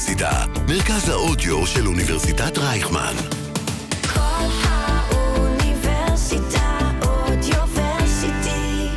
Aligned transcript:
האוניברסיטה, 0.00 0.44
מרכז 0.68 1.08
האודיו 1.08 1.66
של 1.66 1.86
אוניברסיטת 1.86 2.58
רייכמן. 2.58 3.14
כל 4.14 4.46
האוניברסיטה 4.62 6.78
אודיוורסיטי. 7.02 8.88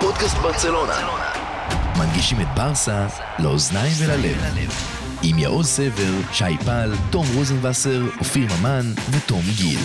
פודקאסט 0.00 0.36
ברצלונה. 0.36 1.08
מנגישים 1.98 2.40
את 2.40 2.48
ברסה 2.56 3.06
לאוזניים 3.38 3.92
וללב. 3.98 4.72
עם 5.22 5.38
יעוז 5.38 5.66
סבר, 5.66 6.12
שי 6.32 6.58
פל, 6.64 6.92
תום 7.10 7.26
רוזנבסר, 7.34 8.02
אופיר 8.18 8.46
ממן 8.60 8.92
ותום 9.10 9.42
גיל. 9.56 9.80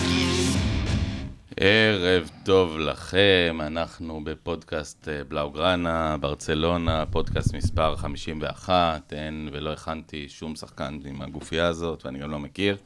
ערב 1.60 2.30
טוב 2.44 2.78
לכם, 2.78 3.58
אנחנו 3.60 4.24
בפודקאסט 4.24 5.08
אה, 5.08 5.24
בלאוגרנה, 5.24 6.16
ברצלונה, 6.20 7.04
פודקאסט 7.10 7.54
מספר 7.54 7.96
51, 7.96 9.12
אין 9.12 9.48
ולא 9.52 9.72
הכנתי 9.72 10.28
שום 10.28 10.56
שחקן 10.56 10.98
עם 11.04 11.22
הגופייה 11.22 11.66
הזאת, 11.66 12.06
ואני 12.06 12.18
גם 12.18 12.30
לא 12.30 12.38
מכיר, 12.38 12.76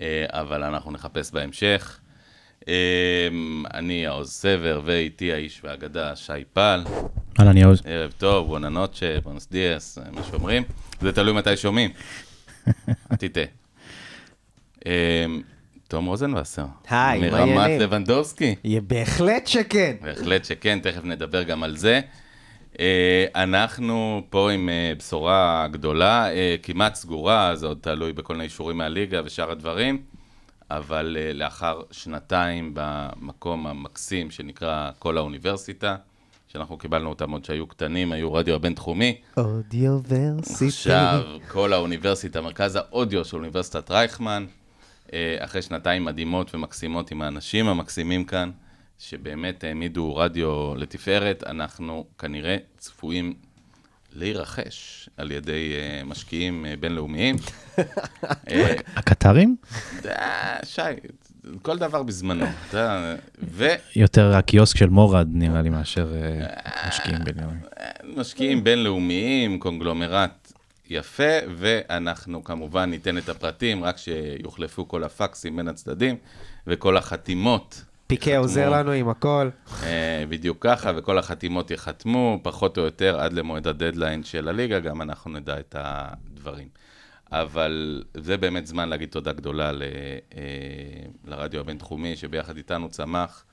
אה, 0.00 0.26
אבל 0.28 0.64
אנחנו 0.64 0.90
נחפש 0.90 1.32
בהמשך. 1.32 2.00
אה, 2.68 3.28
אני 3.74 4.04
יעוז 4.04 4.30
סבר, 4.30 4.80
ואיתי 4.84 5.32
האיש 5.32 5.60
והאגדה 5.64 6.16
שי 6.16 6.32
פל. 6.52 6.84
אהלן 7.40 7.56
יעוז. 7.56 7.82
ערב 7.84 8.12
טוב, 8.18 8.46
בונה 8.46 8.68
נוטשה, 8.68 9.20
בונוס 9.20 9.48
דיאס, 9.50 9.98
מה 10.12 10.22
שאומרים. 10.30 10.62
זה 11.00 11.12
תלוי 11.12 11.32
מתי 11.32 11.56
שומעים. 11.56 11.90
אל 13.12 13.16
תטעה. 13.18 13.44
תום 15.88 16.06
רוזנבסר. 16.06 16.64
היי, 16.90 17.20
מה 17.20 17.26
מרמת 17.30 17.40
העניינים? 17.40 17.80
לבנדובסקי. 17.80 18.54
יה, 18.64 18.80
בהחלט 18.80 19.46
שכן. 19.46 19.96
בהחלט 20.02 20.44
שכן, 20.44 20.78
תכף 20.82 21.04
נדבר 21.04 21.42
גם 21.42 21.62
על 21.62 21.76
זה. 21.76 22.00
אה, 22.80 23.26
אנחנו 23.34 24.22
פה 24.30 24.50
עם 24.50 24.68
אה, 24.68 24.92
בשורה 24.98 25.68
גדולה, 25.70 26.32
אה, 26.32 26.56
כמעט 26.62 26.94
סגורה, 26.94 27.56
זה 27.56 27.66
עוד 27.66 27.78
תלוי 27.80 28.12
בכל 28.12 28.32
מיני 28.32 28.44
אישורים 28.44 28.78
מהליגה 28.78 29.20
ושאר 29.24 29.50
הדברים, 29.50 30.02
אבל 30.70 31.16
לאחר 31.34 31.80
שנתיים 31.90 32.70
במקום 32.74 33.66
המקסים 33.66 34.30
שנקרא 34.30 34.90
כל 34.98 35.18
האוניברסיטה, 35.18 35.96
שאנחנו 36.48 36.78
קיבלנו 36.78 37.08
אותם 37.08 37.30
עוד 37.30 37.44
שהיו 37.44 37.66
קטנים, 37.66 38.12
היו 38.12 38.34
רדיו 38.34 38.54
הבינתחומי, 38.54 39.20
אודיוורסיטי. 39.36 40.66
עכשיו 40.66 41.22
כל 41.48 41.72
האוניברסיטה, 41.72 42.40
מרכז 42.40 42.76
האודיו 42.76 43.24
של 43.24 43.36
אוניברסיטת 43.36 43.90
רייכמן, 43.90 44.46
אחרי 45.38 45.62
שנתיים 45.62 46.04
מדהימות 46.04 46.54
ומקסימות 46.54 47.10
עם 47.10 47.22
האנשים 47.22 47.68
המקסימים 47.68 48.24
כאן, 48.24 48.50
שבאמת 48.98 49.64
העמידו 49.64 50.16
רדיו 50.16 50.74
לתפארת, 50.76 51.44
אנחנו 51.46 52.04
כנראה 52.18 52.56
צפויים 52.76 53.34
להירכש 54.12 55.08
על 55.16 55.30
ידי 55.30 55.72
אה, 55.74 56.04
משקיעים 56.04 56.66
אה, 56.66 56.74
בינלאומיים. 56.80 57.36
אה, 58.50 58.74
הקטרים? 58.96 59.56
אה, 60.06 60.56
שי, 60.64 60.80
כל 61.62 61.78
דבר 61.78 62.02
בזמנו, 62.02 62.46
ו... 63.42 63.66
יותר 63.96 64.36
הקיוסק 64.36 64.76
של 64.76 64.88
מורד 64.88 65.28
נראה 65.32 65.62
לי 65.62 65.70
מאשר 65.70 66.12
אה, 66.14 66.88
משקיעים 66.88 67.24
בינלאומיים. 67.24 67.60
משקיעים 68.16 68.64
בינלאומיים, 68.64 69.58
קונגלומרט 69.58 70.47
יפה, 70.90 71.32
ואנחנו 71.56 72.44
כמובן 72.44 72.90
ניתן 72.90 73.18
את 73.18 73.28
הפרטים, 73.28 73.84
רק 73.84 73.98
שיוחלפו 73.98 74.88
כל 74.88 75.04
הפקסים 75.04 75.56
בין 75.56 75.68
הצדדים, 75.68 76.16
וכל 76.66 76.96
החתימות. 76.96 77.84
פיקה 78.06 78.30
ייחתמו, 78.30 78.44
עוזר 78.44 78.70
לנו 78.70 78.90
עם 78.90 79.08
הכל. 79.08 79.48
אה, 79.82 80.24
בדיוק 80.28 80.56
ככה, 80.60 80.92
וכל 80.96 81.18
החתימות 81.18 81.70
ייחתמו, 81.70 82.40
פחות 82.42 82.78
או 82.78 82.82
יותר 82.82 83.20
עד 83.20 83.32
למועד 83.32 83.66
הדדליין 83.66 84.24
של 84.24 84.48
הליגה, 84.48 84.78
גם 84.78 85.02
אנחנו 85.02 85.30
נדע 85.30 85.60
את 85.60 85.76
הדברים. 85.78 86.68
אבל 87.32 88.04
זה 88.14 88.36
באמת 88.36 88.66
זמן 88.66 88.88
להגיד 88.88 89.08
תודה 89.08 89.32
גדולה 89.32 89.72
ל, 89.72 89.82
אה, 90.36 90.42
לרדיו 91.24 91.60
הבינתחומי, 91.60 92.16
שביחד 92.16 92.56
איתנו 92.56 92.88
צמח, 92.88 93.44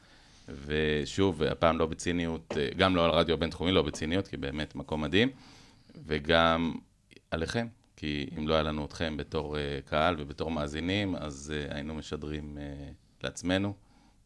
ושוב, 0.66 1.44
הפעם 1.44 1.78
לא 1.78 1.86
בציניות, 1.86 2.54
אה, 2.58 2.68
גם 2.78 2.96
לא 2.96 3.06
על 3.06 3.12
הרדיו 3.12 3.34
הבינתחומי, 3.34 3.72
לא 3.72 3.82
בציניות, 3.82 4.28
כי 4.28 4.38
באמת 4.38 4.76
מקום 4.76 5.02
מדהים, 5.02 5.30
וגם 6.08 6.74
עליכם, 7.36 7.68
כי 7.96 8.30
אם 8.38 8.48
לא 8.48 8.54
היה 8.54 8.64
לנו 8.64 8.86
אתכם 8.86 9.18
בתור 9.18 9.58
אה, 9.58 9.80
קהל 9.86 10.16
ובתור 10.20 10.52
מאזינים, 10.52 11.16
אז 11.16 11.54
אה, 11.56 11.76
היינו 11.76 11.94
משדרים 11.94 12.58
אה, 12.58 12.64
לעצמנו. 13.24 13.74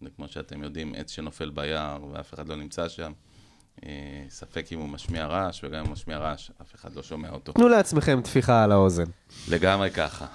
וכמו 0.01 0.27
שאתם 0.27 0.63
יודעים, 0.63 0.93
עץ 0.97 1.11
שנופל 1.11 1.49
ביער 1.49 2.03
ואף 2.11 2.33
אחד 2.33 2.49
לא 2.49 2.55
נמצא 2.55 2.89
שם, 2.89 3.11
ספק 4.29 4.65
אם 4.71 4.79
הוא 4.79 4.89
משמיע 4.89 5.25
רעש, 5.25 5.63
וגם 5.63 5.79
אם 5.79 5.85
הוא 5.85 5.93
משמיע 5.93 6.17
רעש, 6.17 6.51
אף 6.61 6.75
אחד 6.75 6.95
לא 6.95 7.03
שומע 7.03 7.29
אותו. 7.29 7.51
תנו 7.51 7.67
לעצמכם 7.67 8.21
טפיחה 8.21 8.63
על 8.63 8.71
האוזן. 8.71 9.03
לגמרי 9.47 9.89
ככה. 9.89 10.25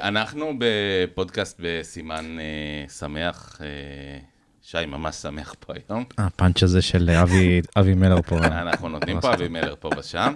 אנחנו 0.00 0.52
בפודקאסט 0.58 1.60
בסימן 1.60 2.36
שמח, 2.98 3.60
שי 4.62 4.86
ממש 4.86 5.16
שמח 5.16 5.54
פה 5.60 5.72
היום. 5.88 6.04
הפאנץ' 6.18 6.62
הזה 6.62 6.82
של 6.82 7.10
אבי 7.76 7.94
מלר 7.94 8.22
פה. 8.22 8.38
אנחנו 8.38 8.88
נותנים 8.88 9.20
פה 9.20 9.34
אבי 9.34 9.48
מלר 9.48 9.74
פה 9.80 9.90
ושם. 9.98 10.34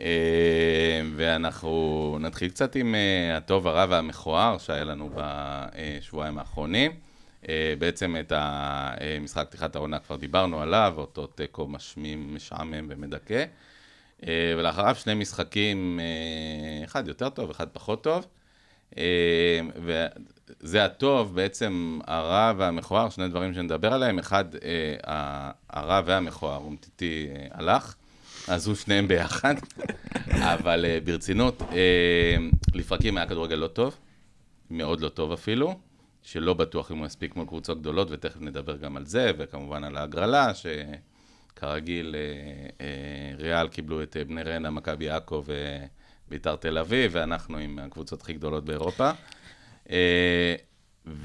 אה, 0.00 1.02
ואנחנו 1.16 2.16
נתחיל 2.20 2.48
קצת 2.48 2.76
עם 2.76 2.94
אה, 2.94 3.36
הטוב, 3.36 3.66
הרע 3.66 3.86
והמכוער 3.88 4.58
שהיה 4.58 4.84
לנו 4.84 5.10
בשבועיים 5.14 6.38
האחרונים. 6.38 6.92
אה, 7.48 7.74
בעצם 7.78 8.16
את 8.20 8.32
המשחק 8.36 9.46
פתיחת 9.48 9.76
העונה 9.76 9.98
כבר 9.98 10.16
דיברנו 10.16 10.62
עליו, 10.62 10.94
אותו 10.96 11.26
תיקו 11.26 11.68
משמים, 11.68 12.34
משעמם 12.34 12.86
ומדכא. 12.88 13.44
ולאחריו 14.58 14.94
שני 14.94 15.14
משחקים, 15.14 16.00
אחד 16.84 17.08
יותר 17.08 17.28
טוב, 17.28 17.50
אחד 17.50 17.68
פחות 17.68 18.04
טוב. 18.04 18.26
וזה 19.76 20.84
הטוב, 20.84 21.34
בעצם 21.34 21.98
הרע 22.06 22.52
והמכוער, 22.56 23.08
שני 23.08 23.28
דברים 23.28 23.54
שנדבר 23.54 23.92
עליהם. 23.92 24.18
אחד, 24.18 24.44
הרע 25.70 26.00
והמכוער, 26.04 26.56
אומטיטי 26.56 27.28
הלך, 27.50 27.94
הוא 28.66 28.74
שניהם 28.74 29.08
ביחד. 29.08 29.54
אבל 30.54 30.84
אה, 30.84 30.98
ברצינות, 31.04 31.62
אה, 31.62 32.36
לפרקים 32.74 33.16
היה 33.16 33.26
כדורגל 33.26 33.56
לא 33.56 33.66
טוב, 33.66 33.96
מאוד 34.70 35.00
לא 35.00 35.08
טוב 35.08 35.32
אפילו, 35.32 35.78
שלא 36.22 36.54
בטוח 36.54 36.92
אם 36.92 36.98
הוא 36.98 37.06
יספיק 37.06 37.36
מול 37.36 37.46
קבוצות 37.46 37.80
גדולות, 37.80 38.08
ותכף 38.10 38.40
נדבר 38.40 38.76
גם 38.76 38.96
על 38.96 39.06
זה, 39.06 39.32
וכמובן 39.38 39.84
על 39.84 39.96
ההגרלה, 39.96 40.52
שכרגיל 40.54 42.14
אה, 42.14 42.20
אה, 42.80 43.36
ריאל 43.38 43.68
קיבלו 43.68 44.02
את 44.02 44.16
אה, 44.16 44.24
בני 44.24 44.42
ריינה, 44.42 44.70
מכבי 44.70 45.10
עכו 45.10 45.42
וביתר 46.28 46.56
תל 46.56 46.78
אביב, 46.78 47.10
ואנחנו 47.14 47.58
עם 47.58 47.78
הקבוצות 47.78 48.22
הכי 48.22 48.32
גדולות 48.32 48.64
באירופה. 48.64 49.10
אה, 49.90 50.54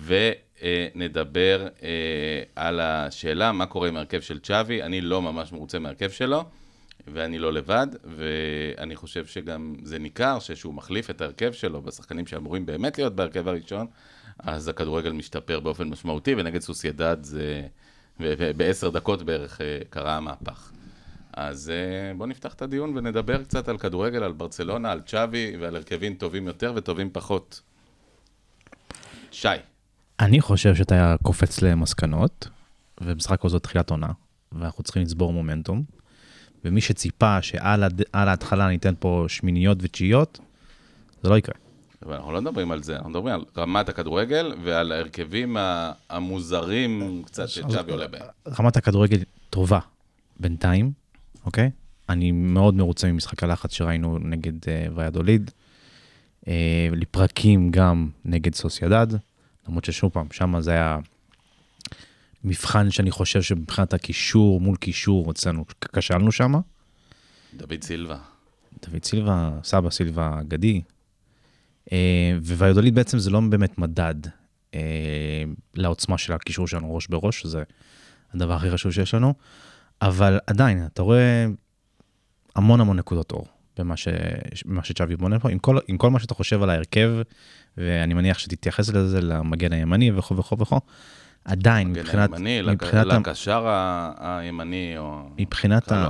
ונדבר 0.05 1.67
אה, 1.83 2.43
על 2.55 2.79
השאלה, 2.79 3.51
מה 3.51 3.65
קורה 3.65 3.87
עם 3.87 3.97
ההרכב 3.97 4.21
של 4.21 4.39
צ'אבי. 4.39 4.83
אני 4.83 5.01
לא 5.01 5.21
ממש 5.21 5.51
מרוצה 5.51 5.79
מההרכב 5.79 6.09
שלו, 6.09 6.43
ואני 7.07 7.39
לא 7.39 7.53
לבד, 7.53 7.87
ואני 8.03 8.95
חושב 8.95 9.25
שגם 9.25 9.75
זה 9.83 9.99
ניכר 9.99 10.39
שכשהוא 10.39 10.73
מחליף 10.73 11.09
את 11.09 11.21
ההרכב 11.21 11.51
שלו 11.51 11.81
בשחקנים 11.81 12.27
שאמורים 12.27 12.65
באמת 12.65 12.97
להיות 12.97 13.15
בהרכב 13.15 13.47
הראשון, 13.47 13.87
אז 14.39 14.67
הכדורגל 14.67 15.11
משתפר 15.11 15.59
באופן 15.59 15.89
משמעותי, 15.89 16.35
ונגד 16.37 16.61
סוסיידד 16.61 17.17
זה... 17.21 17.67
בעשר 18.57 18.89
דקות 18.89 19.23
בערך 19.23 19.61
אה, 19.61 19.79
קרה 19.89 20.17
המהפך. 20.17 20.71
אז 21.33 21.69
אה, 21.69 22.13
בואו 22.17 22.29
נפתח 22.29 22.53
את 22.53 22.61
הדיון 22.61 22.97
ונדבר 22.97 23.43
קצת 23.43 23.67
על 23.67 23.77
כדורגל, 23.77 24.23
על 24.23 24.31
ברצלונה, 24.31 24.91
על 24.91 25.01
צ'אבי 25.01 25.55
ועל 25.59 25.75
הרכבים 25.75 26.13
טובים 26.13 26.47
יותר 26.47 26.73
וטובים 26.75 27.09
פחות. 27.13 27.61
שי, 29.31 29.47
אני 30.19 30.41
חושב 30.41 30.75
שאתה 30.75 31.15
קופץ 31.23 31.61
למסקנות, 31.61 32.47
ומשחק 33.01 33.45
הזה 33.45 33.59
תחילת 33.59 33.89
עונה, 33.89 34.11
ואנחנו 34.51 34.83
צריכים 34.83 35.03
לצבור 35.03 35.33
מומנטום, 35.33 35.83
ומי 36.65 36.81
שציפה 36.81 37.41
שעל 37.41 37.83
הד- 37.83 38.01
על 38.13 38.27
ההתחלה 38.27 38.67
ניתן 38.67 38.93
פה 38.99 39.25
שמיניות 39.27 39.77
ותשיעיות, 39.81 40.39
זה 41.23 41.29
לא 41.29 41.37
יקרה. 41.37 41.55
אבל 42.05 42.13
אנחנו 42.15 42.31
לא 42.31 42.41
מדברים 42.41 42.71
על 42.71 42.83
זה, 42.83 42.95
אנחנו 42.95 43.09
מדברים 43.09 43.33
על 43.33 43.43
רמת 43.57 43.89
הכדורגל 43.89 44.53
ועל 44.63 44.91
ההרכבים 44.91 45.57
המוזרים 46.09 47.21
קצת 47.25 47.49
שצ'אבי 47.49 47.91
עולה 47.91 48.07
בהם. 48.07 48.21
רמת 48.59 48.77
הכדורגל 48.77 49.19
טובה 49.49 49.79
בינתיים, 50.39 50.91
אוקיי? 51.45 51.71
אני 52.09 52.31
מאוד 52.31 52.73
מרוצה 52.75 53.11
ממשחק 53.11 53.43
הלחץ 53.43 53.71
שראינו 53.71 54.17
נגד 54.21 54.63
uh, 54.63 54.67
ויאדוליד. 54.95 55.51
Uh, 56.41 56.47
לפרקים 56.91 57.71
גם 57.71 58.09
נגד 58.25 58.55
סוסיידד, 58.55 59.07
למרות 59.67 59.85
ששוב 59.85 60.11
פעם, 60.11 60.27
שם 60.31 60.59
זה 60.59 60.71
היה 60.71 60.97
מבחן 62.43 62.91
שאני 62.91 63.11
חושב 63.11 63.41
שמבחינת 63.41 63.93
הקישור 63.93 64.61
מול 64.61 64.77
קישור 64.77 65.31
אצלנו 65.31 65.65
כשלנו 65.93 66.31
שם. 66.31 66.53
דוד 67.53 67.83
סילבה. 67.83 68.17
דוד 68.87 69.03
סילבה, 69.03 69.51
סבא 69.63 69.89
סילבה 69.89 70.39
אגדי. 70.41 70.81
אה, 71.91 72.37
וויאדוליד 72.41 72.95
בעצם 72.95 73.19
זה 73.19 73.29
לא 73.29 73.39
באמת 73.49 73.77
מדד 73.77 74.15
אה, 74.75 75.43
לעוצמה 75.73 76.17
של 76.17 76.33
הקישור 76.33 76.67
שלנו 76.67 76.95
ראש 76.95 77.07
בראש, 77.07 77.41
שזה 77.41 77.63
הדבר 78.33 78.53
הכי 78.53 78.71
חשוב 78.71 78.91
שיש 78.91 79.13
לנו. 79.13 79.33
אבל 80.01 80.39
עדיין, 80.47 80.85
אתה 80.85 81.01
רואה 81.01 81.45
המון 82.55 82.81
המון 82.81 82.97
נקודות 82.97 83.31
אור 83.31 83.47
במה, 83.77 83.97
ש... 83.97 84.07
במה 84.65 84.83
שצ'אבי 84.83 85.15
בונה 85.15 85.39
פה, 85.39 85.49
עם 85.49 85.59
כל, 85.59 85.77
עם 85.87 85.97
כל 85.97 86.09
מה 86.09 86.19
שאתה 86.19 86.33
חושב 86.33 86.63
על 86.63 86.69
ההרכב, 86.69 87.11
ואני 87.77 88.13
מניח 88.13 88.39
שתתייחס 88.39 88.89
לזה, 88.89 89.21
למגן 89.21 89.73
הימני 89.73 90.11
וכו' 90.11 90.37
וכו' 90.37 90.59
וכו', 90.59 90.79
עדיין, 91.45 91.87
מגן 91.91 92.01
מבחינת, 92.01 92.33
הימני, 92.33 92.61
מבחינת, 92.61 93.07
ה- 93.11 93.17
לקשר 93.19 93.67
ה- 93.67 94.11
הימני, 94.39 94.97
או... 94.97 95.21
מבחינת 95.37 95.91
ה- 95.91 96.07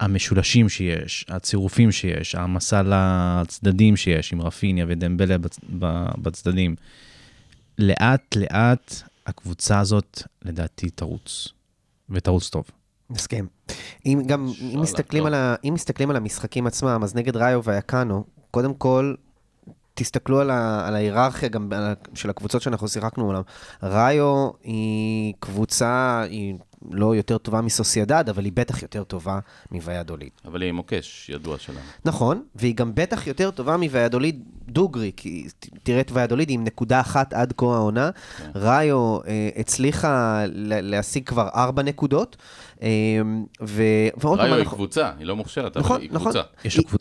המשולשים 0.00 0.68
שיש, 0.68 1.26
הצירופים 1.28 1.92
שיש, 1.92 2.34
העמסה 2.34 2.82
לצדדים 2.82 3.96
שיש, 3.96 4.32
עם 4.32 4.42
רפיניה 4.42 4.84
ודמבלה 4.88 5.38
בצ... 5.38 5.58
בצדדים, 6.22 6.76
לאט 7.78 8.36
לאט 8.36 8.94
הקבוצה 9.26 9.78
הזאת 9.78 10.22
לדעתי 10.44 10.90
תרוץ, 10.90 11.48
ותרוץ 12.10 12.50
טוב. 12.50 12.64
מסכים. 13.10 13.46
אם 14.06 14.22
גם, 14.26 14.48
אם 14.74 14.80
מסתכלים. 14.80 15.26
על 15.26 15.34
ה, 15.34 15.54
אם 15.64 15.74
מסתכלים 15.74 16.10
על 16.10 16.16
המשחקים 16.16 16.66
עצמם, 16.66 17.00
אז 17.02 17.14
נגד 17.14 17.36
ראיו 17.36 17.64
והיקאנו, 17.64 18.24
קודם 18.50 18.74
כל, 18.74 19.14
תסתכלו 19.94 20.40
על, 20.40 20.50
ה, 20.50 20.88
על 20.88 20.94
ההיררכיה 20.94 21.48
גם 21.48 21.72
על 21.72 21.94
של 22.14 22.30
הקבוצות 22.30 22.62
שאנחנו 22.62 22.88
שיחקנו 22.88 23.24
מולם. 23.24 23.42
ראיו 23.82 24.50
היא 24.64 25.34
קבוצה, 25.40 26.22
היא 26.30 26.54
לא 26.90 27.16
יותר 27.16 27.38
טובה 27.38 27.60
מסוסיידד, 27.60 28.24
אבל 28.28 28.44
היא 28.44 28.52
בטח 28.54 28.82
יותר 28.82 29.04
טובה 29.04 29.38
מוויאדוליד. 29.70 30.30
אבל 30.44 30.62
היא 30.62 30.72
מוקש 30.72 31.30
ידוע 31.34 31.58
שלנו. 31.58 31.78
נכון, 32.04 32.42
והיא 32.54 32.74
גם 32.74 32.94
בטח 32.94 33.26
יותר 33.26 33.50
טובה 33.50 33.76
מוויאדוליד 33.76 34.42
דוגרי, 34.68 35.12
כי 35.16 35.46
תראה 35.82 36.00
את 36.00 36.10
ויאדוליד 36.12 36.50
עם 36.50 36.64
נקודה 36.64 37.00
אחת 37.00 37.32
עד 37.32 37.52
כה 37.56 37.66
העונה. 37.66 38.10
כן. 38.38 38.50
ראיו 38.54 39.18
אה, 39.26 39.48
הצליחה 39.56 40.44
להשיג 40.66 41.26
כבר 41.26 41.48
ארבע 41.54 41.82
נקודות. 41.82 42.36
ועוד 43.60 44.38
פעם 44.38 44.50
ראיו 44.50 44.54
היא 44.54 44.64
קבוצה, 44.64 45.10
היא 45.18 45.26
לא 45.26 45.36
מוכשרת, 45.36 45.76
נכון, 45.76 45.96
אבל 45.96 46.02
היא 46.02 46.10
נכון. 46.12 46.32
קבוצה. 46.32 46.48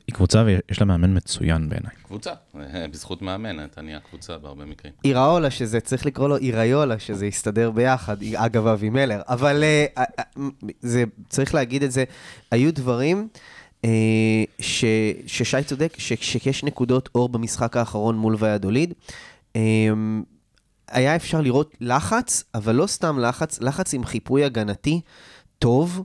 היא 0.07 0.16
קבוצה 0.16 0.44
ויש 0.45 0.80
לה 0.80 0.86
מאמן 0.86 1.18
מצוין 1.18 1.69
בעיניי. 1.69 1.92
קבוצה, 2.04 2.31
אה, 2.56 2.88
בזכות 2.92 3.22
מאמן, 3.22 3.66
אתה 3.66 3.81
נהיה 3.81 4.00
קבוצה 4.00 4.38
בהרבה 4.38 4.66
מקרים. 4.66 4.94
איראולה, 5.06 5.51
שזה 5.51 5.80
צריך 5.80 6.06
לקרוא 6.06 6.30
לו 6.30 6.38
איראיולה, 6.38 7.00
שזה 7.00 7.25
יסתדר 7.25 7.72
ביחד, 7.72 8.18
אגב 8.36 8.68
אבי 8.68 8.89
מלר. 8.89 9.22
אבל 9.28 9.63
אה, 9.63 9.86
אה, 9.98 10.04
זה, 10.81 11.04
צריך 11.30 11.54
להגיד 11.56 11.83
את 11.83 11.92
זה, 11.92 12.04
היו 12.51 12.74
דברים 12.74 13.28
ש, 14.60 14.86
ששי 15.28 15.63
צודק, 15.63 15.94
ש, 15.98 16.13
שיש 16.22 16.63
נקודות 16.63 17.10
אור 17.16 17.30
במשחק 17.30 17.78
האחרון 17.78 18.18
מול 18.18 18.36
ויאדוליד. 18.39 18.94
אה, 19.56 19.62
היה 20.92 21.16
אפשר 21.16 21.42
לראות 21.42 21.75
לחץ, 21.81 22.44
אבל 22.56 22.75
לא 22.75 22.88
סתם 22.88 23.19
לחץ, 23.19 23.62
לחץ 23.62 23.94
עם 23.94 24.06
חיפוי 24.06 24.44
הגנתי 24.44 25.01
טוב. 25.61 26.01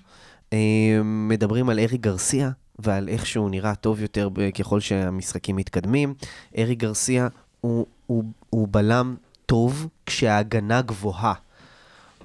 אה, 0.52 1.00
מדברים 1.04 1.68
על 1.68 1.78
ארי 1.78 1.98
גרסיה 1.98 2.50
ועל 2.78 3.08
איך 3.08 3.26
שהוא 3.26 3.50
נראה 3.50 3.74
טוב 3.74 4.00
יותר 4.00 4.28
ככל 4.58 4.80
שהמשחקים 4.80 5.56
מתקדמים. 5.56 6.14
אריק 6.58 6.74
גרסיה 6.74 7.28
הוא, 7.60 7.86
הוא, 8.06 8.24
הוא 8.50 8.68
בלם 8.70 9.16
טוב 9.46 9.88
כשההגנה 10.06 10.82
גבוהה. 10.82 11.34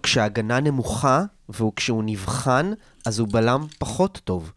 כשההגנה 0.03 0.59
נמוכה 0.59 1.23
וכשהוא 1.49 2.03
נבחן, 2.05 2.73
אז 3.05 3.19
הוא 3.19 3.27
בלם 3.31 3.65
פחות 3.79 4.21
טוב. 4.23 4.51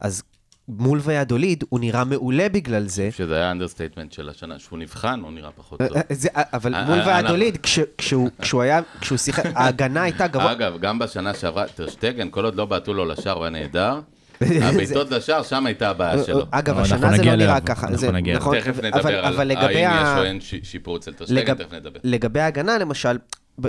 אז 0.00 0.22
מול 0.68 1.00
ויאדוליד 1.04 1.64
הוא 1.68 1.80
נראה 1.80 2.04
מעולה 2.04 2.48
בגלל 2.48 2.86
זה. 2.88 3.08
שזה 3.10 3.36
היה 3.36 3.50
understatement 3.50 4.12
של 4.12 4.28
השנה, 4.28 4.58
שהוא 4.58 4.78
נבחן, 4.78 5.20
הוא 5.20 5.32
נראה 5.32 5.50
פחות 5.56 5.78
טוב. 5.78 5.88
אה, 5.96 6.02
אה, 6.10 6.14
זה, 6.14 6.28
אה, 6.36 6.42
אבל 6.52 6.74
אה, 6.74 6.84
מול 6.84 6.98
אה, 6.98 7.06
ויאדוליד, 7.06 7.56
כש- 7.62 7.78
כשהוא 7.98 8.30
כשהוא 8.42 8.62
היה, 8.62 8.80
כשהוא 9.00 9.18
שיחק, 9.18 9.44
ההגנה 9.56 10.02
הייתה 10.02 10.26
גבוה. 10.26 10.52
אגב, 10.52 10.78
גם 10.80 10.98
בשנה 10.98 11.34
שעברה, 11.34 11.66
טרשטגן, 11.68 12.28
כל 12.30 12.44
עוד 12.44 12.54
לא 12.54 12.64
בעטו 12.64 12.94
לו 12.94 13.04
לשער, 13.04 13.32
הוא 13.36 13.44
היה 13.44 13.50
נהדר. 13.50 14.00
הבעיטות 14.62 15.10
לשער, 15.10 15.42
שם 15.42 15.66
הייתה 15.66 15.90
הבעיה 15.90 16.24
שלו. 16.24 16.46
אגב, 16.50 16.74
אבל 16.74 16.82
השנה 16.82 17.16
זה 17.16 17.24
לא 17.24 17.34
נראה 17.36 17.60
ככה. 17.60 17.88
אנחנו 17.88 18.12
נגיע 18.12 18.32
אליו. 18.34 18.40
נכון, 18.40 18.58
תכף 18.60 18.78
נדבר 18.84 19.24
על 19.26 19.50
האם 19.50 19.90
יש 20.02 20.18
או 20.18 20.22
אין 20.24 20.38
שיפור 20.62 20.96
אצל 20.96 21.12
טרשטגן, 21.12 21.54
תכף 21.54 21.72
נדבר. 21.72 22.00
לגבי 22.04 22.40
ההגנה, 22.40 22.78
למשל, 22.78 23.16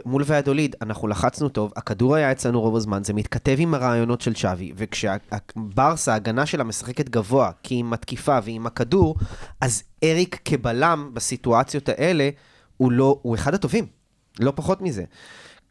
מול 0.06 0.24
ויאדוליד, 0.26 0.76
אנחנו 0.82 1.08
לחצנו 1.08 1.50
טוב, 1.50 1.72
הכדור 1.76 2.16
היה 2.16 2.32
אצלנו 2.32 2.62
רוב 2.62 2.76
הזמן, 2.76 3.04
זה 3.04 3.14
מתכתב 3.14 3.56
עם 3.58 3.74
הרעיונות 3.74 4.22
של 4.22 4.36
שווי, 4.36 4.72
וכשברסה, 4.76 6.14
ההגנה 6.14 6.46
שלה 6.46 6.64
משחקת 6.64 7.10
גבוה, 7.10 7.52
כי 7.64 7.76
היא 7.76 7.84
מתקיפה 7.84 8.38
והיא 8.44 8.56
עם 8.56 8.66
הכדור, 8.68 9.16
אז 9.62 9.84
אריק 10.04 10.40
כבלם 10.46 11.10
בסיטואציות 11.14 11.90
האלה, 11.90 12.30
הוא 12.78 12.92
לא, 12.92 13.20
הוא 13.22 13.36
אחד 13.36 13.54
הטובים, 13.54 13.86
לא 14.40 14.54
פחות 14.56 14.82
מזה. 14.82 15.04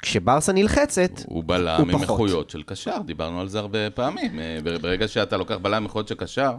כשברסה 0.03 0.53
נלחצת, 0.53 1.11
הוא 1.27 1.45
בלם 1.47 1.77
הוא 1.81 1.87
עם 1.87 1.93
פחות. 1.93 2.03
איכויות 2.03 2.51
של 2.51 2.63
קשר, 2.63 2.97
דיברנו 3.07 3.41
על 3.41 3.49
זה 3.49 3.59
הרבה 3.59 3.91
פעמים. 3.91 4.39
אה, 4.39 4.59
בר- 4.65 4.79
ברגע 4.79 5.09
שאתה 5.09 5.37
לוקח 5.37 5.55
בלם 5.63 5.75
עם 5.75 5.85
איכויות 5.85 6.09
של 6.09 6.15
קשר, 6.15 6.53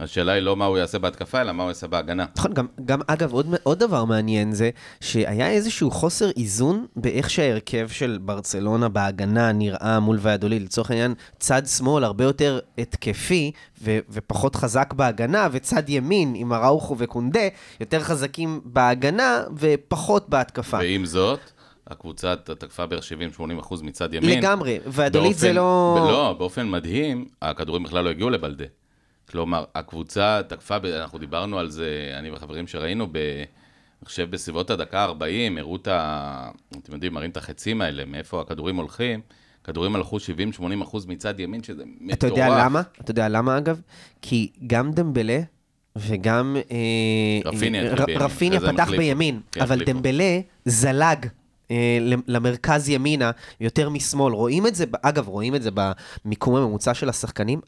השאלה 0.00 0.32
היא 0.32 0.42
לא 0.42 0.56
מה 0.56 0.64
הוא 0.64 0.78
יעשה 0.78 0.98
בהתקפה, 0.98 1.40
אלא 1.40 1.52
מה 1.52 1.62
הוא 1.62 1.70
יעשה 1.70 1.86
בהגנה. 1.86 2.24
נכון, 2.36 2.52
גם, 2.54 2.66
גם 2.84 3.00
אגב, 3.06 3.32
עוד, 3.32 3.46
עוד 3.62 3.78
דבר 3.78 4.04
מעניין 4.04 4.52
זה 4.52 4.70
שהיה 5.00 5.50
איזשהו 5.50 5.90
חוסר 5.90 6.30
איזון 6.36 6.86
באיך 6.96 7.30
שההרכב 7.30 7.88
של 7.88 8.18
ברצלונה 8.22 8.88
בהגנה 8.88 9.52
נראה 9.52 10.00
מול 10.00 10.18
ויאדוליד. 10.22 10.62
לצורך 10.62 10.90
העניין, 10.90 11.14
צד 11.38 11.66
שמאל 11.66 12.04
הרבה 12.04 12.24
יותר 12.24 12.58
התקפי 12.78 13.52
ו, 13.82 13.98
ופחות 14.10 14.56
חזק 14.56 14.92
בהגנה, 14.92 15.48
וצד 15.52 15.88
ימין 15.88 16.32
עם 16.36 16.52
אראוחו 16.52 16.96
וקונדה 16.98 17.48
יותר 17.80 18.00
חזקים 18.00 18.60
בהגנה 18.64 19.42
ופחות 19.56 20.28
בהתקפה. 20.28 20.76
ועם 20.76 21.06
זאת, 21.06 21.40
הקבוצה 21.86 22.36
תקפה 22.36 22.86
בערך 22.86 23.04
70-80% 23.38 23.74
מצד 23.82 24.14
ימין. 24.14 24.38
לגמרי, 24.38 24.78
ויאדוליד 24.86 25.36
זה 25.36 25.52
לא... 25.52 25.96
לא, 26.08 26.34
באופן 26.38 26.70
מדהים, 26.70 27.24
הכדורים 27.42 27.82
בכלל 27.82 28.04
לא 28.04 28.10
הגיעו 28.10 28.30
לבלדה. 28.30 28.64
כלומר, 29.30 29.64
הקבוצה 29.74 30.40
תקפה, 30.48 30.76
אנחנו 30.76 31.18
דיברנו 31.18 31.58
על 31.58 31.70
זה, 31.70 32.14
אני 32.18 32.30
וחברים 32.30 32.66
שראינו, 32.66 33.06
ב... 33.12 33.16
אני 34.02 34.08
חושב 34.08 34.30
בסביבות 34.30 34.70
הדקה 34.70 35.04
ה-40, 35.04 35.58
הראו 35.58 35.76
את 35.76 35.88
ה... 35.88 36.50
אתם 36.82 36.92
יודעים, 36.92 37.14
מראים 37.14 37.30
את 37.30 37.36
החצים 37.36 37.80
האלה, 37.80 38.04
מאיפה 38.04 38.40
הכדורים 38.40 38.76
הולכים. 38.76 39.20
כדורים 39.64 39.96
הלכו 39.96 40.16
70-80 40.16 40.82
אחוז 40.82 41.06
מצד 41.06 41.40
ימין, 41.40 41.62
שזה 41.62 41.82
מטורף. 41.86 42.18
אתה 42.18 42.26
יודע 42.26 42.48
למה? 42.48 42.82
אתה 43.00 43.10
יודע 43.10 43.28
למה 43.28 43.58
אגב? 43.58 43.80
כי 44.22 44.50
גם 44.66 44.92
דמבלה 44.92 45.40
וגם... 45.96 46.56
אה, 46.70 47.50
רפיניה 47.50 47.82
אה, 47.82 47.94
ר- 47.94 48.22
רפיניה 48.24 48.60
פתח 48.60 48.82
החליפו. 48.82 48.98
בימין, 48.98 49.40
כן, 49.52 49.60
אבל 49.60 49.82
החליפו. 49.82 49.92
דמבלה 49.92 50.40
זלג. 50.64 51.26
אה, 51.70 51.98
למרכז 52.26 52.88
ימינה, 52.88 53.30
יותר 53.60 53.88
משמאל. 53.88 54.32
רואים 54.32 54.66
את 54.66 54.74
זה, 54.74 54.84
אגב, 55.02 55.28
רואים 55.28 55.54
את 55.54 55.62
זה 55.62 55.70
במיקום 55.74 56.56
הממוצע 56.56 56.94
של 56.94 57.08
השחקנים. 57.08 57.60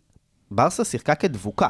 ברסה 0.50 0.84
שיחקה 0.84 1.14
כדבוקה, 1.14 1.68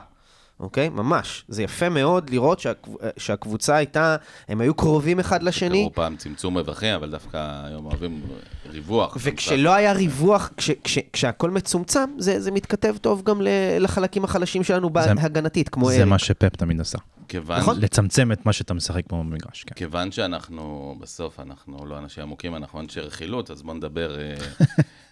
אוקיי? 0.61 0.89
ממש. 0.89 1.45
זה 1.49 1.63
יפה 1.63 1.89
מאוד 1.89 2.31
לראות 2.31 2.61
שהקב... 2.61 2.91
שהקבוצה 3.17 3.77
הייתה, 3.77 4.17
הם 4.49 4.61
היו 4.61 4.75
קרובים 4.75 5.21
אחד 5.21 5.43
לשני. 5.43 5.79
קראו 5.83 5.93
פעם 5.95 6.17
צמצום 6.17 6.59
רווחים, 6.59 6.95
אבל 6.95 7.11
דווקא 7.11 7.63
היום 7.65 7.87
אוהבים 7.87 8.23
ריווח. 8.71 9.17
וכשלא 9.21 9.75
היה 9.75 9.93
ריווח, 9.93 10.51
כש, 10.57 10.71
כש, 10.85 10.99
כשהכל 11.13 11.51
מצומצם, 11.51 12.11
זה, 12.19 12.41
זה 12.41 12.51
מתכתב 12.51 12.97
טוב 13.01 13.23
גם 13.23 13.43
ל- 13.43 13.49
לחלקים 13.81 14.25
החלשים 14.25 14.65
שלנו 14.65 14.91
בהגנתית, 14.91 15.69
כמו 15.69 15.89
זה 15.89 15.95
אריק. 15.95 16.09
מה 16.09 16.19
שפפ 16.19 16.57
תמיד 16.57 16.81
עשה. 16.81 16.99
כיוון, 17.29 17.59
נכון. 17.59 17.81
לצמצם 17.81 18.33
את 18.33 18.47
מה 18.47 18.53
שאתה 18.53 18.75
משחק 18.75 19.03
פה 19.09 19.17
במגרש, 19.17 19.65
כן. 19.65 19.75
כיוון 19.75 20.13
שאנחנו, 20.13 20.97
בסוף, 21.01 21.41
אנחנו 21.41 21.87
לא 21.87 21.99
אנשים 21.99 22.23
עמוקים, 22.23 22.57
אנחנו 22.57 22.81
אנשי 22.81 23.01
רכילות, 23.01 23.51
אז 23.51 23.63
בואו 23.63 23.77
נדבר... 23.77 24.17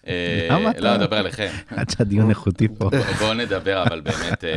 אה, 0.07 0.47
למה 0.51 0.71
אתה- 0.71 0.81
לא, 0.81 0.97
נדבר 0.97 1.17
עליכם. 1.17 1.49
עד 1.69 1.91
שהדיון 1.91 2.31
איכותי 2.31 2.69
פה. 2.79 2.91
בואו 3.19 3.35
נדבר, 3.35 3.83
אבל 3.87 4.01
באמת 4.01 4.45
אה, 4.45 4.51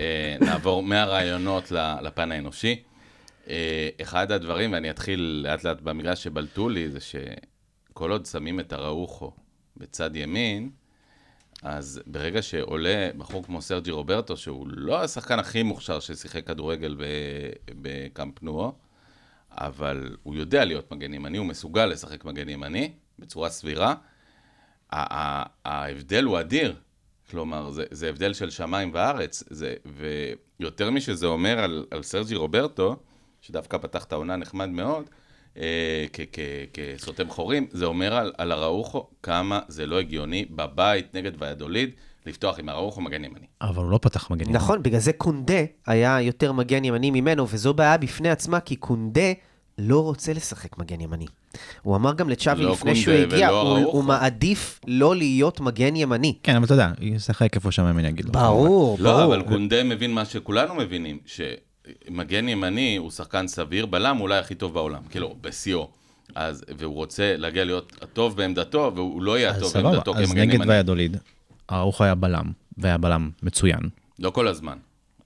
אה, 0.00 0.36
נעבור 0.40 0.82
מהרעיונות 0.82 1.72
לפן 2.02 2.32
האנושי. 2.32 2.82
אחד 4.02 4.32
הדברים, 4.32 4.72
ואני 4.72 4.90
אתחיל 4.90 5.20
לאט 5.46 5.64
לאט 5.64 5.80
במגרש 5.80 6.22
שבלטו 6.24 6.68
לי, 6.68 6.88
זה 6.90 6.98
שכל 7.00 8.10
עוד 8.10 8.26
שמים 8.26 8.60
את 8.60 8.72
הראוכו 8.72 9.32
בצד 9.76 10.16
ימין, 10.16 10.70
אז 11.62 12.00
ברגע 12.06 12.42
שעולה 12.42 13.08
בחור 13.18 13.44
כמו 13.44 13.62
סרג'י 13.62 13.90
רוברטו, 13.90 14.36
שהוא 14.36 14.66
לא 14.70 15.02
השחקן 15.02 15.38
הכי 15.38 15.62
מוכשר 15.62 16.00
ששיחק 16.00 16.46
כדורגל 16.46 16.96
בקאמפ 17.82 18.42
נועו, 18.42 18.72
אבל 19.50 20.16
הוא 20.22 20.34
יודע 20.34 20.64
להיות 20.64 20.92
מגן 20.92 21.14
ימני, 21.14 21.38
הוא 21.38 21.46
מסוגל 21.46 21.86
לשחק 21.86 22.24
מגן 22.24 22.48
ימני 22.48 22.90
בצורה 23.18 23.50
סבירה. 23.50 23.94
ההבדל 24.92 26.24
הוא 26.24 26.40
אדיר. 26.40 26.74
כלומר, 27.30 27.70
זה, 27.70 27.84
זה 27.90 28.08
הבדל 28.08 28.32
של 28.32 28.50
שמיים 28.50 28.90
וארץ. 28.94 29.44
זה, 29.50 29.74
ויותר 30.60 30.90
משזה 30.90 31.26
אומר 31.26 31.58
על, 31.58 31.86
על 31.90 32.02
סרג'י 32.02 32.34
רוברטו, 32.34 32.96
שדווקא 33.40 33.78
פתח 33.78 34.04
את 34.04 34.12
העונה 34.12 34.36
נחמד 34.36 34.68
מאוד, 34.68 35.04
אה, 35.58 36.06
כסותם 36.72 37.28
חורים, 37.28 37.66
זה 37.70 37.84
אומר 37.84 38.14
על, 38.14 38.32
על 38.38 38.52
אראוחו 38.52 39.06
כמה 39.22 39.60
זה 39.68 39.86
לא 39.86 39.98
הגיוני 39.98 40.44
בבית 40.50 41.14
נגד 41.14 41.42
ויאדוליד 41.42 41.90
לפתוח 42.26 42.58
עם 42.58 42.68
אראוחו 42.68 43.00
מגן 43.00 43.24
ימני. 43.24 43.46
אבל 43.60 43.82
הוא 43.82 43.90
לא 43.90 43.98
פתח 44.02 44.30
מגנים. 44.30 44.52
נכון, 44.52 44.82
בגלל 44.82 45.00
זה 45.00 45.12
קונדה 45.12 45.64
היה 45.86 46.20
יותר 46.20 46.52
מגן 46.52 46.84
ימני 46.84 47.10
ממנו, 47.10 47.46
וזו 47.48 47.74
בעיה 47.74 47.96
בפני 47.96 48.30
עצמה, 48.30 48.60
כי 48.60 48.76
קונדה 48.76 49.32
לא 49.78 50.02
רוצה 50.02 50.32
לשחק 50.32 50.78
מגן 50.78 51.00
ימני. 51.00 51.26
הוא 51.82 51.96
אמר 51.96 52.14
גם 52.14 52.28
לצ'אבי 52.28 52.62
לא 52.62 52.72
לפני 52.72 52.96
שהוא 52.96 53.14
הגיע, 53.14 53.48
הוא. 53.48 53.78
הוא 53.78 54.04
מעדיף 54.04 54.80
לא 54.86 55.16
להיות 55.16 55.60
מגן 55.60 55.96
ימני. 55.96 56.34
כן, 56.42 56.56
אבל 56.56 56.64
אתה 56.64 56.74
יודע, 56.74 56.90
ישחק 57.00 57.54
איפה 57.54 57.72
שהמאמן 57.72 58.04
יגיד 58.04 58.24
לו. 58.24 58.32
ברור, 58.32 58.96
לא, 59.00 59.12
ברור. 59.12 59.24
אבל 59.34 59.42
קונדה 59.42 59.84
מבין 59.84 60.12
מה 60.14 60.24
שכולנו 60.24 60.74
מבינים, 60.74 61.18
שמגן 61.26 62.48
ימני 62.48 62.96
הוא 62.96 63.10
שחקן 63.10 63.48
סביר, 63.48 63.86
בלם 63.86 64.20
אולי 64.20 64.38
הכי 64.38 64.54
טוב 64.54 64.74
בעולם, 64.74 65.00
כאילו, 65.10 65.34
בשיאו. 65.40 65.88
אז, 66.34 66.64
והוא 66.78 66.94
רוצה 66.94 67.34
להגיע 67.36 67.64
להיות 67.64 67.92
הטוב 68.02 68.36
בעמדתו, 68.36 68.92
והוא 68.94 69.22
לא 69.22 69.38
יהיה 69.38 69.50
אז 69.50 69.56
הטוב 69.56 69.72
בעמדתו 69.82 70.16
אז 70.16 70.28
כמגן 70.28 70.40
נגד 70.42 70.54
ימני. 70.54 70.68
ויאדוליד, 70.70 71.16
ארוך 71.72 72.00
היה 72.00 72.14
בלם, 72.14 72.44
והיה 72.78 72.98
בלם 72.98 73.30
מצוין. 73.42 73.80
לא 74.18 74.30
כל 74.30 74.48
הזמן. 74.48 74.76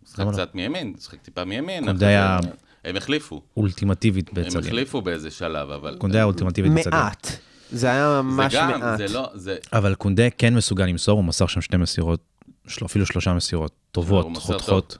הוא 0.00 0.08
שיחק 0.08 0.24
לא? 0.26 0.32
קצת 0.32 0.54
מימין, 0.54 0.94
שיחק 1.00 1.18
טיפה 1.22 1.44
מימין. 1.44 1.84
קונדה 1.84 1.96
אחרי 2.06 2.08
היה- 2.08 2.38
זה- 2.42 2.48
הם 2.84 2.96
החליפו. 2.96 3.42
אולטימטיבית 3.56 4.28
הם 4.28 4.34
בצד 4.34 4.52
ימין. 4.54 4.66
החליפו 4.66 5.02
באיזה 5.02 5.30
שלב, 5.30 5.70
אבל... 5.70 5.96
קונדה 5.98 6.22
אולטימטיבית 6.24 6.72
בצד 6.72 6.90
ימין. 6.92 7.00
מעט. 7.04 7.26
זה 7.72 7.90
היה 7.90 8.20
ממש 8.24 8.52
זה 8.52 8.58
גם, 8.58 8.80
מעט. 8.80 8.98
זה 8.98 9.08
לא, 9.08 9.28
זה... 9.34 9.56
אבל 9.72 9.94
קונדה 9.94 10.30
כן 10.38 10.54
מסוגל 10.54 10.84
למסור, 10.86 11.16
הוא 11.16 11.24
מסר 11.24 11.46
שם 11.46 11.60
שתי 11.60 11.76
מסירות, 11.76 12.20
של- 12.66 12.84
אפילו 12.84 13.06
שלושה 13.06 13.34
מסירות 13.34 13.72
טובות, 13.92 14.26
חותכות. 14.36 14.96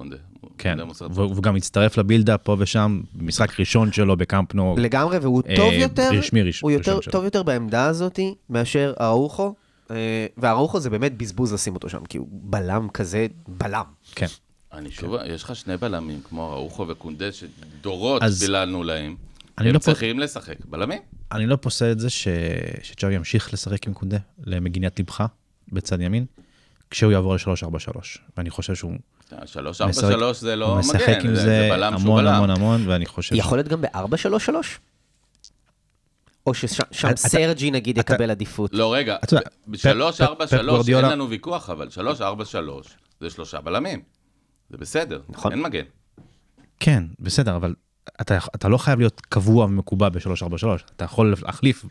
כן. 0.58 0.78
והוא 1.10 1.42
גם 1.42 1.56
הצטרף 1.56 1.99
לבילדה 1.99 2.38
פה 2.38 2.56
ושם, 2.58 3.00
משחק 3.14 3.60
ראשון 3.60 3.92
שלו 3.92 4.16
בקאמפ 4.16 4.54
נו. 4.54 4.75
לגמרי, 4.78 5.18
והוא 5.18 5.42
אה, 5.49 5.56
טוב 5.56 5.72
יותר, 5.72 6.10
רשמי 6.12 6.42
ראש- 6.42 6.60
הוא 6.60 6.70
יותר, 6.70 6.90
ראשון 6.90 7.02
שלו. 7.02 7.12
טוב 7.12 7.25
יותר 7.25 7.42
בעמדה 7.42 7.87
הזאת 7.87 8.18
מאשר 8.50 8.92
אראוחו, 9.00 9.54
אה, 9.90 10.26
ואראוחו 10.38 10.80
זה 10.80 10.90
באמת 10.90 11.16
בזבוז 11.16 11.52
לשים 11.52 11.75
אותו 11.75 11.88
שם, 11.88 12.04
כי 12.04 12.18
הוא 12.18 12.28
בלם 12.30 12.88
כזה, 12.94 13.26
בלם. 13.49 13.84
כן. 14.14 14.26
אני 14.72 14.90
שוב, 14.90 15.14
יש 15.26 15.42
לך 15.42 15.56
שני 15.56 15.76
בלמים, 15.76 16.20
כמו 16.28 16.52
ראוחו 16.52 16.88
וקונדה, 16.88 17.26
שדורות 17.32 18.22
אז- 18.22 18.40
פיללנו 18.42 18.82
להם. 18.84 19.16
אני 19.58 19.68
הם 19.68 19.74
לא 19.74 19.78
פה- 19.78 19.84
צריכים 19.84 20.18
לשחק 20.18 20.54
בלמים. 20.64 21.02
אני 21.32 21.46
לא 21.46 21.56
פוסל 21.56 21.92
את 21.92 21.98
זה 22.00 22.10
ש... 22.10 22.28
שצ'אבי 22.82 23.14
ימשיך 23.14 23.52
לשחק 23.54 23.86
עם 23.86 23.94
קונדה 23.94 24.16
למגינת 24.44 25.00
לבך 25.00 25.24
בצד 25.72 26.00
ימין, 26.00 26.24
כשהוא 26.90 27.12
יעבור 27.12 27.34
ל-3-4-3. 27.34 27.98
ואני 28.36 28.50
חושב 28.50 28.74
שהוא 28.74 28.92
שלוש, 29.46 29.80
ארבע, 29.80 29.90
משחק- 29.90 30.10
שלוש 30.10 30.40
זה 30.40 30.50
הוא 30.52 30.60
לא 30.60 30.76
משחק 30.76 31.08
מגן, 31.08 31.28
עם 31.28 31.34
זה- 31.34 31.40
זה 31.42 31.68
בלם 31.70 31.92
שהוא 31.98 32.02
המון 32.12 32.24
בלם. 32.24 32.34
המון 32.34 32.50
המון, 32.50 32.88
ואני 32.88 33.06
חושב... 33.06 33.34
יכול 33.36 33.58
להיות 33.58 33.68
גם 33.68 33.80
ב-4-3-3? 33.80 34.52
או 36.46 36.54
ששם 36.54 36.82
אתה- 37.08 37.16
סרג'י 37.16 37.70
נגיד 37.70 37.98
אתה- 37.98 38.12
יקבל 38.14 38.30
עדיפות. 38.30 38.70
לא, 38.74 38.94
רגע, 38.94 39.16
אתה 39.24 39.34
יודע, 39.34 39.46
בשלוש, 39.68 40.20
פפ- 40.20 40.24
ארבע, 40.24 40.44
פפ 40.46 40.50
שלוש, 40.50 40.60
אין 40.60 40.70
גוורדיולה- 40.70 41.08
לנו 41.12 41.30
ויכוח, 41.30 41.70
אבל 41.70 41.90
שלוש, 41.90 42.20
ארבע, 42.20 42.44
שלוש, 42.44 42.86
זה 43.20 43.30
שלושה 43.30 43.60
בלמים. 43.60 44.02
זה 44.70 44.76
בסדר, 44.76 45.20
נכון. 45.28 45.52
אין 45.52 45.62
מגן. 45.62 45.84
כן, 46.80 47.04
בסדר, 47.18 47.56
אבל 47.56 47.74
אתה, 48.20 48.38
אתה 48.54 48.68
לא 48.68 48.78
חייב 48.78 48.98
להיות 48.98 49.20
קבוע 49.20 49.64
ומקובע 49.64 50.08
ב-3-4-3, 50.08 50.66
אתה 50.96 51.04
יכול 51.04 51.34
להחליף, 51.42 51.84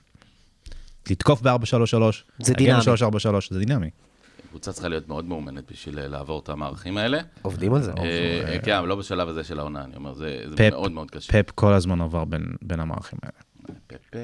לתקוף 1.09 1.41
ב-4-3-3, 1.41 1.53
זה 2.39 2.53
דינמי. 2.53 2.79
ב-3-4-3, 2.81 3.33
זה 3.49 3.59
דינמי. 3.59 3.89
קבוצה 4.49 4.73
צריכה 4.73 4.87
להיות 4.87 5.07
מאוד 5.07 5.25
מאומנת 5.25 5.71
בשביל 5.71 5.99
אה, 5.99 6.07
לעבור 6.07 6.39
את 6.39 6.49
המערכים 6.49 6.97
האלה. 6.97 7.19
עובדים 7.41 7.73
על 7.73 7.81
זה. 7.81 7.91
אה, 7.97 8.57
כן, 8.63 8.75
אבל 8.75 8.87
לא 8.87 8.95
בשלב 8.95 9.27
הזה 9.27 9.43
של 9.43 9.59
העונה, 9.59 9.83
אני 9.83 9.95
אומר, 9.95 10.13
זה 10.13 10.45
מאוד 10.71 10.91
מאוד 10.91 11.11
קשה. 11.11 11.43
פפ 11.43 11.51
כל 11.51 11.73
הזמן 11.73 12.01
עבר 12.01 12.25
בין, 12.25 12.55
בין 12.61 12.79
המערכים 12.79 13.19
האלה. 13.23 13.39
פפ 13.87 14.15
אה, 14.15 14.21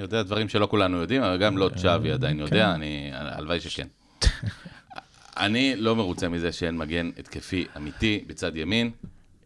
יודע 0.00 0.22
דברים 0.22 0.48
שלא 0.48 0.66
כולנו 0.66 0.96
יודעים, 0.96 1.22
אבל 1.22 1.38
גם 1.38 1.58
לא 1.58 1.70
צ'אבי 1.76 2.12
עדיין 2.12 2.40
יודע, 2.40 2.74
אני, 2.74 3.10
הלוואי 3.12 3.60
שכן. 3.60 3.86
אני 5.36 5.76
לא 5.76 5.96
מרוצה 5.96 6.28
מזה 6.28 6.52
שאין 6.52 6.76
מגן 6.76 7.10
התקפי 7.18 7.66
אמיתי 7.76 8.24
בצד 8.26 8.56
ימין, 8.56 8.90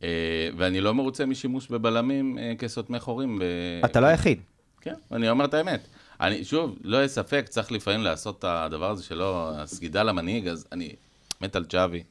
אה, 0.02 0.08
ואני 0.56 0.80
לא 0.80 0.94
מרוצה 0.94 1.26
משימוש 1.26 1.68
בבלמים 1.68 2.38
אה, 2.38 2.52
כסותמי 2.58 3.00
חורים. 3.00 3.38
ב- 3.38 3.84
אתה 3.84 4.00
לא 4.00 4.06
היחיד. 4.06 4.40
כן, 4.80 4.94
אני 5.12 5.30
אומר 5.30 5.44
את 5.44 5.54
האמת. 5.54 5.88
אני, 6.20 6.44
שוב, 6.44 6.78
לא 6.84 6.96
יהיה 6.96 7.08
ספק, 7.08 7.46
צריך 7.48 7.72
לפעמים 7.72 8.00
לעשות 8.00 8.38
את 8.38 8.44
הדבר 8.48 8.90
הזה 8.90 9.02
שלא, 9.02 9.50
הסגידה 9.54 10.02
למנהיג, 10.02 10.48
אז 10.48 10.66
אני 10.72 10.92
מת 11.40 11.56
על 11.56 11.64
צ'אבי. 11.64 12.02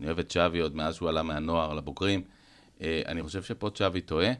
אני 0.00 0.06
אוהב 0.06 0.18
את 0.18 0.28
צ'אבי 0.28 0.58
עוד 0.58 0.76
מאז 0.76 0.94
שהוא 0.94 1.08
עלה 1.08 1.22
מהנוער 1.22 1.74
לבוגרים. 1.74 2.22
אה, 2.82 3.02
אני 3.06 3.22
חושב 3.22 3.42
שפה 3.42 3.70
צ'אבי 3.74 4.00
טועה. 4.00 4.32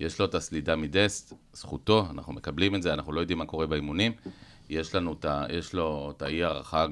יש 0.00 0.18
לו 0.18 0.24
את 0.24 0.34
הסלידה 0.34 0.76
מדסט, 0.76 1.32
זכותו, 1.52 2.06
אנחנו 2.10 2.32
מקבלים 2.32 2.74
את 2.74 2.82
זה, 2.82 2.92
אנחנו 2.94 3.12
לא 3.12 3.20
יודעים 3.20 3.38
מה 3.38 3.46
קורה 3.46 3.66
באימונים. 3.66 4.12
יש 4.68 4.94
לנו 4.94 5.12
את 5.12 5.24
ה... 5.24 5.44
יש 5.50 5.74
לו 5.74 6.12
את 6.16 6.22
האי 6.22 6.44
הערכה, 6.44 6.86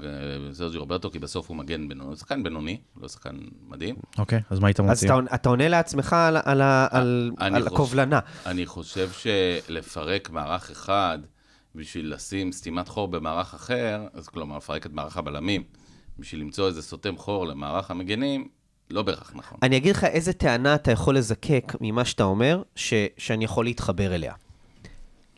סרג'י 0.53 0.79
רוברטו, 0.79 1.11
כי 1.11 1.19
בסוף 1.19 1.49
הוא 1.49 1.57
מגן 1.57 1.89
בינוני, 1.89 2.09
הוא 2.09 2.17
שחקן 2.17 2.43
בינוני, 2.43 2.81
לא 3.01 3.09
שחקן 3.09 3.37
מדהים. 3.69 3.97
אוקיי, 4.19 4.41
אז 4.51 4.59
מה 4.59 4.67
היית 4.69 4.81
אז 4.81 4.87
מציע? 4.87 5.19
אתה, 5.19 5.35
אתה 5.35 5.49
עונה 5.49 5.69
לעצמך 5.69 6.13
על, 6.13 6.37
על, 6.45 6.61
ה- 6.61 6.87
על, 6.91 7.31
אני 7.41 7.57
על 7.57 7.63
חושב- 7.63 7.75
הקובלנה. 7.75 8.19
אני 8.47 8.67
חושב 8.67 9.09
שלפרק 9.13 10.31
מערך 10.31 10.71
אחד 10.71 11.19
בשביל 11.75 12.15
לשים 12.15 12.53
סתימת 12.53 12.89
חור 12.89 13.09
במערך 13.09 13.55
אחר, 13.55 14.07
אז 14.15 14.29
כלומר, 14.29 14.57
לפרק 14.57 14.87
את 14.87 14.93
מערך 14.93 15.17
הבלמים, 15.17 15.63
בשביל 16.19 16.41
למצוא 16.41 16.67
איזה 16.69 16.83
סותם 16.83 17.17
חור 17.17 17.47
למערך 17.47 17.91
המגנים, 17.91 18.49
לא 18.91 19.03
בהכרח 19.03 19.33
נכון. 19.35 19.59
אני 19.63 19.77
אגיד 19.77 19.97
לך 19.97 20.05
איזה 20.05 20.33
טענה 20.33 20.75
אתה 20.75 20.91
יכול 20.91 21.17
לזקק 21.17 21.73
ממה 21.81 22.05
שאתה 22.05 22.25
אומר, 22.25 22.63
ש, 22.77 22.95
שאני 23.19 23.45
יכול 23.45 23.65
להתחבר 23.65 24.15
אליה. 24.15 24.33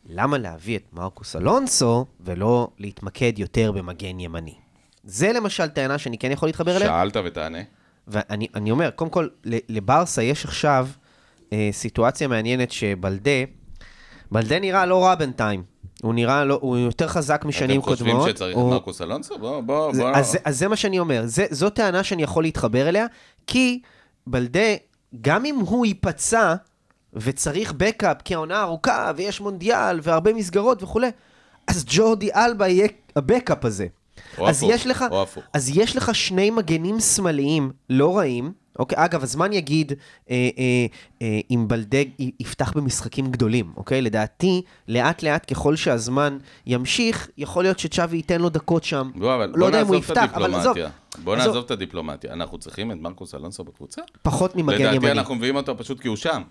למה 0.06 0.38
להביא 0.38 0.76
את 0.76 0.92
מרקוס 0.92 1.37
אלונסו 1.37 2.06
ולא 2.20 2.68
להתמקד 2.78 3.38
יותר 3.38 3.73
במגן 3.73 4.20
ימני? 4.20 4.54
זה 5.04 5.32
למשל 5.32 5.66
טענה 5.66 5.99
שאני 5.99 6.18
כן 6.18 6.30
יכול 6.30 6.49
להתחבר 6.49 6.76
אליה. 6.76 6.88
שאלת 6.88 7.16
ותענה. 7.25 7.58
ואני 8.08 8.46
אני 8.54 8.70
אומר, 8.70 8.90
קודם 8.90 9.11
כל, 9.11 9.28
לברסה 9.44 10.23
יש 10.23 10.44
עכשיו 10.44 10.88
אה, 11.52 11.68
סיטואציה 11.73 12.28
מעניינת 12.28 12.70
שבלדה, 12.70 13.30
בלדה 14.32 14.58
נראה 14.61 14.87
לא 14.87 15.04
רע 15.04 15.14
בינתיים. 15.14 15.62
הוא 16.02 16.14
נראה 16.14 16.44
לא, 16.44 16.58
הוא 16.62 16.76
יותר 16.76 17.08
חזק 17.08 17.44
משנים 17.44 17.80
אתם 17.80 17.88
חושבים 17.90 18.12
קודמות. 18.16 18.37
שצריך 18.37 18.56
הוא- 18.56 18.68
את 18.68 18.73
מרקוס 18.73 19.00
אלונסו? 19.02 19.38
בוא, 19.38 19.61
בוא, 19.61 19.92
זה, 19.94 20.02
בוא. 20.02 20.11
אז, 20.14 20.30
זה- 20.30 20.38
אז 20.44 20.58
זה 20.58 20.68
מה 20.68 20.76
שאני 20.76 20.99
אומר, 20.99 21.23
זה, 21.25 21.46
זו 21.50 21.70
טענה 21.70 22.04
שאני 22.04 22.23
יכול 22.23 22.42
להתחבר 22.44 22.88
אליה, 22.88 23.06
כי 23.46 23.80
בלדה, 24.26 24.61
גם 25.20 25.44
אם 25.44 25.58
הוא 25.58 25.87
ייפצע 25.87 26.54
וצריך 27.14 27.73
בקאפ, 27.73 28.23
כי 28.25 28.35
העונה 28.35 28.62
ארוכה 28.62 29.12
ויש 29.16 29.40
מונדיאל 29.40 30.00
והרבה 30.02 30.33
מסגרות 30.33 30.83
וכולי, 30.83 31.11
אז 31.66 31.85
ג'ורדי 31.88 32.33
אלבה 32.35 32.68
יהיה 32.68 32.88
הבקאפ 33.16 33.64
הזה. 33.64 33.87
או 34.38 34.49
אז 34.49 34.56
הפוך, 34.59 34.71
יש 34.75 34.87
לך, 34.87 35.04
או 35.11 35.23
הפוך. 35.23 35.44
אז 35.52 35.71
יש 35.75 35.97
לך 35.97 36.14
שני 36.14 36.50
מגנים 36.50 37.00
שמאליים 37.00 37.73
לא 37.90 38.18
רעים. 38.18 38.52
אוקיי, 38.78 39.04
אגב, 39.04 39.23
הזמן 39.23 39.52
יגיד 39.52 39.92
אה, 40.30 40.49
אה, 40.59 40.87
אה, 41.23 41.40
אם 41.50 41.68
בלדג 41.68 42.04
יפתח 42.40 42.73
במשחקים 42.73 43.30
גדולים, 43.30 43.73
אוקיי? 43.76 44.02
לדעתי, 44.02 44.62
לאט 44.88 45.23
לאט 45.23 45.52
ככל 45.52 45.76
שהזמן 45.76 46.38
ימשיך, 46.66 47.28
יכול 47.38 47.64
להיות 47.64 47.78
שצ'אבי 47.78 48.16
ייתן 48.16 48.40
לו 48.40 48.49
דקות 48.49 48.85
שם. 48.85 49.11
בוא, 49.14 49.35
אבל 49.35 49.47
לא 49.47 49.56
בוא 49.56 49.66
יודע 49.66 49.83
אם 49.83 49.87
הוא 49.87 49.97
יפתח, 49.97 50.30
אבל 50.35 50.54
עזוב. 50.54 50.76
בוא 51.25 51.35
עזוב. 51.35 51.47
נעזוב 51.47 51.64
את 51.64 51.71
הדיפלומטיה. 51.71 52.33
אנחנו 52.33 52.59
צריכים 52.59 52.92
את 52.92 52.97
מרקוס 52.97 53.35
אלונסו 53.35 53.64
בקבוצה? 53.64 54.02
פחות 54.23 54.56
ממגן 54.56 54.78
לדעתי 54.78 54.97
ימני. 54.97 55.11
אנחנו 55.11 55.35
מביאים 55.35 55.56
אותו 55.56 55.78
פשוט 55.78 56.00
כי 56.00 56.09
הוא 56.09 56.16
שם. 56.16 56.42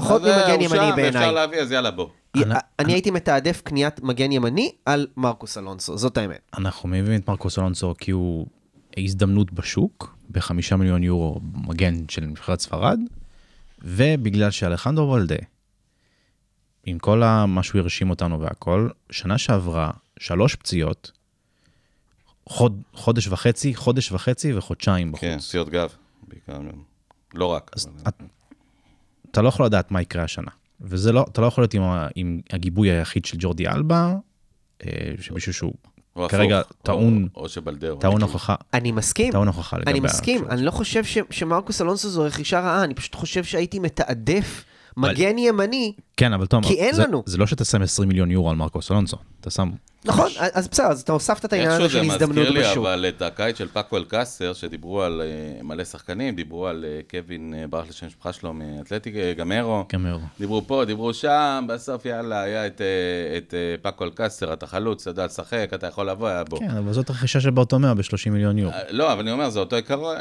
פחות 0.00 0.22
ממגן 0.22 0.60
ימני 0.60 0.78
בעיניי. 0.96 1.04
ואפשר 1.06 1.32
להביא, 1.32 1.58
אז 1.58 1.72
יאללה, 1.72 1.90
בוא. 1.90 2.08
אני- 2.36 2.54
הייתי 2.92 3.10
מתעדף 3.10 3.60
קניית 3.64 4.02
מגן 4.02 4.32
ימני 4.32 4.72
על 4.86 5.06
מרקוס 5.16 5.58
אלונסו, 5.58 5.98
זאת 5.98 6.16
האמת. 6.16 6.40
אנחנו 6.58 6.88
מביאים 6.88 7.20
את 7.20 7.28
מרקוס 7.28 7.58
אלונסו 7.58 7.94
כי 7.98 8.10
הוא 8.10 8.46
הזדמנות 8.96 9.52
בשוק, 9.52 10.16
בחמישה 10.30 10.76
מיליון 10.76 11.02
יורו 11.02 11.40
מגן 11.54 11.94
של 12.08 12.24
נבחרת 12.24 12.60
ספרד, 12.60 12.98
ובגלל 13.82 14.50
שאלחנדרו 14.50 15.06
וולדה, 15.08 15.36
עם 16.86 16.98
כל 16.98 17.22
מה 17.48 17.62
שהוא 17.62 17.80
הרשים 17.80 18.10
אותנו 18.10 18.40
והכל, 18.40 18.88
שנה 19.10 19.38
שעברה 19.38 19.90
שלוש 20.18 20.54
פציעות, 20.54 21.12
חוד, 22.48 22.82
חודש 22.94 23.28
וחצי, 23.28 23.74
חודש 23.74 24.12
וחצי 24.12 24.54
וחודשיים 24.54 25.12
בחוץ. 25.12 25.20
כן, 25.20 25.38
פציעות 25.38 25.68
גב, 25.68 25.88
בעיקר. 26.28 26.58
לא 27.34 27.46
רק. 27.46 27.70
אז 27.76 27.86
אבל- 27.86 28.10
אתה 29.30 29.42
לא 29.42 29.48
יכול 29.48 29.66
לדעת 29.66 29.90
מה 29.90 30.02
יקרה 30.02 30.22
השנה. 30.24 30.50
וזה 30.80 31.12
לא, 31.12 31.24
אתה 31.32 31.40
לא 31.40 31.46
יכול 31.46 31.62
להיות 31.62 31.74
עם, 31.74 31.82
עם 32.14 32.40
הגיבוי 32.52 32.90
היחיד 32.90 33.24
של 33.24 33.36
ג'ורדי 33.40 33.68
אלבה, 33.68 34.14
אה, 34.86 34.90
שמישהו 35.20 35.52
שהוא 35.54 35.72
או 36.16 36.28
כרגע 36.28 36.58
או- 36.58 36.64
טעון, 36.82 37.28
או 37.36 37.48
שבלדאו. 37.48 37.96
טעון 37.96 38.22
הוכחה, 38.22 38.54
אני 38.74 38.92
מסכים. 38.92 39.32
טעון 39.32 39.46
הוכחה 39.46 39.78
לגבי... 39.78 39.90
אני 39.90 40.00
מסכים. 40.00 40.44
אני 40.50 40.62
לא 40.62 40.70
חושב 40.70 41.04
ש- 41.04 41.18
שמרקוס 41.30 41.80
אלונסו 41.82 42.08
זו 42.08 42.22
רכישה 42.22 42.60
רעה, 42.60 42.84
אני 42.84 42.94
פשוט 42.94 43.14
חושב 43.14 43.44
שהייתי 43.44 43.78
מתעדף 43.78 44.64
מגן 44.96 45.38
ימני. 45.38 45.92
כן, 46.16 46.32
אבל 46.32 46.46
תום, 46.46 46.62
כי 46.62 46.74
אין 46.74 46.94
זה, 46.94 47.06
לנו. 47.06 47.22
זה 47.26 47.38
לא 47.38 47.46
שאתה 47.46 47.64
שם 47.64 47.82
20 47.82 48.08
מיליון 48.08 48.30
יורו 48.30 48.50
על 48.50 48.56
מרקוס 48.56 48.90
אלונסו, 48.90 49.16
אתה 49.40 49.50
שם 49.50 49.70
נכון, 50.04 50.30
אז 50.52 50.68
בסדר, 50.68 50.86
אז 50.86 51.00
אתה 51.00 51.12
הוספת 51.12 51.44
את 51.44 51.52
העניין 51.52 51.70
הזה 51.70 51.82
איכשהו 51.82 52.00
של 52.00 52.06
זה 52.06 52.12
הזדמנות 52.12 52.36
מזכיר 52.36 52.50
לי, 52.50 52.60
בשוק. 52.60 52.86
אבל 52.86 53.06
את 53.08 53.22
הקיץ 53.22 53.58
של 53.58 53.68
פאקו 53.68 53.96
אלקאסר, 53.96 54.52
שדיברו 54.52 55.02
על 55.02 55.22
אה, 55.24 55.62
מלא 55.62 55.84
שחקנים, 55.84 56.34
דיברו 56.34 56.66
על 56.66 56.84
אה, 56.88 57.00
קווין, 57.10 57.54
אה, 57.58 57.66
ברח 57.66 57.86
לי 57.86 57.92
שם 57.92 58.06
המשפחה 58.06 58.32
שלו 58.32 58.52
מאתלטיק, 58.52 59.14
גמרו. 59.36 59.84
גמרו. 59.92 60.20
דיברו 60.38 60.66
פה, 60.66 60.84
דיברו 60.84 61.14
שם, 61.14 61.64
בסוף 61.68 62.06
יאללה, 62.06 62.42
היה 62.42 62.66
את, 62.66 62.80
את 63.36 63.54
פאקו 63.82 64.04
אלקאסר, 64.04 64.52
אתה 64.52 64.66
חלוץ, 64.66 65.00
אתה 65.00 65.10
יודע 65.10 65.26
לשחק, 65.26 65.70
אתה 65.74 65.86
יכול 65.86 66.10
לבוא, 66.10 66.28
היה 66.28 66.44
בוא. 66.44 66.58
כן, 66.58 66.70
אבל 66.70 66.92
זאת 66.92 67.10
רכישה 67.10 67.40
של 67.40 67.50
ברתומיאו 67.50 67.94
ב-30 67.94 68.30
מיליון 68.30 68.58
יורו. 68.58 68.74
לא, 68.90 69.12
אבל 69.12 69.20
אני 69.20 69.30
אומר, 69.30 69.50
זה 69.50 69.60
אותו 69.60 69.76
עיקרון, 69.76 70.16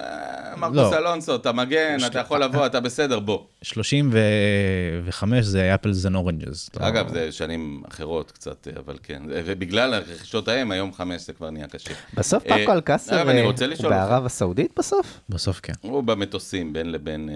מרקוס 0.58 0.78
לא. 0.78 0.98
אלונסו, 0.98 1.36
אתה 1.36 1.52
מגן, 1.52 1.98
אתה 2.06 2.20
יכול 2.20 2.44
לבוא, 2.44 2.66
אתה 2.66 2.80
בסדר, 2.80 3.20
בוא. 3.20 3.40
35 3.62 5.46
זה 5.46 5.76
apples 5.76 6.06
and 6.06 6.16
oranges. 6.16 6.70
אגב, 6.80 7.14
זה 7.14 7.32
שנים 7.32 7.84
אחרות 7.90 8.32
קצת, 8.32 8.68
אבל 8.78 8.98
כן. 9.04 9.22
ובגלל 9.70 9.94
הרכישות 9.94 10.48
ההם, 10.48 10.72
היום 10.72 10.94
חמש 10.94 11.22
זה 11.22 11.34
כבר 11.34 11.50
נהיה 11.50 11.68
קשה. 11.68 11.94
בסוף 12.14 12.44
אה, 12.46 12.50
פאקו 12.58 12.72
אגב, 12.72 13.30
אה, 13.30 13.44
רוצה 13.46 13.66
הוא 13.66 13.74
לשאול 13.74 13.94
אותך. 13.94 14.08
בערב 14.08 14.26
הסעודית 14.26 14.72
בסוף? 14.80 15.20
בסוף 15.30 15.60
כן. 15.64 15.74
הוא 15.82 16.04
במטוסים 16.04 16.74
בין 16.74 16.92
לבין, 16.92 17.30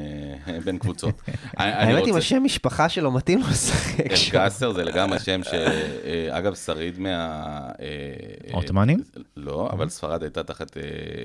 אה, 0.48 0.60
בין 0.66 0.78
קבוצות. 0.78 1.22
האמת, 1.58 2.00
עם 2.02 2.08
רוצה- 2.08 2.18
השם 2.18 2.44
משפחה 2.44 2.90
שלו 2.90 3.12
מתאים 3.12 3.40
לו 3.40 3.48
לשחק 3.48 4.16
שם. 4.16 4.38
אלקאסר 4.38 4.72
זה 4.74 4.84
לגמרי 4.84 5.20
שם 5.20 5.42
שאגב, 5.44 6.56
שריד 6.56 7.00
מה... 7.00 7.10
אה, 7.10 7.86
אה, 7.86 8.54
העות'מאנים? 8.54 9.00
לא, 9.38 9.70
אבל 9.72 9.90
ספרד 9.90 10.24
הייתה 10.24 10.44
תחת... 10.44 10.78
אה, 10.78 10.82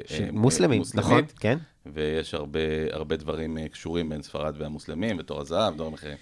ש- 0.06 0.20
אה, 0.20 0.28
מוסלמים, 0.32 0.82
נכון, 0.94 1.22
כן. 1.40 1.58
ויש 1.86 2.34
הרבה, 2.34 2.60
הרבה 2.92 3.16
דברים 3.16 3.58
אה, 3.58 3.68
קשורים 3.68 4.08
בין 4.08 4.22
ספרד 4.22 4.54
והמוסלמים, 4.58 5.16
ותור 5.18 5.40
הזהב, 5.40 5.74
דברים 5.74 5.94
אחרים. 5.94 6.16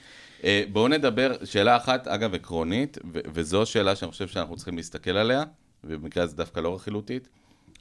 אה, 0.47 0.65
בואו 0.73 0.89
נדבר, 0.89 1.33
שאלה 1.45 1.77
אחת, 1.77 2.09
אגב, 2.09 2.35
עקרונית, 2.35 2.99
ו- 3.15 3.21
וזו 3.35 3.67
שאלה 3.67 3.97
שאני 3.97 4.11
חושב 4.11 4.29
שאנחנו 4.29 4.57
צריכים 4.57 4.77
להסתכל 4.77 5.11
עליה, 5.11 5.45
ובמקרה 5.85 6.25
הזה 6.25 6.37
דווקא 6.37 6.61
לא 6.61 6.75
רכילותית. 6.75 7.29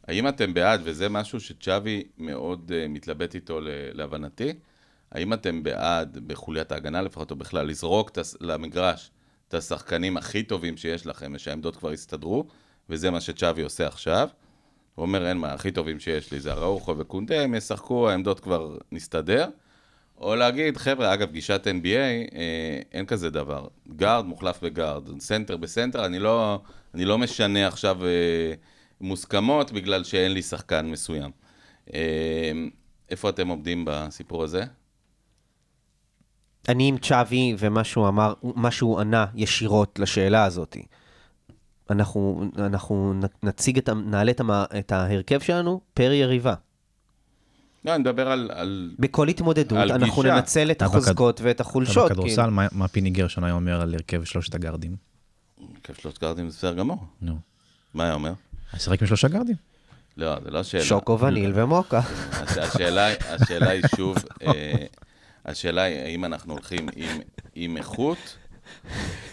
האם 0.07 0.27
אתם 0.27 0.53
בעד, 0.53 0.81
וזה 0.83 1.09
משהו 1.09 1.39
שצ'אבי 1.39 2.03
מאוד 2.17 2.71
uh, 2.71 2.89
מתלבט 2.89 3.35
איתו 3.35 3.59
להבנתי, 3.93 4.53
האם 5.11 5.33
אתם 5.33 5.63
בעד, 5.63 6.17
בחוליית 6.27 6.71
ההגנה 6.71 7.01
לפחות, 7.01 7.31
או 7.31 7.35
בכלל, 7.35 7.67
לזרוק 7.67 8.09
את 8.09 8.17
הס- 8.17 8.37
למגרש 8.41 9.11
את 9.47 9.53
השחקנים 9.53 10.17
הכי 10.17 10.43
טובים 10.43 10.77
שיש 10.77 11.07
לכם, 11.07 11.31
ושהעמדות 11.35 11.75
כבר 11.75 11.91
הסתדרו, 11.91 12.47
וזה 12.89 13.11
מה 13.11 13.21
שצ'אבי 13.21 13.61
עושה 13.61 13.87
עכשיו. 13.87 14.29
הוא 14.95 15.05
אומר, 15.05 15.27
אין 15.27 15.37
מה, 15.37 15.53
הכי 15.53 15.71
טובים 15.71 15.99
שיש 15.99 16.31
לי 16.31 16.39
זה 16.39 16.51
אראוחו 16.53 16.97
וקונדה, 16.97 17.41
הם 17.41 17.55
ישחקו, 17.55 18.09
העמדות 18.09 18.39
כבר 18.39 18.77
נסתדר. 18.91 19.49
או 20.17 20.35
להגיד, 20.35 20.77
חבר'ה, 20.77 21.13
אגב, 21.13 21.31
גישת 21.31 21.67
NBA, 21.67 22.35
אה, 22.35 22.81
אין 22.91 23.05
כזה 23.05 23.29
דבר. 23.29 23.67
גארד 23.95 24.25
מוחלף 24.25 24.63
בגארד, 24.63 25.19
סנטר 25.19 25.57
בסנטר, 25.57 26.05
אני 26.05 26.19
לא, 26.19 26.61
אני 26.93 27.05
לא 27.05 27.17
משנה 27.17 27.67
עכשיו 27.67 28.05
אה, 28.05 28.53
מוסכמות 29.01 29.71
בגלל 29.71 30.03
שאין 30.03 30.31
לי 30.31 30.41
שחקן 30.41 30.85
מסוים. 30.85 31.31
אה, 31.93 32.51
איפה 33.09 33.29
אתם 33.29 33.47
עומדים 33.47 33.85
בסיפור 33.87 34.43
הזה? 34.43 34.63
אני 36.69 36.87
עם 36.87 36.97
צ'אבי, 36.97 37.55
ומה 37.59 37.83
שהוא 37.83 38.07
אמר, 38.07 38.33
מה 38.43 38.71
שהוא 38.71 38.99
ענה 38.99 39.25
ישירות 39.35 39.99
לשאלה 39.99 40.43
הזאת. 40.43 40.77
אנחנו, 41.89 42.43
אנחנו 42.57 43.13
נציג 43.43 43.77
את, 43.77 43.89
נעלה 43.89 44.31
את 44.79 44.91
ההרכב 44.91 45.39
שלנו 45.39 45.81
פר 45.93 46.11
יריבה. 46.11 46.53
לא, 47.85 47.95
אני 47.95 48.01
מדבר 48.01 48.27
על... 48.27 48.49
על... 48.53 48.91
בכל 48.99 49.27
התמודדות, 49.27 49.77
על 49.77 49.91
אנחנו 49.91 50.21
גישה. 50.21 50.35
ננצל 50.35 50.71
את 50.71 50.77
אתה 50.77 50.85
בכד- 50.85 50.95
החוזקות 50.95 51.41
ואת 51.43 51.55
אתה 51.55 51.63
החולשות. 51.63 52.11
בכדורסל, 52.11 52.35
כאילו. 52.41 52.51
מה- 52.51 52.67
מה 52.71 52.87
פיני 52.87 53.09
גרשון 53.09 53.43
היה 53.43 53.53
אומר 53.53 53.81
על 53.81 53.93
הרכב 53.93 54.23
שלושת 54.23 54.55
הגארדים? 54.55 54.95
כיף 55.83 55.99
שלושת 56.01 56.21
גארדים 56.21 56.49
זה 56.49 56.57
בסדר 56.57 56.73
גמור. 56.73 56.97
נו. 57.21 57.37
מה 57.93 58.03
היה 58.03 58.13
אומר? 58.13 58.33
שיחק 58.77 59.01
עם 59.01 59.07
שלושה 59.07 59.27
גארדים. 59.27 59.55
לא, 60.17 60.35
זה 60.43 60.51
לא 60.51 60.59
השאלה. 60.59 60.83
שוקו 60.83 61.19
וניל 61.19 61.51
ומוקה. 61.55 61.99
הש- 62.31 62.57
השאלה, 62.57 63.07
השאלה 63.29 63.69
היא 63.69 63.83
שוב, 63.95 64.17
אה, 64.41 64.73
השאלה 65.45 65.81
היא 65.81 65.97
האם 65.99 66.25
אנחנו 66.25 66.53
הולכים 66.53 66.89
עם, 66.95 67.09
עם 67.55 67.77
איכות, 67.77 68.17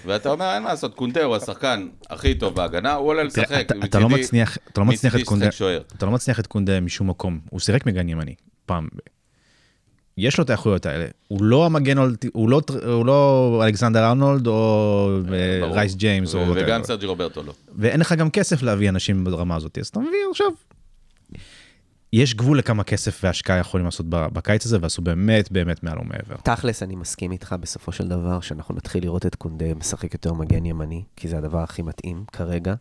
ואתה 0.06 0.30
אומר, 0.30 0.54
אין 0.54 0.62
מה 0.62 0.68
לעשות, 0.68 0.94
קונטה 0.94 1.24
הוא 1.24 1.36
השחקן 1.36 1.88
הכי 2.10 2.34
טוב 2.34 2.54
בהגנה, 2.54 2.92
הוא 2.94 3.08
עולה 3.08 3.22
לשחק. 3.22 3.66
אתה- 3.84 4.00
לא 4.00 4.08
מצניח 4.08 4.58
אתה 4.72 4.80
לא 4.80 4.86
מצידי 4.86 5.22
את 5.22 5.26
קונדה. 5.26 5.48
אתה 5.96 6.06
לא 6.06 6.12
מצניח 6.12 6.40
את 6.40 6.46
קונדה 6.46 6.80
משום 6.80 7.10
מקום. 7.10 7.40
הוא 7.50 7.60
שיחק 7.60 7.86
מגן 7.86 8.08
ימני, 8.08 8.34
פעם. 8.66 8.88
יש 10.18 10.38
לו 10.38 10.44
את 10.44 10.50
האיכויות 10.50 10.86
האלה. 10.86 11.06
הוא 11.28 11.42
לא 11.44 11.66
המגן, 11.66 11.98
הוא 12.32 12.50
לא 12.50 12.60
הוא 12.86 13.06
לא 13.06 13.62
אלכסנדר 13.66 14.08
ארנולד 14.08 14.46
או 14.46 15.08
אה, 15.32 15.58
ברור. 15.60 15.74
רייס 15.76 15.94
ג'יימס. 15.94 16.34
וגם 16.54 16.84
סרג'י 16.84 17.06
רוברטו 17.06 17.42
לא. 17.42 17.52
ואין 17.78 18.00
לך 18.00 18.12
גם 18.12 18.30
כסף 18.30 18.62
להביא 18.62 18.88
אנשים 18.88 19.24
ברמה 19.24 19.56
הזאת, 19.56 19.78
אז 19.78 19.86
אתה 19.88 20.00
מביא 20.00 20.10
עכשיו. 20.30 20.46
יש 22.12 22.35
גבול 22.35 22.59
לכמה 22.59 22.85
כסף 22.85 23.20
והשקעה 23.25 23.59
יכולים 23.59 23.85
לעשות 23.87 24.07
ב- 24.09 24.27
בקיץ 24.33 24.66
הזה, 24.66 24.79
ועשו 24.81 25.03
באמת 25.03 25.53
באמת 25.53 25.83
מעל 25.83 25.98
ומעבר. 25.98 26.37
תכלס, 26.42 26.83
אני 26.83 26.96
מסכים 26.96 27.33
איתך 27.33 27.55
בסופו 27.61 27.92
של 27.92 28.09
דבר, 28.09 28.40
שאנחנו 28.40 28.75
נתחיל 28.75 29.03
לראות 29.03 29.27
את 29.27 29.35
קונדה 29.35 29.75
משחק 29.75 30.14
יותר 30.14 30.33
מגן 30.33 30.66
ימני, 30.66 31.03
כי 31.16 31.29
זה 31.29 31.38
הדבר 31.38 31.59
הכי 31.59 31.83
מתאים 31.83 32.25
כרגע. 32.33 32.75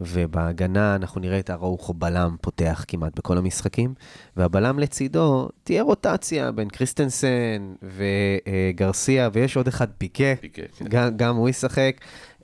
ובהגנה 0.00 0.94
אנחנו 0.94 1.20
נראה 1.20 1.38
את 1.38 1.50
אראוחו 1.50 1.94
בלם 1.94 2.36
פותח 2.40 2.84
כמעט 2.88 3.18
בכל 3.18 3.38
המשחקים, 3.38 3.94
והבלם 4.36 4.78
לצידו 4.78 5.48
תהיה 5.64 5.82
רוטציה 5.82 6.52
בין 6.52 6.68
קריסטנסן 6.68 7.74
וגרסיה, 7.82 9.28
ויש 9.32 9.56
עוד 9.56 9.68
אחד 9.68 9.86
פיקה, 9.98 10.34
פיקה, 10.40 10.62
כן. 10.76 10.84
גם, 10.88 11.16
גם 11.16 11.36
הוא 11.36 11.48
ישחק. 11.48 11.96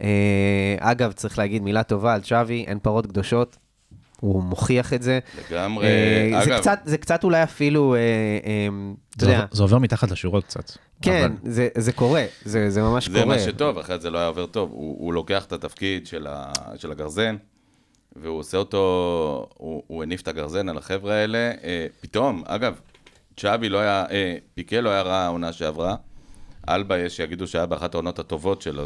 אה, 0.02 0.76
אגב, 0.78 1.12
צריך 1.12 1.38
להגיד 1.38 1.62
מילה 1.62 1.82
טובה 1.82 2.14
על 2.14 2.20
צ'אבי, 2.20 2.64
אין 2.66 2.78
פרות 2.78 3.06
קדושות, 3.06 3.56
הוא 4.22 4.42
מוכיח 4.42 4.92
את 4.92 5.02
זה. 5.02 5.18
לגמרי, 5.50 5.86
אה, 5.86 6.44
זה, 6.44 6.50
אגב, 6.54 6.60
קצת, 6.60 6.78
זה 6.84 6.98
קצת 6.98 7.24
אולי 7.24 7.42
אפילו, 7.42 7.94
אה, 7.94 7.98
אה, 7.98 8.68
אתה 9.16 9.26
זה 9.26 9.32
יודע, 9.32 9.44
זה 9.52 9.62
עובר 9.62 9.78
מתחת 9.78 10.10
לשורות 10.10 10.44
קצת. 10.44 10.72
כן, 11.02 11.24
אבל- 11.44 11.52
זה, 11.52 11.68
זה 11.78 11.92
קורה, 11.92 12.24
זה, 12.44 12.70
זה 12.70 12.82
ממש 12.82 13.08
זה 13.08 13.22
קורה. 13.22 13.36
מה 13.36 13.42
שטוב, 13.42 13.78
אחרת 13.78 14.00
זה 14.00 14.10
לא 14.10 14.18
היה 14.18 14.26
עובר 14.26 14.46
טוב. 14.46 14.70
הוא, 14.72 14.96
הוא 14.98 15.12
לוקח 15.14 15.44
את 15.44 15.52
התפקיד 15.52 16.06
של, 16.06 16.26
ה, 16.30 16.52
של 16.76 16.90
הגרזן, 16.92 17.36
והוא 18.16 18.38
עושה 18.38 18.58
אותו, 18.58 19.46
הוא, 19.58 19.82
הוא 19.86 20.02
הניף 20.02 20.20
את 20.22 20.28
הגרזן 20.28 20.68
על 20.68 20.78
החבר'ה 20.78 21.14
האלה. 21.14 21.52
אה, 21.64 21.86
פתאום, 22.00 22.42
אגב, 22.46 22.74
צ'אבי 23.36 23.68
לא 23.68 23.78
היה, 23.78 24.04
אה, 24.10 24.34
פיקה 24.54 24.80
לא 24.80 24.90
היה 24.90 25.02
רע 25.02 25.16
העונה 25.16 25.52
שעברה. 25.52 25.94
אלבה 26.68 26.98
יש 26.98 27.16
שיגידו 27.16 27.46
שהיה 27.46 27.66
באחת 27.66 27.94
העונות 27.94 28.18
הטובות 28.18 28.62
שלו. 28.62 28.84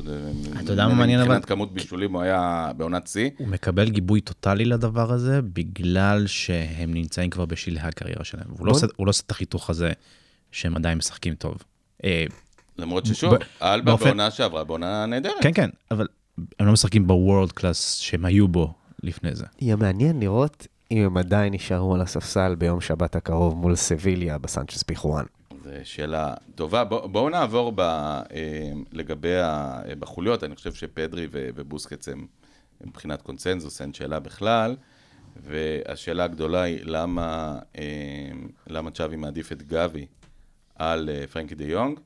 אתה 0.65 0.73
יודע 0.73 0.89
מה 0.89 0.95
מעניין, 0.95 1.21
אבל? 1.21 1.29
מבחינת 1.29 1.45
כמות 1.45 1.73
בישולים 1.75 2.13
הוא 2.13 2.23
היה 2.23 2.71
בעונת 2.77 3.07
שיא. 3.07 3.31
הוא 3.39 3.49
מקבל 3.49 3.89
גיבוי 3.91 4.21
טוטאלי 4.21 4.65
לדבר 4.65 5.13
הזה, 5.13 5.43
בגלל 5.43 6.27
שהם 6.27 6.95
נמצאים 6.95 7.31
כבר 7.31 7.45
בשלהי 7.45 7.87
הקריירה 7.89 8.25
שלהם. 8.25 8.47
הוא 8.59 8.67
לא 8.67 8.73
עושה- 8.73 8.87
לא 8.99 9.11
עושה 9.11 9.23
את 9.27 9.31
החיתוך 9.31 9.71
הזה 9.71 9.93
שהם 10.53 10.77
עדיין 10.77 10.99
משחקים 10.99 11.35
טוב. 11.35 11.55
אה, 12.05 12.25
למרות 12.79 13.07
ששוב, 13.07 13.33
אלבה 13.63 13.97
בעונה 13.97 14.31
שעברה, 14.31 14.65
בעונה 14.65 15.07
נהדרת. 15.07 15.33
כן, 15.41 15.51
כן, 15.55 15.71
אבל 15.91 16.07
הם 16.61 16.67
לא 16.67 16.73
משחקים 16.73 17.07
בוורד 17.07 17.53
קלאס 17.53 17.95
שהם 17.97 18.25
היו 18.25 18.49
בו 18.49 18.75
לפני 19.03 19.35
זה. 19.35 19.45
יהיה 19.61 19.77
מעניין 19.77 20.21
לראות 20.21 20.67
אם 20.91 20.99
הם 21.03 21.17
עדיין 21.17 21.53
יישארו 21.53 21.95
על 21.95 22.01
הספסל 22.01 22.55
ביום 22.55 22.81
שבת 22.81 23.17
הקרוב 23.17 23.57
מול 23.57 23.75
סביליה 23.77 24.39
בסנצ'ס 24.39 24.83
פיחואן. 24.83 25.25
שאלה 25.85 26.35
טובה. 26.55 26.85
בוא, 26.85 27.07
בואו 27.07 27.29
נעבור 27.29 27.73
ב, 27.75 27.81
אה, 27.81 28.23
לגבי 28.93 29.37
אה, 29.37 29.83
בחוליות. 29.99 30.45
אני 30.45 30.57
חושב 30.57 30.75
שפדרי 30.75 31.29
ובוסקץ 31.31 32.09
הם 32.09 32.27
מבחינת 32.85 33.23
קונצנזוס, 33.23 33.81
אין 33.81 33.93
שאלה 33.93 34.21
בכלל. 34.21 34.77
והשאלה 35.37 36.25
הגדולה 36.25 36.63
היא 36.63 36.79
למה, 36.83 37.59
אה, 37.79 38.31
למה 38.67 38.91
צ'אבי 38.91 39.17
מעדיף 39.17 39.53
את 39.53 39.63
גבי 39.63 40.07
על 40.75 41.11
פרנקי 41.33 41.55
דה 41.55 41.65
יונג. 41.65 42.01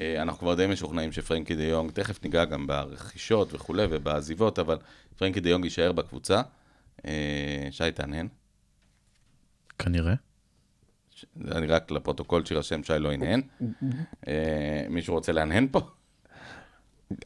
אנחנו 0.00 0.38
כבר 0.38 0.54
די 0.54 0.66
משוכנעים 0.66 1.12
שפרנקי 1.12 1.54
דה 1.54 1.62
יונג, 1.64 1.90
תכף 1.90 2.24
ניגע 2.24 2.44
גם 2.44 2.66
ברכישות 2.66 3.54
וכולי 3.54 3.86
ובעזיבות, 3.90 4.58
אבל 4.58 4.78
פרנקי 5.16 5.40
דה 5.40 5.48
יונג 5.48 5.64
יישאר 5.64 5.92
בקבוצה. 5.92 6.42
שי 7.70 7.92
תהנהן. 7.94 8.26
כנראה. 9.78 10.14
אני 11.50 11.66
רק 11.66 11.90
לפרוטוקול 11.90 12.44
שיירשם 12.44 12.82
שי 12.82 12.92
לא 12.98 13.12
הנהן. 13.12 13.40
אה, 14.28 14.32
מישהו 14.88 15.14
רוצה 15.14 15.32
להנהן 15.32 15.68
פה? 15.70 15.80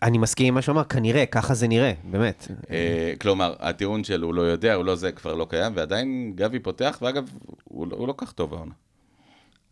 אני 0.03 0.19
מסכים 0.19 0.47
עם 0.47 0.55
מה 0.55 0.63
שהוא 0.63 0.73
אמר, 0.73 0.85
כנראה, 0.85 1.27
ככה 1.27 1.55
זה 1.55 1.69
נראה, 1.69 1.93
באמת. 2.11 2.49
אה, 2.71 3.13
כלומר, 3.21 3.55
הטיעון 3.59 4.05
של 4.05 4.23
הוא 4.23 4.35
לא 4.35 4.43
יודע, 4.43 4.75
הוא 4.75 4.85
לא 4.85 4.95
זה, 4.95 5.13
כבר 5.13 5.35
לא 5.35 5.47
קיים, 5.51 5.73
ועדיין 5.77 6.33
גבי 6.35 6.59
פותח, 6.59 6.99
ואגב, 7.03 7.31
הוא 7.65 7.87
לא- 7.87 7.97
הוא 7.97 8.09
לא 8.09 8.15
כך 8.17 8.33
טוב 8.33 8.55
העונה. 8.55 8.73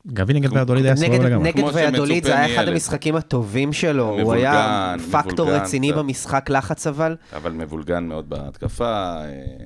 גבי 0.07 0.35
נגד 0.35 0.53
ויאדוליד 0.53 0.85
היה 0.85 0.97
סבבה 0.97 1.19
לגמרי. 1.19 1.49
נגד 1.49 1.65
ויאדוליד 1.75 2.25
זה 2.25 2.37
היה 2.39 2.55
אחד. 2.55 2.69
המשחקים 2.69 3.17
הטובים 3.17 3.73
שלו, 3.73 4.09
הוא 4.09 4.21
מבולגן, 4.21 4.43
היה 4.45 4.97
פקטור 5.13 5.47
מבולגן 5.47 5.63
רציני. 5.65 5.93
במשחק 5.93 6.51
לחץ 6.51 6.87
אבל. 6.87 7.17
אבל 7.37 7.53
מבולגן 7.53 8.05
מאוד 8.05 8.31
בהתקפה, 8.31 8.85
אה, 9.25 9.25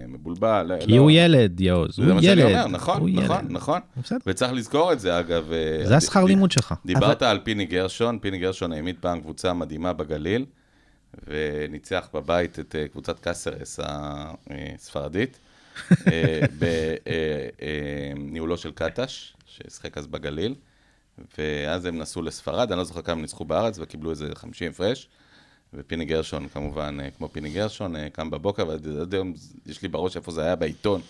מבולבל. 0.08 0.72
כי 0.80 0.96
הוא 0.96 1.10
ילד, 1.10 1.60
יעוז, 1.60 1.96
זה 1.96 2.02
הוא 2.02 2.14
מה 2.14 2.22
שאני 2.22 2.40
ילד. 2.40 2.52
אומר, 2.52 2.66
נכון, 2.68 3.00
הוא 3.00 3.08
נכון, 3.10 3.36
ילד. 3.40 3.52
נכון. 3.52 3.80
בסדר. 4.02 4.18
וצריך 4.26 4.52
לזכור 4.52 4.92
את 4.92 5.00
זה, 5.00 5.18
אגב. 5.18 5.52
אה, 5.52 5.86
זה 5.86 5.96
השכר 5.96 6.24
ד- 6.24 6.28
לימוד 6.28 6.50
שלך. 6.52 6.74
דיברת 6.86 7.22
על 7.22 7.38
פיני 7.44 7.64
גרשון, 7.64 8.18
פיני 8.18 8.38
גרשון 8.38 8.72
העמיד 8.72 8.96
פעם 9.00 9.20
קבוצה 9.20 9.52
מדהימה 9.52 9.92
בגליל, 9.92 10.44
וניצח 11.26 12.08
בבית 12.14 12.58
את 12.58 12.74
אה, 12.78 12.88
קבוצת 12.88 13.18
קאסרס 13.18 13.80
הספרדית, 14.50 15.38
בניהולו 18.18 18.56
של 18.58 18.72
קטש, 18.72 19.32
ששיחק 19.46 19.98
אז 19.98 20.06
בגליל, 20.06 20.54
ואז 21.38 21.84
הם 21.84 21.98
נסעו 21.98 22.22
לספרד, 22.22 22.72
אני 22.72 22.78
לא 22.78 22.84
זוכר 22.84 23.02
כמה 23.02 23.22
ניצחו 23.22 23.44
בארץ, 23.44 23.78
וקיבלו 23.78 24.10
איזה 24.10 24.34
50 24.34 24.70
הפרש. 24.70 25.08
ופיני 25.74 26.04
גרשון, 26.04 26.48
כמובן, 26.48 26.98
אה, 27.00 27.10
כמו 27.10 27.28
פיני 27.28 27.50
גרשון, 27.50 27.96
אה, 27.96 28.10
קם 28.10 28.30
בבוקר, 28.30 28.68
ועד 28.68 29.14
היום 29.14 29.32
יש 29.66 29.82
לי 29.82 29.88
בראש 29.88 30.16
איפה 30.16 30.32
זה 30.32 30.42
היה 30.42 30.56
בעיתון. 30.56 31.00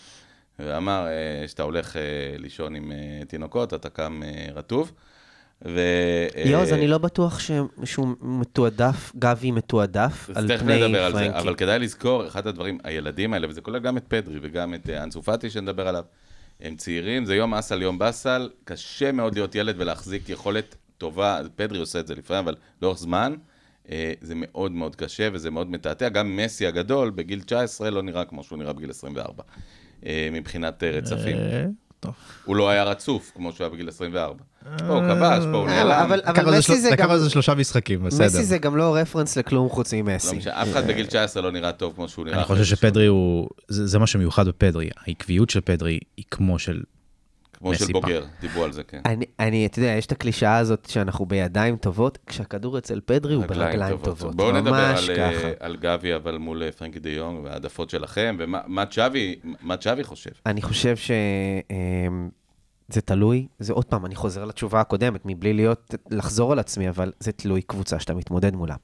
ואמר, 0.58 1.06
אה, 1.06 1.48
שאתה 1.48 1.62
הולך 1.62 1.96
אה, 1.96 2.02
לישון 2.38 2.74
עם 2.74 2.92
אה, 2.92 3.24
תינוקות, 3.28 3.74
אתה 3.74 3.90
קם 3.90 4.22
אה, 4.22 4.46
רטוב. 4.54 4.92
ו... 5.64 5.80
אה, 6.36 6.42
יוז, 6.50 6.72
אני 6.72 6.88
לא 6.88 6.98
בטוח 6.98 7.38
ש- 7.38 7.50
שהוא 7.84 8.08
מתועדף, 8.20 9.12
גבי 9.18 9.50
מתועדף 9.50 10.30
אז 10.30 10.36
על 10.36 10.48
תכף 10.48 10.60
פני 10.60 10.86
נדבר 10.86 11.04
על 11.04 11.12
זה, 11.12 11.18
פרנקי. 11.18 11.38
אבל 11.38 11.54
כדאי 11.54 11.78
לזכור, 11.78 12.26
אחד 12.26 12.46
הדברים, 12.46 12.78
הילדים 12.84 13.34
האלה, 13.34 13.48
וזה 13.50 13.60
כולל 13.60 13.78
גם 13.78 13.96
את 13.96 14.04
פדרי 14.08 14.38
וגם 14.42 14.74
את 14.74 14.90
אה, 14.90 15.02
אנסו 15.02 15.22
פאטי 15.22 15.50
שנדבר 15.50 15.88
עליו, 15.88 16.04
הם 16.60 16.76
צעירים, 16.76 17.24
זה 17.24 17.34
יום 17.34 17.54
אסל, 17.54 17.82
יום 17.82 17.98
באסל, 17.98 18.50
קשה 18.64 19.12
מאוד 19.12 19.34
להיות 19.34 19.54
ילד 19.54 19.74
ולהחזיק 19.78 20.28
יכולת 20.28 20.76
טובה, 20.98 21.40
פדרי 21.56 21.78
עושה 21.78 22.00
את 22.00 22.06
זה 22.06 22.14
לפעמים, 22.14 22.44
אבל 22.44 22.54
לאורך 22.82 22.98
זמן, 22.98 23.34
אה, 23.90 24.12
זה 24.20 24.34
מאוד 24.36 24.72
מאוד 24.72 24.96
קשה 24.96 25.28
וזה 25.32 25.50
מאוד 25.50 25.70
מתעתע. 25.70 26.08
גם 26.08 26.36
מסי 26.36 26.66
הגדול, 26.66 27.10
בגיל 27.10 27.40
19, 27.40 27.90
לא 27.90 28.02
נראה 28.02 28.24
כמו 28.24 28.44
שהוא 28.44 28.58
נראה 28.58 28.72
בגיל 28.72 28.90
24, 28.90 29.42
אה, 30.06 30.28
מבחינת 30.32 30.82
אה, 30.84 30.90
רצפים. 30.90 31.36
אה, 31.36 31.64
טוב. 32.00 32.14
הוא 32.44 32.56
לא 32.56 32.68
היה 32.68 32.84
רצוף 32.84 33.32
כמו 33.34 33.52
שהוא 33.52 33.64
היה 33.64 33.70
בגיל 33.74 33.88
24. 33.88 34.44
הוא 34.88 35.00
כבש, 35.00 35.44
פה 35.52 35.56
הוא 35.58 35.66
נעלם. 35.66 35.90
אבל- 35.90 36.18
לקח 36.26 36.42
מסי 36.46 36.62
של- 36.62 36.74
זה 36.74 36.90
לקח 36.90 37.02
גם- 37.02 37.08
לו 37.08 37.14
איזה 37.14 37.30
שלושה 37.30 37.54
משחקים, 37.54 38.04
בסדר. 38.04 38.26
מסי 38.26 38.44
זה 38.44 38.58
גם 38.58 38.76
לא 38.76 38.96
רפרנס 38.96 39.38
לכלום 39.38 39.68
חוץ 39.68 39.94
לא 39.94 40.02
ממסי. 40.02 40.36
משנה, 40.36 40.62
אף 40.62 40.68
אחד 40.72 40.86
בגיל 40.86 41.06
19 41.06 41.42
לא 41.42 41.52
נראה 41.52 41.72
טוב 41.72 41.92
כמו 41.96 42.08
שהוא 42.08 42.24
נראה. 42.24 42.36
אני 42.36 42.44
חושב. 42.44 42.64
שפדרי 42.64 43.06
הוא, 43.06 43.48
זה 43.68 43.86
זה 43.86 43.98
מה 43.98 44.06
שמיוחד 44.06 44.48
בפדרי, 44.48 44.88
העקביות 45.06 45.50
של 45.50 45.60
פדרי 45.60 45.98
היא 46.16 46.24
כמו 46.30 46.58
של, 46.58 46.80
כמו 47.52 47.74
של. 47.74 47.92
בוגר, 47.92 48.24
דיברו 48.40 48.64
על 48.64 48.72
זה, 48.72 48.82
כן. 48.82 49.00
אני, 49.06 49.24
אני, 49.40 49.66
אתה 49.66 49.78
יודע, 49.78 49.90
יש 49.90 50.06
את 50.06 50.12
הקלישאה 50.12 50.56
הזאת 50.56 50.86
שאנחנו 50.90 51.26
בידיים 51.26 51.76
טובות, 51.76 52.18
כשהכדור 52.26 52.78
אצל 52.78 53.00
פדרי 53.04 53.34
הוא 53.34 53.44
ברגליים 53.46 53.96
טובות. 53.96 54.34
בואו 54.36 54.52
נדבר 54.52 54.70
ממש 54.92 55.08
על, 55.08 55.16
אה. 55.20 55.52
על 55.60 55.76
גבי, 55.76 56.14
אבל 56.14 56.38
מול 56.38 56.62
אה, 56.62 56.72
פרנקי 56.72 56.98
דה 56.98 57.10
יונג 57.10 57.44
והעדפות 57.44 57.90
שלכם, 57.90 58.36
ומה 58.38 58.58
מה 58.66 58.86
צ'אבי, 59.76 60.04
חושב. 60.04 60.30
אני 60.46 60.62
חושב 60.62 60.94
שזה 62.92 63.00
תלוי, 63.00 63.46
זה 63.58 63.72
עוד 63.72 63.84
פעם, 63.84 64.06
אני 64.06 64.14
חוזר 64.14 64.44
לתשובה 64.44 64.80
הקודמת, 64.80 65.20
מבלי 65.24 65.52
להיות, 65.52 65.94
לחזור 66.10 66.52
על 66.52 66.58
עצמי, 66.58 66.88
אבל 66.88 67.12
זה 67.20 67.32
תלוי 67.32 67.62
קבוצה 67.62 68.00
שאתה 68.00 68.14
מתמודד 68.14 68.54
מולה. 68.54 68.74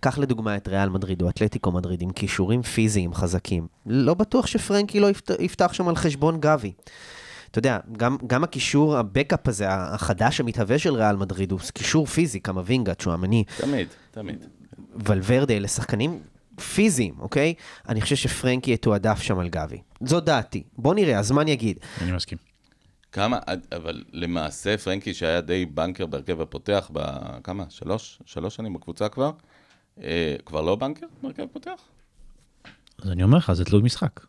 קח 0.00 0.18
לדוגמה 0.18 0.56
את 0.56 0.68
ריאל 0.68 0.88
מדריד 0.88 1.22
או 1.22 1.28
אתלטיקו 1.28 1.72
מדריד 1.72 2.02
עם 2.02 2.12
כישורים 2.12 2.62
פיזיים 2.62 3.14
חזקים. 3.14 3.66
לא 3.86 4.14
בטוח 4.14 4.46
שפרנקי 4.46 5.00
לא 5.00 5.10
יפת, 5.10 5.30
יפתח 5.40 5.72
שם 5.72 5.88
על 5.88 5.96
חשבון 5.96 6.40
גבי. 6.40 6.72
אתה 7.50 7.58
יודע, 7.58 7.78
גם, 7.92 8.16
גם 8.26 8.44
הקישור, 8.44 8.96
הבקאפ 8.96 9.48
הזה, 9.48 9.66
החדש 9.68 10.40
המתהווה 10.40 10.78
של 10.78 10.94
ריאל 10.94 11.16
מדריד, 11.16 11.52
הוא 11.52 11.60
קישור 11.74 12.06
פיזי, 12.06 12.40
קמבינגה, 12.40 12.94
צ'ואמני, 12.94 13.44
תמיד, 13.56 13.88
תמיד. 14.10 14.44
ולוורדה, 15.06 15.54
אלה 15.54 15.68
שחקנים 15.68 16.20
פיזיים, 16.74 17.14
אוקיי? 17.18 17.54
אני 17.88 18.00
חושב 18.00 18.16
שפרנקי 18.16 18.72
יתועדף 18.72 19.20
שם 19.20 19.38
על 19.38 19.48
גבי. 19.48 19.78
זו 20.04 20.20
דעתי. 20.20 20.62
בוא 20.78 20.94
נראה, 20.94 21.18
הזמן 21.18 21.48
יגיד. 21.48 21.78
אני 22.02 22.12
מסכים. 22.12 22.53
כמה, 23.14 23.38
אבל 23.76 24.04
למעשה 24.12 24.78
פרנקי 24.78 25.14
שהיה 25.14 25.40
די 25.40 25.66
בנקר 25.66 26.06
בהרכב 26.06 26.40
הפותח, 26.40 26.90
בכמה? 26.92 27.64
שלוש? 27.70 28.22
שלוש 28.26 28.56
שנים 28.56 28.72
בקבוצה 28.72 29.08
כבר? 29.08 29.30
אה, 30.02 30.36
כבר 30.46 30.60
לא 30.60 30.76
בנקר 30.76 31.06
בהרכב 31.22 31.42
הפותח? 31.42 31.82
אז 33.02 33.10
אני 33.10 33.22
אומר 33.22 33.38
לך, 33.38 33.52
זה 33.52 33.64
תלוי 33.64 33.82
משחק. 33.82 34.26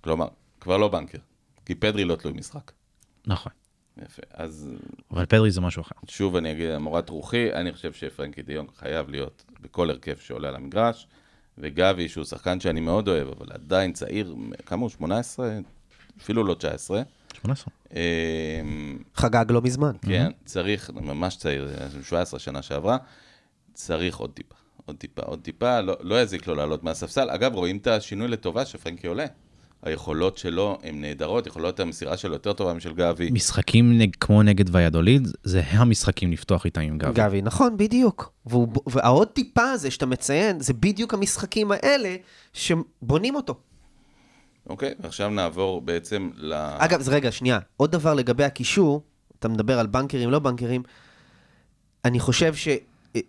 כלומר, 0.00 0.28
כבר 0.60 0.76
לא 0.76 0.88
בנקר. 0.88 1.18
כי 1.66 1.74
פדרי 1.74 2.04
לא 2.04 2.16
תלוי 2.16 2.34
משחק. 2.34 2.72
נכון. 3.26 3.52
יפה. 4.02 4.22
אז 4.30 4.70
אבל 5.10 5.26
פדרי 5.26 5.50
זה 5.50 5.60
משהו 5.60 5.82
אחר. 5.82 5.94
שוב 6.08 6.36
אני 6.36 6.52
אגיד, 6.52 6.76
מורת 6.76 7.08
רוחי, 7.08 7.52
אני 7.52 7.72
חושב 7.72 7.92
שפרנקי 7.92 8.42
דיונג 8.42 8.70
חייב 8.76 9.08
להיות 9.10 9.44
בכל 9.60 9.90
הרכב 9.90 10.16
שעולה 10.16 10.48
על 10.48 10.56
המגרש, 10.56 11.06
וגבי, 11.58 12.08
שהוא 12.08 12.24
שחקן 12.24 12.60
שאני 12.60 12.80
מאוד 12.80 13.08
אוהב, 13.08 13.28
אבל 13.28 13.46
עדיין 13.52 13.92
צעיר, 13.92 14.34
כמה 14.66 14.80
הוא? 14.80 14.90
18? 14.90 15.58
אפילו 16.20 16.44
לא 16.44 16.54
19. 16.54 17.02
18. 17.42 17.74
אמ, 17.94 18.98
חגג 19.14 19.44
לא 19.48 19.62
מזמן. 19.62 19.92
כן, 20.06 20.30
צריך, 20.44 20.90
ממש 20.94 21.36
צעיר, 21.36 21.68
היה 21.78 21.88
17 22.02 22.40
שנה 22.40 22.62
שעברה, 22.62 22.96
צריך 23.74 24.16
עוד 24.16 24.30
טיפה, 24.30 24.54
עוד 24.86 24.96
טיפה, 24.96 25.22
עוד 25.22 25.40
טיפה, 25.42 25.80
לא, 25.80 25.96
לא 26.00 26.22
יזיק 26.22 26.46
לו 26.46 26.54
לעלות 26.54 26.84
מהספסל. 26.84 27.30
אגב, 27.30 27.54
רואים 27.54 27.76
את 27.76 27.86
השינוי 27.86 28.28
לטובה 28.28 28.64
שפרנקי 28.64 29.06
עולה. 29.06 29.26
היכולות 29.82 30.38
שלו 30.38 30.78
הן 30.82 31.00
נהדרות, 31.00 31.46
יכולות 31.46 31.80
המסירה 31.80 32.16
שלו 32.16 32.32
יותר 32.32 32.52
טובה 32.52 32.72
משל 32.74 32.92
גבי. 32.92 33.30
משחקים 33.30 33.98
נג, 33.98 34.10
כמו 34.20 34.42
נגד 34.42 34.74
ויאדוליד, 34.76 35.28
זה 35.44 35.62
המשחקים 35.66 36.32
לפתוח 36.32 36.64
איתם 36.64 36.80
עם 36.80 36.98
גבי. 36.98 37.12
גבי, 37.14 37.42
נכון, 37.42 37.76
בדיוק. 37.76 38.32
והוא- 38.46 38.68
והעוד 38.86 39.28
טיפה 39.28 39.70
הזה 39.70 39.90
שאתה 39.90 40.06
מציין, 40.06 40.60
זה 40.60 40.72
בדיוק 40.72 41.14
המשחקים 41.14 41.72
האלה 41.72 42.16
שבונים 42.52 43.34
אותו. 43.34 43.54
אוקיי, 44.66 44.94
ועכשיו 45.00 45.30
נעבור 45.30 45.80
בעצם 45.80 46.30
ל... 46.36 46.52
אגב, 46.78 47.00
אז 47.00 47.08
רגע, 47.08 47.32
שנייה. 47.32 47.58
עוד 47.76 47.92
דבר 47.92 48.14
לגבי 48.14 48.44
הקישור, 48.44 49.02
אתה 49.38 49.48
מדבר 49.48 49.78
על 49.78 49.86
בנקרים, 49.86 50.30
לא 50.30 50.38
בנקרים, 50.38 50.82
אני 52.04 52.20
חושב 52.20 52.54
שזה 52.54 52.80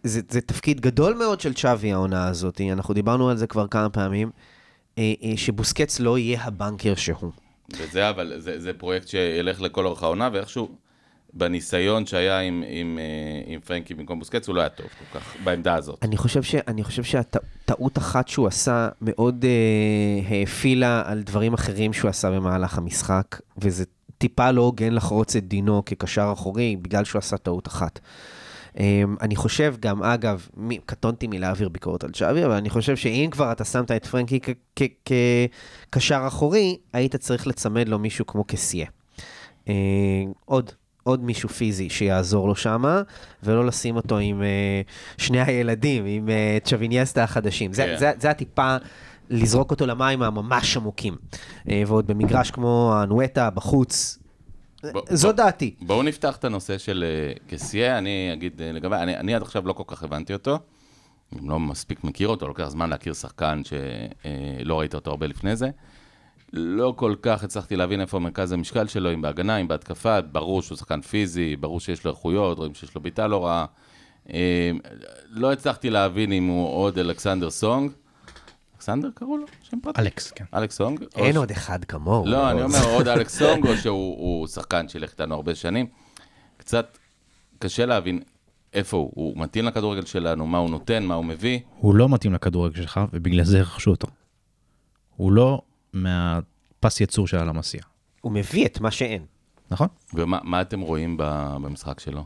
זה 0.04 0.42
תפקיד 0.42 0.82
גדול 0.82 1.14
מאוד 1.14 1.42
של 1.42 1.54
צ'אבי 1.54 1.94
העונה 1.94 2.28
הזאת, 2.28 2.62
אנחנו 2.72 2.94
דיברנו 2.94 3.30
על 3.30 3.38
זה 3.38 3.48
כבר 3.48 3.68
כמה 3.68 3.90
פעמים, 3.90 4.32
אה, 4.98 5.14
אה, 5.24 5.34
שבוסקץ 5.36 6.00
לא 6.00 6.18
יהיה 6.18 6.44
הבנקר 6.44 6.96
שהוא. 6.96 7.32
וזה 7.78 8.10
אבל, 8.10 8.34
זה, 8.38 8.60
זה 8.60 8.74
פרויקט 8.74 9.08
שילך 9.08 9.62
לכל 9.62 9.86
אורך 9.86 10.04
העונה, 10.04 10.30
ואיכשהו, 10.34 10.76
בניסיון 11.34 12.06
שהיה 12.06 12.40
עם, 12.40 12.64
עם, 12.68 13.00
אה, 13.00 13.54
עם 13.54 13.60
פרנקי 13.60 13.94
במקום 13.94 14.20
בוסקץ, 14.20 14.48
הוא 14.48 14.56
לא 14.56 14.62
היה 14.62 14.70
טוב 14.70 14.86
כל 14.86 15.20
כך, 15.20 15.36
בעמדה 15.44 15.76
הזאת. 15.76 16.00
אני 16.02 16.18
חושב, 16.18 16.44
ש, 16.44 16.56
אני 16.56 16.84
חושב 16.84 17.04
שהטעות 17.04 17.98
אחת 17.98 18.28
שהוא 18.28 18.48
עשה 18.48 18.90
מאוד 19.02 19.46
אה, 19.46 20.36
האפילה 20.38 21.04
על 21.06 21.22
דברים 21.22 21.54
אחרים 21.54 21.94
שהוא 21.94 22.10
עשה 22.10 22.32
במהלך 22.32 22.78
המשחק, 22.78 23.40
וזה 23.58 23.84
טיפה 24.18 24.52
לא 24.52 24.62
הוגן 24.62 24.94
לחרוץ 24.94 25.36
את 25.36 25.48
דינו 25.48 25.86
כקשר 25.86 26.30
אחורי, 26.34 26.76
בגלל 26.82 27.04
שהוא 27.04 27.20
עשה 27.20 27.38
טעות 27.38 27.68
אחת. 27.68 28.00
אה, 28.80 29.04
אני 29.22 29.36
חושב 29.36 29.76
גם, 29.80 30.04
אגב, 30.04 30.48
מי, 30.58 30.78
קטונתי 30.86 31.28
מלהעביר 31.28 31.70
ביקורת 31.70 32.04
על 32.04 32.12
צ'אבי, 32.12 32.46
אבל 32.46 32.54
אני 32.54 32.70
חושב 32.70 32.96
שאם 32.96 33.30
כבר 33.32 33.52
אתה 33.52 33.66
שמת 33.66 33.92
את 33.92 34.06
פרנקי 34.06 34.40
כקשר 35.92 36.24
אחורי, 36.28 36.78
היית 36.94 37.16
צריך 37.16 37.48
לצמד 37.48 37.90
לו 37.90 38.00
מישהו 38.00 38.26
כמו 38.26 38.44
קסיה. 38.44 38.88
אה, 39.68 39.74
עוד, 40.46 40.72
עוד 41.04 41.24
מישהו 41.24 41.50
פיזי 41.50 41.90
שיעזור 41.90 42.48
לו 42.48 42.56
שמה, 42.56 43.02
ולא 43.44 43.66
לשים 43.66 43.96
אותו 43.96 44.18
עם 44.18 44.42
אה, 44.44 44.82
שני 45.18 45.42
הילדים, 45.42 46.06
עם 46.06 46.30
אה, 46.30 46.58
צ'וויניאסטה 46.64 47.24
החדשים. 47.24 47.74
זה, 47.74 47.84
כן. 47.86 47.96
זה, 47.98 48.12
זה 48.20 48.30
הטיפה 48.30 48.76
לזרוק 49.30 49.72
אותו 49.72 49.86
למים 49.86 50.22
הממש 50.24 50.78
עמוקים. 50.78 51.16
אה, 51.70 51.84
ועוד 51.88 52.08
במגרש 52.08 52.52
כמו 52.52 52.94
הנואטה, 52.98 53.50
בחוץ. 53.50 54.20
בוא- 54.94 55.02
זו 55.10 55.28
בוא- 55.28 55.36
דעתי. 55.38 55.76
בואו 55.82 56.04
נפתח 56.04 56.36
את 56.36 56.46
הנושא 56.46 56.78
של 56.78 57.04
אה, 57.08 57.34
קסיה, 57.48 57.98
אני 57.98 58.30
אגיד 58.34 58.62
אה, 58.62 58.72
לגבי, 58.72 58.96
אני, 58.96 59.18
אני 59.18 59.36
עד 59.36 59.42
עכשיו 59.42 59.68
לא 59.68 59.74
כל 59.74 59.84
כך 59.88 60.04
הבנתי 60.04 60.34
אותו, 60.34 60.60
גם 61.38 61.50
לא 61.50 61.60
מספיק 61.60 62.04
מכיר 62.04 62.28
אותו, 62.28 62.48
לוקח 62.48 62.70
זמן 62.70 62.90
להכיר 62.90 63.14
שחקן 63.14 63.62
שלא 63.64 64.80
ראית 64.80 64.96
אותו 64.96 65.12
הרבה 65.12 65.28
לפני 65.28 65.56
זה. 65.56 65.70
לא 66.54 66.94
כל 66.98 67.16
כך 67.22 67.44
הצלחתי 67.44 67.76
להבין 67.76 68.02
איפה 68.02 68.20
מרכז 68.20 68.52
המשקל 68.52 68.88
שלו, 68.88 69.14
אם 69.14 69.22
בהגנה, 69.22 69.58
אם 69.58 69.68
בהתקפה, 69.68 70.22
ברור 70.22 70.62
שהוא 70.62 70.78
שחקן 70.78 71.02
פיזי, 71.02 71.56
ברור 71.56 71.80
שיש 71.80 72.06
לו 72.06 72.12
איכויות, 72.12 72.58
רואים 72.58 72.74
שיש 72.74 72.96
לו 72.96 73.02
בעיטה 73.02 73.28
לא 73.28 73.46
רעה. 73.46 73.66
אה, 74.34 74.72
לא 75.30 75.52
הצלחתי 75.52 75.90
להבין 75.90 76.32
אם 76.32 76.48
הוא 76.48 76.70
עוד 76.70 76.98
אלכסנדר 77.00 77.50
סונג. 77.50 77.92
אלכסנדר 78.76 79.10
קראו 79.16 79.38
לו? 79.38 79.46
שם 79.64 79.78
פרטי? 79.84 80.02
אלכס, 80.02 80.32
כן. 80.32 80.46
אלכס 80.54 80.76
סונג? 80.78 81.04
אין 81.16 81.34
ש- 81.34 81.38
עוד 81.38 81.52
אחד 81.52 81.86
כמוהו. 81.86 82.26
לא, 82.28 82.52
אני 82.52 82.62
אומר 82.64 82.86
עוד 82.94 83.08
אלכס 83.14 83.40
סונג, 83.40 83.68
או 83.68 83.78
שהוא 83.78 84.18
הוא 84.18 84.48
שחקן 84.48 84.88
שילך 84.88 85.12
איתנו 85.12 85.36
הרבה 85.36 85.56
שנים. 85.56 85.86
קצת 86.58 86.98
קשה 87.60 87.86
להבין 87.86 88.20
איפה 88.74 88.98
הוא. 88.98 89.12
הוא 89.16 89.34
מתאים 89.38 89.66
לכדורגל 89.66 90.06
שלנו, 90.06 90.48
מה 90.48 90.58
הוא 90.58 90.70
נותן, 90.70 91.04
מה 91.04 91.14
הוא 91.16 91.26
מביא. 91.26 91.60
הוא 91.78 91.96
לא 91.96 92.10
מתאים 92.10 92.34
לכדורגל 92.34 92.76
שלך, 92.82 93.00
ובגלל 93.14 93.44
זה 93.44 93.62
רכשו 93.62 93.92
אותו. 93.92 94.08
הוא 95.16 95.32
לא 95.32 95.62
מהפס 95.94 97.02
יצור 97.02 97.28
של 97.28 97.38
הלמסיע, 97.38 97.82
הוא 98.22 98.32
מביא 98.32 98.66
את 98.66 98.80
מה 98.80 98.92
שאין. 98.92 99.26
נכון? 99.72 99.88
ומה 100.14 100.40
מה 100.44 100.62
אתם 100.62 100.82
רואים 100.82 101.18
במשחק 101.20 102.00
שלו? 102.00 102.26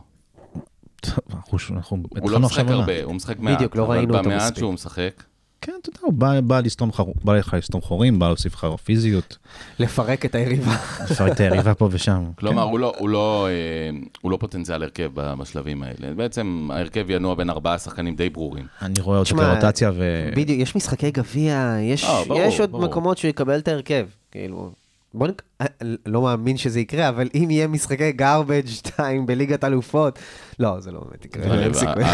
אנחנו, 1.34 1.58
אנחנו 1.70 1.96
הוא 2.20 2.30
לא 2.30 2.36
התחלנו 2.36 2.46
משחק. 2.46 2.64
הרבה, 2.68 3.02
הוא 3.04 3.14
משחק 3.14 3.38
מעט. 3.38 3.56
בדיוק, 3.56 3.76
לא 3.76 3.90
ראינו 3.90 4.06
אותו 4.06 4.18
אבל 4.20 4.28
במעט 4.28 4.42
מספיק. 4.42 4.58
שהוא 4.58 4.72
משחק, 4.74 5.22
כן, 5.60 5.72
אתה 5.82 5.88
יודע, 5.88 6.00
הוא 6.02 6.12
בא, 6.12 6.40
בא, 6.40 6.60
לסתום 6.60 6.92
חור, 6.92 7.14
בא 7.24 7.36
לך 7.36 7.54
לסתום 7.58 7.80
חורים, 7.80 8.18
בא 8.18 8.26
להוסיף 8.26 8.54
לך 8.54 8.66
פיזיות, 8.84 9.36
לפרק 9.78 10.24
את 10.24 10.34
היריבה. 10.34 10.76
לפרק 11.10 11.32
את 11.32 11.40
היריבה 11.40 11.74
פה 11.74 11.88
ושם. 11.92 12.24
כלומר, 12.38 12.64
כן. 12.64 12.70
הוא 12.70 12.78
לא, 12.78 12.92
הוא, 12.98 13.08
לא, 13.08 13.48
אה, 13.50 13.98
הוא 14.20 14.30
לא 14.30 14.36
פוטנציאל 14.36 14.82
הרכב 14.82 15.10
בשלבים 15.14 15.82
האלה. 15.82 16.14
בעצם 16.14 16.68
ההרכב 16.72 17.10
ינוע 17.10 17.34
בין 17.34 17.50
ארבעה 17.50 17.78
שחקנים 17.78 18.16
די 18.16 18.28
ברורים. 18.30 18.66
אני 18.82 19.00
רואה 19.00 19.18
אותו 19.18 19.24
תשמע, 19.24 19.54
כרוטציה, 19.54 19.90
ו... 19.94 20.30
בדיוק, 20.36 20.60
יש 20.60 20.76
משחקי 20.76 21.10
גביע, 21.10 21.76
יש, 21.80 22.04
אה, 22.04 22.24
ברור, 22.28 22.40
יש 22.40 22.60
עוד 22.60 22.70
ברור. 22.70 22.84
מקומות 22.84 23.18
שהוא 23.18 23.28
יקבל 23.28 23.58
את 23.58 23.68
ההרכב. 23.68 24.06
כאילו, 24.30 24.70
בוא 25.14 25.28
נק... 25.28 25.42
אה, 25.60 25.66
לא 26.06 26.22
מאמין 26.22 26.56
שזה 26.56 26.80
יקרה, 26.80 27.08
אבל 27.08 27.28
אם 27.34 27.50
יהיה 27.50 27.68
משחקי 27.68 28.12
garbage 28.18 28.68
2 28.70 29.26
בליגת 29.26 29.64
אלופות, 29.64 30.18
לא, 30.58 30.80
זה 30.80 30.90
לא 30.90 31.00
באמת 31.00 31.24
יקרה, 31.24 31.54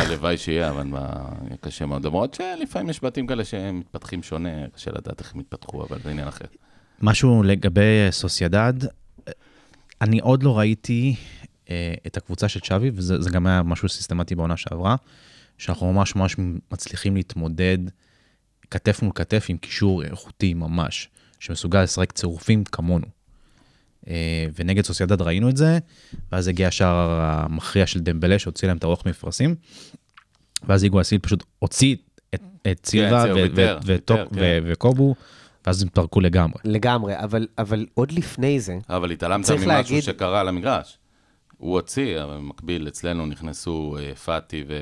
הלוואי- 0.02 0.36
שיהיה, 0.36 0.70
אבל 0.70 0.86
קשה 1.60 1.86
מאוד. 1.86 2.06
למרות 2.06 2.34
שלפעמים 2.34 2.90
יש 2.90 3.04
בתים 3.04 3.26
כאלה 3.26 3.44
שמתפתחים 3.44 4.22
שונה, 4.22 4.68
קשה 4.74 4.90
לדעת 4.90 5.20
איך 5.20 5.34
הם 5.34 5.40
יתפתחו, 5.40 5.82
אבל 5.82 5.98
זה 6.04 6.10
עניין 6.10 6.28
אחר. 6.28 6.44
משהו 7.02 7.42
לגבי 7.42 8.06
סוסיידד, 8.10 8.72
אני 10.00 10.20
עוד 10.20 10.42
לא 10.42 10.58
ראיתי 10.58 11.14
אה, 11.70 11.94
את 12.06 12.16
הקבוצה 12.16 12.48
של 12.48 12.60
צ'אבי, 12.60 12.90
וזה 12.94 13.20
זה 13.20 13.30
גם 13.30 13.46
היה 13.46 13.62
משהו 13.62 13.88
סיסטמטי 13.88 14.34
בעונה 14.34 14.56
שעברה, 14.56 14.96
שאנחנו 15.58 15.92
ממש 15.92 16.16
ממש 16.16 16.36
מצליחים 16.72 17.16
להתמודד 17.16 17.78
כתף 18.70 19.02
מול 19.02 19.12
כתף 19.14 19.46
עם 19.48 19.56
קישור 19.56 20.02
איכותי 20.04 20.54
ממש, 20.54 21.08
שמסוגל 21.44 21.82
לשחק 21.82 22.12
צירופים 22.12 22.64
כמונו. 22.64 23.06
אה, 24.08 24.46
ונגד 24.58 24.84
סוסיידד 24.84 25.22
ראינו 25.22 25.48
את 25.48 25.56
זה, 25.56 25.78
ואז 26.32 26.48
הגיע 26.48 26.68
השער 26.68 27.10
המכריע 27.20 27.86
של 27.86 28.00
דמבלה 28.00 28.38
שהוציא 28.38 28.68
להם 28.68 28.76
את 28.76 28.84
הרוח 28.84 29.02
מפרשים, 29.06 29.54
ואז 30.68 30.82
היגואסיל 30.82 31.18
פשוט 31.18 31.44
הוציא 31.58 31.96
את, 32.34 32.42
וטוק- 33.84 34.16
כן. 34.16 34.40
ו- 34.40 34.58
וקובו, 34.66 35.14
ואז 35.66 35.82
הם 35.82 35.88
התפרקו 35.88 36.20
לגמרי. 36.20 36.58
לגמרי, 36.64 37.18
אבל, 37.18 37.46
אבל 37.58 37.86
עוד 37.94 38.12
לפני 38.12 38.60
זה, 38.60 38.76
אבל 38.88 39.10
התעלמת 39.10 39.50
ממשהו 39.50 39.66
להגיד- 39.68 40.02
שקרה 40.02 40.40
על 40.40 40.48
המגרש. 40.48 40.98
הוא 41.58 41.72
הוציא, 41.72 42.22
אבל 42.22 42.34
במקביל 42.36 42.88
אצלנו 42.88 43.26
נכנסו 43.26 43.96
אה, 44.00 44.14
פאטי 44.14 44.64
ו... 44.68 44.72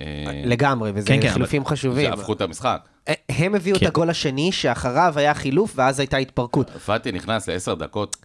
אה, 0.00 0.42
לגמרי, 0.44 0.92
וזה 0.94 1.06
כן, 1.06 1.20
כן, 1.22 1.32
חילופים 1.32 1.64
חשובים. 1.64 2.10
שהפכו 2.10 2.32
את 2.32 2.40
המשחק. 2.40 2.88
הם 3.28 3.54
הביאו 3.54 3.76
את 3.76 3.80
כן. 3.80 3.86
הגול 3.86 4.10
השני, 4.10 4.52
שאחריו 4.52 5.12
היה 5.16 5.34
חילוף, 5.34 5.72
ואז 5.76 5.98
הייתה 6.00 6.16
התפרקות. 6.16 6.70
פאטי 6.70 7.12
נכנס 7.12 7.48
לעשר 7.48 7.74
דקות 7.74 8.16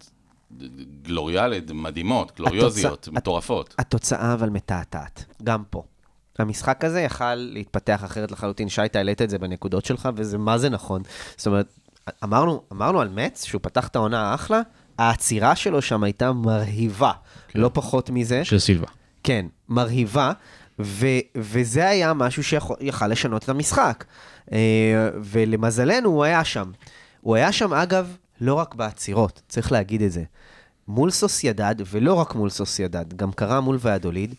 גלוריאלית, 1.02 1.70
מדהימות, 1.70 2.32
גלוריוזיות, 2.36 2.98
התוצא- 3.08 3.10
מטורפות. 3.16 3.74
התוצאה 3.78 4.32
אבל 4.34 4.48
מתעתעת, 4.48 5.24
גם 5.42 5.62
פה. 5.70 5.82
המשחק 6.38 6.84
הזה 6.84 7.00
יכל 7.00 7.34
להתפתח 7.34 8.00
אחרת 8.04 8.30
לחלוטין. 8.32 8.68
שי, 8.68 8.84
אתה 8.84 8.98
העלית 8.98 9.22
את 9.22 9.30
זה 9.30 9.38
בנקודות 9.38 9.84
שלך, 9.84 10.08
וזה 10.16 10.38
מה 10.38 10.58
זה 10.58 10.68
נכון. 10.68 11.02
זאת 11.36 11.46
אומרת, 11.46 11.66
אמרנו, 12.24 12.62
אמרנו 12.72 13.00
על 13.00 13.08
מצ, 13.08 13.44
שהוא 13.44 13.60
פתח 13.62 13.88
את 13.88 13.96
העונה 13.96 14.34
אחלה, 14.34 14.60
העצירה 14.98 15.56
שלו 15.56 15.82
שם 15.82 16.02
הייתה 16.04 16.32
מרהיבה, 16.32 17.12
כן. 17.48 17.60
לא 17.60 17.70
פחות 17.74 18.10
מזה. 18.10 18.44
של 18.44 18.58
סילבה. 18.58 18.86
כן, 19.22 19.46
מרהיבה, 19.68 20.32
ו, 20.80 21.06
וזה 21.36 21.88
היה 21.88 22.12
משהו 22.14 22.42
שיכל 22.44 23.06
לשנות 23.08 23.44
את 23.44 23.48
המשחק. 23.48 24.04
אה, 24.52 25.08
ולמזלנו, 25.22 26.08
הוא 26.08 26.24
היה 26.24 26.44
שם. 26.44 26.70
הוא 27.20 27.36
היה 27.36 27.52
שם, 27.52 27.72
אגב, 27.74 28.16
לא 28.40 28.54
רק 28.54 28.74
בעצירות, 28.74 29.42
צריך 29.48 29.72
להגיד 29.72 30.02
את 30.02 30.12
זה. 30.12 30.22
מול 30.88 31.10
סוסיידד, 31.10 31.74
ולא 31.90 32.14
רק 32.14 32.34
מול 32.34 32.50
סוסיידד, 32.50 33.12
גם 33.14 33.32
קרה 33.32 33.60
מול 33.60 33.78
ועדוליד, 33.80 34.34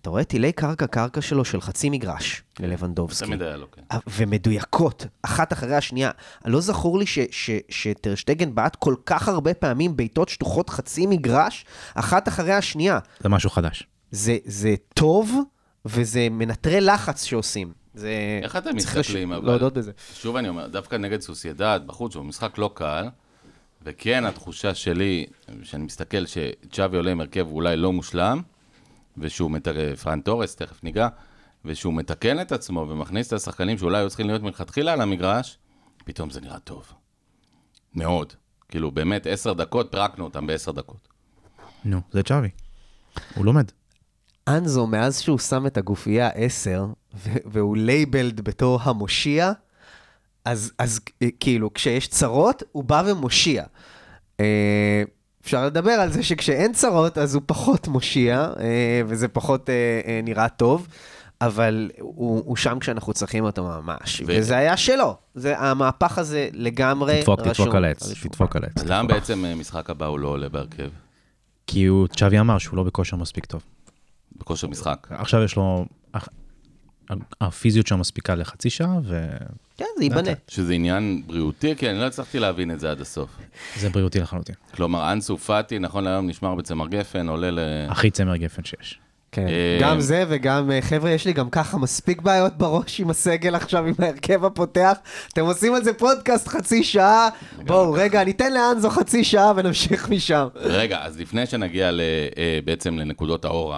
אתה 0.00 0.10
רואה 0.10 0.24
טילי 0.24 0.52
קרקע-קרקע 0.52 1.20
שלו 1.20 1.44
של 1.44 1.60
חצי 1.60 1.90
מגרש 1.90 2.42
ללבנדובסקי. 2.60 3.26
תמיד 3.26 3.42
היה 3.42 3.56
לו, 3.56 3.70
כן. 3.70 3.82
ומדויקות, 4.16 5.06
אחת 5.22 5.52
אחרי 5.52 5.76
השנייה. 5.76 6.10
לא 6.44 6.60
זכור 6.60 6.98
לי 6.98 7.06
ש- 7.06 7.18
ש- 7.30 7.60
שטרשטגן 7.68 8.54
בעט 8.54 8.76
כל 8.76 8.94
כך 9.06 9.28
הרבה 9.28 9.54
פעמים 9.54 9.96
בעיטות 9.96 10.28
שטוחות 10.28 10.70
חצי 10.70 11.06
מגרש, 11.06 11.64
אחת 11.94 12.28
אחרי 12.28 12.52
השנייה. 12.52 12.98
זה 13.20 13.28
משהו 13.28 13.50
חדש. 13.50 13.86
זה, 14.10 14.36
זה 14.44 14.74
טוב, 14.94 15.32
וזה 15.84 16.28
מנטרי 16.30 16.80
לחץ 16.80 17.24
שעושים. 17.24 17.72
זה... 17.98 18.40
איך 18.42 18.56
אתם 18.56 18.76
מסתכלים, 18.76 19.32
אבל... 19.32 19.46
להודות 19.46 19.74
בזה. 19.74 19.92
שוב 20.14 20.36
אני 20.36 20.48
אומר, 20.48 20.66
דווקא 20.66 20.96
נגד 20.96 21.20
סוסיידד, 21.20 21.80
בחוץ, 21.86 22.12
שהוא 22.12 22.24
משחק 22.24 22.58
לא 22.58 22.70
קל, 22.74 23.08
וכן, 23.82 24.24
התחושה 24.24 24.74
שלי, 24.74 25.26
שאני 25.62 25.84
מסתכל 25.84 26.26
שצ'אבי 26.26 26.96
עולה 26.96 27.10
עם 27.10 27.20
הרכב 27.20 27.46
אולי 27.50 27.76
לא 27.76 27.92
מושלם, 27.92 28.42
ושהוא 29.18 29.50
מתקן, 29.50 29.94
פרן 29.94 30.20
טורס, 30.20 30.56
תכף 30.56 30.84
ניגע, 30.84 31.08
ושהוא 31.64 31.94
מתקן 31.94 32.40
את 32.40 32.52
עצמו 32.52 32.86
ומכניס 32.88 33.26
את 33.26 33.32
השחקנים 33.32 33.78
שאולי 33.78 33.98
היו 33.98 34.08
צריכים 34.08 34.26
להיות 34.26 34.42
מלכתחילה 34.42 34.92
על 34.92 35.00
המגרש, 35.00 35.58
פתאום 36.04 36.30
זה 36.30 36.40
נראה 36.40 36.58
טוב. 36.58 36.92
מאוד. 37.94 38.32
כאילו, 38.68 38.90
באמת, 38.90 39.26
עשר 39.26 39.52
דקות, 39.52 39.90
פירקנו 39.90 40.24
אותם 40.24 40.46
בעשר 40.46 40.72
דקות. 40.72 41.08
נו, 41.84 42.00
זה 42.12 42.22
צ'אבי. 42.22 42.48
הוא 43.34 43.44
לומד. 43.44 43.70
אנסו, 44.48 44.86
מאז 44.86 45.20
שהוא 45.20 45.38
שם 45.38 45.66
את 45.66 45.76
הגופייה 45.76 46.28
10, 46.28 46.86
ו- 46.86 47.07
והוא 47.24 47.76
labeled 47.76 48.40
בתור 48.40 48.80
המושיע, 48.82 49.52
אז, 50.44 50.72
אז 50.78 51.00
אה, 51.22 51.28
כאילו, 51.40 51.74
כשיש 51.74 52.08
צרות, 52.08 52.62
הוא 52.72 52.84
בא 52.84 53.02
ומושיע. 53.06 53.64
אה, 54.40 55.02
אפשר 55.42 55.66
לדבר 55.66 55.90
על 55.90 56.12
זה 56.12 56.22
שכשאין 56.22 56.72
צרות, 56.72 57.18
אז 57.18 57.34
הוא 57.34 57.42
פחות 57.46 57.88
מושיע, 57.88 58.52
אה, 58.60 59.02
וזה 59.06 59.28
פחות 59.28 59.70
אה, 59.70 59.74
אה, 60.06 60.20
נראה 60.22 60.48
טוב, 60.48 60.88
אבל 61.40 61.90
הוא, 62.00 62.42
הוא 62.46 62.56
שם 62.56 62.78
כשאנחנו 62.78 63.12
צריכים 63.12 63.44
אותו 63.44 63.64
ממש. 63.64 64.20
ו- 64.20 64.24
וזה 64.28 64.56
היה 64.56 64.76
שלו. 64.76 65.16
זה, 65.34 65.58
המהפך 65.58 66.18
הזה 66.18 66.48
לגמרי 66.52 67.18
תדפוק, 67.20 67.40
רשום. 67.40 67.52
תדפוק 67.52 67.74
על 67.74 67.84
השולחן. 67.84 68.28
תדפוק 68.28 68.56
על 68.56 68.64
העץ. 68.64 68.72
אז 68.76 68.90
למה 68.90 69.08
בעצם 69.08 69.44
משחק 69.56 69.90
הבא 69.90 70.06
הוא 70.06 70.18
לא 70.18 70.28
עולה 70.28 70.48
בהרכב? 70.48 70.88
כי 71.66 71.84
הוא, 71.84 72.08
צ'אבי 72.08 72.40
אמר 72.40 72.58
שהוא 72.58 72.76
לא 72.76 72.82
בכושר 72.82 73.16
מספיק 73.16 73.44
טוב. 73.46 73.62
בכושר 74.36 74.68
משחק. 74.68 75.06
עכשיו 75.10 75.42
יש 75.42 75.56
לו, 75.56 75.86
הפיזיות 77.40 77.86
שם 77.86 78.00
מספיקה 78.00 78.34
לחצי 78.34 78.70
שעה, 78.70 78.98
וזה 79.04 79.28
כן, 79.76 79.84
זה 79.96 80.04
ייבנה. 80.04 80.30
שזה 80.48 80.72
עניין 80.72 81.22
בריאותי, 81.26 81.76
כי 81.76 81.90
אני 81.90 81.98
לא 81.98 82.06
הצלחתי 82.06 82.38
להבין 82.38 82.70
את 82.70 82.80
זה 82.80 82.90
עד 82.90 83.00
הסוף. 83.00 83.30
בריאותי 83.92 84.20
לחלוטין. 84.20 84.54
כלומר, 84.74 85.12
אנסו 85.12 85.38
פאטי, 85.38 85.78
נכון 85.78 86.04
להיום 86.04 86.26
נשמר 86.26 86.54
בצמר 86.54 86.88
גפן, 86.88 87.28
עולה 87.28 87.50
ל... 87.50 87.58
הכי 87.88 88.10
צמר 88.10 88.36
גפן 88.36 88.64
שיש. 88.64 88.98
כן. 89.32 89.48
אה, 89.48 89.78
גם 89.80 90.00
זה 90.00 90.24
וגם, 90.28 90.70
אה, 90.70 90.82
חבר'ה, 90.82 91.10
יש 91.10 91.26
לי 91.26 91.32
גם 91.32 91.50
ככה 91.50 91.78
מספיק 91.78 92.22
בעיות 92.22 92.58
בראש 92.58 93.00
עם 93.00 93.10
הסגל 93.10 93.54
עכשיו, 93.54 93.86
עם 93.86 93.94
ההרכב 93.98 94.44
הפותח. 94.44 94.98
אתם 95.32 95.44
עושים 95.44 95.74
על 95.74 95.84
זה 95.84 95.92
פודקאסט 95.92 96.48
חצי 96.48 96.84
שעה. 96.84 97.28
בואו, 97.66 97.92
רגע, 97.92 98.24
ניתן 98.24 98.52
לאנזו 98.52 98.90
חצי 98.90 99.24
שעה 99.24 99.52
ונמשיך 99.56 100.08
משם. 100.08 100.46
רגע, 100.54 100.98
אז 101.02 101.20
לפני 101.20 101.46
שנגיע 101.46 101.90
אה, 101.90 102.58
בעצם 102.64 102.98
לנקודות 102.98 103.44
האור 103.44 103.74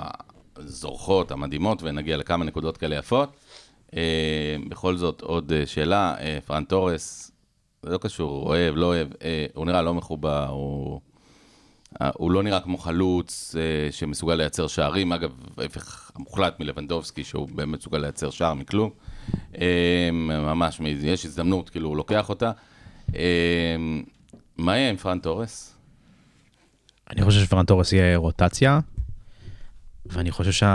הזורחות, 0.65 1.31
המדהימות, 1.31 1.83
ונגיע 1.83 2.17
לכמה 2.17 2.45
נקודות 2.45 2.77
כאלה 2.77 2.97
יפות, 2.97 3.37
אה, 3.97 4.57
בכל 4.69 4.97
זאת 4.97 5.21
עוד 5.21 5.53
אה, 5.53 5.67
שאלה, 5.67 6.15
אה, 6.21 6.39
פרן 6.47 6.65
תורס, 6.65 7.31
זה 7.83 7.91
לא 7.91 7.99
קשור, 7.99 8.47
אוהב, 8.47 8.75
לא 8.77 8.87
אוהב, 8.87 9.09
הוא 9.55 9.67
נראה 9.67 9.83
לא 9.83 9.95
מחובר, 9.95 10.47
הוא, 10.49 11.01
הוא 12.15 12.31
לא 12.31 12.43
נראה 12.43 12.61
כמו 12.61 12.79
חלוץ 12.79 13.55
אה, 13.59 13.93
שמסוגל 13.93 14.35
לייצר 14.35 14.67
שערים, 14.67 15.13
אגב, 15.13 15.31
ההפך 15.59 16.11
המוחלט 16.15 16.61
מלבנדובסקי, 16.61 17.25
שהוא 17.25 17.49
באמת 17.55 17.79
מסוגל 17.79 17.99
לייצר 17.99 18.31
שער 18.31 18.55
מכלום. 18.55 18.91
אה, 19.61 20.09
ממש, 20.13 20.81
יש 21.03 21.27
הזדמנות, 21.27 21.71
כאילו, 21.71 21.89
הוא 21.89 21.97
לוקח 21.97 22.29
אותה. 22.29 22.53
אה, 23.15 23.77
מה 24.57 24.77
יהיה 24.77 24.91
עם 24.91 24.97
פרן 24.97 25.19
תורס? 25.19 25.77
אני 27.11 27.23
חושב 27.23 27.41
שפרן 27.41 27.65
תורס 27.65 27.93
יהיה 27.93 28.17
רוטציה, 28.17 28.81
ואני 30.11 30.31
חושב 30.31 30.67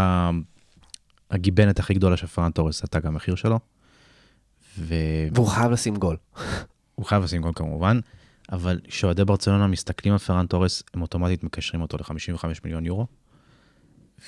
שהגיבנת 1.31 1.79
הכי 1.79 1.93
גדולה 1.93 2.17
של 2.17 2.27
פרן 2.27 2.51
תורס 2.51 2.81
זה 2.81 2.87
תג 2.87 3.05
המחיר 3.05 3.35
שלו. 3.35 3.59
והוא 4.77 5.29
והוא 5.33 5.47
חייב 5.47 5.71
לשים 5.71 5.95
גול. 5.95 6.17
חייב 7.05 7.23
לשים 7.23 7.41
גול 7.41 7.51
כמובן, 7.55 7.99
אבל 8.51 8.79
כשאוהדי 8.87 9.25
ברצלונה 9.25 9.67
מסתכלים 9.67 10.13
על 10.13 10.19
פרן 10.19 10.45
תורס, 10.45 10.83
הם 10.93 11.01
אוטומטית 11.01 11.43
מקשרים 11.43 11.81
אותו 11.81 11.97
ל-55 11.97 12.45
מיליון 12.63 12.85
יורו. 12.85 13.07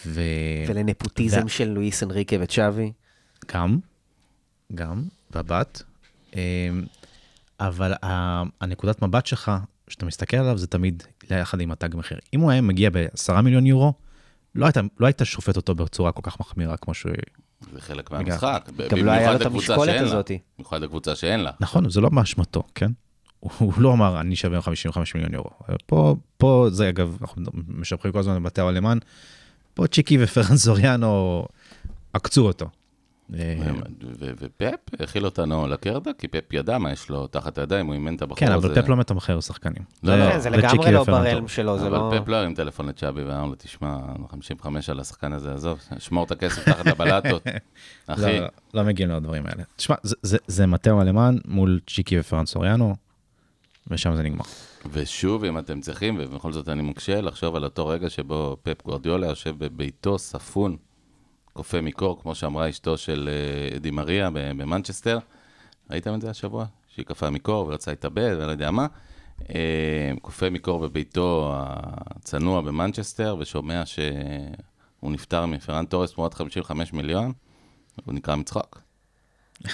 ו... 0.05 0.21
ולנפוטיזם 0.67 1.45
ו- 1.45 1.49
של 1.49 1.69
לואיס 1.69 2.03
אנריקה 2.03 2.35
וצ'אבי. 2.39 2.91
גם, 3.51 3.79
גם, 4.75 5.03
בבת. 5.31 5.83
אמ, 6.35 6.39
אבל 7.59 7.93
הנקודת 8.61 9.01
מבט 9.01 9.25
שלך, 9.25 9.51
שאתה 9.87 10.05
מסתכל 10.05 10.37
עליו, 10.37 10.57
זה 10.57 10.67
תמיד 10.67 11.03
יחד 11.29 11.61
עם 11.61 11.71
התג 11.71 11.95
מחיר. 11.95 12.19
אם 12.33 12.39
הוא 12.39 12.51
היה 12.51 12.61
מגיע 12.61 12.89
ב-10 12.89 13.41
מיליון 13.41 13.65
יורו, 13.65 13.93
לא 14.55 14.65
היית, 14.65 14.77
לא 14.99 15.05
היית 15.05 15.21
שופט 15.23 15.55
אותו 15.55 15.75
בצורה 15.75 16.11
כל 16.11 16.21
כך 16.23 16.39
מחמירה 16.39 16.77
כמו 16.77 16.93
שהוא... 16.93 17.11
זה 17.73 17.81
חלק. 17.81 18.11
מהמשחק. 18.11 18.69
גם 18.89 19.05
לא 19.05 19.11
היה 19.11 19.31
לו 19.31 19.37
את 19.37 19.45
המשקולת. 19.45 20.01
הזאתי. 20.01 20.39
במיוחד 20.57 20.81
לקבוצה 20.81 21.15
שאין 21.15 21.39
לה. 21.39 21.51
נכון, 21.59 21.89
זה 21.89 22.01
לא 22.01 22.09
באשמתו, 22.09 22.63
כן? 22.75 22.91
הוא, 23.39 23.73
לא 23.77 23.93
אמר, 23.93 24.19
אני 24.19 24.35
שווה 24.35 24.61
55 24.61 25.15
מיליון 25.15 25.33
יורו. 25.33 25.49
פה, 25.85 26.15
פה 26.37 26.67
זה 26.71 26.89
אגב, 26.89 27.17
אנחנו 27.21 27.41
משבחים 27.67 28.11
כל 28.11 28.19
הזמן 28.19 28.43
בבתי 28.43 28.61
העולמן, 28.61 28.97
פה 29.73 29.87
צ'יקי 29.87 30.17
ופרן 30.23 30.55
זוריאנו 30.55 31.45
עקצו 32.13 32.45
אותו. 32.45 32.69
אה, 33.35 33.55
ופפ 34.21 35.01
הכיל 35.01 35.25
אותנו 35.25 35.67
לקרדה, 35.67 36.11
כי 36.17 36.27
פפ 36.27 36.53
ידע 36.53 36.77
מה 36.77 36.91
יש 36.91 37.09
לו 37.09 37.27
תחת 37.27 37.57
הידיים, 37.57 37.85
הוא 37.85 37.93
אימן 37.93 38.15
את 38.15 38.21
הבחור 38.21 38.37
כן, 38.37 38.51
הזה. 38.51 38.67
אבל 38.67 38.81
פפ 38.81 38.89
לא 38.89 38.97
מתמחר 38.97 39.39
שחקנים. 39.39 39.83
לא, 40.03 40.19
לא. 40.19 40.31
כן, 40.31 40.39
זה 40.39 40.49
צ'יקי 40.51 40.65
לגמרי 40.77 40.91
לא. 40.91 41.03
ברלם 41.03 41.47
שלו, 41.47 41.79
זה 41.79 41.89
לא... 41.89 42.07
אבל 42.09 42.19
פפ 42.19 42.27
לא 42.27 42.35
הרים 42.35 42.53
טלפון 42.53 42.89
לצ'אבי 42.89 43.23
ואמר 43.23 43.45
לו, 43.45 43.55
תשמע, 43.57 43.97
55 44.29 44.89
על 44.89 44.99
השחקן 44.99 45.33
הזה, 45.33 45.53
עזוב, 45.53 45.79
שמור 45.99 46.23
את 46.23 46.31
הכסף 46.31 46.65
תחת 46.65 46.85
לבלטות. 46.91 47.43
אחי, 48.07 48.39
לא, 48.39 48.47
לא 48.73 48.83
מגיעים 48.83 49.09
לדברים 49.11 49.45
האלה. 49.45 49.63
תשמע, 49.75 49.95
זה- 50.47 50.65
מטאו 50.67 51.01
אלמן 51.01 51.37
מול 51.45 51.79
צ'יקי 51.87 52.19
ופרן 52.19 52.45
סוריאנו, 52.45 52.95
ושם 53.87 54.15
זה 54.15 54.23
נגמר. 54.23 54.45
ושוב, 54.91 55.43
אם 55.43 55.57
אתם 55.59 55.81
צריכים, 55.81 56.17
ובכל 56.19 56.51
זאת 56.51 56.69
אני 56.69 56.81
מוקשה, 56.81 57.21
לחשוב 57.21 57.55
על 57.55 57.63
אותו 57.63 57.87
רגע 57.87 58.09
שבו 58.09 58.57
פפ 58.63 58.83
גורדיולה 58.85 59.27
יושב 59.27 59.55
בביתו 59.57 60.17
ספון, 60.19 60.77
קופא 61.57 61.81
מקור, 61.81 62.21
כמו 62.21 62.35
שאמרה 62.35 62.69
אשתו 62.69 62.97
של 62.97 63.29
אה, 63.73 63.79
די 63.79 63.91
מריה 63.91 64.29
ב- 64.29 64.51
במנצ'סטר. 64.57 65.19
ראיתם 65.91 66.15
את 66.15 66.21
זה 66.21 66.29
השבוע? 66.29 66.65
שהיא 66.87 67.05
קפאה 67.05 67.29
מקור 67.29 67.67
ורצה 67.67 67.91
להתאבד 67.91 68.35
ולא 68.37 68.51
יודע 68.51 68.71
מה. 68.71 68.87
אה, 69.49 70.11
קופא 70.21 70.49
מקור 70.49 70.79
בביתו 70.79 71.53
הצנוע 71.55 72.61
במנצ'סטר, 72.61 73.35
ושומע 73.39 73.83
שהוא 73.85 75.11
נפטר 75.11 75.45
מפרן 75.45 75.85
תורס 75.85 76.13
תמורת 76.13 76.33
55 76.33 76.93
מיליון, 76.93 77.33
הוא 78.05 78.13
נקרא 78.13 78.35
מצחוק. 78.35 78.81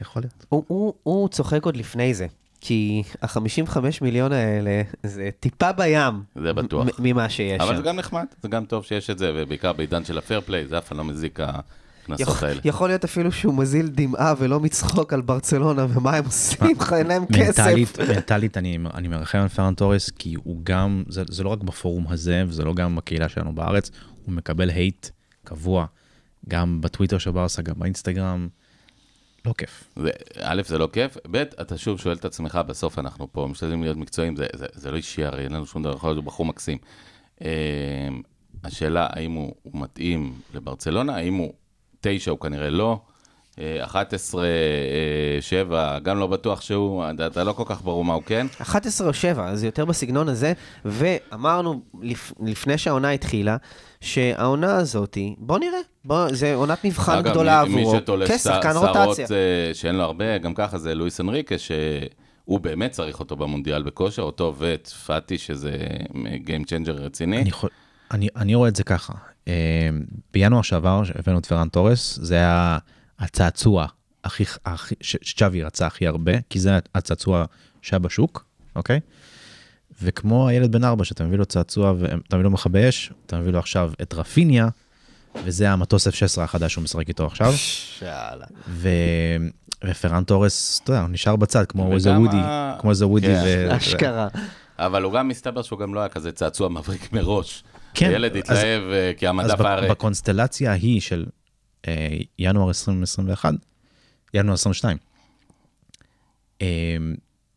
יכול 0.00 0.22
להיות. 0.22 0.46
הוא, 0.48 0.64
הוא, 0.68 0.94
הוא 1.02 1.28
צוחק 1.28 1.64
עוד 1.64 1.76
לפני 1.76 2.14
זה, 2.14 2.26
כי 2.66 3.02
ה-55 3.22 3.76
מיליון 4.02 4.32
האלה 4.32 4.82
זה 5.02 5.30
טיפה 5.40 5.72
בים. 5.72 6.22
זה 6.42 6.52
בטוח. 6.52 6.86
מ- 6.86 6.90
ממה 6.98 7.28
שיש 7.28 7.60
אבל 7.60 7.70
שם. 7.70 7.76
זה 7.76 7.82
גם 7.82 7.96
נחמד, 7.96 8.24
זה 8.42 8.48
גם 8.48 8.64
טוב 8.64 8.84
שיש 8.84 9.10
את 9.10 9.18
זה, 9.18 9.32
ובעיקר 9.34 9.72
בעידן 9.72 10.04
של 10.04 10.18
הפייר 10.18 10.40
פליי, 10.40 10.66
זה 10.66 10.78
אף 10.78 10.88
פעם 10.88 10.98
לא 10.98 11.04
מזיק 11.04 11.38
הקנסות 11.40 12.20
יכול, 12.28 12.48
האלה. 12.48 12.60
יכול 12.64 12.88
להיות 12.88 13.04
אפילו 13.04 13.32
שהוא 13.32 13.54
מזיל 13.54 13.86
דמעה 13.88 14.34
ולא 14.38 14.60
מצחוק 14.60 15.12
על 15.12 15.20
ברצלונה, 15.20 15.86
ומה 15.88 16.16
הם 16.16 16.24
עושים? 16.24 16.58
אין 16.96 17.06
להם 17.06 17.24
כסף. 17.26 17.58
מנטלית, 17.66 17.98
מנטלית 18.00 18.56
אני, 18.56 18.78
אני 18.94 19.08
מרחם 19.08 19.38
על 19.38 19.48
פרן 19.48 19.74
תורס, 19.74 20.10
כי 20.10 20.34
הוא 20.44 20.60
גם, 20.62 21.02
זה, 21.08 21.22
זה 21.30 21.44
לא 21.44 21.48
רק 21.48 21.62
בפורום 21.62 22.04
הזה, 22.08 22.44
וזה 22.46 22.64
לא 22.64 22.74
גם 22.74 22.96
בקהילה 22.96 23.28
שלנו 23.28 23.54
בארץ, 23.54 23.90
הוא 24.24 24.34
מקבל 24.34 24.70
הייט 24.70 25.08
קבוע, 25.44 25.86
גם 26.48 26.80
בטוויטר 26.80 27.18
של 27.18 27.30
ברסה, 27.30 27.62
גם 27.62 27.74
באינסטגרם. 27.78 28.48
לא 29.46 29.54
כיף. 29.58 29.84
זה, 29.96 30.10
א', 30.42 30.62
זה 30.66 30.78
לא 30.78 30.88
כיף, 30.92 31.16
ב', 31.30 31.36
אתה 31.36 31.78
שוב 31.78 32.00
שואל 32.00 32.16
את 32.16 32.24
עצמך, 32.24 32.60
בסוף 32.66 32.98
אנחנו 32.98 33.32
פה 33.32 33.46
משתדלים 33.50 33.82
להיות 33.82 33.96
מקצועיים, 33.96 34.36
זה, 34.36 34.46
זה, 34.54 34.66
זה 34.72 34.90
לא 34.90 34.96
אישי 34.96 35.24
הרי, 35.24 35.44
אין 35.44 35.52
לנו 35.52 35.66
שום 35.66 35.82
דבר, 35.82 35.94
יכול 35.94 36.10
להיות 36.10 36.24
בחור 36.24 36.46
מקסים. 36.46 36.78
אה, 37.42 38.08
השאלה, 38.64 39.06
האם 39.10 39.32
הוא, 39.32 39.54
הוא 39.62 39.80
מתאים 39.82 40.40
לברצלונה, 40.54 41.16
האם 41.16 41.34
הוא 41.34 41.52
תשע, 42.00 42.30
הוא 42.30 42.40
כנראה 42.40 42.70
לא. 42.70 43.00
אה, 43.58 43.84
11, 43.84 44.44
אה, 44.44 44.48
7, 45.40 45.98
גם 45.98 46.18
לא 46.18 46.26
בטוח 46.26 46.60
שהוא, 46.60 47.04
אתה, 47.26 47.44
לא 47.44 47.52
כל 47.52 47.62
כך 47.66 47.82
ברור 47.82 48.04
מה 48.04 48.14
הוא 48.14 48.22
כן. 48.26 48.46
11 48.62 49.08
או 49.08 49.14
7, 49.14 49.54
זה 49.54 49.66
יותר 49.66 49.84
בסגנון 49.84 50.28
הזה, 50.28 50.52
ואמרנו 50.84 51.82
לפ, 52.02 52.32
לפני 52.44 52.78
שהעונה 52.78 53.10
התחילה, 53.10 53.56
שהעונה 54.00 54.76
הזאתי, 54.76 55.34
בוא 55.38 55.58
נראה, 55.58 55.78
בוא, 56.04 56.28
זה 56.32 56.54
עונת 56.54 56.84
מבחן 56.84 57.18
אגב, 57.18 57.30
גדולה 57.30 57.64
מי, 57.64 57.80
עבורו, 57.80 57.92
מי 57.92 58.00
שתולש 58.00 58.30
כשחקן 58.30 58.72
שערות 58.72 58.96
רוטציה. 58.96 59.26
אה, 59.30 59.74
שאין 59.74 59.94
לו 59.94 60.02
הרבה, 60.02 60.38
גם 60.38 60.54
ככה 60.54 60.78
זה 60.78 60.94
לואיס 60.94 61.20
אנריקה, 61.20 61.54
שהוא 61.58 62.60
באמת 62.60 62.90
צריך 62.90 63.20
אותו 63.20 63.36
במונדיאל 63.36 63.82
בכושר, 63.82 64.22
אותו 64.22 64.54
ואת 64.58 64.88
פאטי, 64.88 65.38
שזה 65.38 65.76
Game 66.46 66.64
Changer 66.66 66.92
רציני. 66.92 67.40
אני, 67.40 67.48
יכול, 67.48 67.70
אני, 68.10 68.28
אני 68.36 68.54
רואה 68.54 68.68
את 68.68 68.76
זה 68.76 68.84
ככה. 68.84 69.12
אה, 69.48 69.88
בינואר 70.32 70.62
שעבר, 70.62 71.04
שהבאנו 71.04 71.38
את 71.38 71.46
פרן 71.46 71.68
תורס, 71.68 72.18
זה 72.22 72.34
היה 72.34 72.78
הצעצוע 73.24 73.86
הכי, 74.24 74.44
הכי, 74.66 74.94
שצ'אבי 75.00 75.62
רצה 75.62 75.86
הכי 75.86 76.06
הרבה, 76.06 76.32
כי 76.50 76.60
זה 76.60 76.78
הצעצוע 76.94 77.44
שהיה 77.82 77.98
בשוק, 77.98 78.44
אוקיי? 78.76 79.00
וכמו 80.02 80.48
הילד 80.48 80.72
בן 80.72 80.84
ארבע, 80.84 81.04
שאתה 81.04 81.24
מביא 81.24 81.38
לו 81.38 81.44
צעצוע 81.46 81.94
ואתה 81.98 82.36
מביא 82.36 82.44
לו 82.44 82.50
מכבי 82.50 82.88
אש, 82.88 83.12
אתה 83.26 83.38
מביא 83.38 83.52
לו 83.52 83.58
עכשיו 83.58 83.92
את 84.02 84.14
רפיניה, 84.14 84.68
וזה 85.44 85.70
המטוס 85.70 86.08
F-16 86.08 86.40
החדש 86.40 86.72
שהוא 86.72 86.84
משחק 86.84 87.08
איתו 87.08 87.26
עכשיו. 87.26 87.52
שאלה. 87.56 88.46
ו... 88.68 88.88
ופרן 89.84 90.24
תורס, 90.24 90.80
אתה 90.84 90.90
יודע, 90.92 91.00
הוא 91.02 91.08
נשאר 91.10 91.36
בצד, 91.36 91.64
כמו 91.68 91.92
איזה 91.94 92.18
וודי, 92.18 92.36
ה- 92.36 92.76
כמו 92.80 92.90
איזה 92.90 93.06
וודי. 93.06 93.26
כן. 93.26 93.42
ו... 93.70 93.76
אשכרה. 93.76 94.28
אבל 94.78 95.02
הוא 95.02 95.12
גם 95.12 95.28
מסתבר 95.28 95.62
שהוא 95.62 95.78
גם 95.78 95.94
לא 95.94 96.00
היה 96.00 96.08
כזה 96.08 96.32
צעצוע 96.32 96.68
מבריק 96.68 97.12
מראש. 97.12 97.64
כן, 97.94 98.08
הילד 98.10 98.32
אז- 98.36 98.38
התלהב 98.38 98.82
אה, 98.92 99.12
כי 99.16 99.26
אז 99.28 99.30
המדף 99.30 99.60
היה 99.60 99.74
ריק. 99.76 99.90
בקונסטלציה 99.90 100.70
ההיא 100.70 101.00
של 101.00 101.26
ינואר 102.38 102.68
2021, 102.68 103.54
ינואר 104.34 104.54
22, 104.54 104.96
אה, 106.62 106.96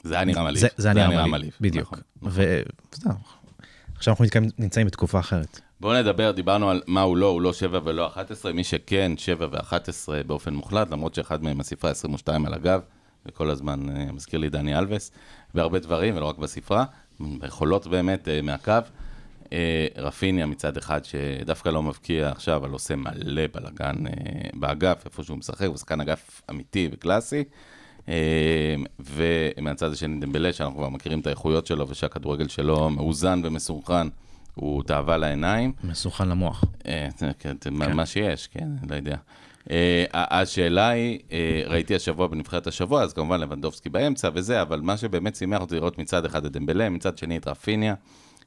זה 0.04 0.16
היה 0.16 0.26
נראה 0.26 0.44
מלהיב. 0.44 0.58
זה, 0.58 0.68
זה 0.78 0.92
היה 0.92 1.08
נראה 1.08 1.28
מעליב, 1.28 1.58
בדיוק. 1.62 1.94
נכון. 1.94 2.00
ואתה 2.22 2.98
יודע, 2.98 3.16
עכשיו 3.96 4.16
אנחנו 4.20 4.26
נמצאים 4.58 4.88
בתקופה 4.88 5.20
אחרת. 5.20 5.60
בואו 5.80 6.02
נדבר, 6.02 6.32
דיברנו 6.32 6.70
על 6.70 6.82
מה 6.88 7.02
הוא 7.02 7.18
לא, 7.18 7.26
הוא 7.26 7.42
לא 7.42 7.54
7 7.54 7.80
ולא 7.84 8.08
11, 8.08 8.54
מי 8.54 8.64
שכן 8.64 9.12
7 9.18 9.48
ו-11 9.52 10.24
באופן 10.28 10.54
מוחלט, 10.54 10.92
למרות 10.92 11.16
שאחד 11.16 11.44
מהם 11.44 11.60
הספרה 11.60 11.92
22 11.92 12.46
על 12.46 12.54
הגב, 12.54 12.82
וכל 13.26 13.50
הזמן 13.50 13.90
אה, 13.90 14.12
מזכיר 14.12 14.40
לי 14.40 14.50
דני 14.50 14.78
אלווס, 14.78 15.12
והרבה 15.56 15.80
דברים, 15.80 16.18
ולא 16.18 16.26
רק 16.26 16.38
בספרה, 16.38 16.86
יכולות 17.44 17.88
באמת 17.88 18.28
אה, 18.28 18.42
מהקו. 18.42 18.72
אה, 19.54 19.88
רפיניה 19.98 20.46
מצד 20.46 20.78
אחד, 20.78 21.02
שדווקא 21.06 21.70
לא 21.70 21.84
מבקיע 21.84 22.30
עכשיו, 22.30 22.56
אבל 22.56 22.70
עושה 22.70 22.96
מלא 22.96 23.42
בלאגן 23.52 24.08
אה, 24.08 24.12
באגף, 24.54 25.06
איפה 25.06 25.24
שהוא 25.24 25.38
משחק, 25.38 25.66
הוא 25.66 25.78
שחקן 25.78 26.02
אגף 26.02 26.42
אמיתי 26.50 26.90
וקלאסי. 26.92 27.44
אה, 28.10 28.76
ומהצד 29.00 29.92
השני 29.92 30.20
דמבלה, 30.20 30.54
שאנחנו 30.54 30.78
כבר 30.78 30.90
מכירים 30.90 31.20
את 31.20 31.28
האיכויות 31.28 31.68
שלו, 31.68 31.90
ושהכדורגל 31.90 32.48
שלו 32.48 32.90
מאוזן 32.90 33.42
ומסונכרן, 33.44 34.08
הוא 34.56 34.84
תאווה 34.84 35.18
לעיניים. 35.18 35.74
מסוכן 35.84 36.30
למוח. 36.30 36.64
כן, 37.40 37.56
זה 37.64 37.72
מה- 37.72 38.06
שיש, 38.06 38.48
כן, 38.48 38.68
לא 38.90 38.96
יודע. 38.96 39.16
השאלה 40.14 40.90
היא, 40.90 41.20
ראיתי 41.68 41.96
השבוע 41.96 42.28
בנבחרת 42.28 42.68
השבוע, 42.68 43.02
אז 43.04 43.14
כמובן 43.14 43.40
לבנדובסקי 43.40 43.90
באמצע 43.90 44.30
וזה, 44.34 44.62
אבל 44.62 44.82
מה 44.82 44.98
שבאמת 44.98 45.36
שימח 45.36 45.62
אותי 45.62 45.76
לראות 45.76 45.98
מצד 45.98 46.26
אחד 46.26 46.46
את 46.46 46.52
דמבלה, 46.52 46.90
מצד 46.90 47.18
שני 47.18 47.38
את 47.38 47.48
רפיניה, 47.48 47.94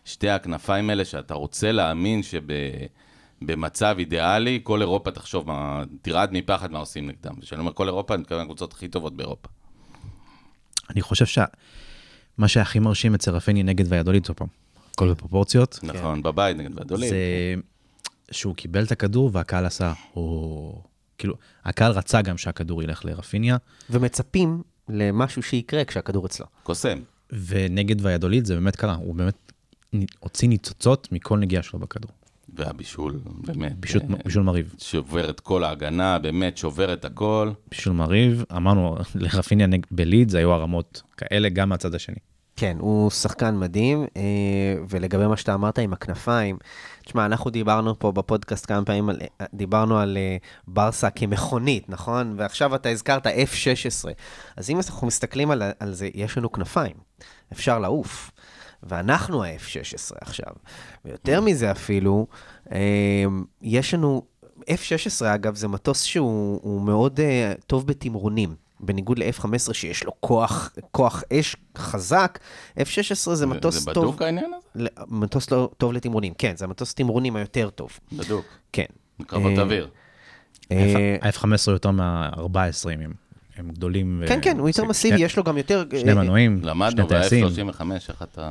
שתי 0.04 0.28
הכנפיים 0.28 0.90
האלה 0.90 1.04
שאתה 1.04 1.34
רוצה 1.34 1.72
להאמין 1.72 2.20
שבמצב 2.22 3.96
אידיאלי, 3.98 4.60
כל 4.62 4.80
אירופה 4.80 5.10
תחשוב, 5.10 5.46
מה, 5.46 5.84
תרעד 6.02 6.32
מפחד 6.32 6.72
מה 6.72 6.78
עושים 6.78 7.08
נגדם. 7.08 7.34
וכשאני 7.38 7.60
אומר 7.60 7.72
כל 7.72 7.86
אירופה, 7.86 8.14
אני 8.14 8.20
מתכוון 8.20 8.42
לקבוצות 8.42 8.72
הכי 8.72 8.88
טובות 8.88 9.16
באירופה. 9.16 9.48
אני 10.90 11.02
חושב 11.02 11.26
שמה 11.26 12.48
שהכי 12.48 12.78
מרשים 12.78 13.14
אצל 13.14 13.30
רפיני 13.30 13.62
נגד 13.62 13.92
ויאדוליד, 13.92 14.28
עוד 14.28 14.36
פעם, 14.36 14.48
הכל 14.94 15.10
בפרופורציות, 15.10 15.78
נכון, 15.82 16.22
בבית 16.22 16.56
נגד 16.56 16.78
ועדולים. 16.78 17.10
זה 17.10 17.16
שהוא 18.30 18.54
קיבל 18.54 18.84
את 18.84 18.92
הכדור 18.92 19.30
והקהל 19.32 19.66
עשה, 19.66 19.92
או... 20.16 20.82
כאילו, 21.18 21.34
הקהל 21.64 21.92
רצה 21.92 22.22
גם 22.22 22.38
שהכדור 22.38 22.82
ילך 22.82 23.04
לרפיניה, 23.04 23.56
ומצפים 23.90 24.62
למשהו 24.88 25.42
שיקרה 25.42 25.84
כשהכדור 25.84 26.26
אצלו. 26.26 26.46
קוסם. 26.62 26.98
ונגד 27.46 28.06
ויאדוליד 28.06 28.44
זה 28.44 28.54
באמת 28.54 28.76
קרה, 28.76 28.94
הוא 28.94 29.14
באמת 29.14 29.49
הוציא 30.20 30.48
ניצוצות 30.48 31.08
מכל 31.12 31.38
נגיעה 31.38 31.62
שלו 31.62 31.78
בכדור. 31.78 32.10
והבישול, 32.54 33.20
באמת. 33.24 33.76
בישול, 33.80 34.00
אה, 34.10 34.16
בישול 34.24 34.42
מרהיב. 34.42 34.74
שובר 34.78 35.30
את 35.30 35.40
כל 35.40 35.64
ההגנה, 35.64 36.18
באמת 36.18 36.56
שובר 36.56 36.92
את 36.92 37.04
הכל. 37.04 37.50
בישול 37.70 37.92
מרהיב, 37.92 38.44
אמרנו, 38.56 38.96
לרפיניה 39.14 39.66
נג- 39.66 39.86
בליד 39.90 40.28
זה 40.28 40.38
היו 40.38 40.52
הרמות 40.52 41.02
כאלה 41.16 41.48
גם 41.48 41.68
מהצד 41.68 41.94
השני. 41.94 42.16
כן, 42.56 42.76
הוא 42.80 43.10
שחקן 43.10 43.56
מדהים, 43.58 44.06
אה, 44.16 44.22
ולגבי 44.88 45.26
מה 45.26 45.36
שאתה 45.36 45.54
אמרת 45.54 45.78
עם 45.78 45.92
הכנפיים, 45.92 46.58
תשמע, 47.04 47.26
אנחנו 47.26 47.50
דיברנו 47.50 47.98
פה 47.98 48.12
בפודקאסט 48.12 48.66
כמה 48.66 48.84
פעמים, 48.84 49.08
על, 49.08 49.18
דיברנו 49.54 49.98
על 49.98 50.16
אה, 50.16 50.36
ברסה 50.68 51.10
כמכונית, 51.10 51.88
נכון? 51.88 52.34
ועכשיו 52.38 52.74
אתה 52.74 52.88
הזכרת 52.88 53.26
F-16. 53.26 54.08
אז 54.56 54.70
אם 54.70 54.76
אנחנו 54.76 55.06
מסתכלים 55.06 55.50
על, 55.50 55.62
על 55.80 55.92
זה, 55.92 56.08
יש 56.14 56.38
לנו 56.38 56.52
כנפיים, 56.52 56.94
אפשר 57.52 57.78
לעוף. 57.78 58.30
ואנחנו 58.82 59.44
ה-F-16 59.44 60.16
עכשיו. 60.20 60.52
ויותר 61.04 61.40
מזה 61.40 61.70
אפילו, 61.70 62.26
אה, 62.72 63.24
יש 63.62 63.94
לנו, 63.94 64.22
F-16 64.60 65.24
אגב, 65.34 65.54
זה 65.54 65.68
מטוס 65.68 66.02
שהוא 66.02 66.60
הוא 66.62 66.80
מאוד 66.82 67.20
אה, 67.20 67.52
טוב 67.66 67.86
בתמרונים. 67.86 68.54
בניגוד 68.82 69.18
ל-F-15 69.18 69.72
שיש 69.72 70.04
לו 70.04 70.12
כוח, 70.20 70.72
כוח 70.90 71.22
אש 71.32 71.56
חזק, 71.78 72.38
F-16 72.78 73.34
זה 73.34 73.46
מטוס 73.46 73.74
זה 73.78 73.92
טוב. 73.92 74.04
בדוק 74.04 74.22
העניין 74.22 74.52
הזה? 74.54 74.84
ל- 74.84 75.02
מטוס 75.08 75.50
לא, 75.50 75.70
טוב 75.78 75.92
לתמרונים, 75.92 76.34
כן, 76.38 76.56
זה 76.56 76.64
המטוס 76.64 76.94
תמרונים 76.94 77.36
היותר 77.36 77.70
טוב. 77.70 77.98
בדוק. 78.12 78.44
כן. 78.72 78.84
קרבות 79.26 79.52
אה, 79.58 79.62
אוויר. 79.62 79.88
אה, 80.72 81.16
ה-F-15 81.22 81.70
יותר 81.70 81.90
מה-14 81.90 82.90
ימים. 82.92 83.12
הם 83.60 83.70
גדולים. 83.70 84.20
ו- 84.24 84.28
כן, 84.28 84.38
כן, 84.42 84.58
הוא 84.58 84.68
יותר 84.68 84.82
שני- 84.82 84.88
מסיבי, 84.90 85.20
יש 85.22 85.36
לו 85.36 85.44
גם 85.44 85.56
יותר... 85.58 85.84
שני 86.00 86.10
אה, 86.10 86.14
מנועים, 86.14 86.60
למדנו 86.62 87.08
שני 87.08 87.18
טייסים. 87.20 87.46
ב-F35, 87.46 87.82
איך 88.08 88.22
אתה... 88.22 88.50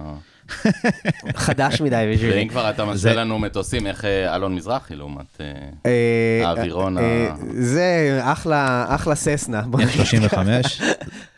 חדש 1.36 1.82
מדי 1.82 2.12
בשבילי. 2.14 2.34
ואם 2.40 2.48
כבר 2.48 2.70
אתה 2.70 2.84
משווה 2.84 2.98
זה- 2.98 3.14
לנו 3.14 3.40
מטוסים, 3.40 3.88
איך 3.88 4.06
אה, 4.06 4.36
אלון 4.36 4.56
מזרחי 4.56 4.96
לעומת... 4.96 5.42
אה, 5.42 5.46
אה, 5.86 6.48
האווירון 6.48 6.98
ה- 6.98 7.02
אה, 7.02 7.30
זה 7.54 8.20
אחלה, 8.24 8.86
ססנה. 9.16 9.62
בוא 9.62 9.80
נגיד. 9.82 10.02
F35 10.02 10.38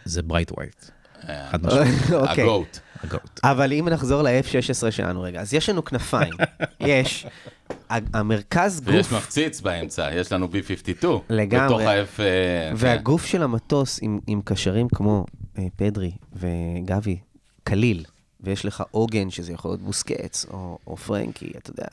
זה 0.05 0.21
ברייט 0.21 0.51
ווייט, 0.57 0.85
אה, 1.29 1.47
חד 1.51 1.63
משמעית, 1.65 2.13
אוקיי. 2.13 2.43
ה 2.43 2.49
GOAT. 2.49 2.79
ה 3.03 3.09
GOAT. 3.09 3.39
אבל 3.43 3.73
אם 3.73 3.87
נחזור 3.89 4.21
ל-F-16 4.21 4.91
שלנו 4.91 5.21
רגע, 5.21 5.41
אז 5.41 5.53
יש 5.53 5.69
לנו 5.69 5.85
כנפיים, 5.85 6.33
יש, 6.79 7.25
המרכז 8.13 8.81
ויש 8.85 9.09
גוף, 9.09 9.13
מפציץ 9.13 9.61
באמצע, 9.61 10.09
יש 10.13 10.31
לנו 10.31 10.47
B-52. 10.47 11.07
לגמרי. 11.29 11.65
בתוך 11.65 11.81
ה-F... 11.81 12.21
אה, 12.21 12.71
והגוף 12.75 13.25
של 13.25 13.43
המטוס 13.43 13.99
עם, 14.01 14.19
עם 14.27 14.41
קשרים 14.45 14.89
כמו 14.89 15.25
אה, 15.57 15.63
פדרי 15.75 16.11
וגבי, 16.33 17.19
קליל, 17.63 18.05
ויש 18.41 18.65
לך 18.65 18.83
עוגן, 18.91 19.29
שזה 19.29 19.53
יכול 19.53 19.71
להיות 19.71 19.81
בוסקץ, 19.81 20.45
או, 20.51 20.77
או 20.87 20.97
פרנקי, 20.97 21.51
אתה 21.57 21.69
יודע. 21.69 21.87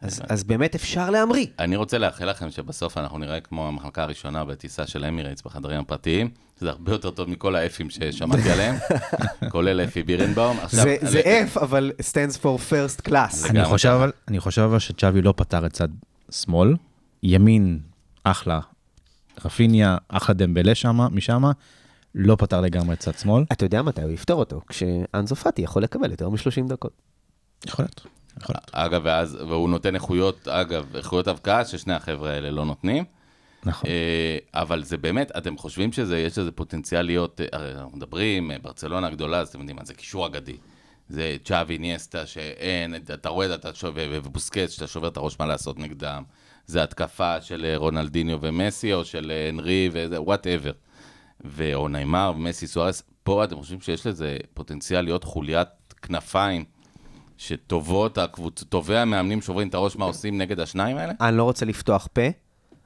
אז, 0.00 0.22
אז 0.28 0.44
באמת 0.44 0.74
אפשר 0.74 1.10
להמריא. 1.10 1.46
אני 1.58 1.76
רוצה 1.76 1.98
לאחל 1.98 2.30
לכם 2.30 2.50
שבסוף 2.50 2.98
אנחנו 2.98 3.18
נראה 3.18 3.40
כמו 3.40 3.68
המחלקה 3.68 4.02
הראשונה 4.02 4.44
בטיסה 4.44 4.86
של 4.86 5.04
אמירייטס 5.04 5.42
בחדרים 5.42 5.80
הפרטיים, 5.80 6.30
שזה 6.58 6.70
הרבה 6.70 6.92
יותר 6.92 7.10
טוב 7.10 7.30
מכל 7.30 7.56
האפים 7.56 7.90
ששמעתי 7.90 8.50
עליהם, 8.50 8.76
כולל 9.52 9.80
אפי 9.80 10.02
בירנבאום. 10.02 10.56
זה, 10.70 11.20
F, 11.54 11.60
אבל 11.60 11.92
stands 12.00 12.36
for 12.36 12.70
first 12.70 13.08
class. 13.08 13.50
אני 13.50 13.64
חושב. 13.64 13.88
אבל, 13.88 14.12
אני 14.28 14.40
חושב 14.40 14.62
אבל 14.62 14.78
שצ'אבי 14.78 15.22
לא 15.22 15.34
פתר 15.36 15.66
את 15.66 15.72
צד 15.72 15.88
שמאל, 16.30 16.74
ימין, 17.22 17.80
אחלה, 18.24 18.60
רפיניה, 19.44 19.96
אחלה 20.08 20.34
דמבלה 20.34 20.74
שמה, 20.74 21.08
משמה, 21.08 21.52
לא 22.14 22.36
פתר 22.36 22.60
לגמרי 22.60 22.94
את 22.94 22.98
צד 22.98 23.18
שמאל. 23.18 23.44
אתה 23.52 23.64
יודע 23.64 23.82
מתי 23.82 24.02
הוא 24.02 24.10
יפתור 24.10 24.40
אותו? 24.40 24.60
כשאנזו 24.68 25.36
פאטי 25.36 25.62
יכול 25.62 25.82
לקבל 25.82 26.10
יותר 26.10 26.28
מ-30 26.28 26.68
דקות. 26.68 26.92
יכול 27.66 27.84
להיות, 27.84 28.06
יכול 28.42 28.54
להיות. 28.56 28.70
אגב, 28.72 29.00
ואז, 29.04 29.34
והוא 29.34 29.70
נותן 29.70 29.94
איכויות, 29.94 30.48
אגב, 30.48 30.96
איכויות 30.96 31.28
הבקעה 31.28 31.64
ששני 31.64 31.94
החבר'ה 31.94 32.30
האלה 32.30 32.50
לא 32.50 32.64
נותנים. 32.64 33.04
נכון. 33.64 33.90
אה, 33.90 34.38
אבל 34.54 34.84
זה 34.84 34.96
באמת, 34.96 35.30
אתם 35.36 35.58
חושבים 35.58 35.92
שיש 35.92 36.38
לזה 36.38 36.50
פוטנציאל 36.50 37.02
להיות, 37.02 37.40
אה, 37.40 37.46
הרי 37.52 37.72
אנחנו 37.72 37.96
מדברים, 37.96 38.50
אה, 38.50 38.56
ברצלונה 38.62 39.06
הגדולה, 39.06 39.38
אז 39.38 39.48
אתם 39.48 39.58
יודעים 39.58 39.76
מה, 39.76 39.84
זה 39.84 39.94
קישור 39.94 40.26
אגדי. 40.26 40.56
זה 41.08 41.36
צ'אבי, 41.44 41.78
אינייסטה, 41.78 42.26
שאין, 42.26 42.94
אתה 42.94 43.28
רואה, 43.28 43.54
אתה 43.54 43.74
שובר, 43.74 44.08
ובוסקץ, 44.12 44.70
שאתה 44.70 44.86
שובר 44.86 45.08
את 45.08 45.16
הראש 45.16 45.36
מה 45.40 45.46
לעשות 45.46 45.78
נגדם. 45.78 46.22
זה 46.66 46.82
התקפה 46.82 47.40
של 47.40 47.74
רונלדיניו 47.76 48.38
ומסי, 48.40 48.92
או 48.92 49.04
של 49.04 49.32
אנרי, 49.50 49.90
whatever. 50.16 50.72
או 51.74 51.88
ניימאר 51.88 52.32
ומסי 52.36 52.66
סוארס. 52.66 53.02
פה 53.22 53.44
אתם 53.44 53.56
חושבים 53.56 53.80
שיש 53.80 54.06
לזה 54.06 54.36
פוטנציאל 54.54 55.00
להיות 55.00 55.24
חוליית 55.24 55.68
כנפיים, 56.02 56.64
שטובות, 57.36 58.18
הקבוצ... 58.18 58.62
טובי 58.62 58.96
המאמנים 58.96 59.42
שוברים 59.42 59.68
את 59.68 59.74
הראש 59.74 59.96
מה 59.96 60.04
עושים 60.04 60.38
נגד 60.38 60.60
השניים 60.60 60.96
האלה? 60.96 61.12
אני 61.20 61.36
לא 61.36 61.42
רוצה 61.42 61.66
לפתוח 61.66 62.08
פה, 62.12 62.22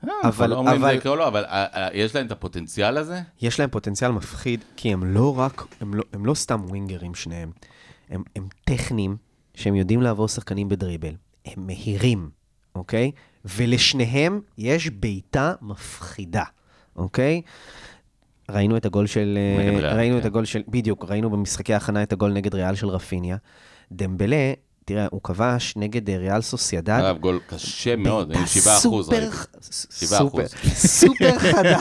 אבל, 0.03 0.11
אבל- 0.25 0.51
לא 0.51 0.55
אומרים 0.57 0.81
אבל- 0.83 0.91
זה 0.93 0.97
יקרה 0.99 1.13
או 1.13 1.17
לא, 1.17 1.29
אבל 1.29 1.45
אה, 1.45 1.65
אה, 1.75 1.89
יש 1.93 2.15
להם 2.15 2.27
את 2.27 2.33
הפוטנציאל 2.33 2.97
הזה? 2.99 3.21
יש 3.43 3.61
להם 3.61 3.71
פוטנציאל 3.71 4.11
מפחיד, 4.11 4.65
כי 4.77 4.93
הם 4.93 5.05
לא 5.05 5.39
רק, 5.39 5.65
הם 5.81 5.95
לא, 5.95 6.03
הם 6.13 6.27
לא 6.27 6.35
סתם 6.35 6.61
ווינגרים 6.65 7.15
שניהם. 7.15 7.51
הם, 8.11 8.23
הם 8.37 8.47
טכניים, 8.65 9.17
שהם 9.55 9.75
יודעים 9.75 10.03
לעבור 10.03 10.29
שחקנים 10.29 10.69
בדריבל. 10.69 11.15
הם 11.47 11.67
מהירים, 11.67 12.31
אוקיי? 12.75 13.11
ולשניהם 13.45 14.41
יש 14.59 14.91
בעיטה 14.91 15.53
מפחידה, 15.63 16.45
אוקיי? 16.97 17.43
ראינו 18.51 18.77
את 18.77 18.87
הגול 18.87 19.07
של... 19.07 19.39
אה, 19.39 19.95
ראינו 19.95 20.15
כן. 20.15 20.21
את 20.21 20.25
הגול 20.25 20.45
של... 20.45 20.63
בדיוק, 20.69 21.05
ראינו 21.05 21.31
במשחקי 21.31 21.75
ההכנה 21.75 22.03
את 22.03 22.13
הגול 22.13 22.33
נגד 22.33 22.55
ריאל 22.55 22.75
של 22.75 22.89
רפיניה. 22.89 23.37
דמבלה, 23.93 24.53
תראה, 24.93 25.07
הוא 25.11 25.21
כבש 25.25 25.75
נגד 25.77 26.11
אה, 26.11 26.17
ריאל 26.19 26.41
סוסיידד. 26.41 26.91
אגב, 26.91 27.19
גול 27.19 27.41
קשה 27.47 27.97
מאוד, 27.97 28.27
עם 28.27 28.33
בעיטה 28.33 28.47
7 28.47 28.73
אחוז 28.77 29.07
סופר- 29.07 29.17
ראיתי. 29.19 29.37
ס- 29.63 29.87
7 30.01 30.19
סופר- 30.19 31.39
חדה. 31.53 31.79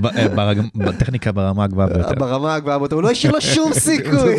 ב- 0.00 0.06
אה, 0.06 0.52
בטכניקה 0.74 1.32
ברמה 1.32 1.64
הגבוהה 1.64 1.88
ביותר. 1.88 2.14
ברמה 2.18 2.54
הגבוהה 2.54 2.78
ביותר, 2.78 2.94
הוא 2.96 3.02
לא 3.02 3.10
השאיר 3.10 3.32
לו 3.32 3.40
שום 3.40 3.72
סיכוי, 3.88 4.36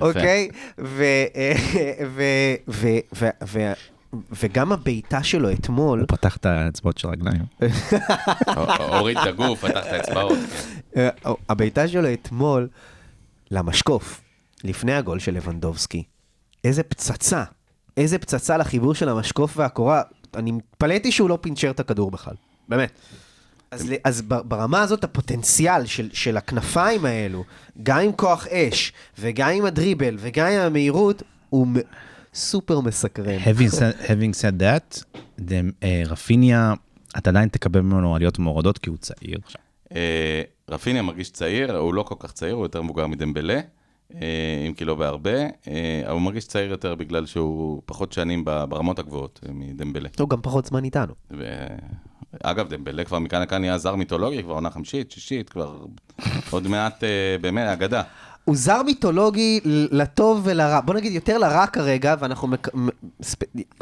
אוקיי? 0.00 0.48
אה, 0.78 1.52
וגם 4.42 4.72
הבעיטה 4.72 5.22
שלו 5.22 5.50
אתמול, 5.52 5.98
הוא 6.00 6.08
פתח 6.08 6.36
את 6.36 6.46
האצבעות 6.46 6.98
של 6.98 7.08
הרגליים. 7.08 7.42
הו- 8.46 8.62
הוריד 8.98 9.16
את 9.18 9.26
הגוף, 9.26 9.64
פתח 9.64 9.80
את 9.86 9.92
האצבעות. 9.92 10.38
כן. 10.94 11.08
אה, 11.26 11.32
הבעיטה 11.48 11.88
שלו 11.88 12.12
אתמול 12.12 12.68
למשקוף, 13.50 14.20
לפני 14.64 14.94
הגול 14.94 15.18
של 15.18 15.34
לבנדובסקי, 15.34 16.02
איזה 16.64 16.82
פצצה, 16.82 17.44
איזה 17.96 18.18
פצצה 18.18 18.56
לחיבור 18.56 18.94
של 18.94 19.08
המשקוף 19.08 19.56
והקורה, 19.56 20.02
אני 20.36 20.52
מתפלאתי 20.52 21.12
שהוא 21.12 21.28
לא 21.28 21.38
פינצ'ר 21.40 21.70
את 21.70 21.80
הכדור 21.80 22.10
בכלל, 22.10 22.34
באמת. 22.68 22.90
אז, 23.70 23.90
ל- 23.90 23.94
אז 24.04 24.22
ברמה 24.22 24.82
הזאת 24.82 25.04
הפוטנציאל 25.04 25.86
של, 25.86 26.08
של 26.12 26.36
הכנפיים 26.36 27.04
האלו, 27.04 27.44
גם 27.82 27.98
עם 27.98 28.12
כוח 28.12 28.46
אש, 28.46 28.92
וגם 29.18 29.48
עם 29.50 29.64
הדריבל, 29.64 30.16
וגם 30.20 30.46
עם 30.46 30.60
המהירות, 30.60 31.22
הוא 31.50 31.66
מ- 31.66 31.74
סופר 32.34 32.80
מסקרן. 32.80 33.38
Having 33.38 33.72
said- 33.72 34.06
having 34.06 34.34
said 34.40 34.62
that, 34.62 35.02
them, 35.38 35.72
אה, 35.82 36.02
רפיניה, 36.06 36.74
אתה 37.18 37.30
עדיין 37.30 37.48
תקבל 37.48 37.80
ממנו 37.80 38.14
עליות 38.16 38.38
ומורדות 38.38 38.78
כי 38.78 38.90
הוא 38.90 38.96
צעיר. 38.98 39.38
אה, 39.94 40.42
רפיניה 40.70 41.02
מרגיש 41.02 41.30
צעיר, 41.30 41.76
הוא 41.76 41.94
לא 41.94 42.02
כל 42.02 42.14
כך 42.18 42.32
צעיר, 42.32 42.54
הוא 42.54 42.64
יותר 42.64 42.82
מבוגר 42.82 43.06
מדמבלה, 43.06 43.60
אם 44.68 44.74
כי 44.74 44.84
לא 44.84 44.94
בהרבה, 44.94 45.40
אה, 45.40 46.02
אבל 46.04 46.12
הוא 46.12 46.20
מרגיש 46.20 46.46
צעיר 46.46 46.70
יותר 46.70 46.94
בגלל 46.94 47.26
שהוא 47.26 47.82
פחות 47.84 48.12
שנים 48.12 48.44
ברמות 48.44 48.98
הגבוהות 48.98 49.40
אה, 49.46 49.52
מדמבלה. 49.54 50.08
הוא 50.18 50.28
גם 50.28 50.42
פחות 50.42 50.66
זמן 50.66 50.84
איתנו. 50.84 51.14
ו... 51.30 51.66
אגב, 52.42 52.68
דמבלה 52.68 53.04
כבר 53.04 53.18
מכאן 53.18 53.42
לכאן 53.42 53.60
נהיה 53.60 53.78
זר 53.78 53.94
מיתולוגי, 53.94 54.42
כבר 54.42 54.54
עונה 54.54 54.70
חמישית, 54.70 55.10
שישית, 55.10 55.50
כבר 55.50 55.76
עוד 56.50 56.68
מעט, 56.68 57.04
אה, 57.04 57.36
באמת, 57.40 57.68
אגדה. 57.68 58.02
הוא 58.44 58.56
זר 58.56 58.82
מיתולוגי 58.82 59.60
לטוב 59.90 60.40
ולרע. 60.44 60.80
בוא 60.80 60.94
נגיד 60.94 61.12
יותר 61.12 61.38
לרע 61.38 61.66
כרגע, 61.66 62.14
ואנחנו 62.18 62.48
מק... 62.48 62.68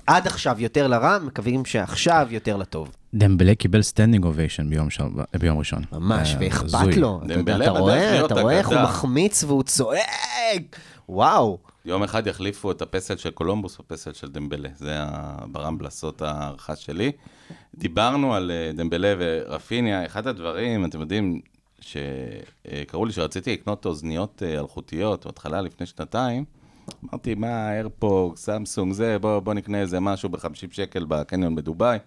עד 0.07 0.27
עכשיו 0.27 0.57
יותר 0.61 0.87
לרע, 0.87 1.19
מקווים 1.19 1.65
שעכשיו 1.65 2.27
יותר 2.31 2.57
לטוב. 2.57 2.91
דמבלה 3.15 3.55
קיבל 3.55 3.83
standing 3.83 4.25
ovation 4.25 4.71
ביום, 4.71 4.91
של- 4.91 5.03
ביום 5.39 5.59
ראשון. 5.59 5.83
ממש, 5.93 6.35
אה, 6.35 6.39
ואכפת. 6.41 6.97
לו. 6.97 7.21
אתה 7.27 7.35
דמבלה 7.35 7.71
רואה, 7.71 8.25
אתה 8.27 8.41
רואה 8.41 8.59
איך 8.59 8.69
הוא. 8.69 8.83
מחמיץ 8.83 9.45
והוא 9.45 9.63
צועק. 9.63 10.77
וואו. 11.09 11.59
יום 11.85 12.03
אחד 12.03 12.27
יחליפו 12.27 12.71
את 12.71 12.83
הפסל 12.83 13.17
של 13.17 13.31
קולומבוס 13.31 13.79
בפסל 13.79 14.13
של 14.13 14.29
דמבלה, 14.29 14.69
זה 14.77 14.97
ברמבלסות 15.53 16.23
ההערכה 16.23 16.77
שלי. 16.77 17.13
דיברנו 17.75 18.35
על 18.35 18.51
אה, 18.51 18.73
דמבלה 18.75 19.15
ורפיניה, 19.19 20.07
אחד 20.07 20.27
הדברים, 20.27 20.85
אתם 20.85 21.01
יודעים, 21.01 21.41
שקראו 21.81 23.05
לי 23.05 23.13
שרציתי 23.13 23.53
לקנות 23.53 23.87
אוזניות 23.87 24.43
אה, 24.43 24.61
אלחוטיות, 24.61 25.27
בהתחלה 25.27 25.61
לפני 25.61 25.87
שנתיים, 25.87 26.45
אמרתי, 27.05 27.35
מה, 27.35 27.73
איירפוג, 27.73 28.37
סמסונג, 28.37 28.93
זה, 28.93 29.19
בוא, 29.19 29.41
בוא 29.41 29.55
נקנה 29.55 29.81
איזה 29.81 30.01
משהו 30.01 30.29
ב-50 30.29 30.67
שקל 30.71 31.05
בקניון 31.05 31.55
בדובאי. 31.55 31.99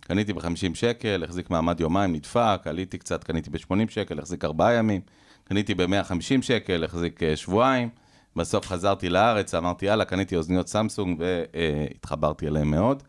קניתי 0.00 0.32
ב-50 0.32 0.74
שקל, 0.74 1.24
החזיק 1.24 1.50
מעמד 1.50 1.80
יומיים, 1.80 2.12
נדפק, 2.12 2.60
עליתי 2.64 2.98
קצת, 2.98 3.24
קניתי 3.24 3.50
ב-80 3.50 3.90
שקל, 3.90 4.18
החזיק 4.18 4.44
ארבעה 4.44 4.74
ימים. 4.74 5.00
קניתי 5.44 5.74
ב-150 5.74 6.42
שקל, 6.42 6.84
החזיק 6.84 7.22
אה, 7.22 7.36
שבועיים. 7.36 7.88
בסוף 8.36 8.66
חזרתי 8.66 9.08
לארץ, 9.08 9.54
אמרתי, 9.54 9.86
יאללה, 9.86 10.04
קניתי 10.04 10.36
אוזניות 10.36 10.68
סמסונג 10.68 11.20
והתחברתי 11.20 12.46
אליהם 12.46 12.70
מאוד. 12.70 13.02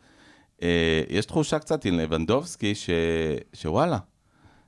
אה, 0.64 1.01
יש 1.09 1.26
תחושה 1.26 1.59
קצת 1.59 1.86
עם 1.86 1.99
לבנדובסקי, 1.99 2.76
ש... 2.76 2.89
שוואלה, 3.53 3.97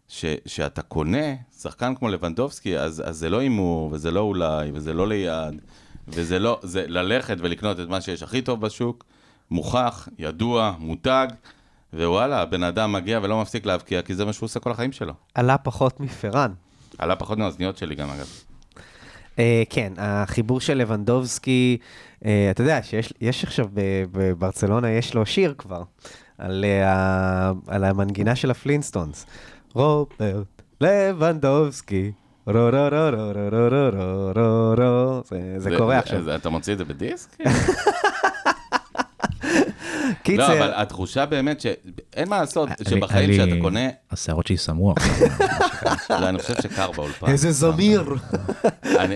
ש... 0.08 0.26
שאתה 0.46 0.82
קונה 0.82 1.28
שחקן 1.62 1.96
כמו 1.96 2.08
לבנדובסקי, 2.10 2.78
אז, 2.78 3.04
אז 3.06 3.18
זה 3.18 3.30
לא 3.30 3.40
הימור, 3.40 3.90
וזה 3.94 4.12
לא 4.12 4.20
אולי, 4.20 4.72
וזה 4.74 4.94
לא 4.94 5.08
ליד, 5.08 5.62
וזה 6.08 6.40
לא, 6.40 6.60
זה 6.64 6.86
ללכת 6.88 7.38
ולקנות 7.40 7.80
את 7.80 7.88
מה 7.88 8.02
שיש 8.02 8.24
הכי 8.24 8.42
טוב 8.42 8.62
בשוק, 8.62 9.04
מוכח, 9.52 10.08
ידוע, 10.18 10.74
מותג, 10.80 11.28
ווואלה, 11.94 12.42
הבן 12.42 12.64
אדם 12.64 12.92
מגיע 12.92 13.20
ולא 13.24 13.42
מפסיק 13.42 13.66
להבקיע, 13.66 14.02
כי 14.02 14.16
זה 14.16 14.26
מה 14.26 14.34
שהוא 14.34 14.48
עושה 14.48 14.60
כל 14.60 14.72
החיים 14.72 14.92
שלו. 14.92 15.14
עלה 15.34 15.58
פחות 15.58 16.00
מפרן. 16.00 16.52
עלה 16.98 17.16
פחות 17.16 17.38
מהאוזניות 17.38 17.78
שלי 17.78 17.96
גם, 17.96 18.10
אגב. 18.10 18.28
אה, 19.40 19.64
כן, 19.70 19.94
החיבור 19.98 20.60
של 20.62 20.74
לבנדובסקי, 20.78 21.78
אה, 22.26 22.48
אתה 22.52 22.62
יודע 22.62 22.84
שיש 22.84 23.14
יש 23.22 23.44
עכשיו 23.44 23.68
ב- 23.74 24.04
בברצלונה, 24.12 24.90
יש 24.92 25.14
לו 25.14 25.26
שיר 25.26 25.54
כבר, 25.58 25.84
על, 26.38 26.66
אה, 26.66 26.92
ה- 26.94 27.52
על 27.68 27.84
המנגינה 27.84 28.36
של 28.36 28.52
ה 28.52 28.57
Flintstones. 28.57 29.26
רוברט 29.76 30.62
לבנדובסקי, 30.82 32.12
רו 32.48 32.54
רו 32.54 32.60
רו 32.62 32.70
רו 32.72 33.12
רו 33.12 33.50
רו 33.52 33.90
רו 33.92 34.34
רו 34.36 34.74
רו 34.76 35.16
רו, 35.16 35.22
זה- 35.58 35.70
קורה 35.78 35.98
עכשיו. 35.98 36.36
אתה 36.36 36.50
מוציא 36.50 36.74
את 36.74 36.78
זה 36.78 36.86
בדיסק? 36.86 37.38
קיצר, 40.24 40.48
לא, 40.50 40.58
אבל 40.58 40.72
התחושה 40.76 41.26
באמת 41.26 41.62
ש... 41.62 41.66
אין 42.16 42.30
מה 42.30 42.40
לעשות, 42.40 42.70
אני- 42.70 42.90
שבחיים 42.90 43.34
שאתה 43.34 43.62
קונה, 43.62 43.80
השערות 44.12 44.48
שלי 44.48 44.58
סמרו 44.58 44.92
עכשיו. 44.92 45.28
לא, 46.22 46.30
אני 46.30 46.40
חושב 46.40 46.62
שקר 46.62 46.92
באולפן. 46.92 47.28
איזה 47.28 47.52
זמיר. 47.52 48.16
אני- 49.00 49.16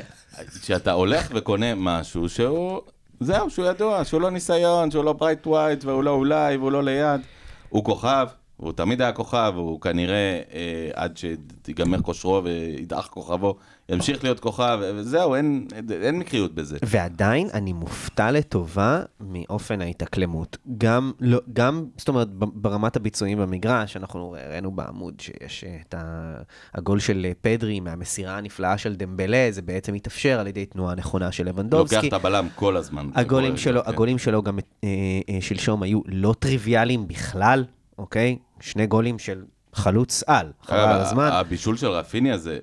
כשאתה 0.62 0.92
הולך 0.92 1.28
וקונה 1.36 1.76
משהו 1.76 2.30
שהוא, 2.30 2.80
זהו, 3.20 3.50
שהוא 3.50 3.66
ידוע, 3.66 4.04
שהוא 4.06 4.22
לא 4.22 4.30
ניסיון, 4.32 4.92
שהוא 4.92 5.04
לא 5.04 5.14
ברייט 5.14 5.48
ווייט, 5.48 5.86
והוא 5.86 6.04
לא 6.04 6.12
אולי, 6.12 6.58
והוא 6.58 6.72
לא 6.72 6.84
ליד, 6.84 7.22
הוא 7.70 7.84
כוכב, 7.84 8.28
והוא 8.60 8.74
תמיד 8.74 9.02
היה 9.02 9.12
כוכב, 9.12 9.52
והוא 9.56 9.82
כנראה, 9.82 10.16
אה, 10.54 10.90
עד 10.94 11.18
שתיגמר 11.18 12.02
כושרו 12.02 12.42
וידעך 12.44 13.08
כוכבו, 13.08 13.56
ימשיך 13.90 14.24
להיות 14.24 14.40
כוכב, 14.40 14.80
וזהו, 14.96 15.36
אין, 15.36 15.68
אין 16.02 16.20
מקריות 16.20 16.54
בזה. 16.56 16.78
ועדיין 16.86 17.48
אני 17.54 17.74
מופתע 17.74 18.32
לטובה 18.32 19.00
מאופן 19.20 19.82
ההתאקלמות. 19.82 20.58
גם, 20.78 21.12
לא, 21.20 21.40
גם, 21.54 21.86
זאת 21.98 22.08
אומרת, 22.08 22.28
ברמת 22.32 22.96
הביצועים 22.96 23.38
במגרש, 23.38 23.98
אנחנו 23.98 24.36
הראינו 24.46 24.72
בעמוד 24.72 25.20
שיש 25.20 25.64
אה, 25.64 25.78
את 25.88 25.94
ה- 25.94 26.42
הגול 26.76 27.00
של 27.00 27.26
אה, 27.26 27.32
פדרי 27.42 27.80
מהמסירה 27.80 28.38
הנפלאה 28.38 28.78
של 28.78 28.96
דמבלה, 28.96 29.48
זה 29.52 29.62
בעצם 29.62 29.94
התאפשר 29.94 30.40
על 30.40 30.48
ידי 30.48 30.66
תנועה 30.66 30.96
נכונה 30.96 31.32
של 31.32 31.44
לוקח 31.44 31.58
לבנדובסקי. 31.60 32.08
את 32.08 32.14
הבלם 32.14 32.48
כל 32.56 32.78
הזמן. 32.78 33.10
הגולים 33.16 33.58
שלו, 33.58 33.84
כן. 33.84 33.90
הגולים 33.90 34.18
שלו 34.18 34.44
גם 34.44 34.60
אה, 34.84 34.90
אה, 35.30 35.38
שלשום 35.42 35.84
היו 35.84 36.00
לא 36.06 36.36
טריוויאליים 36.40 37.08
בכלל, 37.08 37.66
אוקיי? 38.00 38.38
שני 38.60 38.88
גולים 38.88 39.20
של 39.20 39.42
חלוץ 39.74 40.24
על, 40.28 40.52
חבל 40.64 40.78
על 40.80 41.02
הזמן. 41.02 41.30
הבישול 41.34 41.78
של 41.78 41.88
רפיני 41.88 42.32
הזה, 42.32 42.58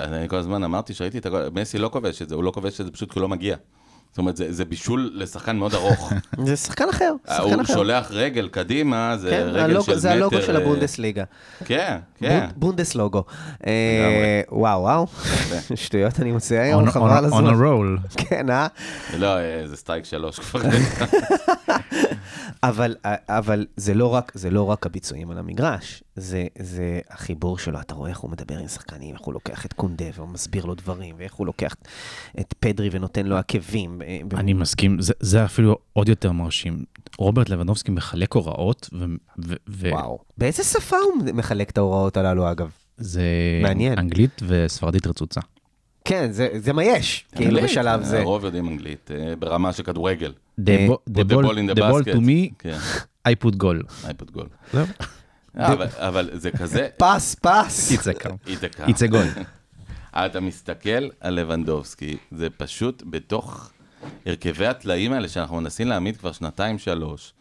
אני 0.00 0.28
כל 0.28 0.36
הזמן 0.36 0.64
אמרתי 0.64 0.94
שראיתי 0.94 1.18
את 1.18 1.26
הגול, 1.26 1.48
מסי 1.52 1.78
לא 1.78 1.88
כובש 1.88 2.22
את 2.22 2.28
זה, 2.28 2.34
הוא 2.34 2.44
לא 2.44 2.50
כובש 2.50 2.80
את 2.80 2.86
זה 2.86 2.92
פשוט 2.92 3.12
כי 3.12 3.18
הוא 3.18 3.22
לא 3.22 3.28
מגיע. 3.28 3.56
זאת 4.10 4.18
אומרת, 4.18 4.36
זה, 4.36 4.52
זה 4.52 4.64
בישול 4.64 5.10
לשחקן 5.14 5.56
מאוד 5.56 5.74
ארוך. 5.74 6.12
זה 6.46 6.56
שחקן 6.56 6.88
אחר, 6.90 7.12
הוא 7.28 7.36
שחקן 7.36 7.60
אחר. 7.60 7.74
שולח 7.74 8.06
רגל 8.10 8.48
קדימה, 8.48 9.16
זה 9.16 9.30
כן, 9.30 9.46
רגל 9.50 9.80
של 9.82 9.90
מטר. 9.92 9.98
זה 9.98 10.12
הלוגו 10.12 10.42
של 10.42 10.56
אה, 10.56 10.62
הבונדסליגה. 10.62 11.24
כן, 11.64 11.98
כן. 12.18 12.40
בונד- 12.40 12.52
בונדס 12.56 12.94
לוגו. 12.94 13.24
אה, 13.66 13.72
וואו, 14.52 14.80
וואו. 14.80 15.06
שטויות 15.74 16.20
אני 16.20 16.32
מוצא 16.32 16.54
היום, 16.54 16.88
On- 16.88 16.90
חבל 16.90 17.10
on- 17.10 17.12
על 17.12 17.24
on 17.24 17.26
הזמן. 17.26 17.50
a 17.54 17.56
roll. 17.56 18.08
כן, 18.28 18.50
אה? 18.50 18.66
לא, 19.18 19.38
אה, 19.38 19.62
זה 19.66 19.76
סטייק 19.76 20.04
שלוש 20.04 20.38
כבר. 20.38 20.60
אבל, 22.62 22.96
אבל 23.28 23.66
זה, 23.76 23.94
לא 23.94 24.14
רק, 24.14 24.32
זה 24.34 24.50
לא 24.50 24.62
רק 24.62 24.86
הביצועים 24.86 25.30
על 25.30 25.38
המגרש, 25.38 26.02
זה, 26.16 26.46
זה 26.58 27.00
החיבור 27.10 27.58
שלו, 27.58 27.80
אתה 27.80 27.94
רואה 27.94 28.10
איך 28.10 28.18
הוא 28.18 28.30
מדבר 28.30 28.58
עם 28.58 28.68
שחקנים, 28.68 29.14
איך 29.14 29.22
הוא 29.24 29.34
לוקח 29.34 29.66
את 29.66 29.72
קונדה 29.72 30.04
והוא 30.14 30.28
מסביר 30.28 30.64
לו 30.64 30.74
דברים, 30.74 31.14
ואיך 31.18 31.34
הוא 31.34 31.46
לוקח 31.46 31.74
את 32.40 32.54
פדרי 32.60 32.88
ונותן 32.92 33.26
לו 33.26 33.36
עקבים. 33.36 34.02
אה, 34.02 34.18
ו- 34.32 34.36
אני 34.36 34.52
מסכים, 34.52 35.00
זה- 35.00 35.12
זה 35.20 35.44
אפילו 35.44 35.76
עוד 35.92 36.08
יותר 36.08 36.32
מרשים. 36.32 36.84
רוברט 37.18 37.48
לבנובסקי 37.48 37.90
מחלק 37.92 38.32
הוראות, 38.34 38.88
ו- 38.92 39.04
ו- 39.38 39.54
ו- 39.68 39.90
וואו. 39.92 40.18
באיזה 40.38 40.64
שפה 40.64 40.96
הוא 40.96 41.24
מחלק 41.34 41.70
את 41.70 41.78
ההוראות 41.78 42.16
הללו, 42.16 42.50
אגב? 42.50 42.70
זה 42.98 43.22
מעניין. 43.62 43.98
אנגלית 43.98 44.40
וספרדית 44.46 45.06
רצוצה. 45.06 45.40
כן, 46.06 46.32
זה, 46.32 46.48
זה 46.56 46.72
מה 46.72 46.84
יש, 46.84 47.24
כאילו 47.34 47.50
אנגלית, 47.50 47.64
בשלב 47.70 48.02
זה. 48.02 48.20
הרוב 48.20 48.44
יודעים 48.44 48.68
אנגלית, 48.68 49.10
אה, 49.14 49.36
ברמה 49.38 49.72
של 49.72 49.82
כדורגל. 49.82 50.32
The 50.60 50.64
Put 50.90 51.10
the 51.18 51.32
ball 51.32 51.44
in 51.44 51.70
the 51.70 51.78
the 51.78 51.80
ball 51.80 52.02
basket. 52.02 52.14
to 52.14 52.20
me, 52.20 52.54
כן, 52.58 52.76
I 53.28 53.32
put 53.44 53.54
goal. 53.62 54.04
אייפוד 54.04 54.30
גול. 54.30 54.46
זהו. 54.72 54.86
אבל- 55.56 55.86
אבל 55.96 56.30
זה 56.32 56.50
כזה... 56.50 56.88
פס, 56.96 57.34
פס. 57.34 57.92
It's 57.92 58.18
a 58.18 58.22
come. 58.26 58.32
איתקה. 58.46 58.84
It's 58.86 59.08
a 59.08 59.12
goal. 59.12 59.40
אתה 60.26 60.40
מסתכל 60.40 61.08
על 61.20 61.34
לבנדובסקי, 61.34 62.16
זה 62.32 62.48
פשוט 62.56 63.02
בתוך 63.10 63.70
הרכבי 64.26 64.66
הטלאים 64.66 65.12
האלה 65.12 65.28
שאנחנו 65.28 65.56
מנסים 65.56 65.88
להעמיד 65.88 66.16
כבר 66.16 66.32
שנתיים-שלוש. 66.32 67.32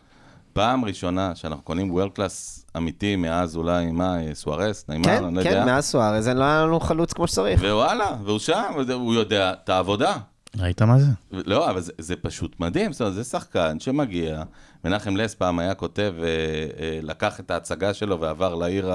פעם 0.56 0.86
ראשונה 0.86 1.36
שאנחנו 1.36 1.64
קונים 1.64 1.92
וורד 1.92 2.12
קלאס 2.12 2.66
אמיתי 2.78 3.16
מאז 3.16 3.56
אולי, 3.56 3.92
מה, 3.92 4.22
אה, 4.22 4.36
סוארס, 4.36 4.86
נעימה, 4.90 5.04
כן, 5.06 5.24
אני 5.24 5.36
לא 5.36 5.44
כן, 5.44 5.50
יודע. 5.50 5.66
מאז 5.66 5.86
סוארז, 5.86 6.28
אין 6.28 6.38
לנו 6.38 6.80
חלוץ 6.80 7.14
כמו 7.14 7.28
שצריך. 7.28 7.62
ווואלה, 7.62 8.12
והוא 8.24 8.40
שם, 8.40 8.64
הוא 8.94 9.14
יודע 9.14 9.54
את 9.64 9.70
העבודה. 9.70 10.18
ראית 10.60 10.82
מה 10.82 11.00
זה? 11.00 11.08
לא, 11.32 11.70
אבל 11.70 11.82
זה, 11.82 11.92
זה 11.98 12.16
פשוט 12.16 12.60
מדהים, 12.60 12.92
זאת 12.92 13.02
אומרת, 13.02 13.14
זה 13.14 13.24
שחקן 13.24 13.80
שמגיע, 13.80 14.44
מנחם 14.86 15.18
לס 15.18 15.36
פעם 15.36 15.60
היה 15.60 15.74
כותב, 15.74 16.14
אה, 16.20 16.26
אה, 16.80 17.00
לקח 17.02 17.40
את 17.40 17.52
ההצגה 17.52 17.94
שלו 17.94 18.20
ועבר 18.20 18.56
לעיר, 18.56 18.92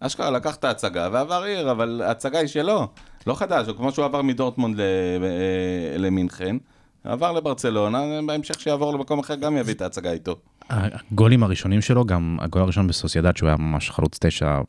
אשכרה 0.00 0.30
לקח 0.30 0.54
את 0.54 0.64
ההצגה 0.64 1.08
ועבר 1.12 1.42
עיר, 1.42 1.70
אבל 1.70 2.02
ההצגה 2.04 2.38
היא 2.38 2.48
שלו, 2.48 2.88
לא 3.26 3.34
חדש, 3.34 3.66
כמו 3.76 3.92
שהוא 3.92 4.04
עבר 4.04 4.22
מדורטמונד 4.22 4.76
ל- 4.76 4.80
אה, 4.80 5.98
למינכן, 5.98 6.56
עבר 7.04 7.32
לברצלונה, 7.32 8.02
בהמשך 8.26 8.60
שיעבור 8.60 8.92
למקום 8.94 9.18
אחר 9.18 9.34
גם 9.34 9.56
יביא 9.56 9.74
את 9.74 9.82
ההצגה 9.82 10.12
איתו. 10.12 10.36
הגולים 10.72 11.42
הראשונים 11.42 11.80
שלו, 11.80 12.04
גם 12.04 12.38
הגול 12.40 12.62
הראשון 12.62 12.86
בסוסיידד, 12.86 13.36
שהוא 13.36 13.48
היה 13.48 13.56
ממש 13.56 13.90
חלוץ 13.90 14.18
תשע, 14.20 14.60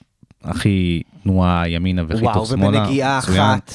הכי 0.43 1.03
תנועה 1.23 1.69
ימינה 1.69 2.03
וחיתוך 2.07 2.35
וואו, 2.35 2.45
שמאלה. 2.45 2.67
ובנגיעה 2.67 3.19
מצוין. 3.19 3.41
אחת. 3.41 3.73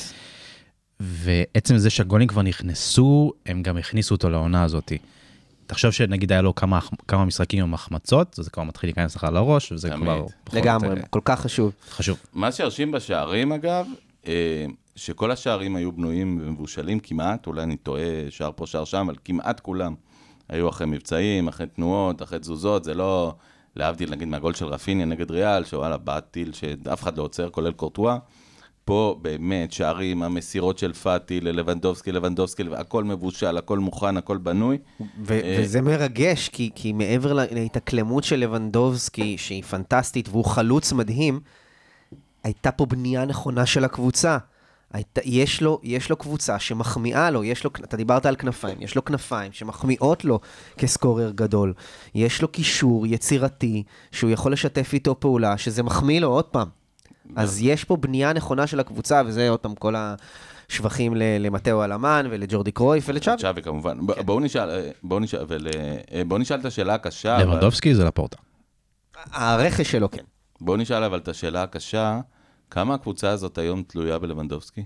ועצם 1.00 1.78
זה 1.78 1.90
שהגולים 1.90 2.28
כבר 2.28 2.42
נכנסו, 2.42 3.32
הם 3.46 3.62
גם 3.62 3.76
הכניסו 3.76 4.14
אותו 4.14 4.30
לעונה 4.30 4.62
הזאת. 4.62 4.92
תחשוב 5.66 5.90
שנגיד 5.90 6.32
היה 6.32 6.42
לו 6.42 6.54
כמה, 6.54 6.78
כמה 7.08 7.24
משחקים 7.24 7.64
עם 7.64 7.74
החמצות, 7.74 8.34
זה 8.40 8.50
כבר 8.50 8.62
מתחיל 8.62 8.88
להיכנס 8.88 9.16
לך 9.16 9.26
לראש, 9.32 9.72
וזה 9.72 9.90
תמיד. 9.90 10.02
כבר 10.02 10.26
לגמרי, 10.52 10.88
אה, 10.88 11.02
כל 11.10 11.20
כך 11.24 11.40
חשוב. 11.40 11.72
חשוב. 11.90 12.18
מה 12.32 12.52
שהרשים 12.52 12.90
בשערים 12.92 13.52
אגב, 13.52 13.86
אה, 14.26 14.66
שכל 14.96 15.30
השערים 15.30 15.76
היו 15.76 15.92
בנויים 15.92 16.40
ומבושלים 16.42 17.00
כמעט, 17.00 17.46
אולי 17.46 17.62
אני 17.62 17.76
טועה, 17.76 18.02
שער 18.30 18.50
פה, 18.56 18.66
שער 18.66 18.84
שם, 18.84 19.06
אבל 19.06 19.14
כמעט 19.24 19.60
כולם 19.60 19.94
היו 20.49 20.68
אחרי 20.68 20.86
מבצעים, 20.86 21.49
אחרי 21.49 21.66
תנועות, 21.66 22.22
אחרי 22.22 22.38
תזוזות, 22.38 22.84
זה 22.84 22.94
לא, 22.94 23.34
להבדיל 23.76 24.11
נגיד 24.11 24.28
מהגול 24.28 24.55
של 24.55 24.66
רפיניה 24.66 25.07
נגד 25.07 25.30
ריאל, 25.30 25.64
שוואלה, 25.64 25.96
בעט 25.96 26.24
טיל 26.30 26.53
שאף 26.53 27.03
אחד 27.03 27.18
לא 27.18 27.22
עוצר, 27.22 27.51
כולל 27.51 27.72
קורטואה. 27.72 28.16
פה 28.84 29.18
באמת 29.22 29.72
שערים, 29.72 30.22
המסירות 30.22 30.78
של 30.78 30.92
פאטי 30.92 31.40
ללבנדובסקי, 31.40 32.12
לבנדובסקי, 32.12 32.62
הכל 32.76 33.05
מבושל, 33.05 33.57
הכל 33.57 33.78
מוכן, 33.78 34.16
הכל 34.16 34.36
בנוי. 34.36 34.78
ו- 35.22 35.32
אה, 35.32 35.59
וזה 35.61 35.80
מרגש, 35.82 36.49
כי, 36.49 36.70
כי 36.74 36.92
מעבר 36.92 37.32
לה- 37.32 37.44
להתאקלמות 37.51 38.24
של 38.24 38.36
לבנדובסקי, 38.36 39.38
שהיא 39.38 39.62
פנטסטית 39.62 40.28
והוא 40.28 40.44
חלוץ 40.44 40.92
מדהים, 40.92 41.40
הייתה 42.44 42.70
פה 42.72 42.86
בנייה 42.86 43.24
נכונה 43.24 43.66
של 43.66 43.84
הקבוצה. 43.84 44.38
היית, 44.93 45.18
יש, 45.24 45.62
לו, 45.62 45.80
יש 45.82 46.11
לו 46.11 46.16
קבוצה 46.16 46.59
שמחמיאה 46.59 47.30
לו, 47.30 47.45
יש 47.45 47.64
לו, 47.64 47.70
אתה 47.84 47.97
דיברת 47.97 48.26
על 48.26 48.36
כנפיים, 48.36 48.76
יש 48.80 48.97
לו 48.97 49.05
כנפיים 49.05 49.53
שמחמיאות 49.53 50.24
לו 50.24 50.41
כסקורר 50.78 51.30
גדול. 51.30 51.74
יש 52.14 52.43
לו 52.43 52.49
קישור 52.49 53.07
יצירתי 53.07 53.82
שהוא 54.12 54.30
יכול 54.30 54.53
לשתף 54.53 54.91
איתו 54.93 55.20
פעולה, 55.20 55.59
שזה 55.59 55.82
מחמיא 55.82 56.20
לו 56.20 56.28
עוד 56.28 56.45
פעם. 56.45 56.68
אז 57.36 57.62
יש 57.62 57.84
פה 57.84 57.97
בנייה 57.97 58.32
נכונה 58.32 58.66
של 58.66 58.80
הקבוצה, 58.80 59.22
וזה 59.26 59.49
עוד 59.49 59.59
פעם 59.61 59.74
כל 59.74 59.95
השבחים 60.68 61.14
ל- 61.16 61.22
למטאו 61.47 61.84
אלמן 61.84 62.26
ולג'ורדי 62.30 62.72
קרויף 62.72 63.05
ולצ'אבי. 63.09 63.43
צ'אבי 63.43 63.62
כמובן. 63.62 64.07
ב- 64.07 64.20
בואו 64.20 64.41
נשאל, 64.41 64.70
אה, 64.70 64.91
בואו 65.03 65.20
נשאל, 65.20 65.45
ול- 65.49 65.66
אה, 66.14 66.22
בואו 66.24 66.41
נשאל 66.41 66.61
את 66.61 66.64
השאלה 66.64 66.95
הקשה. 66.95 67.36
אבל- 67.36 67.45
לבנדובסקי 67.51 67.95
זה 67.95 68.05
לפורטה. 68.05 68.36
הרכש 69.32 69.91
שלו 69.93 70.11
כן. 70.11 70.22
בואו 70.61 70.76
נשאל 70.76 71.03
אבל 71.05 71.18
את 71.18 71.28
השאלה 71.28 71.62
הקשה, 71.62 72.20
כמה 72.70 72.94
הקבוצה 72.94 73.30
הזאת 73.30 73.58
היום 73.58 73.82
תלויה 73.86 74.18
בלבנדובסקי? 74.18 74.84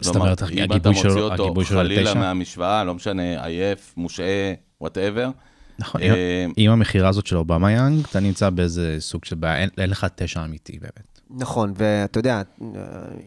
זאת 0.00 0.16
אומרת, 0.16 0.42
אם 0.42 0.64
אתה 0.64 0.74
הגיבוי 0.74 0.92
מוציא 0.94 1.10
שלו, 1.10 1.30
אותו 1.30 1.44
הגיבוי 1.44 1.64
שלו 1.64 1.78
חלילה 1.78 2.02
לתשע. 2.02 2.14
מהמשוואה, 2.18 2.84
לא 2.84 2.94
משנה, 2.94 3.44
עייף, 3.44 3.94
מושעה, 3.96 4.52
whatever. 4.80 5.30
נכון, 5.78 6.02
אה, 6.02 6.44
עם- 6.44 6.52
עם 6.56 6.70
המכירה 6.70 7.08
הזאת 7.08 7.26
של 7.26 7.36
אובמיאנג, 7.36 8.04
אתה 8.10 8.20
נמצא 8.20 8.50
באיזה 8.50 8.96
סוג 8.98 9.24
של 9.24 9.36
בעיה, 9.36 9.56
אין- 9.58 9.68
אין 9.78 9.90
לך 9.90 10.06
תשע 10.14 10.44
אמיתי 10.44 10.78
באמת. 10.78 11.20
נכון, 11.30 11.72
ואתה 11.76 12.18
יודע, 12.18 12.42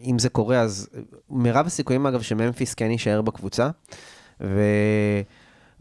אם 0.04 0.18
זה 0.18 0.28
קורה, 0.28 0.60
אז 0.60 0.88
מרב 1.30 1.66
הסיכויים, 1.66 2.06
אגב, 2.06 2.22
שממפיס 2.22 2.74
כן 2.74 2.90
יישאר 2.90 3.22
בקבוצה, 3.22 3.70
ו... 4.40 4.60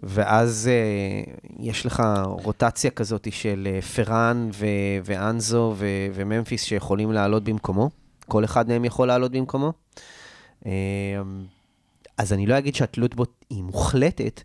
ואז 0.04 0.70
אה, 0.72 1.34
יש 1.60 1.86
לך 1.86 2.04
רוטציה 2.26 2.92
כזאת 2.92 3.28
של 3.32 3.68
אה, 3.72 3.82
פראן 3.82 4.50
ו... 4.54 4.66
ואנסו 5.04 5.74
ו... 5.78 5.86
וממפיס 6.14 6.64
שיכולים 6.64 7.12
לעלות 7.12 7.44
במקומו. 7.44 7.90
כל 8.28 8.46
אחד 8.46 8.68
מהם 8.68 8.86
יכול 8.86 9.08
לעלות 9.08 9.32
במקומו. 9.32 9.74
אה, 10.66 10.72
אז 12.18 12.34
אני 12.34 12.46
לא 12.46 12.58
אגיד 12.58 12.76
שהתלות 12.76 13.16
בו 13.16 13.26
היא 13.50 13.64
מוחלטת, 13.64 14.42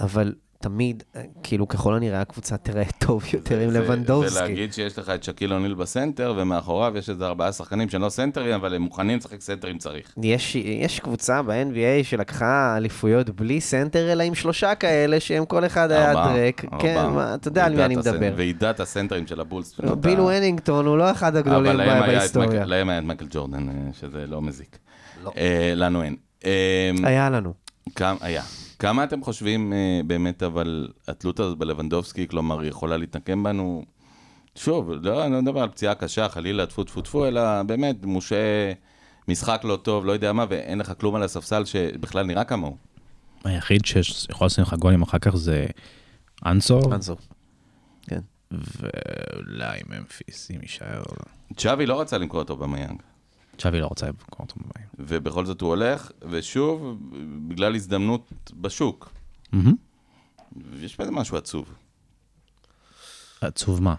אבל 0.00 0.34
תמיד, 0.62 1.02
אה, 1.16 1.22
כאילו, 1.42 1.68
ככל 1.68 1.94
הנראה 1.94 2.20
הקבוצה 2.20 2.56
תראה 2.56 2.82
טוב 3.06 3.24
יותר 3.32 3.58
עם 3.60 3.70
זה- 3.70 3.80
לבנדובסקי. 3.80 4.34
זה 4.34 4.40
להגיד 4.40 4.72
שיש 4.72 4.98
לך 4.98 5.08
את 5.10 5.24
שקיל 5.24 5.52
אוניל 5.52 5.74
בסנטר, 5.74 6.34
ומאחוריו 6.36 6.92
יש 6.98 7.10
איזה 7.10 7.26
ארבעה 7.26 7.52
שחקנים 7.52 7.88
שהם 7.88 8.02
לא 8.02 8.08
סנטרים, 8.08 8.54
אבל 8.54 8.74
הם 8.74 8.82
מוכנים 8.82 9.18
לשחק 9.18 9.40
סנטר 9.40 9.70
אם 9.70 9.78
צריך. 9.78 10.14
יש, 10.22 10.56
יש 10.56 11.00
קבוצה 11.00 11.42
ב-NBA 11.42 11.76
שלקחה 12.04 12.74
אליפויות 12.76 13.30
בלי 13.30 13.60
סנטר, 13.60 14.12
אלא 14.12 14.22
עם 14.22 14.34
שלושה 14.34 14.74
כאלה, 14.74 15.20
שהם 15.20 15.44
כל 15.44 15.66
אחד 15.66 15.90
היה 15.90 16.12
דרק. 16.14 16.64
ארבעה. 16.64 16.80
כן, 16.80 17.06
מה, 17.14 17.34
אתה 17.34 17.48
יודע 17.48 17.64
על 17.66 17.74
מי 17.76 17.84
אני 17.84 17.96
מדבר. 17.96 18.32
ועידת 18.36 18.80
הסנטרים 18.80 19.26
של 19.26 19.40
הבולס. 19.40 19.74
לא, 19.82 19.94
ביל 19.94 20.20
ונינגטון 20.20 20.86
הוא 20.86 20.98
לא 20.98 21.10
אחד 21.10 21.36
הגדולים 21.36 21.66
אבל 21.72 21.86
להם 21.86 21.88
ב- 21.88 22.02
היה 22.02 22.12
את 22.12 22.18
בהיסטוריה. 22.18 22.48
מייקל- 22.48 22.64
להם 22.70 22.88
היה 22.88 22.98
את 22.98 23.04
מייקל 23.04 23.26
ג'ורדן, 23.30 23.68
אה, 23.68 23.74
שזה 24.00 24.26
לא 24.26 24.42
מזיק. 24.42 24.78
אה, 25.36 25.72
לנו 25.76 26.02
אין. 26.02 26.16
אה, 26.44 26.90
היה 27.04 27.30
לנו. 27.30 27.52
היה. 28.20 28.42
כמה 28.80 29.04
אתם 29.04 29.22
חושבים 29.22 29.72
אה, 29.72 30.00
באמת, 30.06 30.42
אבל 30.42 30.88
התלות 31.08 31.40
הזאת 31.40 31.58
בלבנדובסקי, 31.58 32.28
כלומר, 32.28 32.60
היא 32.60 32.68
יכולה 32.68 32.96
להתנקם 32.96 33.42
בנו? 33.42 33.84
שוב, 34.54 34.90
לא, 35.02 35.24
אני 35.24 35.32
לא 35.32 35.42
מדבר 35.42 35.62
על 35.62 35.68
פציעה 35.68 35.94
קשה, 35.94 36.28
חלילה, 36.28 36.66
טפו 36.66 36.84
טפו 36.84 37.00
טפו, 37.00 37.26
אלא 37.26 37.62
באמת, 37.62 38.04
מושה 38.04 38.36
משחק 39.28 39.60
לא 39.64 39.76
טוב, 39.76 40.06
לא 40.06 40.12
יודע 40.12 40.32
מה, 40.32 40.44
ואין 40.48 40.78
לך 40.78 40.92
כלום 41.00 41.14
על 41.14 41.22
הספסל 41.22 41.64
שבכלל 41.64 42.26
נראה 42.26 42.44
כמוהו. 42.44 42.76
היחיד 43.44 43.84
שיכול 43.84 44.46
לשים 44.46 44.64
לך 44.64 44.74
גולים 44.74 45.02
אחר 45.02 45.18
כך 45.18 45.36
זה 45.36 45.66
אנסור, 46.46 46.94
אנסו. 46.94 47.16
כן. 48.06 48.20
ואולי 48.50 49.80
ממפיס, 49.88 50.50
אם 50.50 50.58
יישאר. 50.62 51.02
צ'אבי 51.56 51.86
לא 51.86 52.00
רצה 52.00 52.18
למכור 52.18 52.40
אותו 52.40 52.56
במיאנג. 52.56 53.02
צ'אבי 53.60 53.80
לא 53.80 53.86
רוצה 53.86 54.06
למכור 54.06 54.46
אותו 54.46 54.54
בבית. 54.60 54.86
ובכל 54.98 55.46
זאת 55.46 55.60
הוא 55.60 55.68
הולך, 55.68 56.10
ושוב, 56.30 56.96
בגלל 57.48 57.74
הזדמנות 57.74 58.52
בשוק. 58.54 59.12
מהמם. 59.52 59.74
יש 60.80 61.00
בזה 61.00 61.10
משהו 61.10 61.36
עצוב. 61.36 61.74
עצוב 63.40 63.82
מה? 63.82 63.94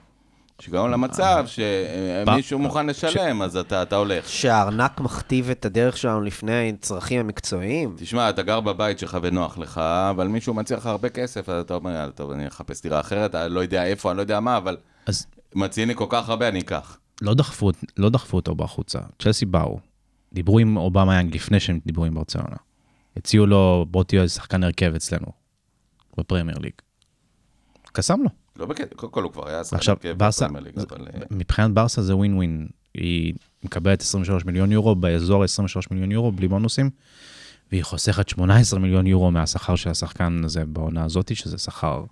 שגם 0.59 0.91
למצב 0.91 1.45
שמישהו 1.47 2.59
מוכן 2.59 2.88
לשלם, 2.88 3.41
אז 3.41 3.57
אתה, 3.57 3.82
אתה 3.82 3.95
הולך. 3.95 4.30
שהארנק 4.30 4.99
מכתיב 4.99 5.49
את 5.49 5.66
הדרך 5.66 5.97
שלנו 5.97 6.22
לפני 6.22 6.70
הצרכים 6.70 7.20
המקצועיים. 7.20 7.95
תשמע, 7.97 8.30
אתה 8.30 8.41
גר 8.41 8.59
בבית 8.59 8.99
שלך 8.99 9.18
ונוח 9.22 9.57
לך, 9.57 9.78
אבל 10.09 10.28
מישהו 10.28 10.53
מציע 10.53 10.78
לך 10.78 10.86
הרבה 10.86 11.09
כסף, 11.09 11.49
אז 11.49 11.62
אתה 11.62 11.74
אומר, 11.74 12.09
טוב, 12.16 12.32
אני 12.32 12.47
אחפש 12.47 12.82
דירה 12.82 12.99
אחרת, 12.99 13.36
אני 13.36 13.53
לא 13.53 13.59
יודע 13.59 13.86
איפה, 13.86 14.12
אני 14.12 14.18
לא 14.18 14.22
יודע 14.22 14.39
מה, 14.39 14.57
אבל 14.57 14.78
אז 15.05 15.26
מציעים 15.55 15.88
לי 15.88 15.95
כל 15.95 16.05
כך 16.09 16.30
הרבה, 16.30 16.47
אני 16.47 16.59
אקח. 16.59 16.97
לא 17.22 17.34
דחפו, 17.34 17.72
לא 17.98 18.10
דחפו 18.10 18.38
אותו 18.38 18.56
בחוצה. 18.56 19.00
צ'לסי 19.20 19.46
באו, 19.46 19.80
דיברו 20.34 20.60
עם 20.60 20.78
אובמה 20.78 21.16
יאנג 21.16 21.36
לפני 21.36 21.60
שהם 21.60 21.80
דיברו 21.86 22.06
עם 22.06 22.14
ברצלונה. 22.14 22.56
הציעו 23.18 23.46
לו, 23.46 23.86
בוא 23.90 24.04
תהיה 24.04 24.28
שחקן 24.28 24.64
הרכב 24.64 24.94
אצלנו, 24.96 25.28
בפרמייר 26.18 26.58
ליג. 26.58 26.74
קסם 27.94 28.20
לו. 28.24 28.30
לא 28.56 28.66
בקטע, 28.66 28.96
קודם 28.96 29.12
כל 29.12 29.24
הוא 29.24 29.32
כבר 29.32 29.48
היה 29.50 29.64
שחקן 29.64 29.76
עכשיו, 29.76 29.96
הרכב 30.04 30.24
בפרמייר 30.24 30.64
ליג, 30.64 30.80
אבל, 30.80 31.08
אה, 31.08 31.22
מבחינת 31.32 31.72
ברסה 31.72 32.02
זה 32.02 32.16
ווין 32.16 32.34
ווין. 32.34 32.68
היא 32.94 33.34
מקבלת 33.64 34.02
23 34.02 34.46
מיליון 34.46 34.72
יורו, 34.72 34.96
באזור 34.96 35.44
ה-23 35.44 35.82
מיליון 35.92 36.12
יורו, 36.12 36.32
בלי 36.32 36.48
בונוסים, 36.48 36.90
והיא 37.72 37.84
חוסכת 37.84 38.30
18 38.30 38.80
מיליון 38.80 39.08
יורו 39.08 39.32
מהשכר 39.32 39.76
של 39.76 39.90
השחקן 39.90 40.42
הזה 40.44 40.66
בעונה 40.66 41.04
הזאת, 41.04 41.36
שזה 41.36 41.58
שכר 41.58 42.04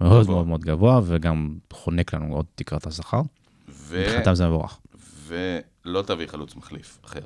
מאוד. 0.00 0.26
מאוד 0.26 0.46
מאוד 0.46 0.60
גבוה, 0.60 1.00
וגם 1.04 1.54
חונק 1.72 2.14
לנו 2.14 2.34
עוד 2.34 2.46
תקרת 2.54 2.86
השכר. 2.86 3.22
מבחינתם 4.00 4.34
זה 4.34 4.46
מבורך. 4.46 4.78
ולא 5.26 6.02
תביא 6.02 6.26
חלוץ 6.26 6.56
מחליף 6.56 6.98
אחר. 7.04 7.20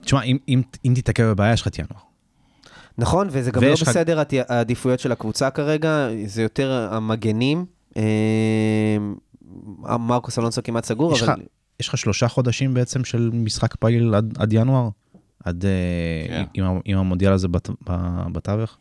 תשמע, 0.00 0.22
אם, 0.22 0.38
אם, 0.48 0.62
אם 0.84 0.92
תיתקע 0.94 1.26
בבעיה, 1.32 1.52
יש 1.52 1.60
לך 1.60 1.66
את 1.68 1.78
ינואר. 1.78 2.00
נכון, 2.98 3.28
וזה 3.30 3.50
גם 3.50 3.62
לא 3.62 3.68
לך- 3.72 3.82
בסדר 3.88 4.22
העדיפויות 4.48 5.00
של 5.00 5.12
הקבוצה 5.12 5.50
כרגע, 5.50 6.08
זה 6.26 6.42
יותר 6.42 6.88
המגנים. 6.90 7.66
אה, 7.96 8.96
מרקוס 9.98 10.38
אלונסו 10.38 10.62
כמעט 10.64 10.84
סגור, 10.84 11.12
יש 11.12 11.22
לך, 11.22 11.28
אבל 11.28 11.40
יש 11.80 11.88
לך 11.88 11.98
שלושה 11.98 12.28
חודשים 12.28 12.74
בעצם 12.74 13.04
של 13.04 13.30
משחק 13.32 13.74
פעיל 13.76 14.14
עד, 14.14 14.34
עד 14.38 14.52
ינואר, 14.52 14.88
עד 15.44 15.64
אה, 15.64 15.70
כן. 16.28 16.62
עם, 16.62 16.80
עם 16.84 16.98
המונדיאל 16.98 17.32
הזה 17.32 17.48
בת, 17.48 17.70
ב- 17.88 18.32
בתווך. 18.32 18.78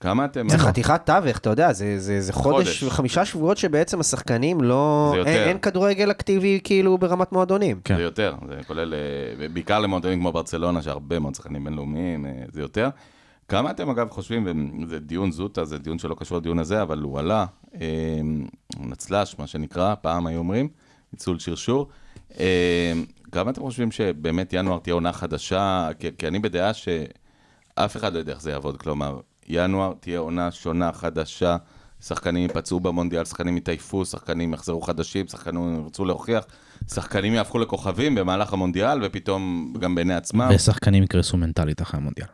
כמה 0.00 0.24
אתם... 0.24 0.48
זה 0.48 0.58
חתיכת 0.58 1.00
תווך, 1.06 1.38
אתה 1.38 1.50
יודע, 1.50 1.72
זה, 1.72 1.98
זה, 1.98 2.20
זה 2.20 2.32
חודש 2.32 2.54
חודש. 2.54 2.82
וחמישה 2.82 3.24
שבועות 3.24 3.56
שבעצם 3.56 4.00
השחקנים 4.00 4.60
לא... 4.60 5.10
זה 5.12 5.18
יותר. 5.18 5.30
אין, 5.30 5.48
אין 5.48 5.58
כדורגל 5.58 6.10
אקטיבי 6.10 6.60
כאילו 6.64 6.98
ברמת 6.98 7.32
מועדונים. 7.32 7.80
כן. 7.84 7.96
זה 7.96 8.02
יותר, 8.02 8.34
זה 8.48 8.60
כולל, 8.66 8.94
אה, 8.94 9.48
בעיקר 9.48 9.80
למועדונים 9.80 10.18
כמו 10.18 10.32
ברצלונה, 10.32 10.82
שהרבה 10.82 11.18
מאוד 11.18 11.34
שחקנים 11.34 11.64
בינלאומיים, 11.64 12.26
אה, 12.26 12.32
זה 12.52 12.60
יותר. 12.60 12.88
כמה 13.48 13.70
אתם 13.70 13.90
אגב 13.90 14.10
חושבים, 14.10 14.46
וזה 14.82 14.98
דיון 14.98 15.32
זוטה, 15.32 15.64
זה 15.64 15.78
דיון 15.78 15.98
שלא 15.98 16.14
קשור 16.14 16.38
לדיון 16.38 16.58
הזה, 16.58 16.82
אבל 16.82 16.98
הוא 16.98 17.18
עלה, 17.18 17.46
אה, 17.80 18.20
נצל"ש, 18.80 19.36
מה 19.38 19.46
שנקרא, 19.46 19.94
פעם 19.94 20.26
היו 20.26 20.38
אומרים, 20.38 20.68
ניצול 21.12 21.38
שרשור. 21.38 21.88
אה, 22.38 22.92
כמה 23.32 23.50
אתם 23.50 23.60
חושבים 23.60 23.90
שבאמת 23.90 24.52
ינואר 24.52 24.78
תהיה 24.78 24.94
עונה 24.94 25.12
חדשה? 25.12 25.88
כי, 25.98 26.08
כי 26.18 26.28
אני 26.28 26.38
בדעה 26.38 26.74
שאף 26.74 27.96
אחד 27.96 28.12
לא 28.12 28.18
יודע 28.18 28.32
איך 28.32 28.40
זה 28.40 28.50
יעבוד, 28.50 28.76
כלומר, 28.76 29.20
ינואר 29.50 29.92
תהיה 30.00 30.18
עונה 30.18 30.50
שונה, 30.50 30.92
חדשה, 30.92 31.56
שחקנים 32.00 32.42
ייפצעו 32.42 32.80
במונדיאל, 32.80 33.24
שחקנים 33.24 33.56
יתעייפו, 33.56 34.04
שחקנים 34.04 34.54
יחזרו 34.54 34.80
חדשים, 34.80 35.26
שחקנים 35.26 35.82
ירצו 35.84 36.04
להוכיח, 36.04 36.44
שחקנים 36.88 37.34
יהפכו 37.34 37.58
לכוכבים 37.58 38.14
במהלך 38.14 38.52
המונדיאל, 38.52 38.98
ופתאום 39.02 39.74
גם 39.80 39.94
בעיני 39.94 40.14
עצמם, 40.14 40.50
ושחקנים 40.54 41.02
יקרסו 41.02 41.36
מנטלית 41.36 41.82
אחרי 41.82 42.00
המונדיאל. 42.00 42.26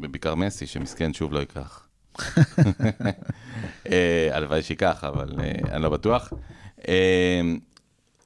בעיקר 0.00 0.34
מסי, 0.34 0.66
שמסכן 0.66 1.12
שוב 1.12 1.32
לא 1.32 1.38
ייקח. 1.38 1.86
אה, 3.90 4.28
הלוואי 4.32 4.62
שייקח, 4.62 5.04
אבל 5.04 5.40
אה, 5.40 5.74
אני 5.74 5.82
לא 5.82 5.88
בטוח. 5.88 6.32
אה, 6.88 7.40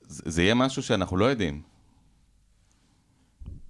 זה 0.08 0.22
זה 0.26 0.42
יהיה 0.42 0.54
משהו 0.54 0.82
שאנחנו 0.82 1.16
לא 1.16 1.24
יודעים. 1.24 1.62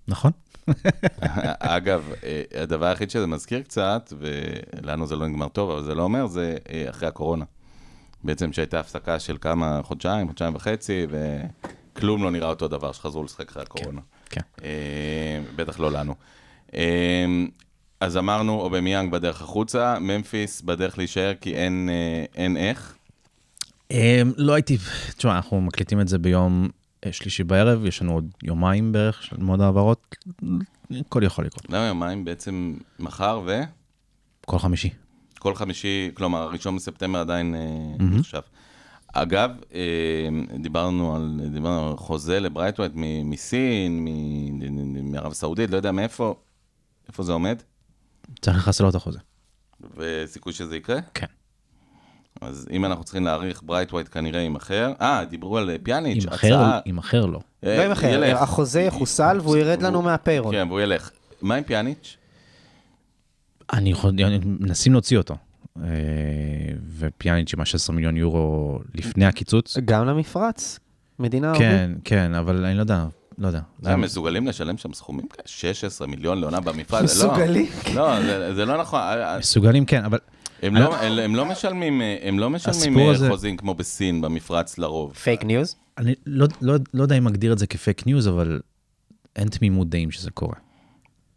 נכון? 0.08 0.32
אגב, 1.76 2.12
אה, 2.24 2.42
הדבר 2.62 2.86
היחיד 2.86 3.10
שזה 3.10 3.26
מזכיר 3.26 3.62
קצת, 3.62 4.12
ולנו 4.18 5.06
זה 5.06 5.16
לא 5.16 5.26
נגמר 5.28 5.48
טוב, 5.48 5.70
אבל 5.70 5.82
זה 5.82 5.94
לא 5.94 6.02
אומר, 6.02 6.26
זה 6.26 6.56
אה, 6.72 6.90
אחרי 6.90 7.08
הקורונה. 7.08 7.44
בעצם 8.24 8.52
שהייתה 8.52 8.80
הפסקה 8.80 9.18
של 9.18 9.36
כמה, 9.40 9.80
חודשיים, 9.82 10.28
חודשיים 10.28 10.54
וחצי, 10.54 11.06
וכלום 11.10 12.22
לא 12.22 12.30
נראה 12.30 12.48
אותו 12.48 12.68
דבר 12.68 12.92
שחזרו 12.92 13.24
לשחק 13.24 13.50
אחרי 13.50 13.62
הקורונה. 13.62 14.00
כן. 14.30 14.40
אה, 14.64 15.40
בטח 15.56 15.80
לא 15.80 15.92
לנו. 15.92 16.14
אז 18.00 18.16
אמרנו, 18.16 18.60
אובמיאנג 18.60 19.12
בדרך 19.12 19.42
החוצה, 19.42 19.98
ממפיס 19.98 20.62
בדרך 20.62 20.98
להישאר 20.98 21.32
כי 21.40 21.54
אין, 21.54 21.88
אין 22.34 22.56
איך. 22.56 22.96
לא 24.36 24.52
הייתי, 24.52 24.78
תשמע, 25.16 25.36
אנחנו 25.36 25.60
מקליטים 25.60 26.00
את 26.00 26.08
זה 26.08 26.18
ביום 26.18 26.68
שלישי 27.12 27.44
בערב, 27.44 27.84
יש 27.84 28.02
לנו 28.02 28.12
עוד 28.12 28.30
יומיים 28.42 28.92
בערך 28.92 29.22
של 29.22 29.36
מועד 29.36 29.60
העברות, 29.60 30.16
הכל 30.90 31.22
יכול 31.22 31.44
לקרות. 31.46 31.70
למה 31.70 31.86
יומיים 31.86 32.24
בעצם 32.24 32.74
מחר 32.98 33.40
ו... 33.46 33.60
כל 34.46 34.58
חמישי. 34.58 34.90
כל 35.38 35.54
חמישי, 35.54 36.10
כלומר, 36.14 36.38
הראשון 36.38 36.76
בספטמר 36.76 37.20
עדיין 37.20 37.54
אה, 37.54 38.04
נחשב. 38.04 38.40
אגב, 39.12 39.50
אה, 39.74 40.28
דיברנו 40.58 41.16
על, 41.16 41.40
דיברנו 41.52 41.90
על 41.90 41.96
חוזה 41.96 42.40
לברייטווייט 42.40 42.92
מסין, 43.24 44.06
מערב 45.02 45.32
סעודית, 45.32 45.70
לא 45.70 45.76
יודע 45.76 45.92
מאיפה, 45.92 46.34
איפה 47.08 47.22
זה 47.22 47.32
עומד, 47.32 47.62
צריך 48.40 48.56
לחסל 48.56 48.84
לו 48.84 48.90
את 48.90 48.94
החוזה. 48.94 49.18
וסיכוי 49.96 50.52
שזה 50.52 50.76
יקרה. 50.76 50.98
כן. 51.14 51.26
אז 52.40 52.66
אם 52.72 52.84
אנחנו 52.84 53.04
צריכים 53.04 53.24
להעריך, 53.24 53.62
ברייטווייט 53.64 54.08
כנראה 54.12 54.40
יימכר. 54.40 54.92
אה, 55.00 55.24
דיברו 55.24 55.58
על 55.58 55.70
פיאניץ', 55.82 56.24
יימכר, 56.24 56.78
יימכר 56.86 57.26
לו. 57.26 57.40
אה, 57.64 57.76
לא 57.76 57.82
יימכר, 57.82 58.06
ילך. 58.24 58.42
החוזה 58.42 58.80
יחוסל 58.80 59.38
והוא 59.42 59.56
ירד 59.56 59.82
לנו 59.82 60.02
מה 60.02 60.13
payroll. 60.13 60.54
כן, 60.54 60.66
והוא 60.68 60.80
ילך. 60.80 61.10
מה 61.42 61.54
עם 61.54 61.64
פיאניץ'? 61.64 62.16
אני 63.72 63.90
יכול, 63.90 64.12
מנסים 64.44 64.92
להוציא 64.92 65.18
אותו. 65.18 65.36
אה, 65.82 65.82
ופיאניץ' 66.98 67.54
עם 67.54 67.60
ה-16 67.60 67.92
מיליון 67.92 68.16
יורו 68.16 68.78
לפני 68.94 69.26
הקיצוץ. 69.26 69.76
גם 69.84 70.06
למפרץ, 70.06 70.78
מדינה 71.18 71.46
ערבית. 71.48 71.60
כן, 71.62 71.90
כן, 72.04 72.34
אבל 72.34 72.64
אני 72.64 72.74
לא 72.74 72.80
יודע, 72.80 73.04
לא 73.38 73.46
יודע. 73.46 73.60
הם 73.84 74.00
מסוגלים 74.00 74.46
לשלם 74.46 74.76
שם 74.78 74.92
סכומים 74.92 75.26
כאלה? 75.28 75.42
16 75.46 76.06
מיליון 76.06 76.40
לעונה 76.40 76.60
במפרץ? 76.60 77.04
מסוגלים? 77.04 77.66
לא, 77.94 78.22
זה- 78.22 78.54
זה 78.54 78.64
לא 78.64 78.80
נכון. 78.80 79.00
מסוגלים, 79.38 79.84
כן, 79.84 80.04
אבל 80.04 80.18
הם 80.62 80.76
לא, 80.76 80.96
הם, 80.96 81.18
הם 81.18 81.34
לא 81.36 81.44
משלמים, 81.46 82.00
הם 82.22 82.38
לא 82.38 82.50
משלמים 82.50 82.98
אה, 82.98 83.10
הזה- 83.10 83.28
חוזים 83.30 83.56
כמו 83.56 83.74
בסין, 83.74 84.20
במפרץ 84.20 84.78
לרוב. 84.78 85.12
פייק 85.12 85.44
ניוז? 85.44 85.76
אני 85.98 86.14
לא, 86.26 86.46
לא, 86.60 86.74
לא 86.94 87.02
יודע 87.02 87.18
אם 87.18 87.24
מגדיר 87.24 87.52
את 87.52 87.58
זה 87.58 87.66
כפייק 87.66 88.06
ניוז, 88.06 88.28
אבל 88.28 88.60
אין 89.36 89.48
תמימות 89.48 89.88
דעים 89.88 90.10
שזה 90.10 90.30
קורה. 90.30 90.54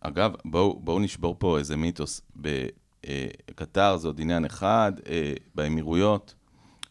אגב, 0.01 0.31
בואו 0.45 0.79
בוא 0.83 0.99
נשבור 1.01 1.35
פה 1.39 1.57
איזה 1.59 1.75
מיתוס. 1.77 2.21
בקטר 2.35 3.97
זה 3.97 4.07
עוד 4.07 4.21
עניין 4.21 4.45
אחד, 4.45 4.91
אה, 5.09 5.33
באמירויות 5.55 6.35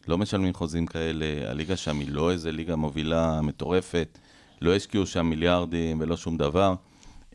לא 0.07 0.17
משלמים 0.17 0.53
חוזים 0.53 0.85
כאלה, 0.85 1.25
הליגה 1.51 1.75
שם 1.75 1.99
היא 1.99 2.07
לא 2.11 2.31
איזה 2.31 2.51
ליגה 2.51 2.75
מובילה 2.75 3.41
מטורפת, 3.41 4.17
לא 4.61 4.75
השקיעו 4.75 5.05
שם 5.05 5.25
מיליארדים 5.25 5.97
ולא 6.01 6.17
שום 6.17 6.37
דבר. 6.37 6.73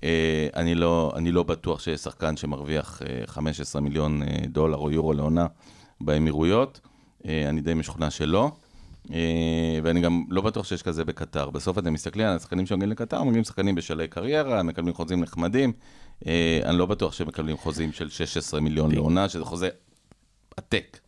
אה, 0.05 0.49
אני 0.57 0.75
לא, 0.75 1.13
אני 1.17 1.33
לא 1.33 1.43
בטוח 1.43 1.81
שיש 1.81 2.01
שחקן 2.01 2.37
שמרוויח 2.37 3.03
אה, 3.03 3.27
15 3.27 3.83
מיליון 3.83 4.23
אה, 4.23 4.29
דולר 4.49 4.77
או 4.77 4.91
יורו 4.91 5.13
לעונה 5.13 5.47
באמירויות, 6.01 6.81
אה, 7.27 7.49
אני 7.49 7.61
די 7.61 7.75
משוכנע 7.75 8.11
שלא. 8.11 8.51
אה, 9.13 9.79
ואני 9.83 10.01
גם 10.01 10.25
לא 10.29 10.43
בטוח 10.43 10.67
שיש 10.67 10.83
כזה 10.83 11.05
בקטר. 11.05 11.51
בסוף 11.51 11.79
אתם 11.79 11.93
מסתכלים 11.93 12.27
על 12.27 12.37
השחקנים 12.37 12.67
שמגיעים 12.67 12.91
לקטר, 12.91 13.23
מגיעים 13.23 13.45
שחקנים 13.45 13.75
בשלהי 13.75 14.09
קריירה, 14.09 14.63
מקבלים 14.63 14.95
חוזים 14.95 15.21
נחמדים. 15.21 15.73
אה, 16.27 16.61
אני 16.65 16.79
לא 16.79 16.87
בטוח 16.87 17.13
שהם 17.13 17.29
מקבלים 17.29 17.57
חוזים 17.57 17.93
של 17.93 18.09
16 18.09 18.61
מיליון 18.61 18.93
לעונה, 18.93 19.29
שזה 19.29 19.45
חוזה 19.45 19.69
עתק. 20.57 20.99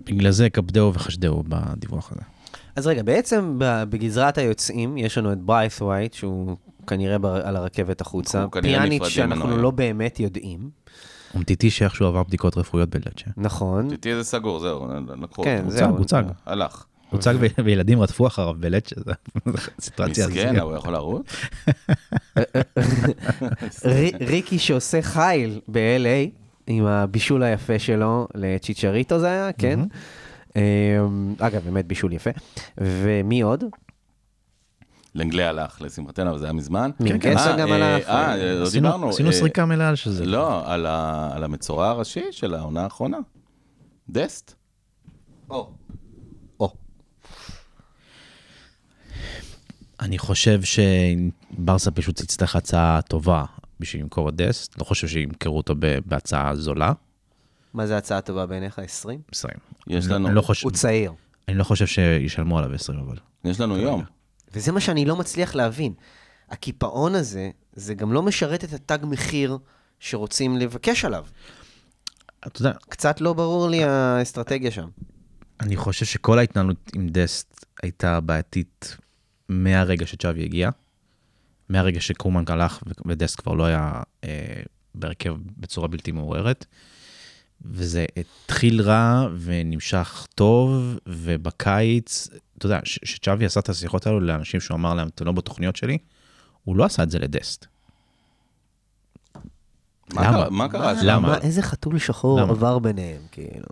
בגלל 0.00 0.30
זה 0.30 0.50
כבדהו 0.50 0.94
וחשדהו 0.94 1.42
בדיווח 1.48 2.12
הזה. 2.12 2.20
אז 2.76 2.86
רגע, 2.86 3.02
בעצם 3.02 3.56
בגזרת 3.58 4.38
היוצאים, 4.38 4.98
יש 4.98 5.18
לנו 5.18 5.32
את 5.32 5.38
ברייטווייט, 5.38 6.14
שהוא 6.14 6.56
כנראה 6.88 7.18
בר- 7.18 7.46
על 7.46 7.56
הרכבת 7.56 8.00
החוצה. 8.00 8.44
פיאניץ' 8.62 9.08
שאנחנו. 9.08 9.56
לא 9.56 9.70
באמת 9.70 10.20
יודעים. 10.20 10.70
אומטיטי 11.34 11.70
שאיכשהו 11.70 12.06
עבר 12.06 12.22
בדיקות 12.22 12.56
רפואיות 12.58 12.88
בלצ'ה. 12.88 13.30
נכון. 13.36 13.96
תהיה 13.96 14.16
זה 14.16 14.24
סגור, 14.24 14.60
זהו, 14.60 14.86
לקחו 15.22 15.42
כן, 15.42 15.58
אותו. 15.64 15.70
זהו. 15.70 15.96
הוצג. 15.96 16.24
הלך. 16.46 16.84
הוצג 17.10 17.34
וילדים 17.64 18.00
רדפו 18.00 18.26
אחריו 18.26 18.54
בלצ'ה, 18.60 18.96
זו 19.06 19.12
סיטואציה. 19.80 20.28
מסכן, 20.28 20.58
הוא 20.58 20.76
יכול 20.76 20.92
לרוץ? 20.92 21.26
ריקי 24.20 24.58
שעושה 24.58 25.02
חייל 25.02 25.60
ב-LA, 25.68 26.30
עם 26.66 26.86
הבישול 26.86 27.42
היפה 27.42 27.78
שלו 27.78 28.28
לצ'יצ'ריטו 28.34 29.18
זה 29.18 29.26
היה, 29.26 29.52
כן? 29.52 29.80
אמ, 30.56 30.60
אגב, 31.38 31.62
באמת 31.64 31.86
בישול 31.86 32.12
יפה. 32.12 32.30
ומי 32.78 33.40
עוד? 33.40 33.64
לנגלי 35.18 35.44
הלך, 35.44 35.82
לשמחתנו, 35.82 36.30
אבל 36.30 36.38
זה 36.38 36.44
היה 36.44 36.52
מזמן. 36.52 36.90
מינגסה 37.00 37.50
אה, 37.50 37.56
גם 37.56 37.68
אה, 37.68 37.94
הלך. 37.96 38.08
אה, 38.08 38.36
לא 38.54 38.70
דיברנו. 38.70 39.08
עשינו 39.08 39.32
סריקה 39.32 39.64
מלאה 39.64 39.88
על 39.88 39.94
שזה. 39.96 40.24
לא, 40.26 40.72
על 41.34 41.44
המצורע 41.44 41.88
הראשי 41.88 42.24
של 42.30 42.54
העונה 42.54 42.82
האחרונה. 42.84 43.18
דסט. 44.10 44.54
או. 45.50 45.70
או. 46.60 46.72
אני 50.00 50.18
חושב 50.18 50.60
שברסה 50.62 51.90
פשוט 51.90 52.16
תצטרך 52.22 52.56
הצעה 52.56 53.00
טובה 53.08 53.44
בשביל 53.80 54.02
למכור 54.02 54.28
את 54.28 54.34
דסט. 54.36 54.78
לא 54.78 54.84
חושב 54.84 55.08
שימכרו 55.08 55.56
אותו 55.56 55.74
בהצעה 56.06 56.54
זולה. 56.56 56.92
מה 57.74 57.86
זה 57.86 57.96
הצעה 57.96 58.20
טובה 58.20 58.46
בעיניך? 58.46 58.78
20? 58.78 59.20
20. 59.32 59.54
יש 59.86 60.06
לנו- 60.06 60.28
לא 60.28 60.42
חושב- 60.42 60.64
הוא 60.66 60.72
צעיר. 60.72 61.12
אני 61.48 61.58
לא 61.58 61.64
חושב 61.64 61.86
שישלמו 61.86 62.58
עליו 62.58 62.72
20 62.74 62.98
אבל. 63.00 63.16
יש 63.44 63.60
לנו 63.60 63.76
יום. 63.76 64.04
וזה 64.52 64.72
מה 64.72 64.80
שאני 64.80 65.04
לא 65.04 65.16
מצליח 65.16 65.54
להבין. 65.54 65.92
הקיפאון 66.50 67.14
הזה, 67.14 67.50
זה 67.72 67.94
גם 67.94 68.12
לא 68.12 68.22
משרת 68.22 68.64
את 68.64 68.72
התג 68.72 68.98
מחיר 69.02 69.58
שרוצים 70.00 70.56
לבקש 70.56 71.04
עליו. 71.04 71.26
אתה 72.46 72.60
יודע, 72.60 72.72
קצת 72.88 73.20
לא 73.20 73.32
ברור 73.32 73.68
לי 73.68 73.84
האסטרטגיה 73.84 74.70
שם. 74.70 74.88
אני 75.60 75.76
חושב 75.76 76.06
שכל 76.06 76.38
ההתנהלות 76.38 76.90
עם 76.94 77.08
דסט 77.08 77.66
הייתה 77.82 78.20
בעייתית 78.20 78.96
מהרגע 79.48 80.06
שצ'אבי 80.06 80.44
הגיע. 80.44 80.70
מהרגע 81.68 82.00
שקרומן 82.00 82.44
הלך 82.48 82.82
ודסט 83.06 83.40
כבר 83.40 83.54
לא 83.54 83.64
היה 83.64 84.02
אה, 84.24 84.62
בהרכב 84.94 85.34
בצורה 85.56 85.88
בלתי 85.88 86.12
מעוררת. 86.12 86.66
וזה 87.64 88.04
התחיל 88.16 88.82
רע 88.82 89.26
ונמשך 89.40 90.26
טוב, 90.34 90.98
ובקיץ, 91.06 92.28
אתה 92.58 92.66
יודע, 92.66 92.80
ש- 92.84 92.98
שצ'אבי 93.04 93.44
עשה 93.44 93.60
את 93.60 93.68
השיחות 93.68 94.06
האלו 94.06 94.20
לאנשים 94.20 94.60
שהוא 94.60 94.74
אמר 94.74 94.94
להם, 94.94 95.08
אתם 95.08 95.24
לא 95.24 95.32
בתוכניות 95.32 95.76
שלי, 95.76 95.98
הוא 96.64 96.76
לא 96.76 96.84
עשה 96.84 97.02
את 97.02 97.10
זה 97.10 97.18
לדסט. 97.18 97.66
מה 100.14 100.22
למה? 100.22 100.32
קרה- 100.32 100.50
מה 100.50 100.68
קרה? 100.68 100.92
למה? 101.02 101.28
מה, 101.28 101.38
איזה 101.38 101.62
חתול 101.62 101.98
שחור 101.98 102.40
למה? 102.40 102.50
עבר 102.50 102.78
ביניהם, 102.78 103.22
כאילו. 103.32 103.66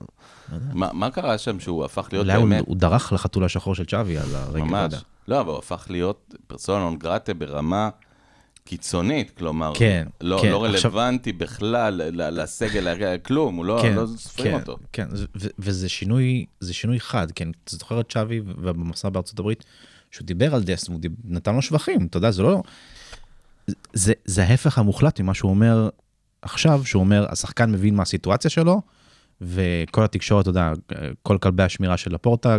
מה 0.72 0.89
מה 0.93 1.11
קרה 1.11 1.39
שם 1.39 1.61
שהוא 1.61 1.84
הפך 1.84 2.09
להיות 2.12 2.26
אולי 2.26 2.37
הוא, 2.37 2.49
באמת... 2.49 2.64
הוא 2.66 2.76
דרך 2.76 3.12
לחתול 3.12 3.45
השחור 3.45 3.74
של 3.74 3.84
צ'אבי 3.84 4.18
על 4.18 4.34
הרגע, 4.34 4.64
ממש. 4.64 4.95
לא, 5.28 5.41
אבל 5.41 5.51
הוא 5.51 5.59
הפך 5.59 5.87
להיות 5.91 6.34
פרסונה 6.47 6.78
נון 6.78 6.97
גרטה 6.99 7.34
ברמה 7.34 7.91
קיצונית, 8.67 9.31
כלומר, 9.31 9.73
כן, 9.75 10.07
לא, 10.21 10.39
כן, 10.43 10.51
לא 10.51 10.67
עכשיו- 10.67 10.91
רלוונטי 10.91 11.33
בכלל 11.33 11.95
ל- 11.95 12.41
לסגל, 12.43 13.19
כלום, 13.19 13.55
הוא 13.57 13.64
לא, 13.64 13.95
לא 13.95 14.07
סופרים 14.17 14.51
כן, 14.53 14.61
אותו. 14.61 14.79
כן, 14.93 15.07
ו- 15.12 15.25
ו- 15.37 15.49
וזה 15.59 15.89
שינוי, 15.89 16.47
זה 16.61 16.75
שינוי 16.75 17.01
חד, 17.01 17.27
כן, 17.35 17.49
אתה 17.64 17.77
זוכר 17.77 18.01
את 18.01 18.11
שווי 18.11 18.41
ובמסע 18.47 19.09
בארצות 19.09 19.39
הברית, 19.39 19.64
שהוא 20.11 20.27
דיבר 20.27 20.55
על 20.55 20.62
דסט, 20.62 20.89
הוא 20.89 21.01
דיב- 21.01 21.12
נתן 21.25 21.55
לו 21.55 21.62
שבחים, 21.62 22.07
אתה 22.07 22.17
יודע, 22.17 22.31
זה 22.31 22.43
לא... 22.43 22.62
זה, 23.93 24.12
זה 24.25 24.45
ההפך 24.45 24.79
המוחלט 24.79 25.21
ממה 25.21 25.35
שהוא 25.35 25.51
אומר 25.51 25.89
עכשיו, 26.43 26.85
שהוא 26.85 27.01
אומר, 27.01 27.27
השחקן 27.29 27.71
מבין 27.73 27.95
מה 27.95 28.03
הסיטואציה 28.03 28.51
שלו, 28.51 28.83
וכל 29.41 30.05
התקשורת, 30.05 30.43
אתה 30.43 30.51
יודע, 30.51 30.73
כל 31.23 31.39
כלבי 31.39 31.62
השמירה 31.62 31.97
של 31.97 32.14
לפורטה 32.14 32.57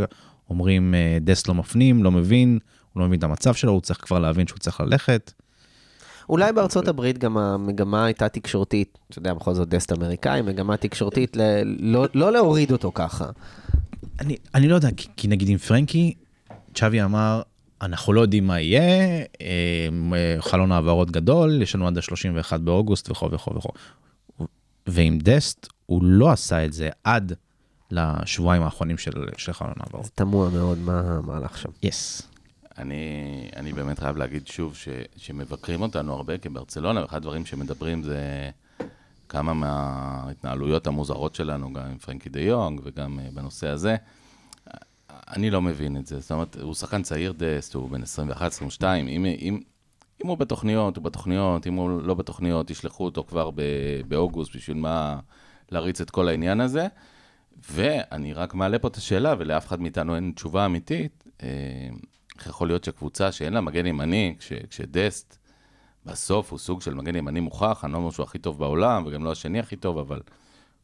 אומרים, 0.50 0.94
אה, 0.96 1.18
דסט 1.22 1.48
לא 1.48 1.54
מפנים, 1.56 2.04
לא 2.04 2.12
מבין, 2.12 2.60
הוא 2.94 3.02
לא 3.02 3.08
מבין 3.08 3.20
את 3.20 3.24
המצב 3.24 3.54
שלו, 3.54 3.72
הוא 3.72 3.82
צריך 3.82 4.00
כבר 4.06 4.20
להבין 4.20 4.48
שהוא 4.48 4.60
צריך 4.60 4.82
ללכת. 4.82 5.32
אולי 6.30 6.54
בארצות 6.54 6.88
הברית 6.88 7.18
גם 7.18 7.38
המגמה 7.38 8.06
הייתה 8.06 8.30
תקשורתית, 8.30 8.98
אתה 9.10 9.20
יודע, 9.20 9.34
בכל 9.34 9.54
זאת 9.54 9.70
דסט 9.70 9.92
אמריקאי, 9.92 10.42
מגמה 10.42 10.78
תקשורתית 10.78 11.38
ל- 11.38 11.62
לא- 11.80 12.08
לא 12.14 12.32
להוריד 12.32 12.72
אותו 12.72 12.92
ככה. 12.96 13.26
אני, 14.20 14.36
אני 14.56 14.68
לא 14.68 14.76
יודע, 14.76 14.90
כי, 14.98 15.08
כי 15.18 15.28
נגיד 15.28 15.50
עם 15.50 15.58
פרנקי, 15.58 16.14
צ'אבי 16.76 17.04
אמר, 17.04 17.42
אנחנו 17.82 18.14
לא 18.14 18.22
יודעים 18.22 18.48
מה 18.48 18.60
יהיה, 18.60 18.82
אה, 18.82 19.26
אה, 19.42 20.36
חלון 20.40 20.72
העברות 20.72 21.12
גדול, 21.12 21.62
יש 21.62 21.76
לנו 21.76 21.88
עד 21.88 21.98
ה-31 21.98 22.58
באוגוסט 22.58 23.12
וכו' 23.12 23.32
וכו' 23.32 23.56
וכו'. 23.56 23.72
ועם 24.88 25.20
דסט, 25.20 25.68
הוא 25.86 26.04
לא 26.04 26.30
עשה 26.32 26.66
את 26.66 26.74
זה 26.74 26.90
עד 27.04 27.34
לשבועיים 27.92 28.64
האחרונים 28.64 28.98
של, 28.98 29.12
של 29.38 29.54
חלון 29.54 29.74
העברות. 29.80 30.10
תמוה 30.16 30.50
מאוד 30.50 30.78
מה 30.80 31.00
המהלך 31.00 31.58
שם. 31.58 31.70
יס. 31.84 32.22
אני, 32.78 33.04
אני 33.56 33.74
באמת 33.74 34.00
חייב 34.00 34.18
להגיד 34.18 34.48
שוב 34.48 34.76
ש, 34.76 34.88
שמבקרים 35.16 35.82
אותנו 35.82 36.14
הרבה 36.14 36.38
כברצלונה, 36.38 37.02
ואחד 37.02 37.18
הדברים 37.18 37.46
שמדברים 37.46 38.04
זה 38.04 38.50
כמה 39.30 39.54
מההתנהלויות 39.54 40.88
המוזרות 40.88 41.36
שלנו, 41.36 41.74
גם 41.74 41.86
עם 41.86 41.98
פרנקי 41.98 42.30
דה 42.30 42.40
יונג 42.40 42.82
וגם 42.84 43.20
אה, 43.20 43.28
בנושא 43.34 43.68
הזה. 43.68 43.96
אני 45.10 45.50
לא 45.50 45.62
מבין 45.62 45.98
את 45.98 46.08
זה, 46.08 46.20
זאת 46.20 46.32
אומרת, 46.32 46.58
הוא 46.62 46.74
שחקן 46.74 47.04
צעיר 47.04 47.34
דסט, 47.38 47.74
הוא 47.74 47.90
בן 47.90 48.02
21-22, 48.02 48.84
אם, 48.84 49.26
אם, 49.26 49.62
אם 50.24 50.28
הוא 50.28 50.38
בתוכניות, 50.38 50.98
הוא 50.98 51.04
בתוכניות, 51.04 51.68
אם 51.68 51.74
הוא 51.74 52.02
לא 52.02 52.14
בתוכניות, 52.14 52.70
ישלחו 52.70 53.06
אותו 53.06 53.24
כבר 53.24 53.52
ב, 53.52 53.62
באוגוסט, 54.08 54.56
בשביל 54.56 54.78
מה 54.78 55.20
להריץ 55.72 56.02
את 56.02 56.10
כל 56.10 56.28
העניין 56.28 56.62
הזה. 56.62 56.88
ואני 57.72 58.34
רק 58.34 58.54
מעלה 58.54 58.80
פה 58.80 58.88
את 58.88 58.96
השאלה, 58.96 59.36
ולאף 59.38 59.68
אחד 59.68 59.82
מאיתנו 59.82 60.16
אין 60.16 60.32
תשובה 60.36 60.66
אמיתית, 60.66 61.24
אה, 61.44 61.48
איך 62.38 62.48
יכול 62.48 62.68
להיות 62.68 62.84
שקבוצה 62.84 63.32
שאין 63.32 63.54
לה 63.54 63.62
מגן 63.62 63.86
ימני, 63.86 64.36
כש, 64.40 64.54
כשדסט 64.70 65.38
בסוף 66.06 66.52
הוא 66.52 66.60
סוג 66.60 66.82
של 66.82 66.94
מגן 66.94 67.16
ימני 67.16 67.40
מוכח, 67.40 67.82
אני 67.84 67.94
לא 67.94 67.98
אומר 67.98 68.12
שהוא 68.12 68.24
הכי 68.24 68.40
טוב 68.40 68.60
בעולם, 68.60 69.04
וגם 69.06 69.24
לא 69.24 69.32
השני 69.32 69.60
הכי 69.60 69.76
טוב, 69.76 69.98
אבל 69.98 70.22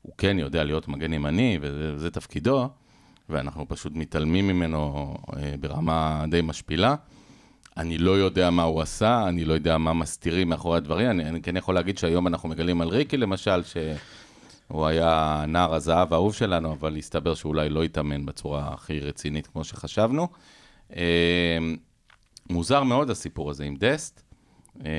הוא 0.02 0.14
כן 0.18 0.40
יודע 0.40 0.64
להיות 0.64 0.88
מגן 0.88 1.14
ימני, 1.14 1.58
וזה, 1.62 1.94
וזה 1.96 2.12
תפקידו, 2.12 2.70
ואנחנו 3.30 3.68
פשוט 3.68 3.92
מתעלמים 3.96 4.48
ממנו 4.48 5.14
אה, 5.38 5.56
ברמה 5.60 6.26
די 6.30 6.42
משפילה. 6.42 6.96
אני 7.78 7.98
לא 7.98 8.12
יודע 8.12 8.50
מה 8.50 8.64
הוא 8.64 8.82
עשה, 8.82 9.28
אני 9.28 9.46
לא 9.46 9.54
יודע 9.54 9.78
מה 9.78 9.94
מסתירים 9.94 10.50
מאחורי 10.50 10.78
הדברים, 10.78 11.10
אני, 11.10 11.30
אני 11.30 11.42
כן 11.42 11.58
יכול 11.58 11.76
להגיד 11.76 11.98
שהיום 11.98 12.28
אנחנו 12.28 12.50
מגלים 12.50 12.82
על 12.82 12.88
ריקי 12.88 13.18
למשל, 13.18 13.64
שהוא 13.64 14.86
היה 14.86 15.44
נער 15.48 15.74
הזהב 15.74 16.14
האהוב 16.14 16.34
שלנו, 16.34 16.74
אבל 16.74 16.98
הסתבר 16.98 17.34
שאולי 17.34 17.70
לא 17.70 17.84
התאמן 17.84 18.26
בצורה 18.26 18.74
הכי 18.74 19.00
רצינית 19.00 19.48
כמו 19.48 19.64
שחשבנו. 19.64 20.28
אה, 20.96 21.58
מוזר 22.50 22.84
מאוד 22.84 23.10
הסיפור 23.10 23.50
הזה 23.50 23.64
עם 23.64 23.76
דסט. 23.76 24.22
אה, 24.86 24.92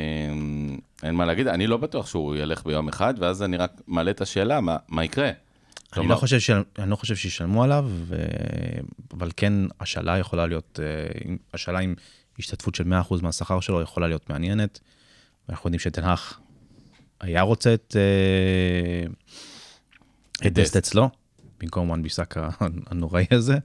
אין 1.02 1.14
מה 1.14 1.24
להגיד, 1.24 1.46
אני 1.46 1.66
לא 1.66 1.76
בטוח 1.76 2.06
שהוא 2.06 2.36
ילך 2.36 2.66
ביום 2.66 2.88
אחד, 2.88 3.14
ואז 3.18 3.42
אני 3.42 3.56
רק 3.56 3.80
מעלה 3.86 4.10
את 4.10 4.20
השאלה, 4.20 4.60
מה, 4.60 4.76
מה 4.88 5.04
יקרה? 5.04 5.30
אני 5.96 6.08
לא 6.08 6.16
חושב, 6.16 6.38
ש... 6.38 6.50
אני 6.78 6.90
לא 6.90 6.96
חושב 6.96 7.16
שישלמו 7.16 7.64
עליו, 7.64 7.90
ו... 7.90 8.16
אבל 9.12 9.30
כן, 9.36 9.52
השאלה 9.80 10.18
יכולה 10.18 10.46
להיות, 10.46 10.80
אה, 10.82 11.34
השאלה 11.54 11.78
עם 11.78 11.94
השתתפות 12.38 12.74
של 12.74 12.84
100% 12.84 13.22
מהשכר 13.22 13.60
שלו 13.60 13.82
יכולה 13.82 14.08
להיות 14.08 14.30
מעניינת. 14.30 14.80
ואנחנו 15.48 15.68
יודעים 15.68 15.80
שתנח 15.80 16.40
היה 17.20 17.42
רוצה 17.42 17.74
את, 17.74 17.96
אה, 17.96 19.06
את. 20.46 20.52
דסט 20.52 20.76
אצלו, 20.76 21.10
במקום 21.60 21.88
וואן 21.88 22.02
ביסאקה 22.02 22.48
הנוראי 22.90 23.24
הזה. 23.30 23.58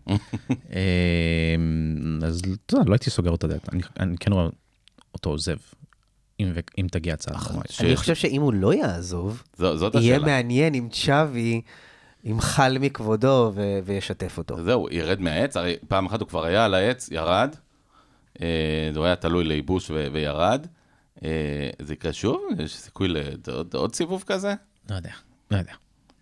אה, 0.74 1.56
אז 2.28 2.42
אתה 2.66 2.74
יודע, 2.76 2.86
לא 2.90 2.94
הייתי 2.94 3.10
סוגר 3.10 3.34
את 3.36 3.44
הדלת, 3.44 3.74
אני, 3.74 3.82
אני 4.00 4.18
כן 4.18 4.34
רואה 4.34 4.48
אותו 5.14 5.30
עוזב, 5.30 5.58
אם, 6.40 6.54
תגיע 6.92 7.14
הצעה 7.14 7.38
נורמלית. 7.44 7.72
ש- 7.72 7.82
אני 7.82 7.96
חושב 7.96 8.16
שאם 8.16 8.42
הוא 8.42 8.54
לא 8.54 8.74
יעזוב, 8.74 9.44
זו, 9.58 9.78
זאת 9.78 9.96
יהיה 9.96 10.16
השאלה. 10.16 10.26
מעניין 10.32 10.74
אם 10.76 10.88
צ'אבי 10.92 11.62
ימחל 12.24 12.78
מכבודו 12.80 13.52
ו- 13.56 13.80
וישתף 13.86 14.38
אותו. 14.38 14.64
זהו, 14.64 14.88
ירד 14.92 15.22
מהעץ, 15.22 15.58
הרי 15.58 15.76
פעם 15.88 16.06
אחת 16.06 16.20
הוא 16.22 16.28
כבר 16.28 16.44
היה 16.46 16.66
על 16.66 16.74
העץ, 16.74 17.10
ירד, 17.12 17.56
אה, 18.42 18.48
זה 18.94 19.06
היה 19.06 19.16
תלוי 19.16 19.44
לייבוש 19.44 19.90
ו- 19.92 20.08
וירד. 20.12 20.68
אה, 21.24 21.30
זה 21.82 21.94
יקרה 21.94 22.14
שוב? 22.14 22.42
יש 22.60 22.76
סיכוי 22.78 23.08
לעוד 23.08 23.74
עוד 23.74 23.96
סיבוב 23.96 24.24
כזה? 24.28 24.54
לא 24.90 24.96
יודע, 24.96 25.12
לא 25.52 25.58
יודע. 25.58 25.74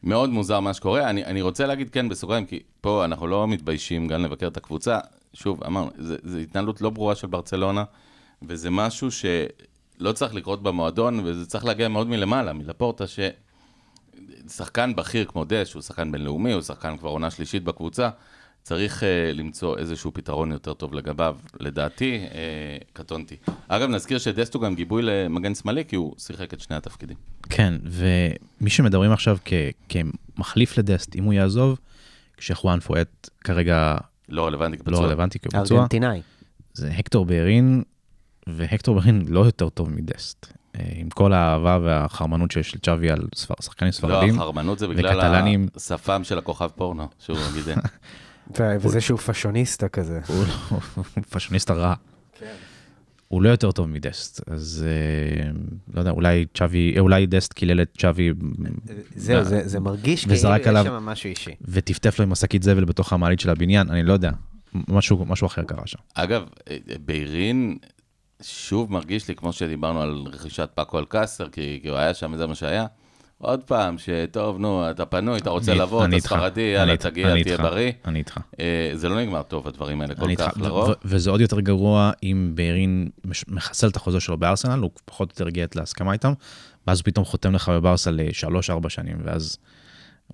מאוד 0.03 0.29
מוזר 0.29 0.59
מה 0.59 0.73
שקורה. 0.73 1.09
אני, 1.09 1.25
אני 1.25 1.41
רוצה 1.41 1.65
להגיד 1.65 1.89
כן 1.89 2.09
בסוגריים, 2.09 2.45
כי 2.45 2.59
פה 2.81 3.05
אנחנו 3.05 3.27
לא 3.27 3.47
מתביישים 3.47 4.07
גם 4.07 4.23
לבקר 4.23 4.47
את 4.47 4.57
הקבוצה. 4.57 4.99
שוב, 5.33 5.63
אמרנו, 5.63 5.91
זו 6.23 6.37
התנהלות 6.37 6.81
לא 6.81 6.89
ברורה 6.89 7.15
של 7.15 7.27
ברצלונה, 7.27 7.83
וזה 8.41 8.69
משהו 8.69 9.11
שלא 9.11 10.11
צריך 10.11 10.33
לקרות 10.33 10.63
במועדון, 10.63 11.19
וזה 11.23 11.45
צריך 11.45 11.65
להגיע 11.65 11.87
מאוד 11.87 12.07
מלמעלה, 12.07 12.53
מלפורטה, 12.53 13.03
ששחקן 14.47 14.95
בכיר 14.95 15.25
כמו 15.25 15.45
דש, 15.45 15.73
הוא 15.73 15.81
שחקן 15.81 16.11
בינלאומי, 16.11 16.53
הוא 16.53 16.61
שחקן 16.61 16.97
כבר 16.97 17.09
עונה 17.09 17.31
שלישית 17.31 17.63
בקבוצה, 17.63 18.09
צריך 18.67 19.03
אה, 19.03 19.31
למצוא 19.33 19.77
איזשהו 19.77 20.11
פתרון 20.13 20.51
יותר 20.51 20.73
טוב 20.73 20.93
לגביו. 20.93 21.35
לדעתי, 21.59 22.19
אה, 22.33 22.77
קטונתי. 22.93 23.35
אגב, 23.67 23.89
נזכיר 23.89 24.17
שדסט 24.17 24.53
הוא 24.53 24.61
גם 24.63 24.75
גיבוי 24.75 25.01
למגן 25.03 25.55
שמאלי, 25.55 25.85
כי 25.85 25.95
הוא 25.95 26.15
שיחק 26.17 26.53
את 26.53 26.59
שני 26.59 26.75
התפקידים. 26.75 27.17
כן, 27.49 27.73
ומי 27.85 28.69
שמדברים 28.69 29.11
עכשיו 29.11 29.37
כ- 29.45 29.53
כמחליף 29.89 30.77
לדסט, 30.77 31.15
אם 31.15 31.23
הוא 31.23 31.33
יעזוב, 31.33 31.79
כשחואן 32.37 32.79
פואט 32.79 33.29
כרגע 33.43 33.97
לא 34.29 34.45
רלוונטי 34.45 34.77
לא 34.77 34.83
כפצוע. 34.83 35.05
רלוונטי 35.07 35.39
כי 35.39 35.47
הוא 35.53 35.63
פצוע, 35.63 35.77
ארגנטינאי. 35.77 36.21
זה 36.73 36.89
הקטור 36.91 37.25
בארין, 37.25 37.83
והקטור 38.47 38.95
בארין 38.95 39.25
לא 39.27 39.39
יותר 39.39 39.69
טוב 39.69 39.89
מדסט. 39.89 40.53
אה, 40.75 40.81
עם 40.95 41.09
כל 41.09 41.33
האהבה 41.33 41.79
והחרמנות 41.83 42.51
שיש 42.51 42.75
לצ'אבי 42.75 43.09
על 43.11 43.27
ספר- 43.35 43.53
שחקנים 43.61 43.87
לא, 43.87 43.97
ספרדים. 43.97 44.35
החרמנות 44.35 44.79
זה 44.79 44.87
בגלל 44.87 45.17
וקטלנים. 45.17 45.67
השפם 45.75 46.23
של 46.23 46.37
הכוכב 46.37 46.69
פורנו, 46.75 47.07
שהוא 47.19 47.37
גידל. 47.53 47.75
וזה 48.79 49.01
שהוא 49.01 49.19
פאשוניסטה 49.19 49.87
כזה. 49.89 50.19
הוא 50.27 50.43
לא- 50.47 50.79
הוא 50.95 51.23
פאשוניסט 51.29 51.69
הרע. 51.69 51.93
הוא 53.27 53.41
לא 53.41 53.49
יותר 53.49 53.71
טוב 53.71 53.87
מדסט, 53.87 54.41
אז 54.49 54.85
אה, 54.87 55.49
לא 55.93 55.99
יודע, 55.99 56.11
אולי 56.11 56.45
צ'אבי, 56.53 56.93
אה, 56.95 56.99
אולי 56.99 57.25
דסט 57.25 57.53
קילל 57.53 57.81
את 57.81 57.89
צ'אבי 57.97 58.31
זהו, 59.15 59.43
זה 59.43 59.67
זה 59.67 59.79
מרגיש 59.79 60.25
כאילו 60.25 60.35
יש 60.35 60.87
שם 60.87 60.93
משהו 60.93 61.29
אישי. 61.29 61.51
וטפטף 61.61 62.19
לו 62.19 62.25
עם 62.25 62.31
השקית 62.31 62.63
זבל 62.63 62.85
בתוך 62.85 63.13
המעלית 63.13 63.39
של 63.39 63.49
הבניין, 63.49 63.89
אני 63.89 64.03
לא 64.03 64.13
יודע, 64.13 64.31
משהו, 64.87 65.25
אחר 65.45 65.63
קרה 65.63 65.87
שם. 65.87 65.99
אגב, 66.13 66.43
אה, 66.69 66.77
ביירין 67.05 67.77
שוב 68.41 68.91
מרגיש 68.91 69.27
לי 69.27 69.35
כמו 69.35 69.53
שדיברנו 69.53 70.01
על 70.01 70.23
רכישת 70.33 70.69
פאקו 70.75 70.99
אלקסר, 70.99 71.49
כי, 71.49 71.79
כי 71.81 71.89
הוא 71.89 71.97
היה 71.97 72.13
שם 72.13 72.31
וזה 72.33 72.47
מה 72.47 72.55
שהיה. 72.55 72.85
עוד 73.37 73.63
פעם, 73.63 73.95
שטוב, 73.97 74.59
נו, 74.59 74.91
אתה 74.91 75.05
פנוי, 75.05 75.37
אתה 75.37 75.49
רוצה 75.49 75.71
אני- 75.71 75.79
לבוא, 75.79 75.99
אני 76.05 76.09
אתה 76.09 76.15
איתך, 76.15 76.27
ספרדי, 76.27 76.61
יאללה, 76.61 76.97
תגיע, 76.97 77.23
תהיה 77.23 77.35
איתך, 77.35 77.59
בריא. 77.61 77.91
אני 78.05 78.19
איתך. 78.19 78.37
אה, 78.59 78.91
זה 78.93 79.09
לא 79.09 79.21
נגמר 79.21 79.41
טוב, 79.43 79.67
הדברים 79.67 80.01
האלה, 80.01 80.15
כל 80.15 80.35
כך 80.35 80.53
לרוב. 80.57 80.89
וזה 81.05 81.29
עוד 81.29 81.41
יותר 81.41 81.59
גרוע 81.59 82.11
אם 82.23 82.51
ביירין 82.55 83.09
מש- 83.25 83.45
מחסל 83.47 83.87
את 83.87 83.95
החוזה 83.95 84.19
שלו 84.19 84.37
בארסנל, 84.37 84.79
הוא 84.79 84.91
פחות 85.05 85.29
או 85.29 85.33
יותר 85.33 85.47
הגיע 85.47 85.65
להסכמה 85.75 86.13
איתם, 86.13 86.33
ואז 86.87 86.99
הוא 86.99 87.05
פתאום 87.05 87.25
חותם 87.25 87.53
לך 87.55 87.69
בברסה 87.69 88.11
לשלוש-ארבע 88.11 88.89
שנים, 88.89 89.17
ואז 89.23 89.57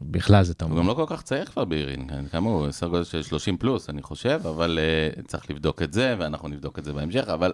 בכלל 0.01 0.43
זה 0.43 0.53
הוא 0.61 0.69
טוב. 0.69 0.77
גם 0.79 0.87
לא 0.87 0.93
כל 0.93 1.05
כך 1.07 1.21
צעיר 1.21 1.45
כבר 1.45 1.65
ביירין, 1.65 2.07
כן, 2.09 2.25
כמה 2.31 2.49
הוא? 2.49 2.71
סדר 2.71 2.89
גודל 2.89 3.03
של 3.03 3.23
30 3.23 3.57
פלוס, 3.57 3.89
אני 3.89 4.01
חושב, 4.01 4.39
אבל 4.49 4.79
אה, 5.17 5.27
צריך 5.27 5.49
לבדוק 5.51 5.81
את 5.81 5.93
זה, 5.93 6.15
ואנחנו 6.19 6.47
נבדוק 6.49 6.79
את 6.79 6.83
זה 6.83 6.93
בהמשך, 6.93 7.23
אבל 7.33 7.53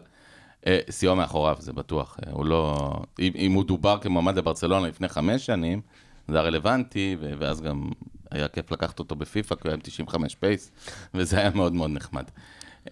שיאו 0.89 1.16
מאחוריו, 1.16 1.57
זה 1.60 1.74
בטוח. 1.74 2.18
אה, 2.22 2.30
הוא 2.32 2.45
לא... 2.45 2.91
אם, 3.20 3.32
אם 3.36 3.51
הוא 3.51 3.66
דובר 3.66 3.97
כמועמד 4.01 4.38
לברצלונה 4.38 4.88
לפני 4.88 5.07
חמש 5.07 5.45
שנים, 5.45 5.82
זה 6.28 6.36
היה 6.36 6.43
רלוונטי, 6.43 7.16
ואז 7.39 7.62
גם 7.62 7.89
היה 8.32 8.47
כיף 8.47 8.72
לקחת 8.72 8.99
אותו 8.99 9.16
בפיפא, 9.16 9.55
כי 9.55 9.62
הוא 9.64 9.70
היה 9.70 9.74
עם 9.74 9.82
95 9.84 10.36
pace, 10.36 10.72
וזה 11.14 11.38
היה 11.38 11.49
מאוד 11.49 11.74
מאוד 11.74 11.89
נחמד. 11.89 12.24
אה, 12.86 12.91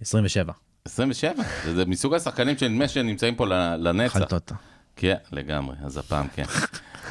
27, 0.00 0.52
27, 0.84 1.42
זה, 1.74 1.84
מסוג 1.84 2.14
השחקנים 2.14 2.58
שנדמה 2.58 2.88
שנמצאים 2.88 3.34
פה 3.34 3.46
לנצח. 3.76 4.12
חלטות. 4.12 4.52
כן, 4.96 5.16
לגמרי, 5.32 5.76
אז 5.84 5.96
הפעם 5.96 6.26
כן. 6.28 6.44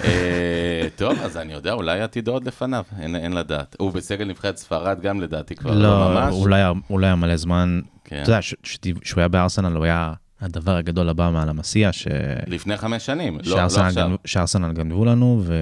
אה, 0.04 0.88
טוב, 0.95 1.20
אז 1.24 1.38
אני 1.38 1.54
יודע, 1.54 1.74
אולי 1.74 2.02
עתידו 2.02 2.32
עוד 2.32 2.48
לפניו, 2.48 2.84
אין, 3.00 3.16
אין 3.16 3.34
לדעת. 3.34 3.76
הוא 3.80 3.91
בסגל 3.91 4.26
נבחרת 4.26 4.58
ספרד 4.58 5.02
גם 5.02 5.22
לדעתי 5.22 5.56
כבר 5.56 5.72
לא, 5.74 5.82
לא, 5.82 6.10
ממש. 6.14 6.34
אולי 6.34 6.62
אולי 6.89 7.06
היה 7.08 7.16
מלא 7.16 7.36
זמן, 7.38 7.80
כן. 8.04 8.22
אתה 8.22 8.32
יודע, 8.32 8.41
ש- 8.41 8.56
שת- 8.64 8.86
שהוא 9.04 9.22
היה 9.22 9.28
בארסנל, 9.28 9.76
הוא 9.76 9.84
היה 9.86 10.14
הדבר 10.41 10.76
הגדול 10.76 11.10
הבא 11.10 11.30
מעל 11.34 11.50
המסיע, 11.50 11.93
ש- 11.93 12.08
לפני 12.48 12.78
חמש 12.78 13.06
שנים, 13.06 13.39
לא, 13.45 13.58
לא 13.58 13.62
עכשיו. 13.62 14.12
שארסנל 14.26 14.74
גנבו 14.74 15.06
לנו, 15.06 15.41
ו... 15.45 15.54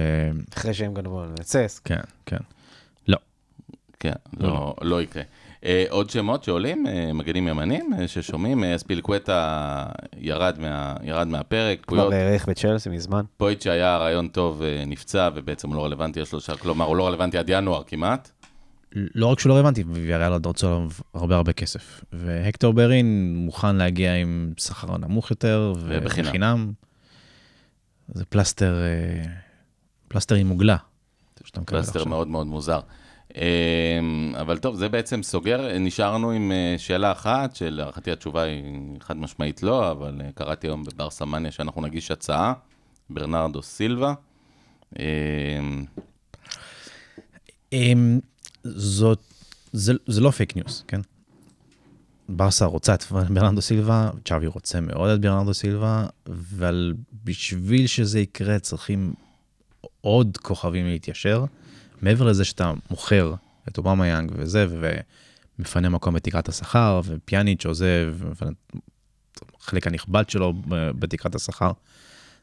אחרי 0.56 0.74
שהם 0.74 0.94
גנבו 0.94 1.22
לנו 1.24 1.34
את 1.34 1.40
צסק. 1.40 1.80
כן, 1.84 2.00
כן. 2.26 2.36
לא, 3.08 3.16
כן, 4.00 4.12
לא, 4.40 4.74
לא 4.82 5.02
יקרה. 5.02 5.22
אה, 5.66 5.84
עוד 5.90 6.10
שמות 6.10 6.44
שעולים, 6.44 6.86
אה, 6.86 7.12
מגנים 7.12 7.48
ימנים 7.48 7.90
אה, 7.98 8.08
ששומעים, 8.08 8.64
אה, 8.64 8.78
ספילקווטה 8.78 9.86
ירד, 10.16 10.58
מה, 10.58 10.94
ירד 11.02 11.26
מהפרק, 11.26 11.84
כבר 11.86 12.12
הערך 12.12 12.48
בצ'לסי 12.48 12.88
מזמן. 12.88 13.24
פויט 13.36 13.62
שהיה 13.62 13.96
רעיון 13.96 14.28
טוב 14.28 14.62
נפצע 14.86 15.28
ובעצם 15.34 15.68
הוא 15.68 15.76
לא 15.76 15.84
רלוונטי, 15.84 16.20
יש 16.20 16.32
לו 16.32 16.40
שעה, 16.40 16.56
כלומר 16.56 16.84
הוא 16.84 16.96
לא 16.96 17.06
רלוונטי 17.06 17.38
עד 17.38 17.48
ינואר 17.48 17.82
כמעט. 17.82 18.30
לא 18.92 19.26
רק 19.26 19.40
שהוא 19.40 19.50
לא 19.50 19.54
רלוונטי, 19.54 19.84
ויריאל 19.86 20.32
עוד 20.32 20.46
רצו 20.46 20.66
עליו 20.66 20.90
הרבה 21.14 21.36
הרבה 21.36 21.52
כסף. 21.52 22.04
והקטור 22.12 22.72
ברין 22.72 23.36
מוכן 23.36 23.76
להגיע 23.76 24.14
עם 24.14 24.52
שכר 24.56 24.96
נמוך 24.96 25.30
יותר, 25.30 25.72
ובחינם. 25.76 26.26
ובחינם. 26.26 26.72
זה 28.08 28.24
פלסטר, 28.24 28.76
פלסטר 30.08 30.34
עם 30.34 30.50
מקבל 31.60 31.82
פלסטר. 31.82 32.04
מאוד 32.04 32.28
מאוד 32.28 32.46
מוזר. 32.46 32.80
אמ, 33.36 34.34
אבל 34.40 34.58
טוב, 34.58 34.76
זה 34.76 34.88
בעצם 34.88 35.22
סוגר, 35.22 35.78
נשארנו 35.78 36.30
עם 36.30 36.52
אה, 36.52 36.74
שאלה 36.78 37.12
אחת, 37.12 37.56
שלהערכתי 37.56 38.12
התשובה 38.12 38.42
היא 38.42 38.64
חד 39.00 39.16
משמעית 39.16 39.62
לא, 39.62 39.90
אבל 39.90 40.20
אה, 40.24 40.32
קראתי 40.34 40.66
היום 40.66 40.84
בברסמניה 40.84 41.50
שאנחנו 41.50 41.82
נגיש 41.82 42.10
הצעה, 42.10 42.52
ברנרדו 43.10 43.62
סילבה. 43.62 44.14
אמ, 44.98 45.84
אמ, 47.72 48.20
זאת, 48.64 49.20
זה, 49.72 49.92
זה 50.06 50.20
לא 50.20 50.30
פייק 50.30 50.56
ניוז, 50.56 50.84
כן? 50.88 51.00
ברסה 52.28 52.64
רוצה 52.64 52.94
את 52.94 53.04
ברנרדו 53.12 53.62
סילבה, 53.62 54.10
צ'אבי 54.24 54.46
רוצה 54.46 54.80
מאוד 54.80 55.10
את 55.10 55.20
ברנרדו 55.20 55.54
סילבה, 55.54 56.06
אבל 56.26 56.94
בשביל 57.24 57.86
שזה 57.86 58.20
יקרה 58.20 58.58
צריכים 58.58 59.14
עוד 60.00 60.36
כוכבים 60.36 60.86
להתיישר. 60.86 61.44
מעבר 62.02 62.24
לזה 62.24 62.44
שאתה 62.44 62.72
מוכר 62.90 63.34
את 63.68 63.78
אובמה 63.78 64.08
יאנג 64.08 64.32
וזה, 64.34 64.66
ומפנה 65.58 65.88
מקום 65.88 66.14
בתקרת 66.14 66.48
השכר, 66.48 67.00
ופיאניץ' 67.04 67.66
עוזב, 67.66 68.14
והחלק 69.40 69.86
הנכבד 69.86 70.30
שלו 70.30 70.52
בתקרת 70.68 71.34
השכר, 71.34 71.70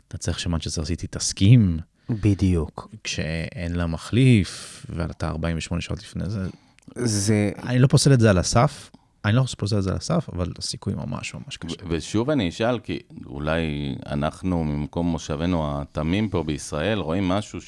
אתה 0.07 0.17
צריך 0.17 0.39
שמנצ'סטר 0.39 0.85
סיטי 0.85 1.07
תסכים 1.07 1.79
בדיוק. 2.09 2.89
כשאין 3.03 3.75
לה 3.75 3.87
מחליף, 3.87 4.85
ואתה 4.89 5.27
48 5.27 5.81
שעות 5.81 5.99
לפני 5.99 6.29
זה. 6.29 6.47
זה... 6.95 7.51
אני 7.63 7.79
לא 7.79 7.87
פוסל 7.87 8.13
את 8.13 8.19
זה 8.19 8.29
על 8.29 8.37
הסף, 8.37 8.89
אני 9.25 9.35
לא 9.35 9.43
פוסל 9.57 9.77
את 9.77 9.83
זה 9.83 9.89
על 9.89 9.95
הסף, 9.95 10.29
אבל 10.33 10.51
הסיכוי 10.57 10.93
ממש 10.93 11.33
ממש 11.33 11.57
קשה. 11.57 11.75
ו- 11.83 11.87
ושוב 11.89 12.29
אני 12.29 12.49
אשאל, 12.49 12.79
כי 12.79 12.99
אולי 13.25 13.95
אנחנו 14.05 14.63
ממקום 14.63 15.07
מושבנו 15.07 15.81
התמים 15.81 16.29
פה 16.29 16.43
בישראל, 16.43 16.99
רואים 16.99 17.27
משהו 17.29 17.59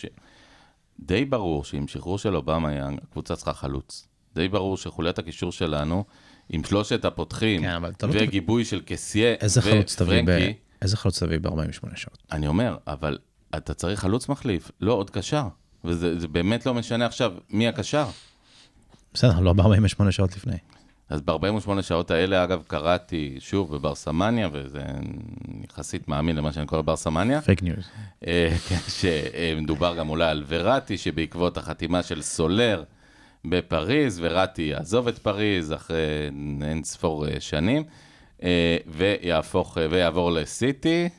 שדי 1.01 1.25
ברור 1.25 1.63
שעם 1.63 1.87
שחרור 1.87 2.17
של 2.17 2.35
אובמה, 2.35 2.69
הקבוצה 3.03 3.35
צריכה 3.35 3.53
חלוץ. 3.53 4.07
די 4.35 4.47
ברור 4.47 4.77
שחוליית 4.77 5.19
הקישור 5.19 5.51
שלנו, 5.51 6.03
עם 6.49 6.63
שלושת 6.63 7.05
הפותחים, 7.05 7.61
כן, 7.61 7.85
אתה 7.85 8.07
לא 8.07 8.13
וגיבוי 8.15 8.65
של 8.65 8.81
קסיה 8.85 9.35
תביא 9.97 10.21
ב... 10.21 10.23
ופרנקי, 10.23 10.53
איזה 10.81 10.97
חלוץ 10.97 11.23
תביא 11.23 11.39
ב-48 11.39 11.95
שעות? 11.95 12.23
אני 12.31 12.47
אומר, 12.47 12.77
אבל 12.87 13.17
אתה 13.55 13.73
צריך 13.73 13.99
חלוץ 13.99 14.29
מחליף, 14.29 14.71
לא 14.81 14.93
עוד 14.93 15.09
קשר. 15.09 15.47
וזה 15.83 16.19
זה 16.19 16.27
באמת 16.27 16.65
לא 16.65 16.73
משנה 16.73 17.05
עכשיו 17.05 17.33
מי 17.49 17.67
הקשר. 17.67 18.07
בסדר, 19.13 19.39
לא 19.39 19.53
ב-48 19.53 20.11
שעות 20.11 20.35
לפני. 20.35 20.57
אז 21.10 21.22
ב-48 21.22 21.82
שעות 21.82 22.12
האלה, 22.12 22.43
אגב, 22.43 22.64
קראתי 22.68 23.36
שוב 23.39 23.76
בברסמניה, 23.76 24.49
וזה 24.51 24.84
יחסית 25.64 26.08
אמין 26.07 26.36
למה 26.36 26.53
שאני 26.53 26.66
קורא 26.66 26.82
ברסמניה, 26.82 27.41
פייק 27.41 27.64
ניוז. 27.64 27.86
אה, 28.28 28.56
כן, 28.70 28.78
שמדובר 28.88 29.95
גם 29.95 30.10
אולי 30.10 30.26
על 30.26 30.43
וראטי, 30.47 30.97
שבעקבות 30.97 31.58
החתימה 31.58 32.03
של 32.03 32.22
סולר 32.22 32.84
בפריז, 33.45 34.20
וראטי 34.24 34.62
יעזוב 34.62 35.08
את 35.08 35.18
פריז 35.18 35.74
אחרי 35.74 36.30
אין 36.62 36.84
ספור 36.84 37.28
אה, 37.28 37.39
שנים, 37.39 37.84
אה, 38.43 38.78
ויהפוך, 38.88 39.78
ויעבור 39.89 40.32
לסיטי, 40.32 41.10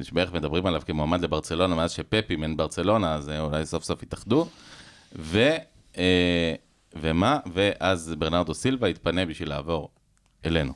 ושבערך 0.00 0.32
מדברים 0.32 0.66
עליו 0.66 0.82
כמועמד 0.86 1.20
לברצלונה, 1.20 1.74
מאז 1.74 1.90
שפפ 1.90 2.24
אימן 2.30 2.56
ברצלונה, 2.56 3.14
אז 3.14 3.30
אולי 3.38 3.66
סוף 3.66 3.84
סוף 3.84 4.02
יתאחדו. 4.02 4.46
ו, 5.18 5.48
ומה? 7.00 7.38
ואז 7.52 8.14
ברנרדו 8.18 8.54
סילבה 8.54 8.88
יתפנה 8.88 9.26
בשביל 9.26 9.48
לעבור 9.48 9.88
אלינו. 10.44 10.72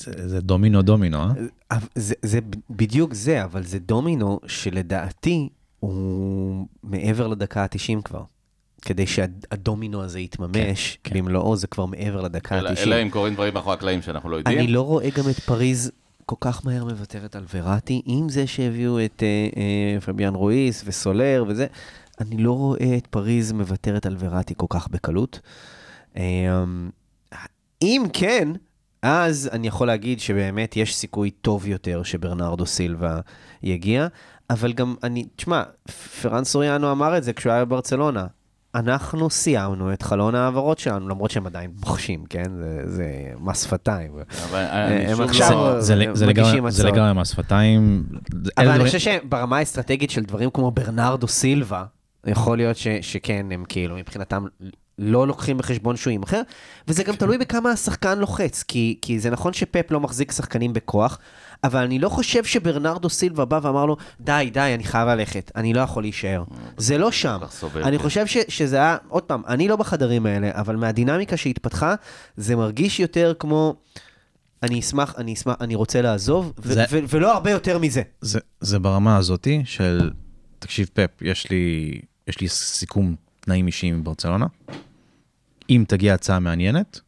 זה, 0.00 0.28
זה 0.28 0.40
דומינו 0.40 0.82
דומינו, 0.82 1.18
אה? 1.18 1.32
אבל 1.70 1.86
זה, 1.94 2.38
בדיוק 2.70 3.14
זה, 3.14 3.44
אבל 3.44 3.62
זה 3.62 3.78
דומינו 3.78 4.40
שלדעתי 4.46 5.48
הוא 5.80 6.66
מעבר 6.82 7.26
לדקה 7.26 7.62
ה-90 7.62 8.02
כבר. 8.04 8.22
כדי 8.82 9.06
שהדומינו 9.06 10.02
הזה 10.02 10.20
יתממש 10.20 10.98
כן, 11.02 11.10
כן. 11.10 11.18
במלואו, 11.18 11.56
זה 11.56 11.66
כבר 11.66 11.86
מעבר 11.86 12.20
לדקה 12.20 12.58
אלא, 12.58 12.68
ה-90. 12.68 12.78
אלא 12.82 13.02
אם 13.02 13.10
קורים 13.10 13.34
דברים 13.34 13.54
מאחורי 13.54 13.74
הקלעים 13.74 14.02
שאנחנו 14.02 14.28
לא 14.28 14.36
יודעים. 14.36 14.58
אני 14.58 14.66
לא 14.66 14.82
רואה 14.82 15.10
גם 15.10 15.24
את 15.30 15.40
פריז 15.40 15.90
כל 16.26 16.36
כך 16.40 16.66
מהר 16.66 16.84
מוותרת 16.84 17.36
על 17.36 17.44
וראטי, 17.54 18.02
עם 18.04 18.28
זה 18.28 18.46
שהביאו 18.46 19.04
את 19.04 19.22
אה, 19.22 19.48
אה, 19.56 20.00
פביאן 20.00 20.34
רואיס 20.34 20.82
וסולר 20.86 21.44
וזה, 21.48 21.66
אני 22.20 22.36
לא 22.36 22.52
רואה 22.52 22.94
את 22.96 23.06
פריז 23.06 23.52
מוותרת 23.52 24.06
על 24.06 24.16
וראטי 24.18 24.54
כל 24.56 24.66
כך 24.70 24.88
בקלות. 24.88 25.40
אה, 26.16 26.64
אם 27.82 28.02
כן, 28.12 28.48
אז 29.02 29.50
אני 29.52 29.66
יכול 29.66 29.86
להגיד 29.86 30.20
שבאמת 30.20 30.76
יש 30.76 30.96
סיכוי 30.96 31.30
טוב 31.30 31.66
יותר 31.66 32.02
שברנרדו 32.02 32.66
סילבה 32.66 33.20
יגיע, 33.62 34.06
אבל 34.50 34.72
גם 34.72 34.94
אני, 35.02 35.26
תשמע, 35.36 35.62
פרן 36.22 36.44
סוריאנו 36.44 36.92
אמר 36.92 37.18
את 37.18 37.24
זה 37.24 37.32
כשהוא 37.32 37.52
היה 37.52 37.64
בברצלונה. 37.64 38.26
אנחנו 38.74 39.30
סיימנו 39.30 39.92
את 39.92 40.02
חלון 40.02 40.34
ההעברות 40.34 40.78
שלנו, 40.78 41.08
למרות 41.08 41.30
שהם 41.30 41.46
עדיין 41.46 41.70
בוחשים, 41.74 42.24
כן? 42.30 42.44
זה, 42.58 42.80
זה 42.84 43.06
מס 43.40 43.64
שפתיים. 43.64 44.12
אני 44.54 45.12
הם 45.12 45.20
עכשיו- 45.20 45.50
לא... 45.52 45.80
מגישים 46.26 46.28
לגמרי- 46.28 46.70
זה 46.70 46.82
הצעות. 46.82 46.94
לגמרי 46.96 47.20
מס 47.20 47.28
שפתיים. 47.30 48.06
אבל 48.58 48.68
אני 48.68 48.84
חושב 48.84 48.98
שברמה 48.98 49.56
האסטרטגית 49.56 50.10
של 50.10 50.22
דברים 50.22 50.50
כמו 50.50 50.70
ברנרדו 50.70 51.28
סילבה, 51.28 51.84
יכול 52.26 52.56
להיות 52.56 52.76
ש, 52.76 52.88
שכן, 53.00 53.46
הם 53.50 53.64
כאילו 53.68 53.96
מבחינתם 53.96 54.44
לא 54.98 55.26
לוקחים 55.26 55.58
בחשבון 55.58 55.96
שהוא 55.96 56.10
יימכר, 56.10 56.40
וזה 56.88 57.04
גם 57.04 57.16
תלוי 57.16 57.38
בכמה 57.38 57.70
השחקן 57.70 58.18
לוחץ, 58.18 58.62
כי, 58.62 58.98
כי 59.02 59.18
זה 59.20 59.30
נכון 59.30 59.52
שפפ 59.52 59.90
לא 59.90 60.00
מחזיק 60.00 60.32
שחקנים 60.32 60.72
בכוח, 60.72 61.18
אבל 61.64 61.82
אני 61.82 61.98
לא 61.98 62.08
חושב 62.08 62.44
שברנרדו 62.44 63.10
סילבה 63.10 63.44
בא 63.44 63.60
ואמר 63.62 63.86
לו, 63.86 63.96
די, 64.20 64.50
די, 64.52 64.72
אני 64.74 64.84
חייב 64.84 65.08
ללכת, 65.08 65.52
אני 65.56 65.74
לא 65.74 65.80
יכול 65.80 66.02
להישאר. 66.02 66.44
זה 66.76 66.98
לא 66.98 67.10
שם. 67.10 67.38
אני 67.76 67.96
כן. 67.98 68.02
חושב 68.02 68.26
ש, 68.26 68.36
שזה 68.48 68.76
היה, 68.76 68.96
עוד 69.08 69.22
פעם, 69.22 69.42
אני 69.48 69.68
לא 69.68 69.76
בחדרים 69.76 70.26
האלה, 70.26 70.50
אבל 70.52 70.76
מהדינמיקה 70.76 71.36
שהתפתחה, 71.36 71.94
זה 72.36 72.56
מרגיש 72.56 73.00
יותר 73.00 73.32
כמו... 73.38 73.74
אני 74.62 74.80
אשמח, 74.80 75.14
אני 75.18 75.34
אשמח, 75.34 75.56
אני 75.60 75.74
רוצה 75.74 76.02
לעזוב, 76.02 76.52
ו- 76.58 76.72
זה- 76.72 76.84
ו- 76.90 76.98
ולא 77.08 77.32
הרבה 77.34 77.50
יותר 77.50 77.78
מזה. 77.78 78.02
זה, 78.20 78.38
זה 78.60 78.78
ברמה 78.78 79.16
הזאתי 79.16 79.62
של, 79.64 80.10
תקשיב 80.58 80.88
פפ, 80.92 81.22
יש 81.22 81.50
לי, 81.50 81.94
יש 82.28 82.40
לי 82.40 82.48
סיכום 82.48 83.14
תנאים 83.40 83.66
אישיים 83.66 83.94
עם 83.94 84.04
ברצלונה. 84.04 84.46
אם 85.70 85.84
תגיע 85.88 86.14
הצעה 86.14 86.38
מעניינת 86.38 87.00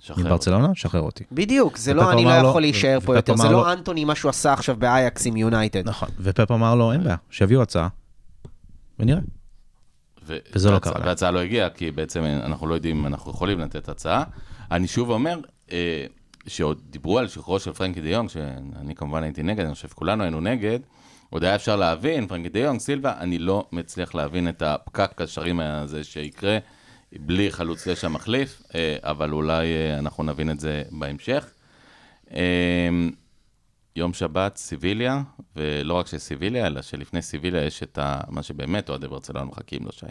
שחרר. 0.00 0.24
מברצלונה, 0.24 0.68
שחרר 0.74 1.00
אותי. 1.00 1.24
בדיוק, 1.32 1.76
זה 1.76 1.94
לא, 1.94 2.12
אני 2.12 2.24
לא 2.24 2.30
יכול 2.30 2.60
להישאר 2.60 3.00
פה 3.00 3.16
יותר, 3.16 3.36
זה 3.36 3.48
לא 3.48 3.72
אנטוני, 3.72 4.04
מה 4.04 4.14
שהוא 4.14 4.28
עשה 4.28 4.52
עכשיו 4.52 4.76
באייקס 4.76 5.26
עם 5.26 5.36
יונייטד. 5.36 5.88
נכון. 5.88 6.08
ופפ 6.20 6.50
אמר 6.50 6.74
לו, 6.74 6.92
אין 6.92 7.04
בעיה, 7.04 7.16
שיביאו 7.30 7.62
הצעה, 7.62 7.88
ונראה. 8.98 9.20
ו- 10.26 10.38
וזה 10.54 10.70
לא 10.70 10.78
קרה. 10.78 11.00
וההצעה 11.04 11.30
לא 11.30 11.38
הגיעה, 11.38 11.70
כי 11.70 11.90
בעצם 11.90 12.24
אנחנו 12.24 12.66
לא 12.66 12.74
יודעים 12.74 12.98
אם 12.98 13.06
אנחנו 13.06 13.30
יכולים 13.30 13.60
לתת 13.60 13.88
הצעה. 13.88 14.24
אני 14.70 14.86
שוב 14.86 15.10
אומר, 15.10 15.40
אה, 15.72 16.06
שעוד 16.46 16.80
דיברו 16.90 17.18
על 17.18 17.28
שחרורו 17.28 17.60
של 17.60 17.72
פרנקי 17.72 18.00
דה 18.00 18.08
יונג, 18.08 18.28
שאני 18.28 18.94
כמובן 18.94 19.22
הייתי 19.22 19.42
נגד, 19.42 19.64
אני 19.64 19.74
חושב 19.74 19.88
שכולנו 19.88 20.22
היינו 20.22 20.40
נגד, 20.40 20.78
עוד 21.30 21.44
היה 21.44 21.54
אפשר 21.54 21.76
להבין, 21.76 22.26
פרנקי 22.26 22.48
דה 22.48 22.58
יונג, 22.58 22.80
סילבה, 22.80 23.14
אני 23.18 23.38
לא 23.38 23.68
מצליח 23.72 24.14
להבין 24.14 24.48
את 24.48 24.62
הפקק 24.62 25.10
קשרים 25.16 25.60
הזה 25.60 26.04
שיקרה 26.04 26.58
בלי 27.12 27.50
חלוץ 27.50 27.88
דשא 27.88 28.06
מחליף, 28.06 28.62
אה, 28.74 28.96
אבל 29.02 29.32
אולי 29.32 29.66
אה, 29.66 29.98
אנחנו 29.98 30.22
נבין 30.24 30.50
את 30.50 30.60
זה 30.60 30.82
בהמשך. 30.90 31.50
אה, 32.30 32.88
יום 33.96 34.12
שבת, 34.12 34.56
סיביליה, 34.56 35.22
ולא 35.56 35.94
רק 35.94 36.06
של 36.06 36.18
סיביליה, 36.18 36.66
אלא 36.66 36.82
שלפני 36.82 37.22
סיביליה 37.22 37.64
יש 37.64 37.82
את 37.82 37.98
ה, 37.98 38.20
מה 38.28 38.42
שבאמת 38.42 38.88
אוהדי 38.88 39.08
ברצלונה 39.08 39.46
מחכים 39.46 39.84
לו, 39.84 39.92
שי. 39.92 40.06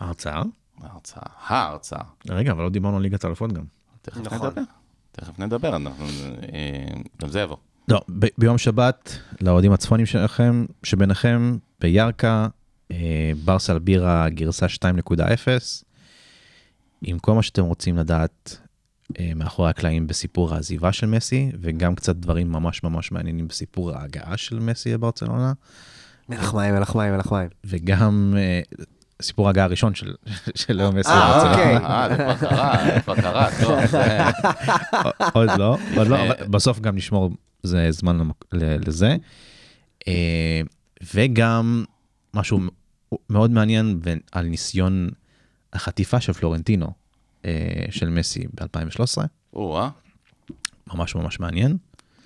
ההרצאה? 0.00 0.42
ההרצאה, 0.80 1.22
ההרצאה. 1.46 2.02
רגע, 2.28 2.52
אבל 2.52 2.62
לא 2.62 2.70
דיברנו 2.70 2.96
על 2.96 3.02
ליגת 3.02 3.24
האלופות 3.24 3.52
גם. 3.52 3.64
תכף 4.02 4.20
נכון. 4.20 4.48
נדבר. 4.48 4.62
תכף 5.12 5.38
נדבר, 5.38 5.76
אנחנו, 5.76 6.06
גם 7.22 7.28
זה 7.28 7.40
יבוא. 7.40 7.56
לא, 7.92 8.00
ב- 8.18 8.26
ביום 8.38 8.58
שבת, 8.58 9.18
לאוהדים 9.40 9.72
הצפונים 9.72 10.06
שלכם, 10.06 10.64
שביניכם, 10.82 11.56
בירכא, 11.80 12.46
אה, 12.90 13.32
ברסל 13.44 13.78
בירה 13.78 14.28
גרסה 14.28 14.66
2.0, 14.68 15.84
עם 17.02 17.18
כל 17.18 17.34
מה 17.34 17.42
שאתם 17.42 17.64
רוצים 17.64 17.96
לדעת 17.96 18.58
אה, 19.20 19.32
מאחורי 19.36 19.70
הקלעים 19.70 20.06
בסיפור 20.06 20.54
העזיבה 20.54 20.92
של 20.92 21.06
מסי, 21.06 21.52
וגם 21.60 21.94
קצת 21.94 22.16
דברים 22.16 22.52
ממש 22.52 22.82
ממש 22.82 23.12
מעניינים 23.12 23.48
בסיפור 23.48 23.92
ההגעה 23.92 24.36
של 24.36 24.58
מסי 24.58 24.92
לברצלונה, 24.92 25.52
מלח 26.28 26.54
מים, 26.54 26.74
מלח 26.74 26.94
מים, 26.96 27.14
מלח 27.14 27.32
מים. 27.32 27.48
וגם 27.64 28.34
אה, 28.36 28.60
סיפור 29.22 29.46
ההגעה 29.46 29.64
הראשון 29.64 29.94
של, 29.94 30.14
של 30.54 30.76
לאו 30.76 30.92
מסי 30.92 31.10
אה, 31.10 31.28
לברצלונה. 31.28 31.50
אוקיי. 31.52 31.76
אה, 31.76 32.08
זה 32.08 32.16
כבר 32.16 32.36
קרה, 32.36 32.84
זה 32.94 33.00
כבר 33.00 33.14
קרה, 33.14 33.48
טוב. 33.62 33.78
עוד 35.36 35.50
לא, 35.58 35.76
עוד 35.96 36.06
לא, 36.06 36.16
אה, 36.16 36.46
בסוף 36.46 36.80
גם 36.80 36.96
נשמור 36.96 37.30
זה 37.62 37.90
זמן 37.90 38.18
לזה. 38.52 39.16
אה, 40.08 40.60
וגם 41.14 41.84
משהו 42.34 42.60
מאוד 43.30 43.50
מעניין 43.50 44.00
על 44.32 44.46
ניסיון 44.46 45.08
החטיפה 45.72 46.20
של 46.20 46.32
פלורנטינו 46.32 46.92
אה, 47.44 47.50
של 47.90 48.08
מסי 48.10 48.44
ב-2013, 48.54 49.22
או-אה. 49.52 49.88
ממש 50.94 51.14
ממש 51.14 51.40
מעניין. 51.40 51.76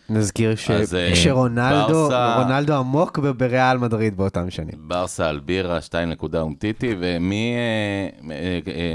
נזכיר 0.08 0.56
ש- 0.56 0.70
אז, 0.70 0.94
אה, 0.94 1.16
שרונלדו, 1.16 2.08
ברסה- 2.08 2.36
רונלדו 2.42 2.74
עמוק 2.74 3.18
בריאל 3.18 3.78
מדריד 3.78 4.16
באותם 4.16 4.50
שנים. 4.50 4.74
ברסה 4.78 5.28
על 5.28 5.40
בירה, 5.40 5.80
2 5.80 6.10
נקודה 6.10 6.40
אומטיטי, 6.40 6.94
ומי... 7.00 7.52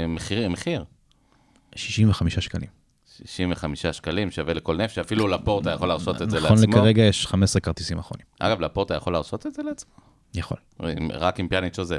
מחיר, 0.08 0.48
מחיר. 0.48 0.84
65 1.74 2.38
שקלים. 2.38 2.81
65 3.18 3.86
שקלים, 3.86 4.30
שווה 4.30 4.54
לכל 4.54 4.76
נפש, 4.76 4.98
אפילו 4.98 5.28
לפורטה 5.28 5.70
יכול 5.70 5.88
להרשות 5.88 6.22
את 6.22 6.30
זה 6.30 6.36
נכון 6.40 6.56
לעצמו. 6.58 6.72
לכרגע 6.76 7.02
יש 7.02 7.26
15 7.26 7.60
כרטיסים 7.60 7.98
אחרונים. 7.98 8.26
אגב, 8.40 8.60
לפורטה 8.60 8.94
יכול 8.94 9.12
להרשות 9.12 9.46
את 9.46 9.54
זה 9.54 9.62
לעצמו? 9.62 9.90
יכול. 10.34 10.56
רק 11.12 11.40
אם 11.40 11.48
פיאניץ' 11.48 11.78
עוזב. 11.78 11.98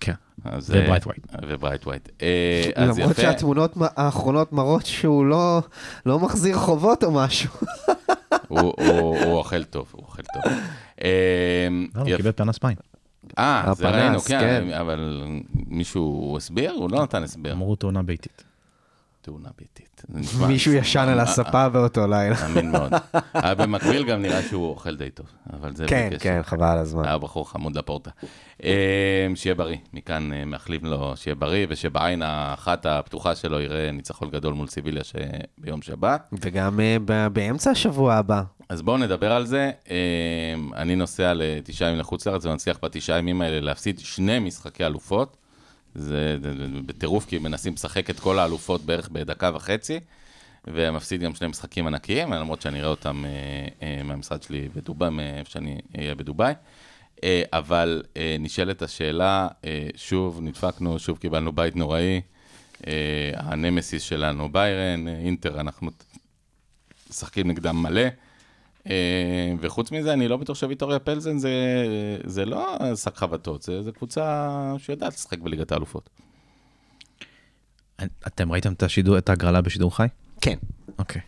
כן. 0.00 0.12
וברייטווייט. 0.44 1.26
וברייטווייט. 1.48 2.08
למרות. 2.76 3.16
שהתמונות 3.16 3.72
האחרונות 3.96 4.52
מראות 4.52 4.86
שהוא 4.86 5.26
לא- 5.26 5.60
לא 6.06 6.18
מחזיר 6.18 6.56
חובות 6.58 7.04
או 7.04 7.10
משהו. 7.10 7.50
הוא, 8.48 8.72
אוכל 9.24 9.64
טוב, 9.64 9.88
הוא 9.92 10.02
אוכל 10.02 10.22
טוב. 10.34 10.52
אה, 11.04 11.68
לא, 11.94 12.00
הוא 12.02 12.16
קיבל 12.16 12.32
פנס 12.32 12.58
פיין. 12.58 12.76
אה, 13.38 13.72
זה 13.76 13.88
ראינו, 13.90 14.20
כן, 14.20 14.40
כן. 14.40 14.72
אבל 14.80 15.22
מישהו 15.66 16.34
הסביר? 16.36 16.72
הוא 16.72 16.90
לא 16.90 17.02
נתן 17.02 17.22
הסבר. 17.22 17.52
אמרו 17.52 17.76
תאונה 17.76 18.02
ביתית. 18.02 18.44
תאונה 19.22 19.48
ביתית. 19.58 20.02
מישהו 20.48 20.72
ישן 20.72 21.00
על 21.08 21.18
אה, 21.18 21.22
הספה 21.22 21.68
באותו 21.68 22.06
לילה. 22.06 22.46
אמין 22.46 22.70
מאוד. 22.70 22.92
אה, 23.44 23.54
במקביל 23.54 24.04
גם 24.04 24.22
נראה 24.22 24.42
שהוא 24.42 24.68
אוכל 24.68 24.96
די 24.96 25.10
טוב, 25.10 25.26
אבל 25.52 25.74
זה 25.74 25.84
כן. 25.88 26.10
כן, 26.20 26.40
חבל 26.42 26.66
על 26.66 26.78
הזמן. 26.78 27.04
היה 27.04 27.18
בחור 27.18 27.50
חמוד 27.50 27.76
לפורטה. 27.76 28.10
אה, 28.64 29.26
שיהיה 29.34 29.54
בריא, 29.54 29.76
מכאן 29.92 30.32
אה, 30.32 30.44
מאחלים 30.44 30.84
לו 30.84 31.16
שיהיה 31.16 31.34
בריא, 31.34 31.66
ושבעין 31.70 32.22
האחת 32.22 32.86
הפתוחה 32.86 33.34
שלו 33.34 33.60
יראה 33.60 33.90
ניצחון 33.90 34.30
גדול 34.30 34.54
מול 34.54 34.66
סיביליה 34.66 35.02
ביום 35.58 35.82
שבת. 35.82 36.28
וגם 36.32 36.80
אה, 36.80 37.28
באמצע 37.28 37.70
השבוע 37.70 38.14
הבא. 38.14 38.42
אז 38.68 38.82
בואו 38.82 38.96
נדבר 38.96 39.32
על 39.32 39.46
זה. 39.46 39.70
אה, 39.90 39.96
אני 40.76 40.96
נוסע 40.96 41.32
לתשעה 41.34 41.88
ימים 41.88 42.00
לחוץ 42.00 42.26
לארץ 42.26 42.46
ומצליח 42.46 42.78
בתשעה 42.82 43.18
ימים 43.18 43.42
האלה 43.42 43.60
להפסיד 43.60 43.98
שני 43.98 44.38
משחקי 44.38 44.86
אלופות. 44.86 45.36
זה 45.94 46.38
בטירוף, 46.86 47.26
כי 47.26 47.38
מנסים 47.38 47.72
לשחק 47.72 48.10
את 48.10 48.20
כל 48.20 48.38
האלופות 48.38 48.82
בערך 48.84 49.08
בדקה 49.08 49.50
וחצי, 49.54 50.00
ומפסיד 50.66 51.20
גם 51.20 51.34
שני 51.34 51.48
משחקים 51.48 51.86
ענקיים, 51.86 52.32
למרות 52.32 52.62
שאני 52.62 52.78
אראה 52.78 52.90
אותם 52.90 53.24
אה, 53.24 53.30
אה, 53.82 54.02
מהמשרד 54.02 54.42
שלי 54.42 54.68
בדובאי, 54.76 55.10
מאיפה 55.10 55.50
שאני 55.50 55.80
אהיה 55.98 56.14
בדובאי. 56.14 56.54
אה, 57.24 57.42
אבל 57.52 58.02
נשאלת 58.40 58.82
השאלה, 58.82 59.48
שוב 59.96 60.40
נדפקנו, 60.42 60.98
שוב 60.98 61.18
קיבלנו 61.18 61.52
בית 61.52 61.76
נוראי. 61.76 62.20
הנמסיס 63.36 64.02
שלנו 64.02 64.52
ביירן, 64.52 65.08
אינטר, 65.08 65.60
אנחנו 65.60 65.90
משחקים 67.10 67.48
נגדם 67.48 67.82
מלא. 67.82 68.02
אה, 68.90 69.52
וחוץ 69.60 69.92
מזה, 69.92 70.12
אני 70.12 70.28
לא 70.28 70.36
בטוח 70.36 70.56
שוויטוריה 70.56 70.98
פלזן 70.98 71.38
זה, 71.38 71.50
זה 72.24 72.44
לא 72.44 72.76
שק 72.96 73.16
חבטות, 73.16 73.62
זה, 73.62 73.82
זה 73.82 73.92
קבוצה 73.92 74.48
שיודעת 74.78 75.12
לשחק 75.12 75.38
בליגת 75.38 75.72
האלופות. 75.72 76.10
אתם 78.26 78.52
ראיתם 78.52 78.72
את 78.72 78.82
השידור, 78.82 79.18
את 79.18 79.28
ההגרלה 79.28 79.60
בשידור 79.60 79.96
חי? 79.96 80.06
כן. 80.40 80.56
אוקיי. 80.98 81.20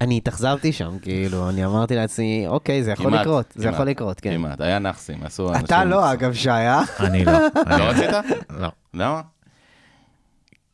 אני 0.00 0.16
התאכזבתי 0.16 0.72
שם, 0.72 0.98
כאילו, 0.98 1.48
אני 1.48 1.64
אמרתי 1.64 1.96
לעצמי, 1.96 2.44
אוקיי, 2.46 2.82
זה 2.82 2.90
יכול 2.90 3.06
כמעט, 3.06 3.20
לקרות, 3.20 3.52
זה 3.54 3.68
יכול 3.68 3.86
לקרות, 3.86 4.20
כן. 4.20 4.34
כמעט, 4.34 4.60
היה 4.60 4.78
נאחסים, 4.78 5.22
עשו 5.22 5.48
אנשים... 5.48 5.64
אתה 5.64 5.84
לא, 5.84 6.12
אגב, 6.12 6.34
שי, 6.34 6.50
אה? 6.50 6.82
אני 7.00 7.24
לא. 7.24 7.32
אני 7.66 7.78
לא 7.78 7.84
רצית? 7.84 8.10
לא. 8.50 8.68
למה? 8.94 9.20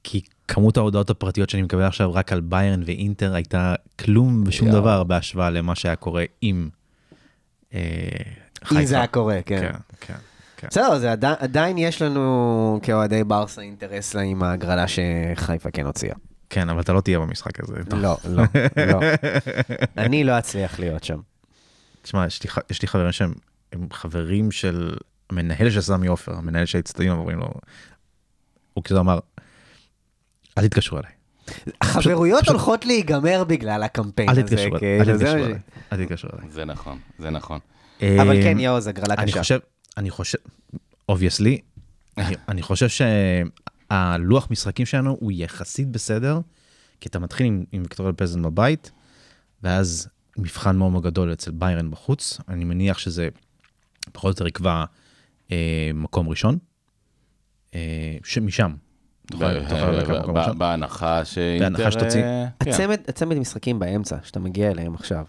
כי 0.08 0.20
כמות 0.48 0.76
ההודעות 0.76 1.10
הפרטיות 1.10 1.50
שאני 1.50 1.62
מקבל 1.62 1.82
עכשיו 1.82 2.14
רק 2.14 2.32
על 2.32 2.40
ביירן 2.40 2.82
ואינטר 2.86 3.34
הייתה 3.34 3.74
כלום 3.98 4.44
ושום 4.46 4.68
יואו. 4.68 4.80
דבר 4.80 5.04
בהשוואה 5.04 5.50
למה 5.50 5.74
שהיה 5.74 5.96
קורה 5.96 6.24
אם 6.42 6.68
אה, 7.74 7.80
אם. 8.72 8.84
זה 8.84 8.96
היה 8.96 9.06
קורה, 9.06 9.42
כן. 9.46 9.60
כן, 9.60 9.78
כן, 10.00 10.14
כן. 10.56 10.68
בסדר, 10.70 10.98
זה 10.98 11.12
עדיין 11.38 11.78
יש 11.78 12.02
לנו 12.02 12.80
כאוהדי 12.82 13.24
ברסה 13.24 13.62
אינטרס 13.62 14.14
לה 14.14 14.22
עם 14.22 14.42
ההגרלה 14.42 14.84
שחיפה 14.88 15.70
כן 15.70 15.86
הוציאה. 15.86 16.14
כן, 16.50 16.68
אבל 16.68 16.80
אתה 16.80 16.92
לא 16.92 17.00
תהיה 17.00 17.18
במשחק 17.18 17.60
הזה. 17.60 17.74
לא, 17.92 18.16
לא, 18.28 18.42
לא. 18.76 19.00
אני 20.04 20.24
לא 20.24 20.38
אצליח 20.38 20.78
להיות 20.78 21.04
שם. 21.04 21.18
תשמע, 22.02 22.26
יש 22.26 22.42
לי 22.42 22.50
יש 22.70 22.82
לי 22.82 22.88
חברים 22.88 23.12
שהם 23.12 23.34
הם 23.72 23.86
חברים 23.92 24.50
של 24.50 24.96
המנהל 25.30 25.70
של 25.70 25.80
סמי 25.80 26.06
עופר, 26.06 26.34
המנהל 26.34 26.64
של 26.64 26.78
האצטדיון, 26.78 27.18
אומרים 27.18 27.38
לו, 27.38 27.48
הוא 28.74 28.84
כאילו 28.84 29.00
אמר, 29.00 29.18
אל 30.58 30.66
תתקשרו 30.66 30.98
אליי. 30.98 31.10
החברויות 31.80 32.48
הולכות 32.48 32.86
להיגמר 32.86 33.44
בגלל 33.44 33.82
הקמפיין 33.82 34.28
אל 34.28 34.44
הזה. 34.44 34.56
כאילו, 34.56 34.76
אל 35.00 35.04
זה 35.04 35.12
תתקשרו 35.12 35.44
אליי. 35.44 35.58
אל 35.92 36.04
תתקשרו 36.04 36.30
אליי. 36.38 36.50
זה 36.50 36.64
נכון, 36.64 36.98
זה 37.18 37.30
נכון. 37.30 37.58
אבל 38.02 38.36
אה, 38.36 38.42
כן, 38.42 38.58
יעוז, 38.58 38.86
הגרלה 38.86 39.14
אני 39.14 39.32
קשה. 39.32 39.40
חושב, 39.40 39.58
אני 39.96 40.10
חושב, 40.10 40.38
obviously, 41.08 41.60
אני 42.48 42.62
חושב 42.62 42.86
שהלוח 42.88 44.48
משחקים 44.50 44.86
שלנו 44.86 45.16
הוא 45.20 45.32
יחסית 45.34 45.88
בסדר, 45.88 46.40
כי 47.00 47.08
אתה 47.08 47.18
מתחיל 47.18 47.46
עם, 47.46 47.64
עם 47.72 47.82
ויקטוריה 47.82 48.12
פלזן 48.12 48.42
בבית, 48.42 48.90
ואז 49.62 50.08
מבחן 50.38 50.76
מאוד 50.76 51.02
גדול 51.02 51.32
אצל 51.32 51.50
ביירן 51.50 51.90
בחוץ. 51.90 52.40
אני 52.48 52.64
מניח 52.64 52.98
שזה 52.98 53.28
פחות 54.12 54.24
או 54.24 54.30
יותר 54.30 54.46
יקבע 54.46 54.84
אה, 55.52 55.90
מקום 55.94 56.28
ראשון, 56.28 56.58
אה, 57.74 58.16
שמשם. 58.24 58.74
בהנחה 60.58 61.24
שאינטר... 61.24 61.68
בהנחה 61.68 61.90
שתוציא. 61.90 62.22
אה, 62.22 62.46
כן. 62.60 62.70
הצמד, 63.08 63.38
משחקים 63.38 63.78
באמצע, 63.78 64.16
שאתה 64.22 64.40
מגיע 64.40 64.70
אליהם 64.70 64.94
עכשיו. 64.94 65.24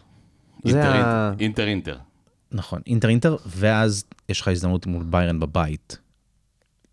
אינטר. 1.40 1.64
אינטר. 1.68 1.98
נכון, 2.52 2.82
אינטר 2.88 3.10
אינטר, 3.10 3.36
ואז 3.46 4.06
יש 4.30 4.42
לך 4.42 4.48
הזדמנות 4.48 4.86
מול 4.86 5.04
ביירן 5.04 5.40
בבית 5.40 5.98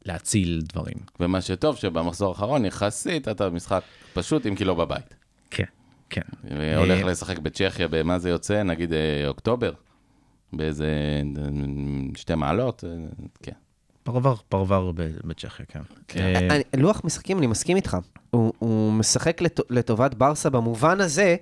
להציל 0.05 0.63
דברים. 0.73 0.97
ומה 1.21 1.41
שטוב, 1.41 1.77
שבמחזור 1.77 2.29
האחרון 2.29 2.65
יחסית 2.65 3.29
אתה 3.29 3.51
במשחק 3.51 3.83
פשוט, 4.15 4.47
אם 4.47 4.55
כי 4.55 4.65
לא 4.65 4.75
בבית. 4.75 5.15
כן, 5.51 5.65
כן. 6.11 6.23
והולך 6.45 7.05
אה, 7.05 7.11
לשחק 7.11 7.39
בצ'כיה, 7.39 7.89
במה 7.89 8.19
זה 8.19 8.31
יוצא? 8.31 8.63
נגיד 8.63 8.93
אה, 8.93 9.29
אוקטובר? 9.29 9.73
באיזה 10.53 11.23
שתי 12.17 12.35
מעלות? 12.35 12.85
כן. 13.43 13.53
פרבר, 14.05 14.35
פרבר 14.49 14.91
ב- 14.95 15.11
בצ'כיה, 15.25 15.67
כן. 15.69 15.81
אה, 16.17 16.39
אני, 16.57 16.83
לוח 16.83 17.01
משחקים, 17.05 17.39
אני 17.39 17.47
מסכים 17.47 17.77
איתך. 17.77 17.97
הוא, 18.31 18.53
הוא 18.59 18.93
משחק 18.93 19.41
לט, 19.41 19.61
לטובת 19.71 20.15
ברסה 20.15 20.51
במובן 20.51 21.01
הזה 21.01 21.37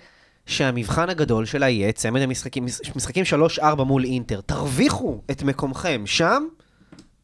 שהמבחן 0.47 1.09
הגדול 1.11 1.45
שלה 1.45 1.69
יהיה 1.69 1.93
צמד 1.93 2.21
המשחקים, 2.21 2.67
משחקים 2.97 3.25
3-4 3.59 3.85
מול 3.85 4.05
אינטר. 4.05 4.41
תרוויחו 4.41 5.21
את 5.31 5.43
מקומכם 5.43 6.03
שם, 6.07 6.43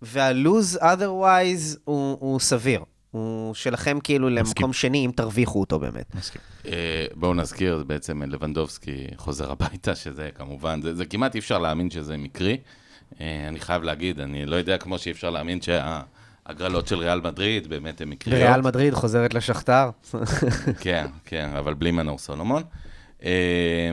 והלוז 0.02 0.76
otherwise 0.76 1.78
הוא, 1.84 2.16
הוא 2.20 2.40
סביר. 2.40 2.80
הוא 3.10 3.54
שלכם 3.54 3.98
כאילו 4.04 4.28
למקום 4.28 4.72
שני, 4.72 5.06
אם 5.06 5.10
תרוויחו 5.16 5.60
אותו 5.60 5.78
באמת. 5.78 6.14
מסכים. 6.14 6.40
אה, 6.66 7.06
בואו 7.14 7.34
נזכיר, 7.34 7.84
בעצם 7.86 8.22
לבנדובסקי 8.22 9.06
חוזר 9.16 9.52
הביתה, 9.52 9.94
שזה 9.94 10.30
כמובן, 10.34 10.82
זה, 10.82 10.94
זה 10.94 11.04
כמעט 11.04 11.34
אי 11.34 11.40
אפשר 11.40 11.58
להאמין 11.58 11.90
שזה 11.90 12.16
מקרי. 12.16 12.56
אה, 13.20 13.48
אני 13.48 13.60
חייב 13.60 13.82
להגיד, 13.82 14.20
אני 14.20 14.46
לא 14.46 14.56
יודע 14.56 14.78
כמו 14.78 14.98
שאי 14.98 15.12
אפשר 15.12 15.30
להאמין 15.30 15.58
שההגרלות 15.60 16.86
של 16.86 16.98
ריאל 16.98 17.20
מדריד 17.20 17.66
באמת 17.68 18.00
הן 18.00 18.08
מקריות. 18.08 18.42
ריאל 18.42 18.60
מדריד 18.60 18.94
חוזרת 18.94 19.34
לשכתר. 19.34 19.90
כן, 20.80 21.06
כן, 21.24 21.50
אבל 21.58 21.74
בלי 21.74 21.90
מנור 21.90 22.18
סולומון. 22.18 22.62
אה, 23.24 23.90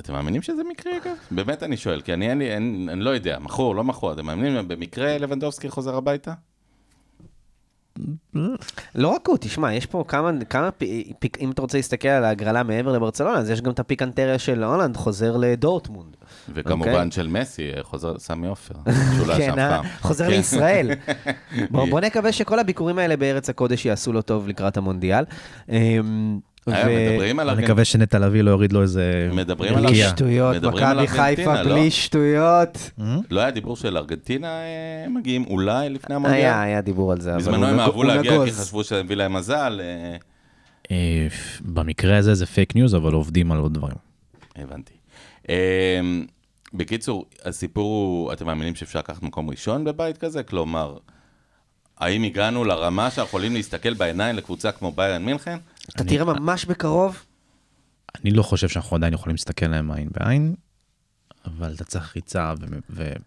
אתם 0.00 0.12
מאמינים 0.12 0.42
שזה 0.42 0.62
מקרי 0.70 0.92
אגב? 0.96 1.14
באמת 1.30 1.62
אני 1.62 1.76
שואל, 1.76 2.00
כי 2.00 2.12
אני, 2.14 2.34
לי, 2.34 2.50
אין, 2.50 2.88
אני 2.92 3.00
לא 3.00 3.10
יודע, 3.10 3.38
מכור, 3.38 3.74
לא 3.74 3.84
מכור, 3.84 4.12
אתם 4.12 4.26
מאמינים 4.26 4.68
במקרה 4.68 5.18
לבנדובסקי 5.18 5.68
חוזר 5.68 5.96
הביתה? 5.96 6.32
לא 8.94 9.08
רק 9.08 9.28
הוא, 9.28 9.36
תשמע, 9.40 9.74
יש 9.74 9.86
פה 9.86 10.04
כמה, 10.08 10.30
כמה 10.50 10.70
פי- 10.70 11.12
פיק, 11.18 11.38
אם 11.40 11.50
אתה 11.50 11.62
רוצה 11.62 11.78
להסתכל 11.78 12.08
על 12.08 12.24
ההגרלה 12.24 12.62
מעבר 12.62 12.92
לברצלונה, 12.92 13.38
אז 13.38 13.50
יש 13.50 13.60
גם 13.60 13.72
את 13.72 13.78
הפיקנטריה 13.78 14.38
של 14.38 14.64
הולנד 14.64 14.96
חוזר 14.96 15.36
לדורטמונד. 15.36 16.16
וכמובן 16.54 16.90
אוקיי. 16.90 17.10
של 17.10 17.28
מסי, 17.28 17.70
אה, 17.76 17.82
חוזר 17.82 18.12
לסמי 18.12 18.46
עופר, 18.46 18.74
שהוא 19.16 19.26
לא 19.26 19.34
כן, 19.34 19.40
ישב 19.40 19.58
אה? 19.58 19.70
פעם. 19.70 19.84
חוזר 20.00 20.24
כן. 20.24 20.30
לישראל. 20.30 20.90
בוא, 21.70 21.86
בוא 21.90 22.00
נקווה 22.00 22.32
שכל 22.32 22.58
הביקורים 22.58 22.98
האלה 22.98 23.16
בארץ 23.16 23.50
הקודש 23.50 23.86
יעשו 23.86 24.12
לו 24.12 24.22
טוב 24.22 24.48
לקראת 24.48 24.76
המונדיאל. 24.76 25.24
אמ, 25.68 26.38
אה, 26.68 26.84
ו- 26.86 27.10
מדברים 27.12 27.38
על 27.38 27.50
אני. 27.50 27.62
מקווה 27.62 27.84
שנטע 27.84 28.18
לביא 28.18 28.42
לא 28.42 28.50
יוריד 28.50 28.72
לו 28.72 28.82
איזה... 28.82 29.30
מדברים 29.32 29.74
על 29.74 29.80
בלי 29.80 29.86
בלקייה. 29.86 30.08
שטויות, 30.08 30.56
מדברים 30.56 30.84
על 30.84 31.02
מכבי 31.02 31.16
חיפה 31.18 31.62
לא? 31.62 31.70
בלי 31.70 31.90
שטויות. 31.90 32.90
לא 33.30 33.40
היה 33.40 33.50
דיבור 33.50 33.76
של 33.76 33.96
ארגנטינה 33.96 34.60
מגיעים 35.08 35.44
אולי 35.44 35.88
לפני 35.88 36.14
המונדיאל? 36.14 36.40
היה, 36.40 36.62
היה 36.62 36.80
דיבור 36.80 37.12
על 37.12 37.20
זה, 37.20 37.30
אבל 37.30 37.38
בזמנו 37.38 37.66
הם 37.66 37.80
אהבו 37.80 38.02
להגיע 38.02 38.44
כי. 38.44 38.52
חשבו 38.52 38.84
שזה 38.84 39.02
מביא 39.02 39.16
להם 39.16 39.32
מזל. 39.32 39.80
במקרה 41.60 42.16
הזה 42.16 42.34
זה 42.34 42.46
פייק 42.46 42.74
ניוז, 42.74 42.94
אבל 42.94 43.12
עובדים 43.12 43.52
על 43.52 43.58
עוד 43.58 43.74
דברים. 43.74 43.96
הבנתי. 44.56 44.92
בקיצור, 46.74 47.24
הסיפור 47.44 47.84
הוא, 48.06 48.32
אתם 48.32 48.46
מאמינים 48.46 48.74
שאפשר 48.74 48.98
לקחת 48.98 49.22
מקום 49.22 49.50
ראשון 49.50 49.84
בבית 49.84 50.18
כזה? 50.18 50.42
כלומר, 50.42 50.98
האם 51.98 52.22
הגענו 52.22 52.64
לרמה 52.64 53.10
שאנחנו 53.10 53.28
יכולים 53.28 53.54
להסתכל 53.54 53.94
בעיניים 53.94 54.36
לקבוצה 54.36 54.72
כמו 54.72 54.92
ביירן 54.92 55.24
מינכן? 55.24 55.58
אתה 55.94 56.04
תראה 56.04 56.24
ממש 56.24 56.64
בקרוב, 56.64 57.24
אני 58.22 58.30
לא 58.30 58.42
חושב 58.42 58.68
שאנחנו 58.68 58.96
עדיין 58.96 59.14
יכולים 59.14 59.34
להסתכל 59.34 59.66
להם 59.66 59.90
עין 59.90 60.08
בעין, 60.12 60.54
אבל 61.44 61.74
אתה 61.74 61.84
צריך 61.84 62.16
ריצה 62.16 62.52
ו- 62.60 62.78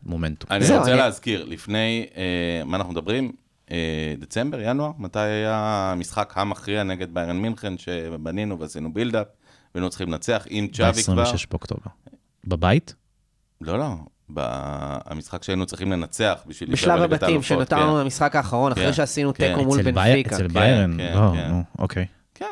ומומנטום. 0.04 0.52
אני 0.52 0.66
זהו, 0.66 0.80
רוצה 0.80 0.92
אני- 0.92 0.98
להזכיר, 1.00 1.46
לפני, 1.46 2.06
אה, 2.18 2.64
מה 2.66 2.78
אנחנו 2.78 2.92
מדברים? 2.94 3.32
אה, 3.72 4.14
דצמבר, 4.20 4.60
ינואר? 4.62 4.92
מתי 4.98 5.20
היה 5.20 5.56
המשחק 5.92 6.34
המכריע 6.36 6.84
נגד 6.84 7.14
ביירן 7.14 7.38
מינכן 7.38 7.78
שבנינו 7.78 8.60
ועשינו 8.60 8.94
build-up, 8.94 9.28
והיינו 9.76 9.90
צריכים 9.90 10.08
לנצח 10.12 10.46
עם 10.50 10.68
צ'אבי 10.68 11.04
כבר? 11.04 11.16
ב-26 11.24 11.46
באוקטובר. 11.52 11.92
בבית? 12.46 12.96
לא, 13.62 13.80
לא. 13.80 13.96
המשחק 15.06 15.44
שהיינו 15.44 15.66
צריכים 15.66 15.92
לנצח 15.92 16.44
בשביל 16.48 16.72
בשלב 16.72 17.02
הבתים, 17.02 17.28
האלופות, 17.28 17.44
שנותר 17.44 17.76
כן. 17.78 18.04
במשחק 18.04 18.36
האחרון, 18.36 18.72
אחרי 18.72 18.86
כן, 18.86 18.94
שעשינו 18.94 19.34
כן. 19.34 19.48
תיקו 19.48 19.66
מול 19.66 19.82
בנפיקה. 19.82 20.36
אצל 20.36 20.48
ביירן? 20.48 20.98
כן, 20.98 21.14
לא, 21.16 21.32
כן. 21.34 21.52
אוקיי. 21.80 22.06
כן, 22.36 22.46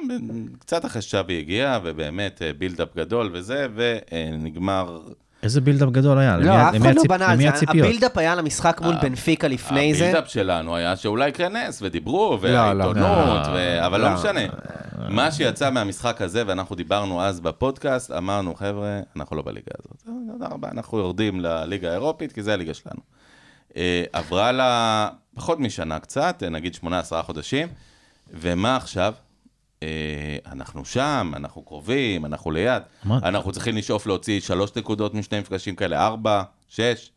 קצת 0.59 0.85
אחרי 0.85 1.01
שצ'אבי 1.01 1.39
הגיע, 1.39 1.79
ובאמת 1.83 2.41
אה, 2.41 2.53
build-up 2.53 2.95
גדול 2.95 3.29
וזה, 3.33 3.67
ונגמר... 3.75 5.01
איזה 5.43 5.61
build-up 5.61 5.89
גדול 5.89 6.17
היה? 6.17 6.37
לא, 6.37 6.53
אף 6.69 6.75
אחד 6.75 6.95
לא 6.95 7.03
בנה 7.09 7.31
על 7.31 7.37
זה. 7.37 7.49
הבילדאפ 7.67 8.17
היה 8.17 8.35
למשחק 8.35 8.81
מול 8.81 8.93
ה- 8.95 8.99
בנפיקה 9.01 9.47
לפני 9.47 9.93
זה. 9.93 10.03
ה 10.05 10.08
build-up 10.08 10.29
שלנו 10.29 10.75
היה 10.75 10.95
שאולי 10.95 11.29
יקרה 11.29 11.49
נס, 11.49 11.79
ודיברו, 11.81 12.37
לא, 12.43 12.49
לא. 12.73 12.83
והעיתונות, 12.83 13.47
לא. 13.47 13.85
אבל 13.85 14.01
לא. 14.01 14.13
משנה. 14.13 14.41
מה 15.09 15.31
שיצא 15.31 15.69
מהמשחק 15.69 16.21
הזה, 16.21 16.43
ואנחנו 16.47 16.75
דיברנו 16.75 17.21
אז 17.21 17.39
בפודקאסט, 17.39 18.11
אמרנו, 18.11 18.55
חבר'ה, 18.55 18.99
אנחנו 19.15 19.35
לא 19.35 19.41
בליגה 19.41 19.71
הזאת. 19.79 20.03
תודה 20.33 20.47
רבה, 20.53 20.67
אנחנו 20.71 20.97
יורדים 20.97 21.39
לליגה 21.39 21.89
האירופית, 21.89 22.31
כי 22.31 22.43
זה 22.43 22.53
הליגה 22.53 22.73
שלנו. 22.73 23.01
אה, 23.77 24.03
עברה 24.13 24.51
לה 24.51 25.07
פחות 25.35 25.59
משנה 25.59 25.99
קצת, 25.99 26.43
אה, 26.45 26.49
נגיד 26.49 26.73
18 26.73 27.23
חודשים, 27.23 27.67
ומה 28.33 28.75
עכשיו? 28.75 29.13
אה, 29.83 30.37
אנחנו 30.51 30.85
שם, 30.85 31.31
אנחנו 31.35 31.61
קרובים, 31.61 32.25
אנחנו 32.25 32.51
ליד. 32.51 32.83
אמרתי. 33.05 33.27
אנחנו 33.27 33.51
צריכים 33.51 33.77
לשאוף 33.77 34.07
להוציא 34.07 34.39
שלוש 34.39 34.71
נקודות 34.75 35.13
משני 35.13 35.39
מפגשים 35.39 35.75
כאלה, 35.75 36.05
ארבע, 36.05 36.43
שש. 36.69 37.11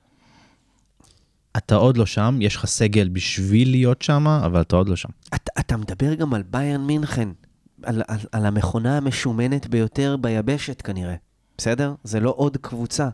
אתה 1.57 1.75
עוד 1.75 1.97
לא 1.97 2.07
שם, 2.07 2.39
יש 2.41 2.57
לך 2.57 2.67
סגל 2.67 3.09
בשביל 3.09 3.71
להיות 3.71 4.03
שם, 4.03 4.27
אבל 4.27 4.61
אתה 4.61 4.77
עוד 4.77 4.89
לא 4.89 4.97
שם. 4.97 5.09
אתה, 5.35 5.53
אתה 5.61 5.77
מדבר 5.77 6.15
גם 6.15 6.35
על 6.35 6.43
ביירן 6.43 6.81
מינכן, 6.81 7.29
על, 7.83 8.03
על, 8.09 8.19
על 8.33 8.47
המכונה 8.47 8.97
המשומנת 8.97 9.67
ביותר 9.67 10.17
ביבשת 10.21 10.83
כנראה, 10.83 11.15
בסדר? 11.59 11.95
זה 12.05 12.21
לא 12.21 12.35
עוד 12.37 12.57
קבוצה. 12.57 13.09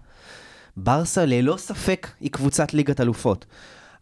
ברסה 0.76 1.26
ללא 1.26 1.56
ספק 1.56 2.08
היא 2.20 2.30
קבוצת 2.30 2.74
ליגת 2.74 3.00
אלופות. 3.00 3.46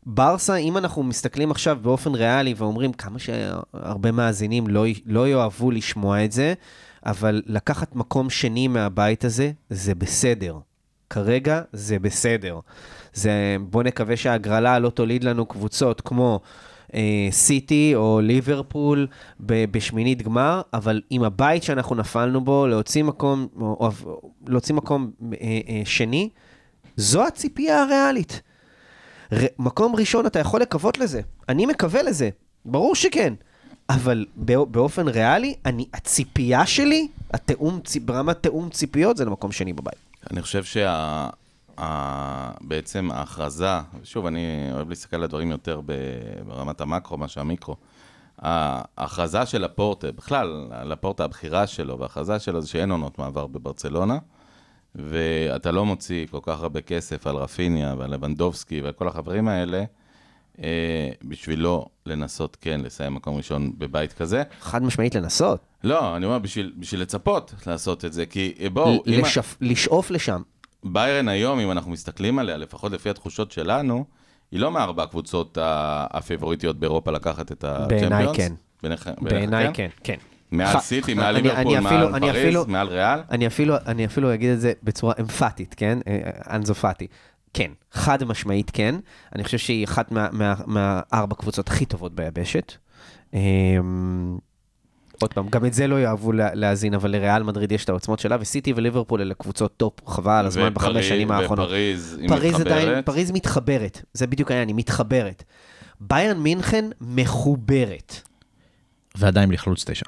ברסה, 0.06 0.56
אם 0.56 0.76
אנחנו 0.76 1.02
מסתכלים 1.02 1.50
עכשיו 1.50 1.78
באופן 1.82 2.14
ריאלי 2.14 2.54
ואומרים 2.56 2.92
כמה 2.92 3.18
שהרבה 3.18 4.12
מאזינים 4.12 4.66
לא, 4.66 4.84
לא 5.06 5.28
יאהבו 5.28 5.70
לשמוע 5.70 6.24
את 6.24 6.32
זה, 6.32 6.54
אבל 7.06 7.42
לקחת 7.46 7.94
מקום 7.96 8.30
שני 8.30 8.68
מהבית 8.68 9.24
הזה, 9.24 9.50
זה 9.70 9.94
בסדר. 9.94 10.58
כרגע 11.10 11.62
זה 11.72 11.98
בסדר. 11.98 12.60
זה, 13.12 13.56
בוא 13.60 13.82
נקווה 13.82 14.16
שההגרלה 14.16 14.78
לא 14.78 14.90
תוליד 14.90 15.24
לנו 15.24 15.46
קבוצות 15.46 16.00
כמו 16.00 16.40
אה, 16.94 17.28
סיטי 17.30 17.92
או 17.94 18.20
ליברפול 18.22 19.06
ב- 19.40 19.64
בשמינית 19.70 20.22
גמר, 20.22 20.62
אבל 20.72 21.00
עם 21.10 21.22
הבית 21.22 21.62
שאנחנו 21.62 21.96
נפלנו 21.96 22.44
בו, 22.44 22.66
להוציא 22.66 23.04
מקום, 23.04 23.46
או, 23.60 23.90
או, 24.04 24.20
להוציא 24.46 24.74
מקום 24.74 25.10
אה, 25.32 25.60
אה, 25.68 25.82
שני, 25.84 26.28
זו 26.96 27.26
הציפייה 27.26 27.82
הריאלית. 27.82 28.42
ר, 29.32 29.36
מקום 29.58 29.96
ראשון, 29.96 30.26
אתה 30.26 30.38
יכול 30.38 30.60
לקוות 30.60 30.98
לזה. 30.98 31.20
אני 31.48 31.66
מקווה 31.66 32.02
לזה, 32.02 32.30
ברור 32.64 32.94
שכן. 32.94 33.34
אבל 33.90 34.26
בא- 34.36 34.64
באופן 34.64 35.08
ריאלי, 35.08 35.54
אני, 35.66 35.86
הציפייה 35.94 36.66
שלי, 36.66 37.08
התאום, 37.30 37.80
ברמת 38.04 38.42
תאום 38.42 38.70
ציפיות, 38.70 39.16
זה 39.16 39.24
למקום 39.24 39.52
שני 39.52 39.72
בבית. 39.72 39.94
אני 40.30 40.42
חושב 40.42 40.64
שה... 40.64 41.28
ה... 41.78 42.50
בעצם 42.60 43.10
ההכרזה, 43.12 43.68
שוב, 44.04 44.26
אני 44.26 44.68
אוהב 44.72 44.88
להסתכל 44.88 45.16
על 45.16 45.22
הדברים 45.22 45.50
יותר. 45.50 45.80
ברמת 46.46 46.80
המקרו 46.80 47.16
מאשר 47.18 47.40
המיקרו. 47.40 47.76
ההכרזה 48.38 49.46
של 49.46 49.64
לפורטה, 49.64 50.12
בכלל, 50.12 50.68
לפורטה, 50.84 51.24
הבחירה 51.24 51.66
שלו 51.66 51.98
וההכרזה 51.98 52.38
שלו 52.38 52.60
זה 52.60 52.68
שאין 52.68 52.90
עונות 52.90 53.18
מעבר 53.18 53.46
בברצלונה, 53.46 54.18
ואתה 54.98 55.70
לא 55.70 55.84
מוציא 55.84 56.26
כל 56.30 56.38
כך 56.42 56.60
הרבה 56.62 56.80
כסף 56.80 57.26
על 57.26 57.36
רפיניה 57.36 57.94
ועל 57.98 58.14
לבנדובסקי 58.14 58.80
ועל 58.80 58.92
כל 58.92 59.08
החברים 59.08 59.48
האלה, 59.48 59.84
אה, 60.62 61.10
בשביל 61.24 61.60
לא 61.60 61.86
לנסות 62.06 62.56
כן 62.60 62.80
לסיים 62.84 63.14
מקום 63.14 63.36
ראשון 63.36 63.72
בבית 63.78 64.12
כזה. 64.12 64.42
חד 64.60 64.82
משמעית 64.82 65.14
לנסות. 65.14 65.60
לא, 65.84 66.16
אני 66.16 66.26
אומר 66.26 66.38
בשביל, 66.38 66.72
בשביל 66.78 67.00
לצפות 67.00 67.54
לעשות 67.66 68.04
את 68.04 68.12
זה, 68.12 68.26
כי 68.26 68.54
אה, 68.60 68.70
בואו, 68.70 69.02
אם 69.06 69.24
ה- 69.24 69.28
לשאוף- 69.60 70.10
לשם. 70.10 70.42
ביירן 70.84 71.28
היום, 71.28 71.58
אם 71.60 71.70
אנחנו 71.70 71.90
מסתכלים 71.90 72.38
עליה, 72.38 72.56
לפחות 72.56 72.92
לפי 72.92 73.10
התחושות 73.10 73.52
שלנו, 73.52 74.04
היא 74.52 74.60
לא 74.60 74.70
מארבע 74.72 75.02
הקבוצות 75.02 75.58
הפיבוריטיות 76.10 76.78
באירופה 76.78 77.10
לקחת 77.10 77.52
את 77.52 77.64
הצ'מפיונס. 77.64 78.02
בעיניי 78.10 78.26
כן. 78.34 78.52
בעיניי 79.20 79.46
בעיניך 79.62 79.76
כן, 79.76 79.88
כן. 80.04 80.16
מעל 80.56 80.76
ח- 80.76 80.80
סיטי, 80.80 81.14
מעל 81.14 81.36
אני- 81.36 81.48
ליברפול, 81.48 81.78
מעל 81.80 81.86
אפילו- 81.86 82.16
אני 82.16 82.26
פריז, 82.26 82.44
אפילו- 82.44 82.64
מעל 82.68 82.88
ריאל. 82.88 83.20
אני 83.30 83.46
אפילו, 83.46 83.74
אני 83.86 84.06
אפילו 84.06 84.34
אגיד 84.34 84.50
את 84.50 84.60
זה 84.60 84.72
בצורה 84.82 85.14
אמפתית, 85.20 85.74
כן? 85.78 85.98
אה, 86.08 86.20
אנזופתי. 86.56 87.06
כן, 87.54 87.70
חד 87.92 88.24
משמעית 88.24 88.70
כן. 88.70 88.94
אני 89.34 89.44
חושב 89.44 89.58
שהיא 89.58 89.84
אחת 89.84 90.12
מה- 90.12 90.28
מה- 90.32 90.54
מהארבע 90.66 91.34
קבוצות 91.36 91.68
הכי 91.68 91.84
טובות 91.84 92.14
ביבשת. 92.14 92.72
אמ, 93.34 94.38
עוד 95.20 95.34
פעם, 95.34 95.48
גם 95.48 95.64
את 95.66 95.74
זה 95.74 95.86
לא 95.86 96.00
יאהבו 96.00 96.32
לה- 96.32 96.54
להאזין, 96.54 96.94
אבל 96.94 97.10
לריאל 97.10 97.42
מדריד 97.42 97.72
יש 97.72 97.84
את 97.84 97.88
העוצמות 97.88 98.18
שלה, 98.18 98.36
וסיטי 98.40 98.72
וליברפול 98.76 99.20
אלה 99.20 99.34
קבוצות 99.34 99.76
טופ, 99.76 100.08
חבל 100.08 100.32
על 100.32 100.46
הזמן 100.46 100.74
בחמש 100.74 101.08
שנים 101.08 101.30
האחרונות. 101.30 101.64
ופריז, 101.66 102.18
היא 102.20 102.28
פריז 102.28 102.60
עדיין, 102.60 102.76
מתחברת. 102.88 103.06
פריז 103.06 103.30
מתחברת, 103.30 104.02
זה 104.12 104.26
בדיוק 104.26 104.50
העניין, 104.50 104.68
היא 104.68 104.76
מתחברת. 104.76 105.42
ביירן 106.00 106.38
מינכן 106.38 106.84
מחוברת. 107.00 108.20
ועדיין 109.14 109.48
בלי 109.48 109.58
חלוץ 109.58 109.84
תשע. 109.90 110.06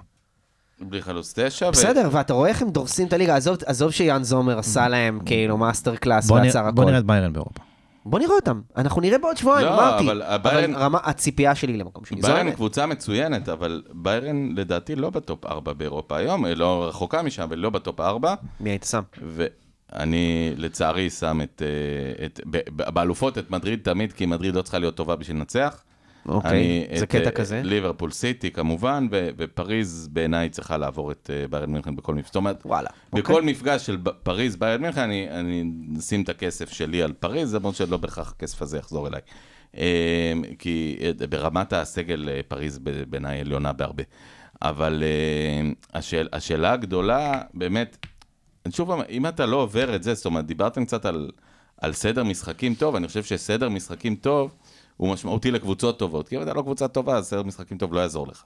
בלי 0.81 1.03
חלוץ 1.03 1.33
תשע. 1.37 1.67
ו- 1.67 1.71
בסדר, 1.71 2.09
ואתה 2.13 2.33
רואה 2.33 2.49
איך 2.49 2.63
הם 2.63 2.71
דורסים 2.71 3.07
את 3.07 3.13
הליגה, 3.13 3.37
עזוב, 3.37 3.57
עזוב 3.67 3.91
שיאן 3.91 4.25
זומר 4.25 4.59
עשה 4.59 4.89
להם 4.89 5.21
כאילו 5.27 5.57
master 5.57 5.97
class 5.97 6.27
בוא 6.27 6.41
ועצר 6.41 6.59
הכל. 6.67 6.71
בוא 6.71 6.85
נראה 6.85 6.99
את 6.99 7.05
ביירן 7.05 7.33
באירופה. 7.33 7.61
בוא 8.07 8.19
נראה 8.19 8.35
אותם, 8.35 8.61
אנחנו 8.77 9.01
נראה 9.01 9.19
בעוד 9.19 9.37
שבועיים, 9.37 9.67
לא, 9.67 9.75
אמרתי. 9.75 10.05
אבל 10.05 10.23
הביירן- 10.23 10.75
אבל 10.75 10.83
רמה, 10.83 10.99
הציפייה 11.03 11.55
שלי 11.55 11.77
למקום 11.77 12.05
שני, 12.05 12.21
ביירן. 12.23 12.51
קבוצה 12.53 12.87
מצוינת, 12.87 13.49
אבל 13.49 13.83
ביירן 13.93 14.53
לדעתי 14.57 14.97
לא 14.97 15.11
ב 15.11 15.20
top 15.20 15.47
4 15.47 15.73
באירופה 15.73 16.17
היום, 16.17 16.45
היא 16.45 16.55
לא 16.55 16.87
רחוקה 16.89 17.23
משם, 17.23 17.43
אבל 17.43 17.59
לא 17.59 17.71
ב 17.71 17.78
top 17.78 18.01
4. 18.01 18.35
מי 18.61 18.71
היית 18.71 18.85
שם? 18.85 19.03
ואני 19.93 20.53
לצערי 20.57 21.11
שם 21.11 21.41
את, 21.43 21.63
אה, 22.21 22.25
את 22.27 22.41
באלופות 22.95 23.39
את 23.39 23.51
מדריד 23.51 23.81
תמיד, 23.83 24.13
כי 24.13 24.27
מדריד 24.27 24.55
לא 24.55 24.63
צריכה 24.63 24.79
להיות 24.79 24.95
טובה 24.95 25.17
בשביל 25.17 25.37
לנצח. 25.37 25.83
אוקיי, 26.29 26.87
אני 26.91 26.99
זה 26.99 27.05
את, 27.05 27.11
קטע 27.11 27.27
אה, 27.27 27.31
כזה. 27.31 27.63
ליברפול 27.65 28.11
סיטי 28.11 28.51
כמובן, 28.51 29.09
ו- 29.11 29.29
ופריז 29.37 30.09
בעיניי 30.13 30.49
צריכה 30.49 30.77
לעבור 30.77 31.13
את 31.13 31.31
אה, 31.33 31.49
ביירן 31.49 31.71
מינכן 31.73 31.97
בכל 31.97 32.15
מפגש. 32.15 32.27
זאת 32.27 32.37
אומרת, 32.37 32.63
וואלה. 32.65 32.89
בכל 33.13 33.33
אוקיי. 33.35 33.51
מפגש 33.51 33.87
של 33.87 33.99
פריז 34.23 34.57
ביירן 34.57 34.83
מינכן, 34.83 35.01
אני, 35.01 35.31
אני 35.31 35.65
אשים 35.99 36.23
את 36.23 36.29
הכסף 36.29 36.73
שלי 36.73 37.03
על 37.03 37.13
פריז, 37.13 37.55
למרות 37.55 37.75
שלא 37.75 37.97
בהכרח 37.97 38.35
הכסף 38.37 38.63
הזה 38.63 38.79
יחזור 38.79 39.09
אליי. 39.09 39.21
אה, 39.77 40.33
כי 40.59 40.97
אה, 41.01 41.27
ברמת 41.27 41.73
הסגל 41.73 42.29
פריז 42.49 42.79
בעיניי 43.09 43.41
עליונה 43.41 43.73
בהרבה. 43.73 44.03
אבל 44.63 45.03
השאל, 45.95 46.29
השאלה 46.33 46.73
הגדולה, 46.73 47.41
באמת, 47.55 48.07
שוב, 48.71 48.91
אם 49.11 49.27
אתה 49.27 49.47
לא 49.47 49.57
עובר 49.57 49.95
את 49.97 50.03
זה, 50.03 50.15
זאת 50.15 50.27
אומרת, 50.27 50.47
דיברתם 50.47 50.85
קצת 50.85 51.05
על, 51.05 51.31
על 51.81 51.93
סדר 51.93 52.25
משחקים 52.25 52.75
טוב, 52.75 52.97
אני 52.97 53.07
חושב 53.09 53.23
שסדר 53.23 53.69
משחקים 53.69 54.15
טוב 54.15 54.55
הוא 54.99 55.13
משמעותי 55.13 55.51
לקבוצות 55.51 55.99
טובות, 55.99 56.29
כי 56.29 56.37
אם 56.37 56.43
אתה 56.43 56.55
לא 56.55 56.63
קבוצה 56.63 56.89
טובה, 56.89 57.17
אז 57.17 57.27
סדר 57.27 57.43
משחקים 57.43 57.79
טוב 57.79 57.95
לא 57.95 58.01
יעזור 58.01 58.27
לך. 58.29 58.45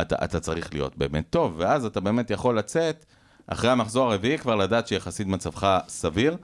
אתה, 0.00 0.16
אתה 0.24 0.40
צריך 0.40 0.74
להיות 0.74 0.96
באמת 0.96 1.24
טוב, 1.30 1.54
ואז 1.56 1.84
אתה 1.84 2.00
באמת 2.00 2.30
יכול 2.30 2.58
לצאת, 2.58 3.04
אחרי 3.46 3.70
המחזור 3.70 4.12
הרביעי 4.12 4.38
כבר 4.38 4.56
לדעת 4.56 4.88
שיחסית 4.88 5.26
מצבך 5.26 5.78
סביר, 5.88 6.36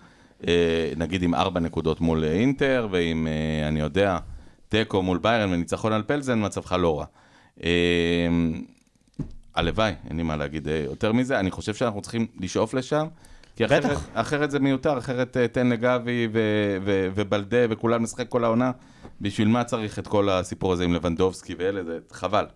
אה, 0.46 0.92
נגיד 0.96 1.22
עם 1.22 1.34
ארבע 1.34 1.60
נקודות 1.60 2.00
מול 2.00 2.24
אה, 2.24 2.32
אינטר, 2.32 2.88
ועם, 2.90 3.26
אה, 3.26 3.68
אני 3.68 3.80
יודע, 3.80 4.18
תיקו 4.68 5.02
מול 5.02 5.18
ביירן 5.18 5.52
וניצחון 5.52 5.92
על 5.92 6.02
פלזן, 6.02 6.44
מצבך 6.44 6.72
לא 6.72 6.98
רע. 6.98 7.06
הלוואי, 9.54 9.92
אין 10.08 10.16
לי 10.16 10.22
מה 10.22 10.36
להגיד 10.36 10.68
יותר 10.84 11.12
מזה, 11.12 11.40
אני 11.40 11.50
חושב 11.50 11.74
שאנחנו 11.74 12.02
צריכים 12.02 12.26
לשאוף 12.40 12.74
לשם, 12.74 13.06
כי 13.68 13.74
אחרת, 13.78 13.84
בטח. 13.90 14.06
אחרת 14.14 14.50
זה 14.50 14.58
מיותר, 14.60 14.98
אחרת 14.98 15.36
אה, 15.36 15.48
תן 15.48 15.66
לגבי 15.66 16.28
ו- 16.32 16.38
ו- 16.84 17.08
ובלדה 17.14 17.56
וכולם 17.70 18.02
לשחק 18.02 18.28
כל 18.28 18.44
העונה, 18.44 18.70
בשביל 19.20 19.48
מה 19.48 19.64
צריך 19.64 19.98
את 19.98 20.06
כל 20.06 20.28
הסיפור 20.28 20.72
הזה 20.72 20.84
עם 20.84 20.92
לבנדובסקי 20.94 21.54
ואלה, 21.58 21.84
זה 21.84 21.98
חבל. 22.12 22.46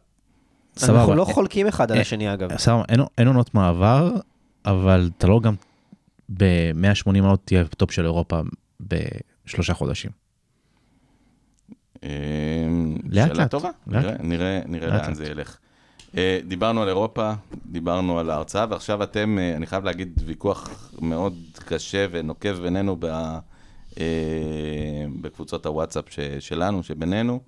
אנחנו 0.89 1.15
לא 1.15 1.24
אה, 1.28 1.33
חולקים 1.35 1.66
אחד 1.66 1.91
על 1.91 1.97
אה, 1.97 2.03
השני 2.03 2.33
אגב. 2.33 2.57
סבבה, 2.57 2.83
אין- 2.89 3.01
אין 3.19 3.27
עונות 3.27 3.55
מעבר, 3.55 4.12
אבל 4.65 5.11
אתה 5.19 5.27
לא 5.27 5.41
גם 5.41 5.55
ב-180 6.37 7.20
מעלות 7.20 7.41
תהיה 7.45 7.65
top 7.65 7.90
של 7.91 8.05
אירופה 8.05 8.41
בשלושה 8.81 9.74
חודשים. 9.74 10.11
אה, 12.05 12.09
לאט 13.09 13.28
שאלה 13.28 13.39
לאט, 13.43 13.51
טובה, 13.51 13.70
לאט 13.87 14.05
נראה, 14.20 14.61
לאן. 14.69 15.15
זה 15.15 15.24
ילך. 15.27 15.59
אה, 16.16 16.41
דיברנו 16.45 16.83
על 16.83 16.89
אירופה, 16.89 17.33
דיברנו 17.66 18.19
על 18.19 18.31
ההרצאה, 18.31 18.66
ועכשיו 18.70 19.03
אתם, 19.03 19.39
אה, 19.39 19.57
אני 19.57 19.66
חייב 19.66 19.85
להגיד, 19.85 20.23
ויכוח 20.27 20.91
מאוד 21.01 21.35
קשה 21.55 22.07
ונוקב 22.11 22.53
בינינו 22.53 22.97
ב, 22.99 23.05
אה, 23.99 24.05
בקבוצות 25.20 25.66
הוואטסאפ 25.66 26.05
ש, 26.09 26.20
שלנו, 26.20 26.83
שבינינו. 26.83 27.41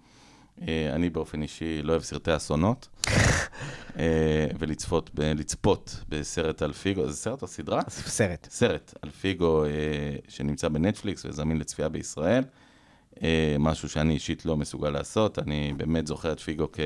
אני 0.92 1.10
באופן 1.10 1.42
אישי 1.42 1.82
לא 1.82 1.92
אוהב 1.92 2.02
סרטי 2.02 2.36
אסונות, 2.36 2.88
ולצפות 4.58 5.10
ב- 5.14 5.20
לצפות 5.20 5.96
בסרט 6.08 6.62
על 6.62 6.72
פיגו, 6.72 7.06
זה 7.06 7.16
סרט 7.16 7.42
או 7.42 7.46
סדרה? 7.46 7.82
סרט. 7.88 8.46
סרט 8.50 8.94
על 9.02 9.10
פיגו 9.10 9.64
שנמצא 10.28 10.68
בנטפליקס 10.68 11.24
וזמין 11.24 11.58
לצפייה 11.58 11.88
בישראל. 11.88 12.44
משהו 13.58 13.88
שאני 13.88 14.14
אישית 14.14 14.46
לא 14.46 14.56
מסוגל 14.56 14.90
לעשות. 14.90 15.38
אני 15.38 15.72
באמת 15.76 16.06
זוכר 16.06 16.32
את 16.32 16.40
פיגו 16.40 16.68
כ... 16.72 16.80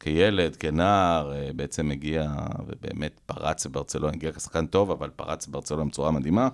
כילד, 0.00 0.56
כנער, 0.56 1.32
אה, 1.32 1.50
בעצם 1.56 1.90
הגיע 1.90 2.32
ובאמת 2.66 3.20
פרץ 3.26 3.66
בברצלונה, 3.66 4.12
הגיע 4.12 4.32
כשחקן 4.32 4.66
טוב, 4.66 4.90
אבל 4.90 5.10
פרץ 5.16 5.46
בברצלונה 5.46 5.84
בצורה 5.84 6.10
מדהימה. 6.10 6.48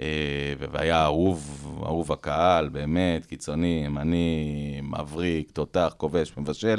אה, 0.00 0.54
והיה 0.72 1.04
אהוב, 1.04 1.80
אהוב 1.86 2.12
הקהל, 2.12 2.68
באמת, 2.68 3.26
קיצוני, 3.26 3.82
ימני, 3.86 4.80
מבריק, 4.82 5.50
תותח, 5.50 5.94
כובש, 5.96 6.32
מבשל. 6.36 6.78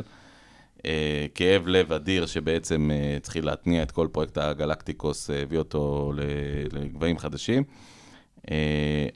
אה, 0.86 1.26
כאב 1.36 1.68
לב 1.68 1.94
אדיר 1.94 2.26
שבעצם 2.26 2.92
התחיל 3.18 3.46
להתניע 3.46 3.84
את 3.84 3.92
כל 3.92 4.08
פרויקט 4.12 4.38
הגלקטיקוס, 4.38 5.30
הביא 5.30 5.58
אותו 5.60 6.14
לגבהים 6.72 7.18
חדשים. 7.18 7.64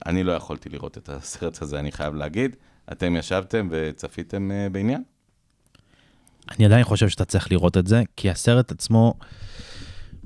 אני 0.06 0.24
לא 0.24 0.32
יכולתי 0.32 0.70
לראות 0.70 0.98
את 0.98 1.10
הסרט 1.10 1.62
הזה, 1.62 1.80
אני 1.80 1.92
חייב 1.92 2.16
להגיד. 2.16 2.56
אתם 2.92 3.16
ישבתם 3.16 3.68
וצפיתם 3.72 4.52
בעניין? 4.72 5.04
אני 6.52 6.66
עדיין 6.66 6.84
חושב 6.84 7.10
שאתה 7.10 7.26
צריך 7.26 7.52
לראות 7.52 7.78
את 7.78 7.88
זה, 7.88 8.04
כי 8.16 8.30
הסרט 8.30 8.72
עצמו 8.72 9.14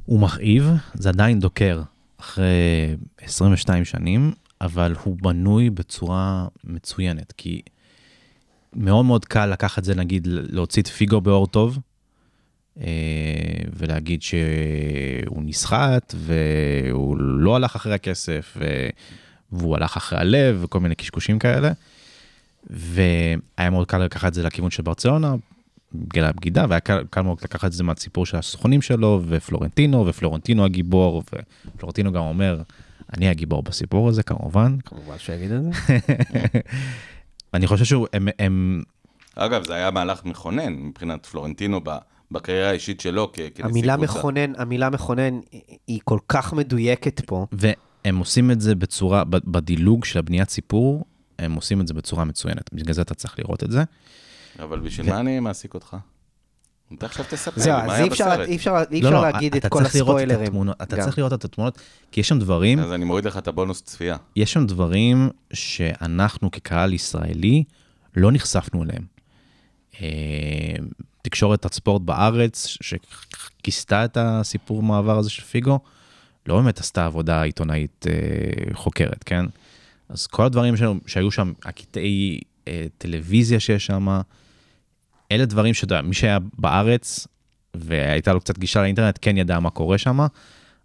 הוא 0.06 0.20
מכאיב, 0.20 0.70
זה 0.94 1.10
עדיין 1.10 1.40
דוקר 1.40 1.82
אחרי 2.20 2.46
22 3.22 3.86
שנים, 3.86 4.34
אבל 4.62 4.96
הוא 5.04 5.18
בנוי 5.22 5.70
בצורה 5.70 6.48
מצוינת, 6.64 7.34
כי 7.38 7.62
מאוד 8.74 9.06
מאוד 9.06 9.26
קל 9.26 9.46
לקחת 9.46 9.84
זה, 9.84 9.96
נגיד, 9.96 10.28
להוציא 10.32 10.82
את 10.82 10.88
פיגו 10.88 11.22
באור 11.22 11.48
טוב, 11.48 11.80
אה, 12.82 12.86
ולהגיד 13.74 14.22
שהוא 14.22 15.44
נסחט, 15.44 16.16
והוא 16.18 17.18
לא 17.18 17.56
הלך 17.56 17.76
אחרי 17.76 17.94
הכסף, 17.94 18.58
והוא 19.52 19.76
הלך 19.76 19.98
אחרי 19.98 20.20
הלב, 20.20 20.60
וכל 20.64 20.80
מיני 20.80 20.96
קשקושים 20.96 21.40
כאלה. 21.40 21.72
והיה 22.70 23.70
מאוד 23.72 23.88
קל 23.88 23.98
לקחת 23.98 24.28
את 24.28 24.34
זה 24.34 24.44
לכיוון 24.44 24.72
של 24.72 24.84
ברצלונה, 24.84 25.36
בגלל 25.94 26.26
הבגידה, 26.26 26.66
והיה 26.70 26.80
קל, 26.80 27.03
קל 27.10 27.22
מאוד 27.22 27.38
לקחת 27.44 27.66
את 27.68 27.72
זה 27.74 27.84
מהסיפור 27.84 28.26
של 28.26 28.38
הסוכנים 28.38 28.82
שלו, 28.82 29.22
ופלורנטינו, 29.28 30.06
ופלורנטינו 30.07 30.66
הגיבור, 30.66 31.24
ופלורנטינו 31.76 32.11
גם 32.11 32.22
אומר, 32.24 32.61
אני 33.14 33.30
הגיבור 33.30 33.64
בסיפור 33.64 34.10
הזה, 34.10 34.24
כמובן. 34.24 34.78
כמובן 34.86 35.18
שיגיד 35.18 35.52
את 35.52 35.61
זה. 35.64 35.70
אני 37.53 37.68
חושב 37.68 37.86
שהם, 37.86 38.28
הם, 38.40 38.82
אגב, 39.36 39.66
זה 39.68 39.74
היה 39.74 39.91
מהלך 39.91 40.26
מכונן 40.26 40.74
מבחינת 40.74 41.26
פלורנטינו 41.26 41.80
ב- 41.84 41.98
בקריירה 42.32 42.70
האישית 42.70 43.02
שלו 43.02 43.32
כנשיא 43.34 43.66
המילה 43.66 43.95
קבוצה. 43.98 44.11
מכונן, 44.20 44.53
המילה 44.57 44.90
מכונן 44.90 45.40
היא- 45.88 45.99
כל 46.03 46.20
כך 46.28 46.53
מדויקת 46.53 47.22
פה. 47.26 47.45
והם 47.52 48.18
עושים 48.18 48.52
את 48.52 48.61
זה 48.61 48.76
בצורה, 48.76 49.24
בדילוג 49.24 50.06
של 50.06 50.20
הבניית 50.20 50.49
סיפור, 50.49 51.06
הם 51.40 51.53
עושים 51.53 51.82
את 51.82 51.88
זה 51.88 51.94
בצורה 51.94 52.26
מצוינת. 52.26 52.70
בגלל 52.74 52.94
זה 52.94 53.02
אתה 53.02 53.14
צריך 53.14 53.40
לראות 53.40 53.64
את 53.64 53.72
זה. 53.72 53.84
אבל 54.64 54.80
בשביל 54.80 55.10
מה 55.10 55.19
אני 55.19 55.40
מעסיק 55.40 55.73
אותך? 55.73 55.98
אתה 56.94 57.06
עכשיו 57.06 57.26
תספר 57.30 57.61
זהו, 57.61 57.77
לי, 57.77 57.88
מה 57.88 57.94
אז 57.94 57.99
היה 57.99 58.03
אי 58.03 58.07
אפשר- 58.10 58.26
בסרט? 58.26 58.48
אי 58.48 58.56
אפשר 58.56 58.72
אי 58.91 59.02
לא, 59.02 59.07
אפשר 59.10 59.22
לא, 59.22 59.30
להגיד 59.30 59.56
את 59.56 59.65
כל 59.65 59.86
הספוילרים. 59.86 60.72
אתה. 60.72 60.98
צריך 61.02 61.18
לראות 61.18 61.34
את 61.34 61.45
התמונות, 61.45 61.80
כי 62.11 62.19
יש 62.19 62.27
שם 62.27 62.40
דברים, 62.40 62.80
אז 62.80 62.91
אני 62.94 63.06
מוריד 63.06 63.26
לך 63.26 63.38
את 63.38 63.48
הבונוס 63.48 63.81
צפייה. 63.81 64.18
יש 64.36 64.53
שם 64.53 64.65
דברים 64.65 65.30
שאנחנו 65.53 66.52
כקהל 66.52 66.94
ישראלי 66.94 67.64
לא 68.15 68.31
נחשפנו 68.31 68.84
אליהם. 68.84 69.03
אה, 70.02 70.07
תקשורת 71.22 71.65
הספורט 71.65 72.02
בארץ, 72.02 72.65
שכיסתה 72.81 74.06
את 74.06 74.18
הסיפור 74.22 74.84
מעבר 74.84 75.18
הזה 75.18 75.30
של 75.30 75.44
פיגו, 75.44 75.80
לא 76.45 76.56
באמת 76.56 76.80
עשתה 76.80 77.06
עבודה 77.06 77.41
עיתונאית 77.41 78.06
אה, 78.10 78.14
חוקרת, 78.73 79.23
כן? 79.23 79.45
אז 80.10 80.27
כל 80.27 80.45
הדברים 80.45 80.77
שהיו, 80.77 80.94
שהיו 81.07 81.31
שם, 81.31 81.53
הקטעי 81.65 82.40
אה, 82.68 82.86
טלוויזיה 82.98 83.60
שיש 83.60 83.86
שם. 83.86 84.07
אלה 85.31 85.45
דברים 85.45 85.73
שאתה 85.73 85.85
יודע, 85.85 86.01
מי 86.01 86.14
שהיה 86.14 86.38
בארץ 86.57 87.27
והייתה 87.73 88.34
לו 88.34 88.39
קצת 88.39 88.57
גישה 88.57 88.81
לאינטרנט, 88.81 89.19
כן 89.22 89.38
ידע 89.38 89.60
מה 89.60 89.69
קורה 89.69 89.97
שם, 89.97 90.19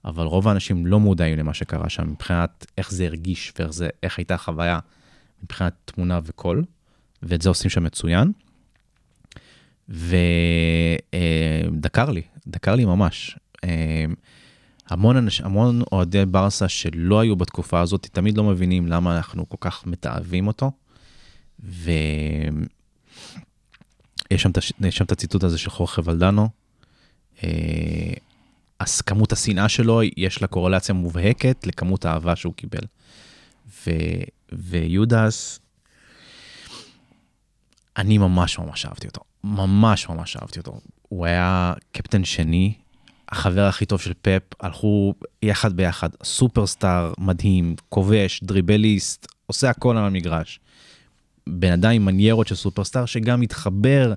אבל 0.05 0.25
רוב 0.25 0.49
האנשים 0.49 0.87
לא 0.87 1.01
מודעים 1.01 1.39
למה 1.39 1.55
שקרה 1.55 1.89
שם 1.89 2.11
מבחינת 2.11 2.67
איך 2.79 2.91
זה 2.91 3.05
הרגיש 3.05 3.53
ואיך 3.59 3.73
זה, 3.73 3.89
הייתה 4.17 4.35
החוויה 4.35 4.79
מבחינת 5.43 5.73
תמונה 5.85 6.21
וקול, 6.25 6.65
ואת 7.23 7.43
זה 7.43 7.49
עושים 7.49 7.71
שם 7.71 7.85
מצוין. 7.85 8.33
ודקר 9.89 10.11
לי, 12.11 12.23
דקר 12.47 12.75
לי 12.75 12.85
ממש. 12.85 13.39
אה, 13.65 14.05
המון, 14.89 15.17
אנש, 15.17 15.41
המון 15.41 15.83
אוהדי 15.93 16.27
ברסה 16.27 16.69
שלא 16.69 17.21
היו 17.21 17.37
בתקופה 17.37 17.81
הזאת, 17.81 18.07
תמיד 18.13 18.37
לא 18.37 18.45
מבינים 18.45 18.89
למה 18.89 19.17
אנחנו 19.17 19.49
כל 19.49 19.57
כך 19.61 19.87
מתעבים 19.87 20.47
אותו. 20.47 20.71
יש 24.35 24.97
שם 24.97 25.05
את 25.05 25.13
הציטוט 25.13 25.45
הזה 25.45 25.59
של 25.59 25.71
חורכה 25.71 26.03
ולדנו. 26.05 26.49
אה, 27.45 27.51
אז 28.79 29.01
כמות 29.01 29.33
השנאה 29.33 29.69
שלו, 29.69 30.01
יש 30.17 30.43
לה 30.43 30.49
קורלציה 30.49 30.95
מובהקת 30.95 31.67
לכמות 31.67 32.05
האהבה 32.05 32.37
שהוא 32.37 32.55
קיבל. 32.55 32.85
ו, 33.87 33.91
ויודס, 34.53 35.61
אני 37.97 38.19
ממש 38.19 38.59
ממש 38.59 38.87
אהבתי 38.87 39.07
אותו. 39.07 39.21
ממש 39.45 40.09
ממש 40.09 40.37
אהבתי 40.37 40.59
אותו. 40.59 40.81
הוא 41.09 41.27
היה 41.27 41.73
קפטן 41.93 42.25
שני, 42.25 42.75
החבר 43.29 43.65
הכי 43.65 43.87
טוב 43.87 44.01
של 44.01 44.13
פפ, 44.23 44.43
הלכו 44.61 45.15
יחד 45.43 45.73
ביחד, 45.73 46.09
סופרסטאר 46.25 47.13
מדהים, 47.19 47.77
כובש, 47.89 48.41
דריבליסט, 48.43 49.27
עושה 49.47 49.71
הכל 49.71 49.97
על 49.97 50.05
המגרש. 50.05 50.61
בן 51.49 51.73
אדם 51.73 51.91
עם 51.91 52.05
מניירות 52.05 52.47
של 52.47 52.55
סופרסטאר 52.55 53.05
שגם 53.07 53.43
התחבר 53.43 54.13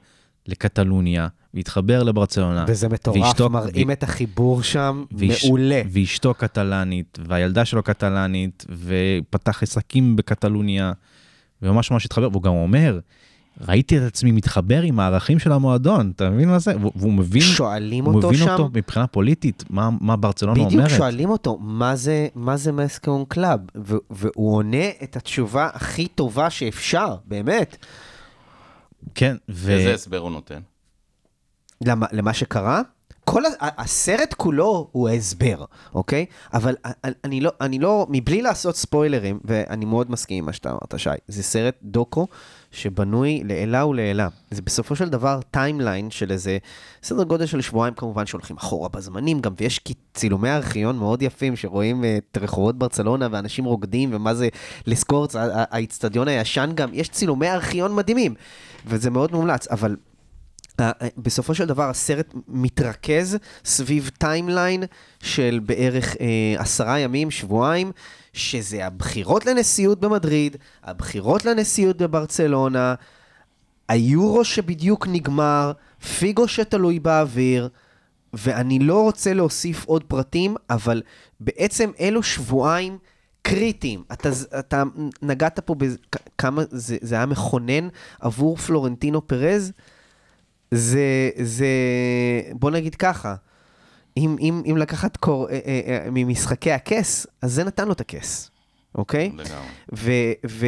לקטלוניה, 0.48 1.28
והתחבר 1.54 2.04
לברצלונה. 2.04 2.66
וזה 2.68 2.90
מטורף, 2.90 3.18
ואשתו- 3.22 3.50
מראים 3.50 3.92
את 3.92 4.04
החיבור 4.04 4.64
שם, 4.64 5.04
ואש- 5.12 5.46
מעולה. 5.46 5.82
ואשתו 5.92 6.34
קטלנית, 6.34 7.20
והילדה 7.28 7.66
שלו 7.66 7.84
קטלנית, 7.84 8.66
ופתח 8.70 9.64
עסקים 9.64 10.16
בקטלוניה, 10.16 10.92
וממש 11.62 11.92
ממש 11.92 12.06
התחבר, 12.06 12.30
והוא 12.32 12.44
גם 12.44 12.54
אומר, 12.54 13.00
ראיתי 13.62 13.98
את 13.98 14.04
עצמי 14.04 14.32
מתחבר 14.32 14.82
עם 14.82 15.00
הערכים 15.00 15.40
של 15.40 15.52
המועדון, 15.52 16.12
אתה 16.16 16.30
מבין 16.30 16.50
מה 16.50 16.60
זה? 16.60 16.74
והוא- 16.96 17.14
מבין, 17.14 17.42
שואלים 17.42 18.06
הוא 18.06 18.16
אותו 18.16 18.28
מבין 18.28 18.40
שם, 18.40 18.50
אותו 18.52 18.70
מבחינה 18.74 19.08
פוליטית, 19.08 19.64
מה, 19.70 19.90
מה 20.02 20.16
ברצלונה 20.16 20.54
בדיוק 20.66 20.74
אומרת. 20.74 20.98
שואלים 20.98 21.30
אותו, 21.30 21.58
מה 21.62 21.96
זה, 21.96 22.28
מה 22.36 22.58
זה 22.58 22.72
més 22.72 22.92
que 22.92 23.12
un 23.12 23.26
club? 23.28 23.60
והוא 24.10 24.56
עונה 24.56 24.90
את 25.04 25.16
התשובה 25.16 25.70
הכי 25.74 26.08
טובה 26.08 26.50
שאפשר, 26.50 27.16
באמת. 27.26 27.78
כן, 29.16 29.36
ו... 29.50 29.72
איזה 29.72 29.94
הסבר 29.94 30.18
הוא 30.18 30.32
נותן? 30.32 30.60
למה, 31.86 32.06
למה 32.12 32.34
שקרה? 32.34 32.82
כל 33.26 33.46
ה- 33.46 33.50
ה- 33.66 33.82
הסרט 33.82 34.34
כולו 34.34 34.88
הוא 34.92 35.10
הסבר, 35.10 35.66
אוקיי? 35.94 36.26
אבל 36.54 36.76
אני 37.24 37.42
לא, 37.42 37.52
אני 37.62 37.80
לא, 37.80 38.08
מבלי 38.10 38.42
לעשות 38.42 38.76
ספוילרים, 38.76 39.40
ואני 39.46 39.86
מאוד 39.86 40.12
מסכים 40.12 40.38
עם 40.38 40.46
מה 40.46 40.54
שאתה 40.54 40.70
אמרת, 40.70 40.94
שי, 40.98 41.10
זה 41.28 41.44
סרט 41.44 41.76
דוקו 41.84 42.28
שבנוי 42.72 43.42
לעילא 43.46 43.86
ולעילא. 43.86 44.28
זה 44.52 44.62
בסופו 44.62 44.96
של 44.96 45.10
דבר 45.10 45.40
timeline 45.52 46.12
של 46.12 46.32
איזה 46.32 46.58
סדר 47.04 47.24
גודל 47.24 47.46
של 47.46 47.62
שבועיים 47.62 47.94
כמובן 47.94 48.26
שהולכים 48.26 48.58
אחורה 48.58 48.90
בזמנים 48.90 49.40
גם, 49.40 49.54
ויש 49.58 49.80
צילומי 50.14 50.50
ארכיון 50.50 50.98
מאוד 50.98 51.22
יפים 51.22 51.56
שרואים 51.56 52.04
אה, 52.04 52.18
את 52.32 52.38
רחובות 52.42 52.78
ברצלונה 52.78 53.28
ואנשים 53.32 53.66
רוקדים 53.66 54.10
ומה 54.14 54.34
זה 54.34 54.50
לס 54.88 55.00
קורטס, 55.00 55.36
האיצטדיון 55.52 56.28
הישן 56.28 56.72
גם, 56.76 56.90
יש 56.94 57.10
צילומי 57.10 57.50
ארכיון 57.50 57.96
מדהימים, 57.96 58.36
וזה 58.86 59.10
מאוד 59.10 59.32
מומלץ, 59.32 59.68
אבל 59.68 59.96
אה, 60.80 60.92
אה, 61.02 61.08
בסופו 61.18 61.56
של 61.56 61.66
דבר 61.66 61.90
הסרט 61.90 62.34
מתרכז 62.48 63.38
סביב 63.66 64.12
timeline 64.18 64.84
של 65.24 65.60
בערך 65.66 66.16
אה, 66.20 66.56
עשרה 66.58 67.00
ימים, 67.00 67.32
שבועיים, 67.32 67.92
שזה 68.38 68.86
הבחירות 68.86 69.46
לנשיאות 69.46 70.00
במדריד, 70.00 70.58
הבחירות 70.84 71.46
לנשיאות 71.46 71.98
בברצלונה, 71.98 72.96
היורו 73.90 74.44
שבדיוק 74.44 75.08
נגמר, 75.08 75.72
פיגו 76.20 76.48
שתלוי 76.48 77.00
באוויר, 77.00 77.70
ואני 78.34 78.80
לא 78.80 79.02
רוצה 79.04 79.34
להוסיף 79.34 79.86
עוד 79.86 80.04
פרטים, 80.04 80.56
אבל 80.70 81.02
בעצם 81.40 81.92
אלו 82.00 82.24
שבועיים 82.24 82.98
קריטיים. 83.42 84.04
אתה, 84.12 84.30
אתה 84.60 84.84
נגעת 85.22 85.60
פה 85.60 85.76
בכמה 85.76 86.64
זה, 86.70 86.98
זה 87.02 87.16
היה 87.16 87.26
מכונן 87.26 87.88
עבור 88.20 88.58
פלורנטינו 88.58 89.28
פרז. 89.28 89.72
זה, 90.72 91.30
זה, 91.44 91.68
בוא 92.54 92.72
נגיד 92.72 92.96
ככה, 92.96 93.36
אם, 94.18 94.36
אם, 94.40 94.64
אם 94.72 94.78
לקחת 94.78 95.18
קור, 95.18 95.50
אה, 95.50 95.60
אה, 95.66 95.80
אה, 95.88 96.08
ממשחקי 96.12 96.72
הכס, 96.72 97.28
אז 97.42 97.54
זה 97.54 97.64
נתן 97.64 97.88
לו 97.88 97.94
את 97.94 98.02
הכס, 98.02 98.52
אוקיי? 98.96 99.32
לגמרי. 99.38 99.68
ו- 99.94 100.12
ו- 100.50 100.66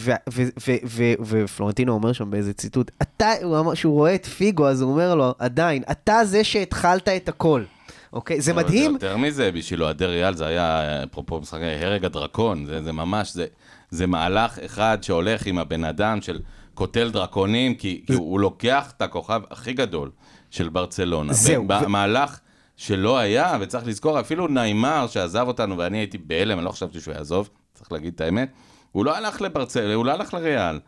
ו- 0.00 0.12
ו- 0.32 0.42
ו- 0.66 0.76
ו- 0.84 1.12
ופלורנטינו 1.26 1.92
אומר 1.92 2.12
שם 2.12 2.30
באיזה 2.30 2.52
ציטוט, 2.52 2.90
אתה, 3.02 3.30
הוא 3.42 3.58
אמר, 3.58 3.74
שהוא 3.74 3.94
רואה 3.94 4.14
את 4.14 4.26
פיגו, 4.26 4.68
אז 4.68 4.80
הוא 4.80 4.92
אומר 4.92 5.14
לו, 5.14 5.34
עדיין, 5.38 5.82
אתה 5.90 6.24
זה 6.24 6.44
שהתחלת 6.44 7.08
את 7.08 7.28
הכל, 7.28 7.64
אוקיי? 8.12 8.40
זה 8.40 8.52
מדהים. 8.52 8.92
יותר 8.92 9.16
מזה, 9.16 9.52
בשביל 9.52 9.82
אוהדי 9.82 10.06
ריאל 10.06 10.34
זה 10.34 10.46
היה, 10.46 11.02
אפרופו 11.04 11.40
משחקי 11.40 11.64
הרג 11.64 12.04
הדרקון, 12.04 12.66
זה, 12.66 12.82
זה 12.82 12.92
ממש, 12.92 13.32
זה, 13.34 13.46
זה 13.90 14.06
מהלך 14.06 14.58
אחד 14.58 14.98
שהולך 15.02 15.46
עם 15.46 15.58
הבן 15.58 15.84
אדם 15.84 16.22
של 16.22 16.40
קוטל 16.74 17.10
דרקונים, 17.10 17.74
כי, 17.74 18.02
כי 18.06 18.12
הוא, 18.12 18.30
הוא 18.30 18.40
לוקח 18.40 18.92
את 18.96 19.02
הכוכב 19.02 19.40
הכי 19.50 19.72
גדול 19.72 20.10
של 20.50 20.68
ברצלונה. 20.68 21.32
זהו, 21.32 21.66
ו- 21.68 21.88
מהלך 21.88 22.38
שלא 22.76 23.18
היה, 23.18 23.56
וצריך 23.60 23.86
לזכור, 23.86 24.20
אפילו 24.20 24.48
ניימר 24.48 25.06
שעזב 25.06 25.44
אותנו, 25.46 25.78
ואני 25.78 25.98
הייתי 25.98 26.18
בהלם, 26.18 26.58
אני 26.58 26.64
לא 26.64 26.70
חשבתי 26.70 27.00
שהוא 27.00 27.14
יעזוב, 27.14 27.50
צריך 27.74 27.92
להגיד 27.92 28.14
את 28.14 28.20
האמת, 28.20 28.52
הוא 28.92 29.04
לא 29.04 29.16
הלך 29.16 29.40
לברצלונה, 29.40 29.94
הוא 29.94 30.06
לא 30.06 30.12
הלך 30.12 30.34
לריאל. 30.34 30.80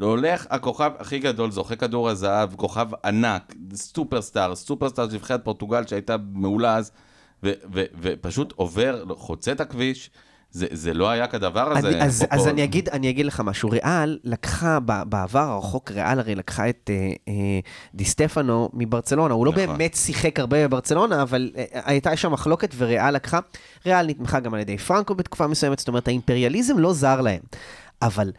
הולך 0.00 0.46
הכוכב 0.50 0.90
הכי 0.98 1.18
גדול, 1.18 1.50
זוכה 1.50 1.76
כדור 1.76 2.08
הזהב, 2.08 2.54
כוכב 2.54 2.88
ענק, 3.04 3.54
סופרסטאר, 3.74 4.54
סופרסטאר 4.54 5.08
של 5.08 5.14
נבחרת 5.14 5.44
פורטוגל 5.44 5.86
שהייתה 5.86 6.16
מעולה 6.32 6.76
אז, 6.76 6.92
ופשוט 8.00 8.52
עובר, 8.56 9.04
חוצה 9.14 9.52
את 9.52 9.60
הכביש, 9.60 10.10
זה, 10.56 10.66
זה 10.70 10.94
לא 10.94 11.10
היה 11.10 11.26
כדבר 11.26 11.72
הזה. 11.72 11.88
אני, 11.88 12.02
אז, 12.02 12.26
אז 12.30 12.48
אני, 12.48 12.64
אגיד, 12.64 12.88
אני 12.88 13.10
אגיד 13.10 13.26
לך 13.26 13.40
משהו, 13.40 13.70
ריאל 13.70 14.18
לקחה, 14.24 14.78
בעבר 14.80 15.38
הרחוק 15.38 15.90
ריאל 15.90 16.18
הרי 16.18 16.34
לקחה 16.34 16.68
את 16.68 16.90
אה, 16.92 17.12
אה, 17.28 17.34
די 17.94 18.04
סטפנו 18.04 18.70
מברצלונה, 18.72 19.34
הוא 19.34 19.46
לא 19.46 19.52
נכון. 19.52 19.66
באמת 19.66 19.94
שיחק 19.94 20.40
הרבה 20.40 20.68
בברצלונה, 20.68 21.22
אבל 21.22 21.50
אה, 21.56 21.64
הייתה 21.72 22.16
שם 22.16 22.32
מחלוקת 22.32 22.74
וריאל 22.76 23.14
לקחה, 23.14 23.38
ריאל 23.86 24.06
נתמכה 24.06 24.40
גם 24.40 24.54
על 24.54 24.60
ידי 24.60 24.78
פרנקו 24.78 25.14
בתקופה 25.14 25.46
מסוימת, 25.46 25.78
זאת 25.78 25.88
אומרת 25.88 26.08
האימפריאליזם 26.08 26.78
לא 26.78 26.92
זר 26.92 27.20
להם, 27.20 27.40
אבל 28.02 28.32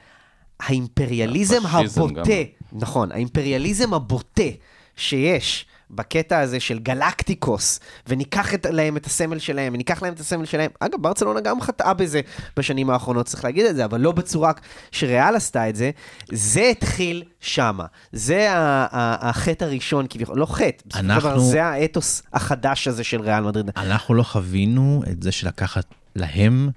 האימפריאליזם 0.59 1.65
הבוטה, 1.65 2.13
גם. 2.13 2.79
נכון, 2.79 3.11
האימפריאליזם 3.11 3.93
הבוטה 3.93 4.49
שיש 4.95 5.65
בקטע 5.91 6.39
הזה 6.39 6.59
של 6.59 6.79
גלקטיקוס, 6.79 7.79
וניקח 8.07 8.53
את, 8.53 8.65
להם 8.65 8.97
את 8.97 9.05
הסמל 9.05 9.39
שלהם, 9.39 9.73
וניקח 9.73 10.01
להם 10.01 10.13
את 10.13 10.19
הסמל 10.19 10.45
שלהם. 10.45 10.71
אגב, 10.79 11.01
ברצלונה 11.01 11.39
גם 11.39 11.61
חטאה 11.61 11.93
בזה 11.93 12.21
בשנים 12.57 12.89
האחרונות, 12.89 13.25
צריך 13.25 13.43
להגיד 13.43 13.65
את 13.65 13.75
זה, 13.75 13.85
אבל 13.85 14.01
לא 14.01 14.11
בצורה 14.11 14.51
שריאל 14.91 15.35
עשתה 15.35 15.69
את 15.69 15.75
זה. 15.75 15.91
זה 16.31 16.61
התחיל 16.61 17.23
שמה. 17.39 17.85
זה 18.11 18.47
החטא 18.51 19.65
הראשון, 19.65 20.05
כביכול, 20.09 20.37
לא 20.37 20.45
חטא, 20.45 20.83
בסופו 20.85 21.03
של 21.03 21.19
דבר 21.19 21.39
זה 21.39 21.65
האתוס 21.65 22.23
החדש 22.33 22.87
הזה 22.87 23.03
של 23.03 23.21
ריאל 23.21 23.43
מדריד. 23.43 23.69
אנחנו 23.77 24.13
לא 24.13 24.23
חווינו 24.23 25.03
את 25.11 25.23
זה 25.23 25.31
של 25.31 25.47
לקחת 25.47 25.85
להם 26.15 26.69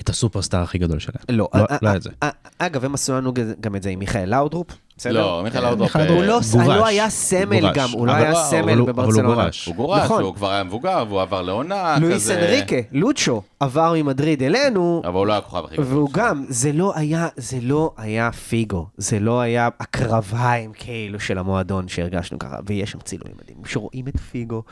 את 0.00 0.08
הסופרסטאר 0.08 0.62
הכי 0.62 0.78
גדול 0.78 0.98
שלהם. 0.98 1.24
לא, 1.28 1.48
לא 1.54 1.66
לא 1.82 1.96
את 1.96 2.02
זה. 2.02 2.10
אגב, 2.58 2.84
הם 2.84 2.94
עשו 2.94 3.12
לנו 3.12 3.32
גם 3.60 3.76
את 3.76 3.82
זה 3.82 3.90
עם 3.90 3.98
מיכאל 3.98 4.28
לאודרופ, 4.28 4.66
בסדר? 4.98 5.12
לא, 5.26 5.40
מיכאל 5.44 5.62
לאודרופ, 5.62 5.96
מיכאל 5.96 6.08
אה, 6.12 6.14
הוא 6.16 6.24
לא. 6.24 6.40
לא 6.76 6.86
היה 6.86 7.10
סמל. 7.10 7.72
גם, 7.74 7.88
הוא 7.92 8.06
לא 8.06 8.12
היה 8.12 8.30
אבל 8.32 8.40
סמל 8.50 8.58
הוא- 8.60 8.70
אבל 8.70 8.78
הוא 8.78 8.86
בברצלונה. 8.88 9.34
גורש. 9.42 9.66
הוא 9.66 9.74
גורש, 9.76 10.02
נכון. 10.04 10.22
הוא 10.22 10.34
כבר 10.34 10.50
היה 10.50 10.64
מבוגר, 10.64 11.04
והוא 11.08 11.20
עבר 11.20 11.42
לעונה 11.42 11.96
לואיס 12.00 12.22
כזה... 12.22 12.38
אנריקה, 12.38 12.76
לוצ'ו, 12.92 13.42
עבר 13.60 13.94
ממדריד 13.96 14.42
אלינו, 14.42 15.02
אבל 15.04 15.14
הוא 15.14 15.26
לא 15.26 15.32
היה 15.32 15.38
הכוכב 15.38 15.64
הכי 15.64 15.74
גדול. 15.76 15.86
והוא 15.86 16.08
גם, 16.12 16.44
זה 16.48 16.72
לא 16.72 16.92
היה, 16.96 17.28
זה 17.36 17.58
לא 17.62 17.94
היה 17.96 18.32
פיגו, 18.32 18.86
זה 18.96 19.18
לא 19.20 19.40
היה 19.40 19.68
הקרביים 19.80 20.72
כאילו 20.74 21.20
של 21.20 21.38
המועדון 21.38 21.88
שהרגשנו 21.88 22.38
ככה, 22.38 22.56
ויש 22.66 22.90
שם 22.90 22.98
צילומים 23.00 23.34
מדהימים, 23.42 23.64
שרואים 23.64 24.08
את 24.08 24.16
פיגו 24.20 24.62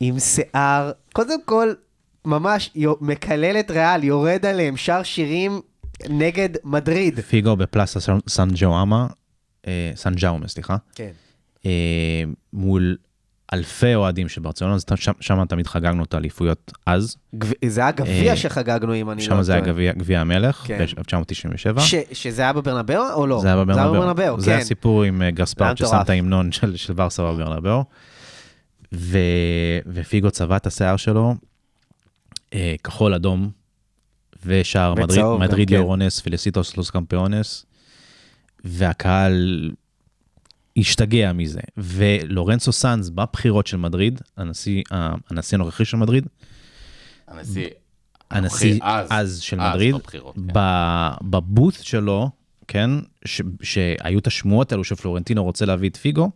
עם 0.00 0.18
שיער, 0.18 0.90
קודם 1.12 1.38
כל, 1.44 1.72
ממש 2.24 2.70
מקלל 3.00 3.56
את 3.60 3.70
ריאל, 3.70 4.04
יורד 4.04 4.46
עליהם, 4.46 4.76
שר 4.76 5.02
שירים 5.02 5.60
נגד 6.08 6.48
מדריד. 6.64 7.20
פיגו 7.20 7.56
בפלאסה 7.56 8.00
סן- 8.28 8.48
ג'ואמה, 8.54 9.06
סן 9.94 10.14
ג'אומה, 10.14 10.48
סליחה. 10.48 10.76
כן. 10.94 11.10
אה, 11.66 11.70
מול 12.52 12.96
אלפי 13.52 13.94
אוהדים 13.94 14.28
של 14.28 14.40
ברצלונה, 14.40 14.74
אז 14.74 14.84
שם, 14.96 15.12
שם 15.20 15.44
תמיד 15.48 15.66
חגגנו 15.66 16.04
את 16.04 16.14
האליפויות 16.14 16.72
אז, 16.86 17.16
גב- 17.34 17.52
זה 17.68 17.80
היה 17.80 17.90
גביע 17.90 18.30
אה, 18.30 18.36
שחגגנו, 18.36 18.94
אם 18.94 19.10
אני 19.10 19.22
לא 19.22 19.26
שם 19.36 19.42
זה 19.42 19.52
היה 19.52 19.60
טועה. 19.62 19.72
גביע, 19.72 19.92
גביע 19.92 20.20
המלך, 20.20 20.56
כן. 20.66 20.78
ב-1997. 20.96 21.80
ש- 21.80 21.94
שזה 22.12 22.42
היה 22.42 22.52
בברנבאו 22.52 23.02
או 23.14 23.26
לא? 23.26 23.38
זה 23.42 23.48
היה 23.48 23.64
בברנבאו. 23.64 24.40
זה 24.40 24.50
כן. 24.50 24.58
הסיפור 24.58 25.02
עם 25.02 25.22
אה, 25.22 25.26
זה 25.26 25.30
גספרד 25.30 25.66
היה 25.66 25.76
ששם. 25.76 26.00
את 26.02 26.10
ההמנון 26.10 26.52
של, 26.52 26.76
של 26.76 26.92
ברסה 26.92 27.22
בברנבאו. 27.22 27.84
ו... 28.94 29.18
ופיגו 29.86 30.30
צבע 30.30 30.56
את 30.56 30.66
השיער 30.66 30.96
שלו, 30.96 31.34
אה, 32.54 32.74
כחול 32.84 33.14
אדום, 33.14 33.50
ושער 34.46 34.94
מדריד, 34.94 35.24
מדריד 35.40 35.68
כן. 35.68 35.74
יורונס 35.74 36.20
פלסיטוס 36.20 36.76
לוס 36.76 36.90
קמפיונס, 36.90 37.66
והקהל 38.64 39.70
השתגע 40.76 41.32
מזה. 41.32 41.60
ולורנצו 41.76 42.72
סאנז 42.72 43.10
בבחירות 43.10 43.66
של 43.66 43.76
מדריד, 43.76 44.20
הנשיא, 44.36 44.82
הנשיא 45.30 45.58
הנוכחי 45.58 45.84
של 45.84 45.96
מדריד, 45.96 46.26
הנשיא, 47.28 47.68
הנשיא 48.30 48.78
אז, 48.82 49.06
אז 49.10 49.40
של 49.40 49.60
אז 49.60 49.74
מדריד, 49.74 49.94
בבחירות, 49.94 50.34
כן. 50.34 50.40
ב- 50.54 51.14
בבוט 51.22 51.74
שלו, 51.82 52.30
כן, 52.68 52.90
ש- 53.24 53.42
שהיו 53.62 54.18
את 54.18 54.26
השמועות 54.26 54.72
האלו 54.72 54.84
שפלורנטינו 54.84 55.44
רוצה 55.44 55.64
להביא 55.66 55.88
את 55.90 55.96
פיגו, 55.96 56.30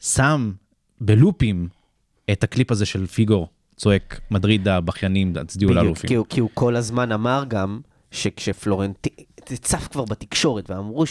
שם 0.00 0.52
בלופים 1.00 1.68
את 2.32 2.44
הקליפ 2.44 2.70
הזה 2.70 2.86
של 2.86 3.06
פיגו 3.06 3.48
צועק, 3.76 4.20
מדריד 4.30 4.68
הבכיינים, 4.68 5.32
תצדיעו 5.44 5.70
בדיוק, 5.70 5.84
לאלופים. 5.84 6.08
כי 6.08 6.16
כי 6.28 6.40
הוא 6.40 6.50
כל 6.54 6.76
הזמן 6.76 7.12
אמר 7.12 7.44
גם 7.48 7.80
שכשפלורנטינו, 8.10 9.16
צף 9.56 9.88
כבר 9.88 10.04
בתקשורת, 10.04 10.70
ואמרו 10.70 11.04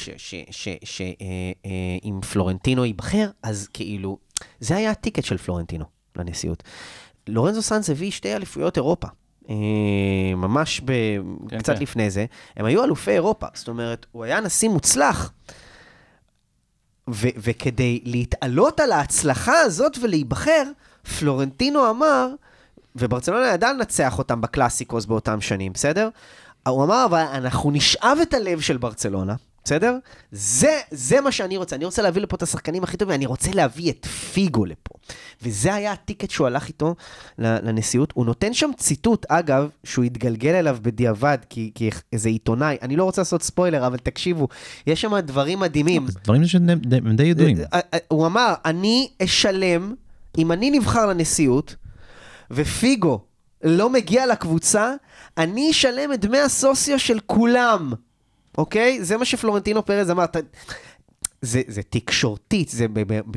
שאם 0.84 2.22
פלורנטינו 2.32 2.86
ייבחר, 2.86 3.30
אז 3.44 3.68
כאילו, 3.74 4.18
זה 4.60 4.76
היה 4.76 4.92
הטיקט 4.92 5.24
של 5.24 5.38
פלורנטינו 5.38 5.86
לנשיאות. 6.16 6.64
לורנזו 7.28 7.62
סאנס 7.62 7.90
הביא 7.90 8.12
שתי 8.12 8.36
אליפויות 8.36 8.78
אירופה. 8.78 9.08
אה, 9.50 9.56
ממש 10.36 10.82
ב... 10.86 10.92
כן, 11.50 11.60
קצת 11.60 11.76
כן. 11.76 11.82
לפני 11.82 12.10
זה, 12.10 12.26
הם 12.56 12.66
היו 12.66 12.84
אלופי 12.84 13.12
אירופה, 13.12 13.48
זאת 13.54 13.68
אומרת, 13.68 14.06
הוא 14.12 14.24
היה 14.24 14.40
נשיא 14.40 14.70
מוצלח. 14.70 15.32
ו- 17.10 17.28
וכדי 17.38 18.02
להתעלות 18.04 18.80
על 18.80 18.92
ההצלחה 18.92 19.60
הזאת 19.60 19.98
ולהיבחר, 20.02 20.64
פלורנטינו 21.20 21.90
אמר, 21.90 22.30
וברצלונה 22.96 23.48
ידעה 23.48 23.74
לנצח 23.74 24.18
אותם 24.18 24.42
בקלאסיקוס 24.42 25.06
באותם 25.06 25.42
שנים, 25.42 25.74
בסדר? 25.74 26.10
הוא 26.68 26.84
אמר, 26.84 27.06
אבל 27.06 27.18
אנחנו 27.34 27.72
נשאב 27.72 28.18
את 28.22 28.34
הלב 28.34 28.60
של 28.60 28.78
ברצלונה, 28.78 29.36
בסדר? 29.64 29.98
זה, 30.32 30.80
זה 30.92 31.22
מה 31.22 31.32
שאני 31.32 31.58
רוצה. 31.58 31.76
אני 31.76 31.86
רוצה 31.86 32.02
להביא 32.02 32.22
לפה 32.22 32.36
את 32.36 32.44
השחקנים 32.44 32.84
הכי 32.84 32.98
טובים, 32.98 33.16
אני 33.16 33.26
רוצה 33.26 33.52
להביא 33.54 33.92
את 33.92 34.06
פיגו 34.06 34.66
לפה. 34.66 34.96
וזה 35.42 35.74
היה 35.74 35.92
הטיקט 35.92 36.30
שהוא 36.30 36.48
הלך 36.48 36.68
איתו 36.68 36.96
לנשיאות. 37.40 38.14
הוא 38.16 38.26
נותן 38.26 38.54
שם 38.54 38.70
ציטוט, 38.78 39.26
אגב, 39.30 39.70
שהוא 39.84 40.06
התגלגל 40.06 40.50
אליו 40.54 40.78
בדיעבד, 40.82 41.38
כי, 41.50 41.72
כי 41.76 41.90
איזה 42.14 42.30
עיתונאי, 42.30 42.78
אני 42.82 42.96
לא 42.96 43.04
רוצה 43.04 43.22
לעשות 43.22 43.44
ספוילר, 43.44 43.88
אבל 43.88 43.98
תקשיבו, 43.98 44.48
יש 44.88 45.02
שם 45.02 45.20
דברים 45.20 45.60
מדהימים. 45.60 46.08
זה 46.08 46.20
דברים 46.24 46.48
שהם 46.48 46.66
די- 46.70 46.98
הם 46.98 47.16
די 47.16 47.24
ידועים. 47.24 47.58
אה, 47.74 47.80
אה, 47.94 47.98
הוא 48.08 48.26
אמר, 48.26 48.54
אני 48.66 49.10
אשלם, 49.24 49.94
אם 50.38 50.52
אני 50.52 50.72
נבחר 50.72 51.06
לנשיאות, 51.06 51.76
ופיגו 52.52 53.20
לא 53.64 53.90
מגיע 53.90 54.26
לקבוצה, 54.26 54.94
אני 55.38 55.72
אשלם 55.72 56.14
את 56.14 56.20
דמי 56.20 56.40
הסוציו 56.40 57.00
של 57.00 57.20
כולם, 57.26 57.94
אוקיי? 58.58 59.04
זה 59.04 59.18
מה 59.18 59.26
שפלורנטינו 59.26 59.86
פרז 59.86 60.12
אמר. 60.12 60.26
זה, 61.42 61.62
זה 61.68 61.82
תקשורתית, 61.90 62.70
זה 62.70 62.86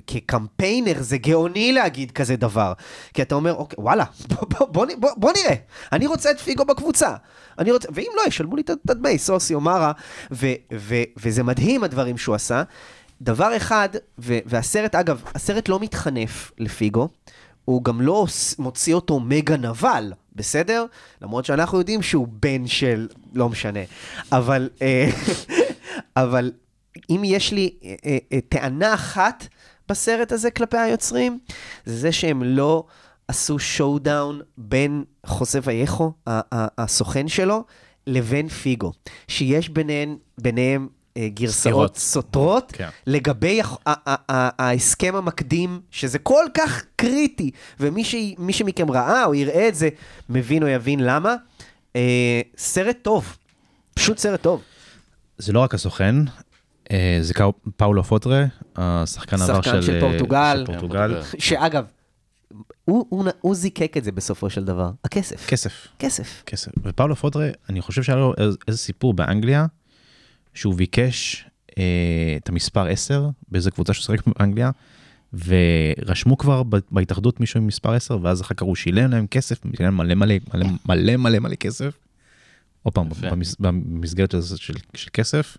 כקמפיינר, 0.07 0.95
זה 0.99 1.19
גאוני 1.19 1.73
להגיד 1.73 2.11
כזה 2.11 2.37
דבר. 2.37 2.73
כי 3.15 3.23
אתה 3.23 3.35
אומר, 3.35 3.55
אוקיי, 3.55 3.77
וואלה, 3.79 4.05
בוא, 4.29 4.47
בוא, 4.49 4.67
בוא, 4.67 4.87
בוא, 4.99 5.11
בוא 5.17 5.33
נראה, 5.33 5.55
אני 5.93 6.07
רוצה 6.07 6.31
את 6.31 6.41
פיגו 6.41 6.65
בקבוצה. 6.65 7.15
אני 7.59 7.73
רוצה, 7.73 7.89
ואם 7.93 8.11
לא, 8.17 8.23
ישלמו 8.27 8.57
לי 8.57 8.63
את 8.63 8.71
הדמי, 8.91 9.19
סוסיו, 9.19 9.61
מרה, 9.61 9.93
ו, 10.33 10.47
ו, 10.75 10.95
וזה 11.17 11.43
מדהים 11.43 11.85
הדברים 11.85 12.19
שהוא 12.19 12.35
עשה. 12.35 12.63
דבר 13.23 13.57
אחד, 13.57 13.89
ו, 14.19 14.39
והסרט, 14.47 14.95
אגב, 14.95 15.23
הסרט 15.35 15.69
לא 15.69 15.81
מתחנף 15.81 16.53
לפיגו, 16.59 17.09
הוא 17.71 17.85
גם 17.85 18.01
לא 18.01 18.27
מוציא 18.59 18.95
אותו 18.95 19.21
מגה 19.21 19.57
נבל, 19.57 20.13
בסדר? 20.35 20.87
למרות 21.23 21.45
שאנחנו 21.45 21.79
יודעים 21.79 22.03
שהוא 22.03 22.29
בן 22.31 22.67
של, 22.67 23.09
לא 23.35 23.49
משנה. 23.49 23.81
אבל, 24.33 24.69
אה, 24.83 25.11
אבל 26.17 26.53
אם 27.11 27.23
יש 27.25 27.53
לי 27.53 27.75
אה, 27.85 28.19
אה, 28.33 28.39
טענה 28.49 28.95
אחת 28.95 29.47
בסרט 29.89 30.33
הזה 30.33 30.51
כלפי 30.51 30.79
היוצרים, 30.79 31.39
זה 31.85 31.99
זה 31.99 32.13
שהם 32.13 32.43
לא 32.43 32.85
עשו 33.29 33.59
showdown 33.59 34.41
בין 34.59 35.05
חוזה 35.27 35.61
וייגה, 35.62 36.12
הסוכן 36.79 37.29
שלו, 37.29 37.65
לבין 38.07 38.49
פיגו. 38.49 38.93
שיש 39.29 39.69
ביניהם, 39.69 40.17
ביניהם 40.39 40.89
גרסאות 41.19 41.55
סתירות. 41.57 41.97
סותרות 41.97 42.73
כן. 42.77 42.89
לגבי 43.07 43.61
ההסכם 44.19 45.15
המקדים, 45.16 45.81
שזה 45.91 46.19
כל 46.19 46.45
כך 46.55 46.82
קריטי, 46.97 47.51
ומי 47.81 48.05
ש- 48.05 48.35
מי 48.39 48.53
שמכם 48.53 48.91
ראה 48.91 49.24
או 49.24 49.35
יראה 49.35 49.69
את 49.69 49.74
זה, 49.74 49.89
מבין 50.28 50.62
או 50.62 50.69
יבין 50.69 51.01
למה. 51.01 51.35
אה, 51.97 52.41
סרט 52.57 52.97
טוב, 53.03 53.37
פשוט 53.95 54.19
סרט 54.19 54.43
טוב. 54.43 54.62
זה 55.39 55.53
לא 55.53 55.61
רק 55.61 55.74
הסוכן, 55.74 56.15
אה, 56.91 57.19
זה 57.20 57.35
קאו- 57.35 57.53
פאולו 57.77 58.05
פוטרה, 58.05 58.45
השחקן 58.77 59.43
עבר 59.43 59.62
של 59.62 59.82
של 59.82 59.95
אה, 59.95 60.01
פורטוגל. 60.01 60.57
של 60.66 60.73
פורטוגל. 60.73 61.23
כן, 61.32 61.39
שאגב, 61.41 61.85
הוא, 62.85 63.07
הוא, 63.09 63.24
הוא 63.41 63.55
זיקק 63.55 63.97
את 63.97 64.05
זה 64.05 64.12
בסופו 64.12 64.51
של 64.51 64.65
דבר, 64.65 64.91
הכסף. 65.05 65.47
כסף. 65.47 65.89
כסף. 65.99 66.43
כסף. 66.47 66.70
ופאולו 66.85 67.16
פוטרה, 67.16 67.47
אני 67.69 67.81
חושב 67.81 68.03
שהיה 68.03 68.19
לו 68.19 68.35
איזה, 68.39 68.57
איזה 68.69 68.78
סיפור 68.78 69.15
באנגליה, 69.15 69.66
שהוא 70.55 70.75
ביקש 70.75 71.45
אה, 71.79 71.83
את 72.43 72.49
המספר 72.49 72.87
10 72.87 73.29
באיזה 73.49 73.71
קבוצה 73.71 73.93
שהוא 73.93 74.03
שיחק 74.03 74.27
באנגליה, 74.27 74.71
ורשמו 75.33 76.39
כבר 76.39 76.63
בהתאחדות 76.91 77.41
מישהו 77.41 77.61
עם 77.61 77.67
מספר 77.67 77.93
10, 77.93 78.19
ואז 78.23 78.41
אחר 78.41 78.55
כך 78.55 78.63
הוא 78.63 78.77
שילם 78.77 79.11
להם 79.11 79.27
כסף, 79.27 79.61
שילם 79.77 79.97
מלא 79.97 80.15
מלא 80.15 80.35
מלא 80.55 80.67
מלא 80.87 81.17
מלא 81.17 81.39
מלא 81.39 81.55
כסף. 81.55 81.99
עוד 82.83 82.95
פעם. 82.95 83.09
במס, 83.31 83.57
במסגרת 83.61 84.31
של, 84.31 84.57
של, 84.57 84.75
של 84.95 85.11
כסף, 85.13 85.57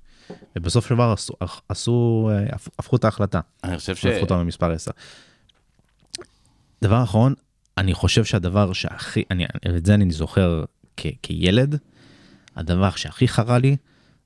ובסוף 0.56 0.88
של 0.88 0.96
דבר 0.96 1.12
עשו, 1.14 1.34
עשו, 1.70 2.30
אה, 2.32 2.56
הפ- 2.56 2.70
הפכו 2.80 2.96
את 2.96 3.04
ההחלטה. 3.04 3.40
אני 3.64 3.78
חושב 3.78 3.96
ש... 3.96 4.02
שהפכו 4.02 4.22
אותם 4.22 4.40
למספר 4.40 4.72
10. 4.72 4.92
דבר 6.84 7.04
אחרון, 7.04 7.34
אני 7.78 7.94
חושב 7.94 8.24
שהדבר 8.24 8.74
שהכי, 8.74 9.24
אני, 9.32 9.46
את 9.78 9.86
זה 9.86 9.94
אני 9.94 10.12
זוכר 10.12 10.64
כ, 10.98 11.06
כילד, 11.22 11.78
הדבר 12.56 12.92
שהכי 12.92 13.28
חרה 13.28 13.58
לי 13.58 13.76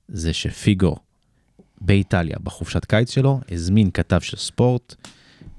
זה 0.07 0.33
שפיגו 0.33 0.95
באיטליה, 1.81 2.35
בחופשת 2.43 2.85
קיץ 2.85 3.11
שלו, 3.11 3.41
הזמין 3.51 3.91
כתב 3.91 4.19
של 4.19 4.37
ספורט 4.37 4.95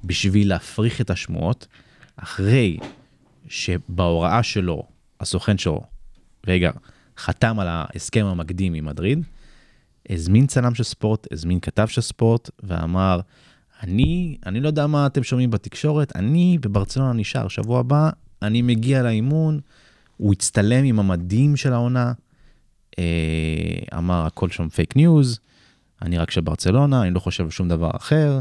בשביל 0.05 0.48
להפריך 0.48 1.01
את 1.01 1.10
השמועות, 1.10 1.66
אחרי 2.16 2.78
שבהוראה 3.48 4.43
שלו, 4.43 4.82
הסוכן 5.20 5.59
שלו, 5.59 5.81
רגע, 6.47 6.70
חתם 7.18 7.59
על 7.59 7.68
ההסכם 7.70 8.27
המקדים 8.27 8.74
עם 8.74 8.85
מדריד, 8.85 9.24
הזמין 10.10 10.47
צלם 10.47 10.74
של 10.74 10.85
ספורט, 10.85 11.27
הזמין 11.32 11.60
כתב 11.60 11.86
של 11.86 12.01
ספורט, 12.01 12.51
ואמר, 12.62 13.20
אני, 13.82 14.36
אני 14.47 14.60
לא 14.60 14.66
יודע 14.66 14.86
מה 14.86 15.06
אתם 15.06 15.23
שומעים 15.23 15.51
בתקשורת, 15.51 16.16
אני 16.16 16.59
בברצלונה 16.60 17.12
נשאר, 17.12 17.48
שבוע 17.48 17.81
הבא 17.81 18.10
אני 18.43 18.62
מגיע 18.62 19.02
לאימון, 19.02 19.60
הוא 20.16 20.32
הצטלם 20.32 20.85
עם 20.85 20.98
המדים 20.98 21.56
של 21.56 21.73
העונה, 21.73 22.12
אמר 23.98 24.27
הכל 24.27 24.51
שם 24.51 24.68
fake 24.68 24.97
news, 24.97 25.40
אני 26.02 26.18
רק 26.18 26.31
של 26.31 26.40
ברצלונה, 26.40 27.02
אני 27.02 27.10
לא 27.10 27.20
חושב 27.20 27.44
על 27.44 27.51
שום 27.51 27.68
דבר 27.68 27.90
אחר, 27.97 28.40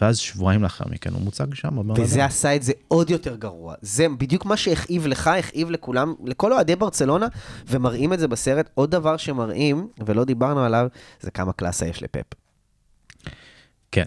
ואז 0.00 0.18
שבועיים 0.18 0.62
לאחר 0.62 0.84
מכן 0.90 1.12
הוא 1.12 1.22
מוצג 1.22 1.54
שם. 1.54 1.78
וזה 1.96 2.24
עשה 2.24 2.56
את 2.56 2.62
זה 2.62 2.72
עוד 2.88 3.10
יותר 3.10 3.36
גרוע. 3.36 3.74
זה 3.82 4.06
בדיוק 4.18 4.44
מה 4.44 4.56
שהכאיב 4.56 5.06
לך, 5.06 5.26
הכאיב 5.26 5.70
לכולם, 5.70 6.14
לכל 6.24 6.52
אוהדי 6.52 6.76
ברצלונה, 6.76 7.26
ומראים 7.66 8.12
את 8.12 8.18
זה 8.18 8.28
בסרט. 8.28 8.70
עוד 8.74 8.90
דבר 8.90 9.16
שמראים, 9.16 9.88
ולא 10.06 10.24
דיברנו 10.24 10.60
עליו, 10.64 10.86
זה 11.20 11.30
כמה 11.30 11.52
קלאסה 11.52 11.86
יש 11.86 12.02
לפפ. 12.02 12.26
כן, 13.92 14.04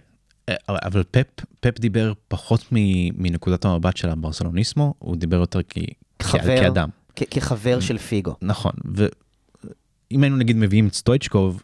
אה, 0.49 0.55
אבל 0.69 1.03
פפ, 1.11 1.27
פפ 1.59 1.79
דיבר 1.79 2.13
פחות 2.27 2.65
מנקודת 3.17 3.65
המבט 3.65 3.97
של 3.97 4.09
הברסלוניסמו, 4.09 4.93
הוא 4.99 5.15
דיבר 5.15 5.37
יותר 5.37 5.59
כ- 5.69 5.77
חבר. 6.21 6.57
כאדם. 6.61 6.89
כ- 7.15 7.23
כחבר 7.31 7.79
של 7.79 7.97
פיגו. 7.97 8.35
נכון, 8.41 8.71
ואם 10.11 10.23
היינו 10.23 10.37
נגיד 10.37 10.55
מביאים 10.57 10.87
את 10.87 10.93
סטויצ'קוב, 10.93 11.63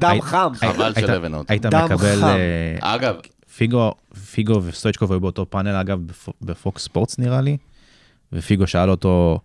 דם 0.00 0.20
חם. 0.20 0.52
חבל 0.56 0.82
היית- 0.84 0.98
של 1.06 1.14
אבן 1.14 1.34
עוד. 1.34 1.46
היית 1.48 1.62
דם 1.66 1.84
מקבל. 1.84 2.24
אה, 2.24 2.94
אגב, 2.94 3.14
פיגו, 3.56 3.92
פיגו 4.32 4.62
וסטויצ'קוב 4.64 5.12
היו 5.12 5.20
באותו 5.20 5.46
פאנל 5.50 5.76
אגב 5.76 5.98
בפ- 6.06 6.32
בפוקס 6.42 6.82
ספורטס 6.84 7.18
נראה 7.18 7.40
לי, 7.40 7.56
ופיגו 8.32 8.66
שאל 8.66 8.90
אותו, 8.90 9.38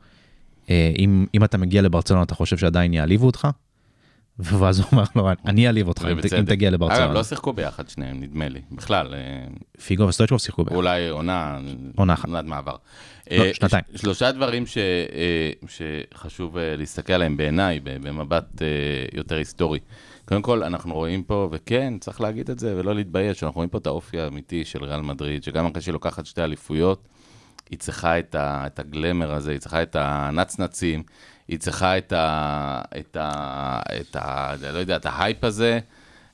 אה, 0.70 0.92
אם, 1.00 1.26
אם 1.36 1.44
אתה 1.44 1.58
מגיע 1.58 1.82
לברצלונה 1.82 2.24
אתה 2.24 2.36
חושב 2.36 2.58
שעדיין 2.58 2.94
יעליבו 2.94 3.26
אותך? 3.26 3.48
ואז 4.40 4.80
הוא 4.80 4.88
אמר 4.94 5.04
לו, 5.16 5.30
אני 5.46 5.68
אעליב 5.68 5.88
אותך 5.88 6.06
אם. 6.12 6.46
תגיע 6.46 6.70
אגב, 6.70 6.74
לברצלונה. 6.74 7.14
לא 7.14 7.24
שיחקו 7.24 7.54
ביחד 7.54 7.90
שניהם, 7.90 8.22
נדמה 8.22 8.50
לי. 8.50 8.62
בכלל, 8.72 9.14
אה, 9.14 9.20
פיגו 9.86 10.08
וסטויצ'קוב 10.08 10.40
שיחקו 10.40 10.64
ביחד. 10.64 10.76
אולי 10.76 11.10
עונה, 11.10 11.60
עונה 11.96 12.14
אחת. 12.14 12.26
עונת 12.28 12.46
מעבר. 12.46 12.76
לא, 13.32 13.44
אה, 13.44 13.54
שנתיים. 13.54 13.84
שלושה 13.96 14.32
דברים 14.32 14.64
אה, 14.78 15.52
שחשוב 15.68 16.58
להסתכל 16.58 17.14
עליהם 17.14 17.38
בעיניי, 17.38 17.80
במבט 17.84 18.62
יותר 19.14 19.36
היסטורי. 19.36 19.80
קודם 20.26 20.42
כל, 20.42 20.64
אנחנו 20.64 20.94
רואים 20.94 21.24
פה, 21.24 21.50
וכן, 21.52 21.94
צריך 22.00 22.22
להגיד 22.22 22.50
את 22.50 22.60
זה 22.60 22.76
ולא 22.78 22.96
להתבייש, 22.96 23.44
אנחנו 23.44 23.58
רואים 23.58 23.70
פה 23.70 23.78
את 23.78 23.88
האופי 23.88 24.20
האמיתי 24.20 24.66
של 24.66 24.84
ריאל 24.84 25.02
מדריד, 25.02 25.44
שגם 25.44 25.66
אחרי 25.66 25.82
שהיא 25.82 25.94
לוקחת 25.94 26.26
שתי 26.26 26.42
אליפויות, 26.42 27.08
היא 27.70 27.80
צריכה 27.80 28.20
את, 28.20 28.36
ה, 28.36 28.64
את 28.68 28.80
הגלמר 28.80 29.32
הזה, 29.32 29.52
היא 29.52 29.60
צריכה 29.60 29.84
את 29.84 29.96
הנצנצים, 30.00 31.04
היא 31.48 31.60
צריכה 31.60 31.98
את 31.98 32.14
ה... 32.14 32.82
את 33.00 33.18
ה... 33.20 33.80
את 34.02 34.16
ה... 34.16 34.54
לא 34.74 34.78
יודע, 34.78 34.96
את 34.96 35.06
ההייפ 35.06 35.44
הזה, 35.44 35.80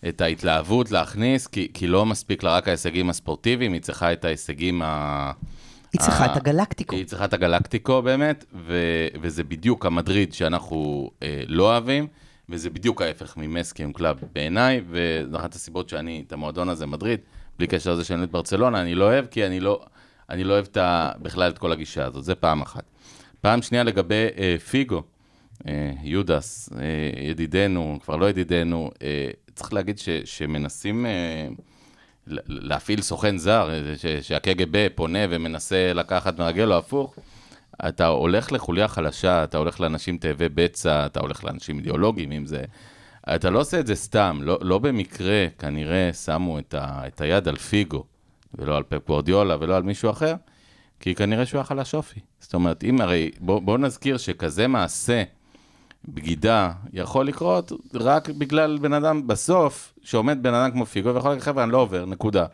את 0.10 0.22
ההתלהבות 0.22 0.92
להכניס, 0.92 1.48
כי, 1.48 1.68
כי 1.74 1.88
לא 1.88 2.06
מספיק 2.06 2.44
לה 2.44 2.56
רק 2.56 2.68
ההישגים 2.68 3.10
הספורטיביים, 3.10 3.74
היא 3.74 3.82
צריכה 3.82 4.14
את 4.14 4.26
ההישגים 4.26 4.82
ה... 4.82 5.32
היא 5.94 6.02
צריכה 6.02 6.26
את 6.26 6.38
הגלקטיקו. 6.38 6.96
היא 6.96 7.06
צריכה 7.06 7.26
את 7.26 7.34
הגלקטיקו 7.34 8.02
באמת, 8.02 8.46
ו... 8.54 8.78
וזה 9.22 9.44
בדיוק 9.44 9.86
המדריד 9.86 10.34
שאנחנו 10.34 11.10
אה, 11.24 11.44
לא 11.48 11.64
אוהבים, 11.72 12.08
וזה 12.50 12.70
בדיוק 12.70 13.02
ההפך 13.02 13.38
מ 13.38 13.44
més 13.44 13.63
que 13.63 13.81
un 13.81 13.94
club 13.94 14.20
בעיניי, 14.34 14.82
וזו 14.90 15.38
אחת 15.38 15.56
הסיבות 15.56 15.90
שאני, 15.90 16.24
את 16.28 16.34
המועדון 16.34 16.70
הזה, 16.70 16.86
מדריד, 16.86 17.20
בלי 17.58 17.68
קשר 17.68 17.94
לזה 17.94 18.04
שאני 18.04 18.20
אוהד 18.20 18.32
ברצלונה, 18.32 18.82
אני 18.82 18.96
לא 18.96 19.06
אוהב, 19.06 19.26
כי 19.26 19.46
אני 19.46 19.60
לא, 19.60 19.86
אני 20.30 20.44
לא 20.44 20.54
אוהב 20.54 20.66
את 20.72 20.78
ה... 20.78 21.12
בכלל 21.22 21.52
את 21.52 21.58
כל 21.58 21.72
הגישה 21.72 22.06
הזאת, 22.06 22.24
זה 22.24 22.36
פעם 22.36 22.62
אחת. 22.62 22.84
פעם 23.44 23.62
שנייה 23.62 23.84
לגבי 23.84 24.28
אה, 24.38 24.56
פיגו, 24.70 25.04
אה, 25.68 25.92
יודאס, 26.04 26.70
אה, 26.74 27.22
ידידנו, 27.30 28.00
כבר 28.04 28.16
לא 28.16 28.30
ידידנו, 28.30 28.92
אה, 29.02 29.30
צריך 29.56 29.74
להגיד 29.74 29.98
ש, 29.98 30.10
שמנסים 30.10 31.06
אה, 31.06 31.48
להפעיל 32.48 33.02
סוכן 33.02 33.38
זר, 33.38 33.70
אה, 33.70 34.22
שהקג"ב 34.22 34.88
פונה 34.96 35.20
ומנסה 35.30 35.94
לקחת 35.94 36.40
מרגל 36.40 36.74
או 36.74 36.78
הפוך. 36.78 37.16
אתה 37.88 38.08
הולך 38.08 38.52
לחוליה 38.52 38.88
חלשה, 38.88 39.44
אתה 39.44 39.58
הולך 39.58 39.82
לאנשים 39.82 40.18
תאבי 40.18 40.50
בצע, 40.50 41.06
אתה 41.06 41.20
הולך 41.20 41.44
לאנשים 41.44 41.78
אידיאולוגיים, 41.78 42.32
אם 42.32 42.46
זה... 42.46 42.64
אתה 43.36 43.50
לא 43.50 43.60
עושה 43.60 43.80
את 43.80 43.88
זה 43.88 43.96
סתם, 43.96 44.40
לא, 44.42 44.58
לא 44.62 44.80
במקרה 44.80 45.48
כנראה 45.60 46.14
שמו 46.14 46.60
את, 46.60 46.74
ה, 46.74 47.08
את 47.08 47.22
היד 47.22 47.48
על 47.48 47.56
פיגו, 47.56 48.04
ולא 48.54 48.78
על 48.78 48.84
פפ 48.84 49.10
ולא 49.60 49.76
על 49.76 49.84
מישהו 49.84 50.10
אחר, 50.10 50.34
כי 51.04 51.16
כנראה 51.16 51.46
שהוא 51.46 51.60
היה 51.60 51.66
חלש 51.66 51.96
אופי. 51.96 52.20
זאת 52.40 52.54
אומרת, 52.54 52.84
אם 52.84 53.02
הרי, 53.02 53.32
בוא, 53.40 53.60
בוא 53.60 53.78
נזכיר 53.78 54.18
שכזה 54.18 54.68
מעשה, 54.68 55.24
בגידה, 56.08 56.72
יכול 56.94 57.28
לקרות 57.28 57.72
רק 57.94 58.30
בגלל 58.30 58.78
בן 58.78 58.94
אדם, 58.94 59.28
בסוף, 59.28 59.94
שעומד 60.04 60.44
בן 60.44 60.54
אדם 60.54 60.72
כמו 60.72 60.86
פיגו, 60.86 61.16
ויכול 61.16 61.32
להגיד, 61.32 61.44
חבר'ה, 61.44 61.64
אני 61.64 61.72
לא 61.72 61.78
עובר, 61.78 62.06
נקודה. 62.06 62.46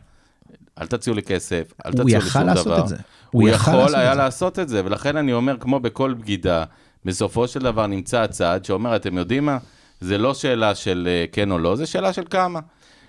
אל 0.80 0.86
תציעו 0.86 1.16
לי 1.16 1.22
כסף, 1.22 1.72
אל 1.86 1.90
הוא 1.90 1.92
תציעו 1.92 2.06
לי 2.06 2.12
יכל 2.12 2.28
שום 2.28 2.42
לעשות 2.42 2.66
דבר. 2.66 2.80
את 2.80 2.88
זה. 2.88 2.96
הוא 2.96 3.42
הוא 3.42 3.48
יכל 3.48 3.70
יכול 3.70 3.74
לעשות 3.74 3.94
היה 3.94 4.10
את 4.12 4.16
זה. 4.16 4.22
לעשות 4.22 4.58
את 4.58 4.68
זה, 4.68 4.82
ולכן 4.84 5.16
אני 5.16 5.32
אומר, 5.32 5.56
כמו 5.60 5.80
בכל 5.80 6.14
בגידה, 6.14 6.64
בסופו 7.04 7.48
של 7.48 7.60
דבר 7.60 7.86
נמצא 7.86 8.20
הצד 8.20 8.64
שאומר, 8.64 8.96
אתם 8.96 9.18
יודעים 9.18 9.46
מה? 9.46 9.58
זה 10.00 10.18
לא 10.18 10.34
שאלה 10.34 10.74
של 10.74 11.08
אה, 11.10 11.24
כן 11.32 11.50
או 11.50 11.58
לא, 11.58 11.76
זה 11.76 11.86
שאלה 11.86 12.12
של 12.12 12.24
כמה. 12.30 12.60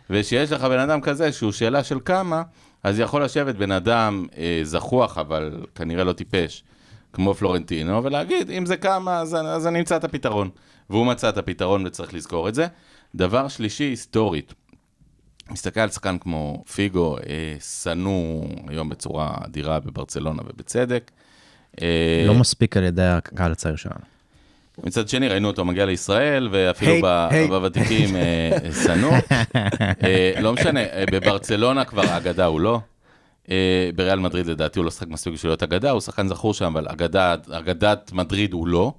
וכשיש 0.09 0.51
לך 0.51 0.63
בן 0.63 0.79
אדם 0.79 1.01
כזה 1.01 1.31
שהוא 1.31 1.51
שאלה 1.51 1.83
של 1.83 1.99
כמה, 2.05 2.43
אז 2.83 2.99
יכול 2.99 3.23
לשבת 3.23 3.55
בן 3.55 3.71
אדם 3.71 4.25
אה, 4.37 4.59
זחוח, 4.63 5.17
אבל 5.17 5.65
כנראה 5.75 6.03
לא 6.03 6.13
טיפש, 6.13 6.63
כמו 7.13 7.33
פלורנטינו, 7.33 8.03
ולהגיד, 8.03 8.51
אם 8.51 8.65
זה 8.65 8.77
כמה, 8.77 9.19
אז, 9.19 9.35
אז 9.35 9.67
אני 9.67 9.79
אמצא 9.79 9.95
את 9.95 10.03
הפתרון. 10.03 10.49
והוא 10.89 11.05
מצא 11.05 11.29
את 11.29 11.37
הפתרון 11.37 11.85
וצריך 11.85 12.13
לזכור 12.13 12.49
את 12.49 12.55
זה. 12.55 12.67
דבר 13.15 13.47
שלישי, 13.47 13.83
היסטורית. 13.83 14.53
מסתכל 15.51 15.79
על 15.79 15.89
שחקן 15.89 16.17
כמו 16.17 16.63
פיגו, 16.73 17.17
אה, 17.17 17.55
שנוא 17.81 18.45
היום 18.67 18.89
בצורה 18.89 19.37
אדירה 19.45 19.79
בברצלונה 19.79 20.41
ובצדק. 20.45 21.11
אה, 21.81 22.23
לא 22.27 22.33
מספיק 22.33 22.77
על 22.77 22.83
ידי 22.83 23.03
הקהל 23.03 23.51
הצעיר 23.51 23.75
שלנו. 23.75 24.20
מצד 24.83 25.09
שני, 25.09 25.27
ראינו 25.27 25.47
אותו 25.47 25.65
מגיע 25.65 25.85
לישראל, 25.85 26.47
ואפילו 26.51 26.91
ב- 27.03 27.27
היי. 27.31 27.47
בוותיקים 27.47 28.15
אה, 28.15 28.49
שנוא. 28.83 29.13
אה, 30.03 30.33
לא 30.39 30.53
משנה, 30.53 30.79
אה, 30.79 31.03
בברצלונה 31.11 31.85
כבר 31.85 32.17
אגדה 32.17 32.45
הוא 32.45 32.59
לא. 32.59 32.79
אה, 33.51 33.89
בריאל 33.95 34.19
מדריד 34.19 34.45
לדעתי 34.45 34.79
הוא 34.79 34.85
לא 34.85 34.91
שחק 34.91 35.07
מספיק 35.07 35.33
בשביל 35.33 35.49
להיות 35.49 35.63
אגדה, 35.63 35.91
הוא 35.91 36.01
שחקן 36.01 36.27
זכור 36.27 36.53
שם, 36.53 36.65
אבל 36.65 36.87
אגדה, 36.89 37.35
אגדת 37.51 38.11
מדריד 38.13 38.53
הוא 38.53 38.67
לא. 38.67 38.93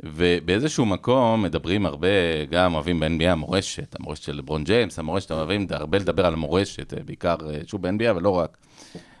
ובאיזשהו 0.00 0.86
מקום 0.86 1.42
מדברים 1.42 1.86
הרבה, 1.86 2.08
גם 2.50 2.74
אוהבים 2.74 3.00
ב-NBA 3.00 3.28
המורשת, 3.28 3.96
המורשת 4.00 4.22
של 4.22 4.36
לברון 4.36 4.64
ג'יימס, 4.64 4.98
המורשת, 4.98 5.32
אוהבים 5.32 5.66
הרבה 5.70 5.98
לדבר 5.98 6.26
על 6.26 6.32
המורשת, 6.32 6.94
אה, 6.94 6.98
בעיקר, 7.04 7.36
אה, 7.50 7.58
שוב, 7.66 7.82
ב-NBA, 7.82 8.10
אבל 8.10 8.22
לא 8.22 8.30
רק. 8.30 8.56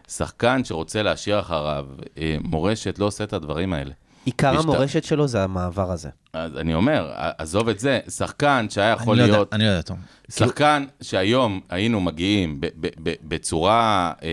שחקן 0.08 0.64
שרוצה 0.64 1.02
להשאיר 1.02 1.40
אחריו 1.40 1.86
אה, 2.18 2.36
מורשת, 2.40 2.98
לא 2.98 3.04
עושה 3.04 3.24
את 3.24 3.32
הדברים 3.32 3.72
האלה. 3.72 3.92
עיקר 4.26 4.52
משת- 4.52 4.62
המורשת 4.64 5.04
שלו 5.04 5.28
זה 5.28 5.44
המעבר 5.44 5.90
הזה. 5.90 6.08
אז 6.32 6.56
אני 6.56 6.74
אומר, 6.74 7.10
עזוב 7.38 7.68
את 7.68 7.78
זה, 7.78 7.98
שחקן 8.08 8.66
שהיה 8.70 8.90
יכול 8.90 9.12
אני 9.12 9.18
לא 9.18 9.24
יודע- 9.24 9.36
להיות, 9.36 9.54
אני 9.54 9.64
לא 9.64 9.68
יודע, 9.68 9.82
תום. 9.82 9.96
שחקן 10.30 10.84
שהיום 11.00 11.60
היינו 11.70 12.00
מגיעים 12.00 12.60
ב- 12.60 12.66
ב- 12.80 12.88
ב- 13.02 13.14
בצורה 13.22 14.12
אה, 14.22 14.28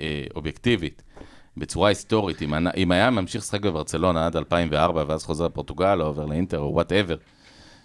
אה, 0.00 0.24
אובייקטיבית, 0.34 1.02
בצורה 1.56 1.88
היסטורית, 1.88 2.42
אם, 2.42 2.54
אם 2.76 2.92
היה 2.92 3.10
ממשיך 3.10 3.42
לשחק 3.42 3.60
בברצלונה 3.60 4.26
עד 4.26 4.36
2004, 4.36 5.04
ואז 5.08 5.24
חוזר 5.24 5.44
לפורטוגל, 5.46 5.98
או 6.02 6.06
עובר 6.06 6.26
לאינטר, 6.26 6.58
או 6.58 6.70
whatever, 6.74 7.16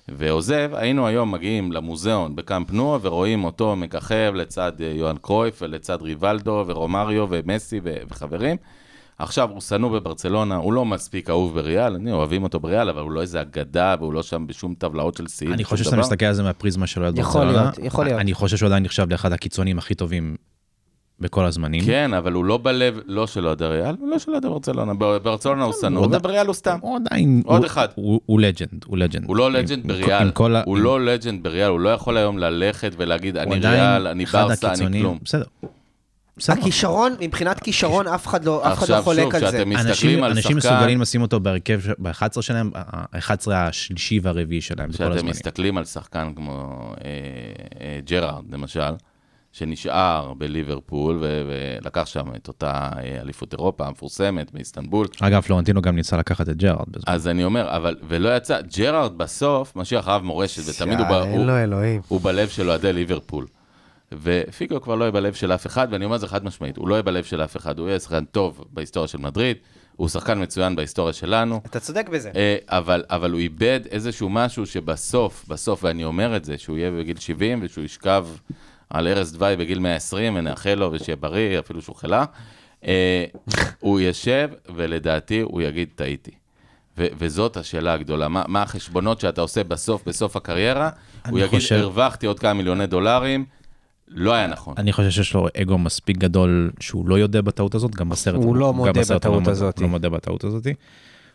ועוזב, 0.09 0.71
היינו 0.73 1.07
היום 1.07 1.31
מגיעים 1.31 1.71
למוזיאון 1.71 2.35
בקאמפ 2.35 2.71
נוע, 2.71 2.99
ורואים 3.01 3.43
אותו 3.43 3.75
מככב 3.75 4.31
לצד 4.35 4.71
אה, 4.81 4.91
יוהאן 4.95 5.17
קרויף, 5.17 5.61
ולצד 5.61 6.01
ריבלדו, 6.01 6.63
ורומריו, 6.67 7.25
ומסי, 7.29 7.79
ו- 7.83 7.97
וחברים. 8.09 8.57
עכשיו, 9.19 9.49
הוא 9.51 9.61
שנוא 9.61 9.91
בברצלונה, 9.91 10.55
הוא 10.55 10.73
לא 10.73 10.85
מספיק 10.85 11.29
אהוב 11.29 11.55
בריאל, 11.55 11.95
אני 11.95 12.11
אוהבים 12.11 12.43
אותו 12.43 12.59
בריאל, 12.59 12.89
אבל 12.89 13.01
הוא 13.01 13.11
לא 13.11 13.21
איזה 13.21 13.41
אגדה, 13.41 13.95
והוא 13.99 14.13
לא 14.13 14.23
שם 14.23 14.47
בשום 14.47 14.75
טבלאות 14.77 15.17
של 15.17 15.27
שיאים. 15.27 15.53
אני 15.53 15.63
חושב 15.63 15.83
שאתה. 15.83 15.95
מסתכל 15.97 16.25
על 16.25 16.33
זה 16.33 16.43
מהפריזמה 16.43 16.87
של 16.87 17.03
אוהד 17.03 17.17
יכול 17.17 17.41
ברצלונה. 17.41 17.63
להיות, 17.63 17.79
יכול 17.79 18.05
להיות. 18.05 18.19
אני 18.19 18.33
חושב 18.33 18.57
שהוא 18.57 18.67
עדיין 18.67 18.83
נחשב 18.83 19.07
לאחד 19.11 19.33
הקיצונים 19.33 19.77
הכי 19.77 19.95
טובים 19.95 20.35
בכל 21.19 21.45
הזמנים. 21.45 21.85
כן, 21.85 22.13
אבל 22.13 22.33
הוא 22.33 22.45
לא 22.45 22.57
בלב, 22.57 22.99
לא 23.05 23.27
של 23.27 23.47
אוהדי 23.47 23.65
ריאל, 23.65 23.95
ולא 24.03 24.19
של 24.19 24.31
אוהדי 24.31 24.47
ברצלונה. 24.47 24.93
בברצלונה 24.93 25.63
הוא 25.63 25.73
שנוא, 25.81 26.05
ובריאל 26.05 26.47
הוא 26.47 26.53
סתם. 26.53 26.77
הוא 26.81 26.95
עדיין... 26.97 27.41
עוד 27.45 27.63
אחד. 27.63 27.87
הוא 27.95 28.39
לג'נד, 28.39 28.85
הוא 28.85 28.97
לג'נד. 28.97 29.25
הוא 29.27 29.35
לא 29.35 29.51
לג'נד 29.51 29.87
בריאל, 29.87 30.31
הוא 30.65 30.77
לא 30.77 31.05
לג'נד 31.05 31.43
בריאל, 31.43 31.69
הוא 31.69 31.79
לא 31.79 31.89
יכול 31.89 32.17
היום 32.17 32.37
ללכת 32.37 32.91
ולהגיד, 32.97 33.37
אני 33.37 33.59
ריאל, 33.59 34.07
אני 34.07 34.25
ברסה, 34.25 34.73
אני. 34.73 34.99
כלום. 35.01 35.17
בסדר. 35.23 35.45
בסדר. 36.37 36.59
הכישרון, 36.61 37.15
מבחינת 37.21 37.59
כישרון, 37.59 38.07
אף 38.07 38.27
אחד 38.27 38.45
לא 38.45 38.67
אף 38.67 38.73
אחד 38.73 38.81
עכשיו, 38.83 38.97
לא 38.97 39.01
חולק 39.01 39.23
שוב, 39.23 39.35
על 39.35 39.39
זה. 39.39 39.47
כשאתם 39.47 39.69
מסתכלים 39.69 39.87
אנשים, 39.89 40.23
על 40.23 40.31
אנשים 40.31 40.59
שחקן- 40.61 40.75
מסוגלים 40.75 41.01
לשים 41.01 41.21
אותו 41.21 41.39
בהרכב, 41.39 41.79
ש- 41.81 41.87
ב-11 41.99 42.41
שלהם, 42.41 42.71
ה-11 42.75 43.51
השלישי 43.53 44.19
והרביעי 44.23 44.61
שלהם, 44.61 44.87
בכל 44.89 44.93
כשאתם 44.97 45.11
הזמנים. 45.11 45.29
מסתכלים 45.29 45.77
על 45.77 45.85
שחקן 45.85 46.31
כמו 46.35 46.51
אה, 47.05 47.09
אה, 47.81 47.99
ג'רארד, 48.05 48.43
למשל, 48.53 48.81
שנשאר 49.51 50.33
בליברפול, 50.37 51.17
ולקח 51.21 52.05
שם 52.05 52.35
את 52.35 52.47
אותה 52.47 52.89
אה, 52.97 53.21
אליפות 53.21 53.53
אירופה 53.53 53.87
המפורסמת 53.87 54.51
באיסטנבול, 54.53 55.07
אגב, 55.21 55.41
פלורנטינו 55.41 55.81
גם 55.81 55.95
ניסה 55.95 56.17
לקחת 56.17 56.49
את 56.49 56.57
ג'רארד 56.57 56.85
בזמן. 56.87 57.13
אז 57.13 57.27
אני 57.27 57.43
אומר, 57.43 57.75
אבל, 57.75 57.95
ולא 58.07 58.37
יצא, 58.37 58.61
ג'רארד 58.77 59.17
בסוף 59.17 59.75
משאיר 59.75 59.99
אחריו 59.99 60.21
מורשת, 60.23 60.61
ותמיד. 60.69 60.99
הוא 62.07 62.21
בלב 62.21 62.47
של 62.49 62.69
אוהדי 62.69 62.93
ליברפול. 62.93 63.45
ופיגו 64.11 64.81
כבר 64.81 64.95
לא 64.95 65.03
יהיה 65.03 65.11
בלב 65.11 65.33
של 65.33 65.51
אף 65.51 65.67
אחד, 65.67 65.87
ואני 65.91 66.05
אומר 66.05 66.15
את 66.15 66.21
זה 66.21 66.27
חד 66.27 66.45
משמעית, 66.45 66.77
הוא 66.77 66.87
לא 66.87 66.95
יהיה 66.95 67.01
בלב 67.03 67.23
של 67.23 67.43
אף 67.43 67.57
אחד, 67.57 67.79
הוא 67.79 67.87
יהיה 67.87 67.99
שחקן 67.99 68.25
טוב 68.25 68.65
בהיסטוריה 68.73 69.07
של 69.07 69.17
מדריד, 69.17 69.57
הוא 69.95 70.09
שחקן 70.09 70.41
מצוין 70.43 70.75
בהיסטוריה 70.75 71.13
שלנו, 71.13 71.61
אתה 71.65 71.79
צודק 71.79 72.09
בזה. 72.09 72.31
אה, 72.35 72.57
אבל, 72.67 73.03
אבל 73.09 73.31
הוא 73.31 73.39
איבד 73.39 73.79
איזשהו 73.91 74.29
משהו 74.29 74.65
שבסוף, 74.65 75.45
בסוף, 75.47 75.83
ואני 75.83 76.03
אומר 76.03 76.35
את 76.35 76.45
זה, 76.45 76.57
שהוא 76.57 76.77
יהיה 76.77 76.91
בגיל 76.91 77.17
70 77.19 77.59
ושהוא 77.63 77.83
ישכב 77.85 78.27
על 78.89 79.07
ערש 79.07 79.31
דווי 79.31 79.55
בגיל 79.55 79.79
120, 79.79 80.35
ונאחל 80.35 80.73
לו 80.73 80.89
ושיהיה 80.91 81.15
בריא, 81.15 81.59
אפילו 81.59 81.81
שהוא 81.81 81.95
חלה, 81.95 82.25
אה, 82.85 83.25
הוא 83.79 83.99
ישב, 83.99 84.49
ולדעתי 84.75 85.39
הוא 85.41 85.61
יגיד, 85.61 85.89
טעיתי. 85.95 86.31
ו- 86.97 87.07
וזאת 87.17 87.57
השאלה 87.57 87.93
הגדולה, 87.93 88.27
מה, 88.27 88.43
מה 88.47 88.61
החשבונות 88.61 89.19
שאתה 89.19 89.41
עושה 89.41 89.63
בסוף, 89.63 90.07
בסוף 90.07 90.35
הקריירה? 90.35 90.89
הוא 91.29 91.39
יגיד, 91.39 91.49
חושב- 91.49 91.75
הרווחתי 91.75 92.25
עוד 92.25 92.39
כמה 92.39 92.53
מיליוני 92.53 92.87
דולרים, 92.87 93.45
לא 94.07 94.33
היה 94.33 94.47
נכון. 94.47 94.73
אני 94.77 94.93
חושב 94.93 95.09
שיש 95.09 95.33
לו 95.33 95.47
אגו 95.61 95.77
מספיק 95.77 96.17
גדול 96.17 96.71
שהוא 96.79 97.09
לא 97.09 97.19
יודע 97.19 97.41
בטעות 97.41 97.75
הזאת, 97.75 97.95
גם 97.95 98.09
בסרט. 98.09 98.35
הוא 98.43 98.55
לא 98.55 98.73
מודה 98.73 98.89
הוא 98.91 98.97
לא 99.09 99.15
בטעות 99.15 99.39
מודה- 99.39 99.51
הזאת. 99.51 99.79
לא 99.81 99.87
מודה 99.87 100.09
בטעות 100.09 100.43
הזאת. 100.43 100.67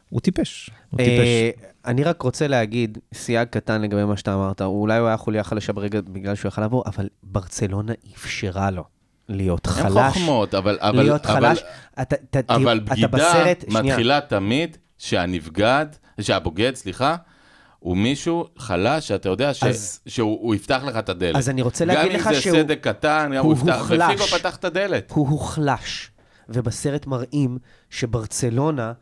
הוא 0.09 0.21
טיפש. 0.21 0.71
הוא 0.91 1.01
אה, 1.01 1.05
טיפש. 1.05 1.63
אני 1.87 2.05
רק 2.05 2.23
רוצה 2.23 2.47
להגיד 2.49 2.99
סייג 3.15 3.49
קטן 3.49 3.83
לגבי 3.83 4.05
מה 4.05 4.17
שאתה 4.17 4.35
אמרת. 4.35 4.63
אולי 4.63 4.99
הוא 4.99 5.09
היה 5.09 5.17
חוליה 5.17 5.45
חלשה 5.45 5.73
ברגע 5.73 6.01
בגלל 6.01 6.35
שהוא 6.35 6.49
יכל 6.49 6.61
לעבור, 6.61 6.83
אבל 6.87 7.09
ברצלונה 7.23 7.93
אפשרה 8.15 8.71
לו 8.71 8.85
להיות 9.29 9.67
אין 9.67 9.75
חלש. 9.75 10.15
חוכמות, 10.15 10.55
אבל... 10.55 10.79
אבל 10.81 11.03
להיות 11.03 11.27
אבל- 11.27 11.41
חלש. 11.49 11.63
אתה- 12.03 12.17
אתה- 12.39 12.55
אבל 12.55 12.81
אתה 12.85 12.93
בגידה 12.95 13.09
בסרט- 13.09 13.65
שנייה. 13.71 13.83
מתחילה 13.83 14.21
תמיד 14.21 14.77
שהנבגד, 14.99 15.87
שהבוגד, 16.21 16.73
סליחה, 16.75 17.17
הוא 17.83 17.97
מישהו 17.97 18.45
חלש 18.59 19.09
שאתה 19.09 19.29
יודע 19.29 19.55
ש... 19.55 19.63
אז- 19.65 20.01
שהוא 20.07 20.39
הוא 20.43 20.55
יפתח 20.55 20.83
לך 20.87 20.97
את 20.97 21.09
הדלת. 21.09 21.37
אז 21.37 21.49
אני 21.49 21.63
רוצה 21.63 21.85
להגיד 21.85 22.13
לך 22.13 22.27
גם 22.27 22.35
אם 22.35 22.41
שהוא- 22.41 22.57
זה 22.57 22.63
סדק 22.63 22.79
קטן, 22.83 23.31
גם 23.37 23.45
הוא 23.45 23.53
הוא 23.53 23.59
יפתח, 23.61 23.79
הוחלש. 23.81 24.15
ופיגו 24.15 24.39
פתח 24.39 24.57
את 24.57 24.65
הדלת. 24.65 25.11
הוא 25.11 25.29
הוחלש, 25.29 26.11
ובסרט 26.49 27.07
מראים 27.07 27.59
שברצלונה 27.91 28.93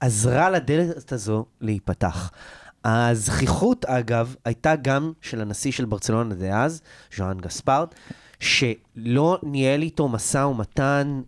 עזרה 0.00 0.50
לדלת 0.50 1.12
הזו 1.12 1.44
להיפתח. 1.60 2.30
הזכיחות, 2.84 3.84
אגב, 3.84 4.34
הייתה 4.44 4.76
גם 4.76 5.12
של 5.20 5.40
הנשיא 5.40 5.72
של 5.72 5.84
ברצלונה 5.84 6.34
דאז, 6.34 6.82
ז'ואן 7.16 7.38
גספרד, 7.40 7.88
שלא 8.40 9.38
ניהל 9.42 9.82
איתו 9.82 10.08
משא 10.08 10.38
ומתן 10.38 11.20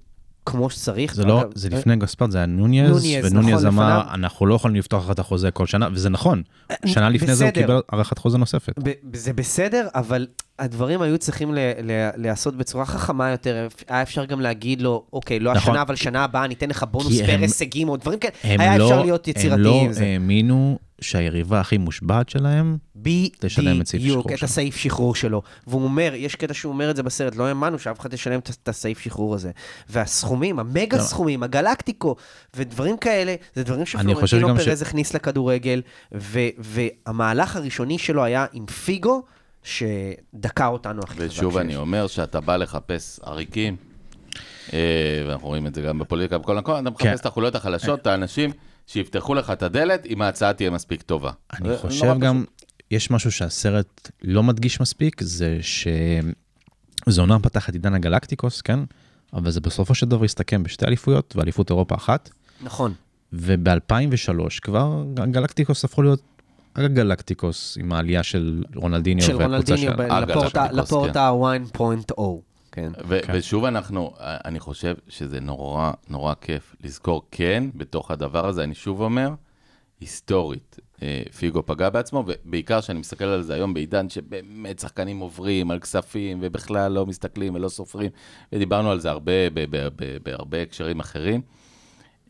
כמו 0.47 0.71
שצריך. 0.71 1.15
זה 1.15 1.25
לא, 1.25 1.45
זה 1.55 1.69
לפני 1.69 1.97
גספרד, 1.97 2.31
זה 2.31 2.39
היה 2.39 2.47
נוניז, 2.47 2.91
נוניז, 2.91 3.27
ונוניז 3.27 3.65
נכון, 3.65 3.67
אמר. 3.67 4.03
אנחנו 4.15 4.47
לא 4.47 4.55
יכולים 4.55 4.77
לפתוח 4.77 5.11
את 5.11 5.19
החוזה 5.19 5.51
כל 5.51 5.67
שנה, 5.67 5.89
וזה 5.93 6.11
נכון. 6.11 6.43
שנה 6.87 7.09
לפני 7.09 7.35
זה 7.35 7.45
הוא. 7.45 7.53
קיבל 7.53 7.81
הארכת 7.89 8.19
חוזה 8.19 8.39
נוספת. 8.39 8.73
זה 9.13 9.33
בסדר, 9.33 9.89
אבל 9.95 10.27
הדברים 10.59 11.03
היו 11.03 11.19
צריכים 11.19 11.55
ל- 11.55 11.59
ל- 11.83 12.11
להיעשות 12.17 12.57
בצורה 12.57 12.85
חכמה 12.87 13.31
יותר. 13.31 13.69
היה 13.89 14.03
אפשר 14.03 14.25
גם 14.25 14.41
להגיד 14.41 14.81
לו, 14.83 15.05
אוקיי, 15.13 15.41
לא 15.41 15.55
נכון. 15.55 15.73
השנה, 15.73 15.83
אבל 15.83 15.97
שנה 15.97 16.25
הבאה 16.25 16.47
ניתן 16.47 16.69
לך 16.69 16.85
בונוס 16.91 17.21
פר 17.21 17.33
הם- 17.33 17.41
הישגים 17.43 17.89
או 17.89 17.97
דברים 17.97 18.19
כאלה. 18.19 18.33
הם 18.43 18.61
היה 18.61 18.79
לא- 18.79 18.85
אפשר 18.85 19.03
להיות 19.03 19.27
הם 19.27 19.31
יצירתיים 19.31 19.65
לא 19.65 19.81
עם 19.85 19.93
זה. 19.93 20.05
האמינו 20.05 20.79
שהיריבה 21.01 21.61
הכי 21.61 21.79
מושבעת 21.79 22.29
שלהם, 22.29 22.77
תשלם 23.39 23.81
את 23.81 23.87
סעיף 23.87 24.03
בדיוק, 24.03 24.19
שחרור 24.21 24.33
את 24.35 24.39
שלו. 24.39 24.47
הסעיף 24.49 24.77
שחרור 24.77 25.15
שלו. 25.15 25.43
והוא 25.67 25.85
אומר, 25.85 26.13
יש 26.17 26.35
קטע 26.35 26.55
שהוא 26.55 26.73
אומר 26.73 26.91
את 26.91 26.97
זה 26.97 27.03
בסרט, 27.03 27.37
לא 27.37 27.47
האמנו 27.47 27.79
שאף 27.79 28.01
אחד 28.01 28.13
ישלם 28.15 28.39
את- 28.39 28.51
את 28.63 28.69
הסעיף 28.69 28.99
שחרור 28.99 29.35
הזה. 29.35 29.51
והסכומים, 29.89 30.59
המגה 30.59 30.97
לא. 30.97 31.03
סכומים, 31.03 31.43
הגלקטיקו, 31.43 32.17
ודברים 32.57 32.97
כאלה, 32.97 33.35
זה 33.55 33.65
דברים 33.65 33.87
שפלורנטינו 33.87 34.57
פרז 34.57 34.83
הכניס 34.83 35.15
לכדורגל, 35.15 35.83
והמהלך 36.59 37.57
הראשוני 37.57 37.99
שלו 37.99 38.25
היה 38.25 38.47
עם 38.53 38.67
פיגו, 38.67 39.23
שדקה 39.65 40.67
אותנו 40.67 41.03
הכי 41.03 41.15
חזק 41.15 41.27
ושוב. 41.31 41.57
אני 41.57 41.77
אומר 41.77 42.07
שאתה 42.07 42.41
בא 42.41 42.57
לחפש 42.57 43.21
עריקים, 43.23 43.77
אה, 44.73 45.25
ואנחנו 45.29 45.49
רואים 45.49 45.67
את 45.67 45.75
זה 45.75 45.83
גם 45.83 45.99
בפוליטיקה 45.99 46.39
בכל 46.39 46.57
מקום, 46.57 46.75
אתה 46.75 46.99
כן. 46.99 47.09
מחפש 47.09 47.21
את 47.21 47.27
החוליות 47.27 47.55
החלשות, 47.55 48.01
את 48.01 48.07
האנשים 48.07 48.51
שיפתחו 48.87 49.35
לך 49.35 49.51
את 49.51 49.63
הדלת, 49.63 50.07
אם 50.07 50.23
ההצעה 50.23 50.53
תהיה 50.53 50.71
מספיק 50.71 51.03
טובה. 51.03 51.31
אני 51.53 51.69
זה 51.69 51.79
חושב 51.79 52.19
גם, 52.19 52.45
יש 52.91 53.11
משהו 53.11 53.33
שהסרט 53.33 54.11
לא 54.23 54.43
מדגיש 54.43 54.81
מספיק, 54.81 55.23
זה 55.23 55.59
שזה 55.63 57.21
אומנם 57.21 57.39
פתח 57.43 57.69
את 57.69 57.75
עידן 57.75 57.95
הגלקטיקוס, 57.95 58.61
כן? 58.61 58.79
אבל 59.33 59.51
זה 59.51 59.61
בסופו 59.61 59.95
של 59.95 60.07
דבר 60.07 60.25
הסתכם 60.25 60.63
בשתי 60.63 60.87
אליפויות, 60.87 61.37
ואליפות 61.37 61.71
אירופה 61.71 61.95
אחת, 61.95 62.31
נכון. 62.63 62.95
וב-2003 63.33 64.61
כבר 64.63 65.05
הגלקטיקוס 65.17 65.85
הפכו 65.85 66.03
להיות 66.03 66.23
הגלקטיקוס 66.77 67.79
עם 67.81 67.93
העלייה 67.93 68.23
של 68.23 68.63
רונלדיניו 68.77 69.25
של 69.27 69.37
והקבוצה 69.37 69.53
רונלדיניו, 69.75 69.79
של... 69.97 70.01
הגלקטיקוס, 70.13 70.45
לפורטה- 70.45 70.69
כן. 70.69 70.77
לפורטה 70.77 71.31
1.0. 72.13 72.21
כן. 72.73 72.93
ו- 73.09 73.19
כן. 73.23 73.33
ושוב 73.37 73.65
אנחנו, 73.65 74.13
אני 74.21 74.61
חושב 74.61 74.95
שזה 75.09 75.41
נורא 75.41 75.93
נורא 76.09 76.35
כיף 76.41 76.77
לזכור 76.85 77.23
כן, 77.31 77.65
בתוך 77.75 78.11
הדבר 78.11 78.47
הזה, 78.47 78.65
אני 78.65 78.75
שוב 78.75 79.01
אומר, 79.01 79.31
היסטורית, 80.01 80.77
אה, 81.03 81.23
פיגו 81.39 81.67
פגע 81.67 81.91
בעצמו, 81.91 82.25
ובעיקר 82.27 82.81
שאני 82.81 82.99
מסתכל 82.99 83.25
על 83.25 83.43
זה 83.43 83.55
היום 83.55 83.75
בעידן 83.75 84.09
שבאמת 84.09 84.79
שחקנים 84.79 85.19
עוברים 85.19 85.71
על 85.71 85.79
כספים, 85.79 86.39
ובכלל 86.43 86.93
לא 86.93 87.07
מסתכלים 87.07 87.55
ולא 87.55 87.69
סופרים, 87.69 88.11
ודיברנו 88.53 88.91
על 88.91 89.01
זה 89.01 89.11
הרבה, 89.11 89.51
ב- 89.51 89.65
ב- 89.71 89.89
ב- 89.97 90.17
בהרבה 90.23 90.63
הקשרים 90.63 91.01
אחרים. 91.01 91.41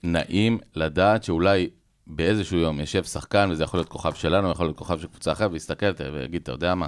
נעים 0.02 0.58
לדעת 0.76 1.24
שאולי 1.24 1.70
באיזשהו 2.06 2.59
יום 2.59 2.81
יושב 2.81 3.05
שחקן, 3.05 3.48
וזה 3.52 3.64
יכול 3.64 3.78
להיות 3.81 3.89
כוכב 3.89 4.14
שלנו, 4.14 4.51
יכול 4.51 4.66
להיות 4.66 4.76
כוכב 4.78 4.98
של 5.01 5.06
קבוצה 5.06 5.32
אחרת, 5.32 5.51
ויסתכל 5.52 5.86
ויגיד, 6.12 6.43
אתה 6.43 6.52
יודע 6.52 6.74
מה? 6.74 6.86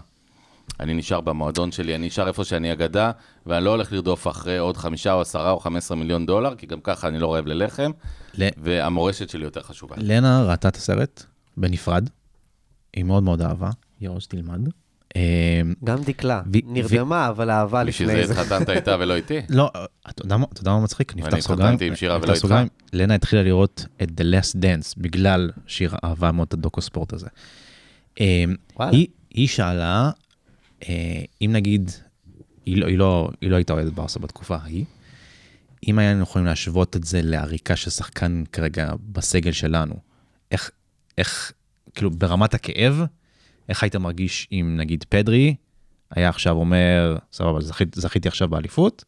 אני 0.81 0.95
נשאר 0.95 1.21
במועדון 1.21 1.73
שלי, 1.73 1.95
אני 1.95 2.07
נשאר 2.07 2.29
איפה 2.29 2.45
שאני 2.45 2.73
אגדה, 2.73 3.11
ואני 3.47 3.65
לא 3.65 3.71
הולך 3.71 3.93
לרדוף 3.93 4.27
אחרי 4.29 4.59
עוד 4.59 4.77
חמישה 4.77 5.13
או 5.13 5.21
עשרה 5.21 5.51
או 5.51 5.61
חמש 5.61 5.77
עשרה 5.77 5.97
מיליון 5.97 6.27
דולר, 6.27 6.55
כי 6.55 6.67
גם 6.67 6.81
ככה 6.81 7.09
אני 7.09 7.19
לא 7.19 7.35
רעב 7.35 7.47
ללחם, 7.47 7.91
ל- 8.35 8.49
והמורשת 8.57 9.29
שלי 9.31 9.45
יותר 9.45 9.63
חשובה. 9.63 9.97
לנה 9.99 10.45
ראתה 10.45 10.69
את 10.69 10.77
הסרט 10.77 11.25
בנפרד, 11.57 12.09
היא 12.95 13.05
מאוד 13.05 13.23
מאוד 13.23 13.43
אהבה, 13.43 13.71
יאוז 14.01 14.27
תלמד. 14.27 14.61
אה, 15.17 15.61
גם 15.85 16.03
דקלה, 16.03 16.43
ו- 16.47 16.59
נרדמה, 16.65 17.29
אבל 17.29 17.51
אהבה 17.51 17.85
בשביל 17.85 18.09
לפני 18.09 18.27
זה 18.27 18.35
זה. 18.35 18.41
התחתנת 18.41 18.71
איתה 18.71 18.97
ולא 19.01 19.15
איתי. 19.21 19.39
לא, 19.49 19.71
אתה 20.11 20.23
יודע 20.25 20.37
מה- 20.37 20.81
מצחיק? 20.81 21.17
נפתח 21.17 21.33
אני. 21.33 21.39
התחתנתי 21.39 21.87
עם 21.87 21.97
שירה 21.97 22.19
ולא 22.23 22.33
איתך. 22.33 22.55
לנה 22.93 23.15
התחילה 23.15 23.43
לראות 23.43 23.87
את 24.03 24.09
The 24.09 24.25
Last 24.25 24.55
Dance 24.57 24.95
בגלל 24.99 25.51
שהיא 25.67 25.89
אהבה 26.05 26.33
מאוד 26.33 26.47
את 26.49 26.55
הדוקו 26.55 26.81
ספורט 26.83 27.13
הזה. 27.13 27.27
וואלה. 28.77 28.93
היא- 29.31 29.49
שאלה, 29.49 30.11
אה, 30.89 30.95
אם 31.43 31.51
נגיד, 31.53 31.91
היא 32.67 32.77
לא- 32.77 32.89
לא 32.99 33.31
היא 33.41 33.51
לא 33.51 33.57
הייתה 33.57 33.73
אוהדת 33.73 33.93
ברסה 33.93 34.21
בתקופה 34.21 34.57
ההיא, 34.57 34.85
אם 35.89 35.99
היינו 35.99 36.23
יכולים 36.23 36.47
להשוות 36.47 36.97
את 36.97 37.05
זה 37.05 37.21
לעריקה 37.23 37.77
של 37.77 37.91
שחקן 37.91 38.45
כרגע 38.53 38.93
בסגל 39.13 39.53
שלנו, 39.53 39.95
איך, 40.51 40.71
איך, 41.19 41.53
כאילו 41.95 42.11
ברמת 42.11 42.55
הכאב, 42.55 43.03
איך 43.69 43.83
היית 43.83 43.97
מרגיש 43.97 44.49
אם 44.53 44.75
נגיד 44.81 45.05
פדרי 45.09 45.55
היה 46.11 46.29
עכשיו 46.29 46.57
אומר, 46.57 47.17
סבבה, 47.33 47.61
זכית, 47.61 47.95
זכיתי 47.95 48.29
עכשיו 48.29 48.49
באליפות, 48.49 49.05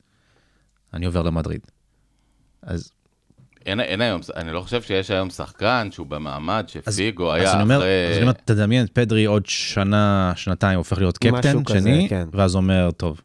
אני 0.94 1.06
עובר 1.06 1.22
למדריד. 1.22 1.60
אז, 2.62 2.92
אין, 3.66 3.80
אין 3.80 4.00
היום, 4.00 4.20
אני 4.36 4.52
לא 4.52 4.60
חושב 4.60 4.82
שיש 4.82 5.10
היום 5.10 5.30
שחקן 5.30 5.88
שהוא 5.92 6.06
במעמד 6.06 6.64
אז, 6.86 6.94
שפיגו 6.94 7.34
אז 7.34 7.40
היה 7.40 7.52
אני 7.54 7.62
אומר, 7.62 7.76
אחרי... 7.76 8.06
אז 8.10 8.16
אני 8.16 8.22
אומר, 8.22 8.32
תדמיין 8.44 8.84
את 8.84 8.90
פדרי 8.90 9.24
עוד 9.24 9.46
שנה, 9.46 10.32
שנתיים, 10.36 10.78
הופך 10.78 10.98
להיות 10.98 11.18
קפטן 11.18 11.64
כזה, 11.64 11.78
שני, 11.80 12.06
כן. 12.08 12.28
ואז 12.32 12.54
אומר, 12.54 12.90
טוב, 12.90 13.20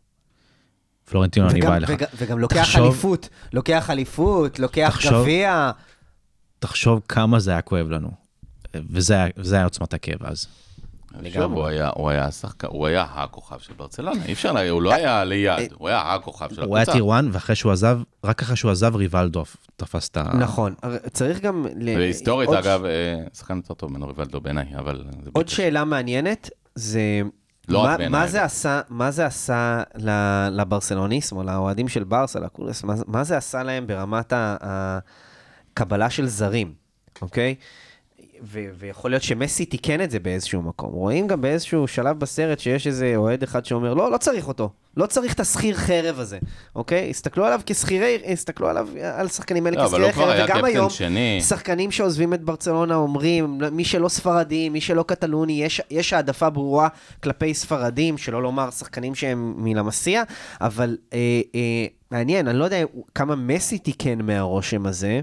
פלורנטינו, 1.10 1.50
אני 1.50 1.62
בא 1.62 1.76
אליך. 1.76 1.90
וגם- 1.90 2.08
וגם 2.18 2.40
לוקח 2.40 2.56
תחשוב- 2.62 2.86
אליפות, 2.86 3.30
לוקח 3.54 3.90
אליפות, 3.90 4.60
לוקח 4.60 4.90
תחשוב- 4.90 5.22
גביע. 5.22 5.72
תחשוב 6.60 7.02
כמה 7.08 7.40
זה 7.40 7.52
היה 7.52 7.62
כואב 7.62 7.90
לנו. 7.90 8.12
וזה 8.76 9.16
וזה 9.38 9.56
היה 9.56 9.64
עוצמת 9.64 9.94
הכאב 9.94 10.24
אז. 10.24 10.48
שוב, 11.34 11.54
הוא 11.54 11.66
היה, 11.66 11.90
הוא 11.96 12.10
היה 12.10 12.32
שחקן, 12.32 12.68
הוא 12.68 12.88
היה 12.88 13.06
הכוכב 13.14 13.60
של 13.60 13.74
ברצלונה, 13.74 14.26
אי 14.26 14.34
אפשר, 14.34 14.70
הוא 14.70 14.82
לא 14.82 14.94
היה 14.94 15.24
ליד, 15.24 15.74
הוא 15.78 15.88
היה 15.88 16.14
הכוכב 16.14 16.50
של 16.54 16.64
הוא 16.64 16.76
היה 16.76 16.82
הקבוצה. 16.84 16.98
טיר 17.00 17.12
1, 17.14 17.24
ואחרי 17.32 17.56
שהוא 17.56 17.72
עזב, 17.72 18.00
רק 18.24 18.42
אחרי 18.42 18.56
שהוא 18.56 18.72
עזב, 18.72 18.96
ריבלדו 18.96 19.44
תפס 19.76 20.10
את 20.10 20.18
ה... 20.18 20.24
נכון, 20.40 20.74
צריך 21.14 21.40
גם... 21.40 21.66
והיסטורית, 21.86 22.50
אגב, 22.50 22.86
אה, 22.86 22.92
שחקן 23.34 23.58
יותר 23.58 23.74
טוב 23.74 23.92
ממנו 23.92 24.08
ריבלדו 24.08 24.42
בעיניי, 24.42 24.66
אבל... 24.78 25.04
עוד. 25.34 25.48
שאלה 25.48 25.84
מעניינת, 25.84 26.50
זה... 26.76 27.22
לא 27.68 27.80
רק 27.80 27.86
מה- 27.90 27.98
בעיניי, 27.98 28.20
מה 28.22 28.28
זה. 28.28 28.44
עשה, 28.44 28.82
מה 28.90 29.12
זה 29.12 29.26
עשה 29.26 29.84
ל- 29.96 30.48
לברסלוניסם, 30.62 31.38
או 31.38 31.44
לאוהדים 31.44 31.88
של 31.88 32.04
ברסה, 32.04 32.40
לקולס, 32.40 32.84
מה, 32.84 32.94
מה 33.08 33.24
זה 33.24 33.38
עשה 33.38 33.64
להם 33.64 33.88
ברמת 33.88 34.34
ה- 34.34 34.58
הקבלה 35.74 36.10
של 36.10 36.26
זרים, 36.28 36.74
אוקיי? 37.22 37.56
ו- 38.44 38.70
ויכול 38.78 39.12
להיות 39.12 39.24
שמסי 39.24 39.66
תיקן 39.66 40.02
את 40.02 40.12
זה 40.12 40.20
באיזשהו 40.20 40.62
מקום. 40.62 40.92
רואים 40.94 41.28
גם 41.28 41.42
באיזשהו 41.42 41.88
שלב 41.88 42.20
בסרט 42.20 42.60
שיש 42.60 42.88
איזה 42.88 43.14
אוהד 43.16 43.44
אחד 43.44 43.66
שאומר, 43.66 43.94
לא, 43.94 44.12
לא 44.12 44.18
צריך 44.18 44.48
אותו. 44.48 44.70
לא 44.98 45.06
צריך 45.06 45.34
את 45.34 45.40
השכיר 45.40 45.76
חרב 45.76 46.20
הזה, 46.20 46.38
אוקיי? 46.76 47.10
הסתכלו 47.10 47.46
עליו 47.46 47.62
כשכירי, 47.66 48.22
הסתכלו 48.32 48.70
עליו, 48.70 48.88
על 49.14 49.26
השחקנים 49.26 49.66
האלה 49.66 49.84
לא, 49.84 49.88
כשכירי 49.88 50.14
חרב, 50.14 50.46
וגם 50.46 50.66
היום, 50.66 50.90
שני. 50.90 51.42
שחקנים 51.48 51.92
שעוזבים 51.92 52.34
את 52.34 52.42
ברצלונה 52.44 52.96
אומרים, 52.96 53.60
מי 53.72 53.86
שלא 53.86 54.10
ספרדי, 54.10 54.70
מי 54.70 54.82
שלא 54.82 55.04
קטלוני, 55.04 55.64
יש, 55.64 55.82
יש 55.92 56.14
העדפה 56.14 56.50
ברורה 56.50 56.88
כלפי 57.24 57.54
ספרדים, 57.54 58.18
שלא 58.18 58.44
לומר 58.44 58.72
שחקנים 58.72 59.16
שהם 59.16 59.54
מלמסיה, 59.58 60.24
אבל 60.62 60.98
אה, 61.14 61.18
אה, 61.56 61.60
מעניין, 62.12 62.48
אני 62.48 62.60
לא 62.60 62.64
יודע 62.64 62.84
כמה 63.16 63.36
מסי 63.36 63.78
תיקן 63.78 64.22
מהרושם 64.22 64.86
הזה. 64.86 65.22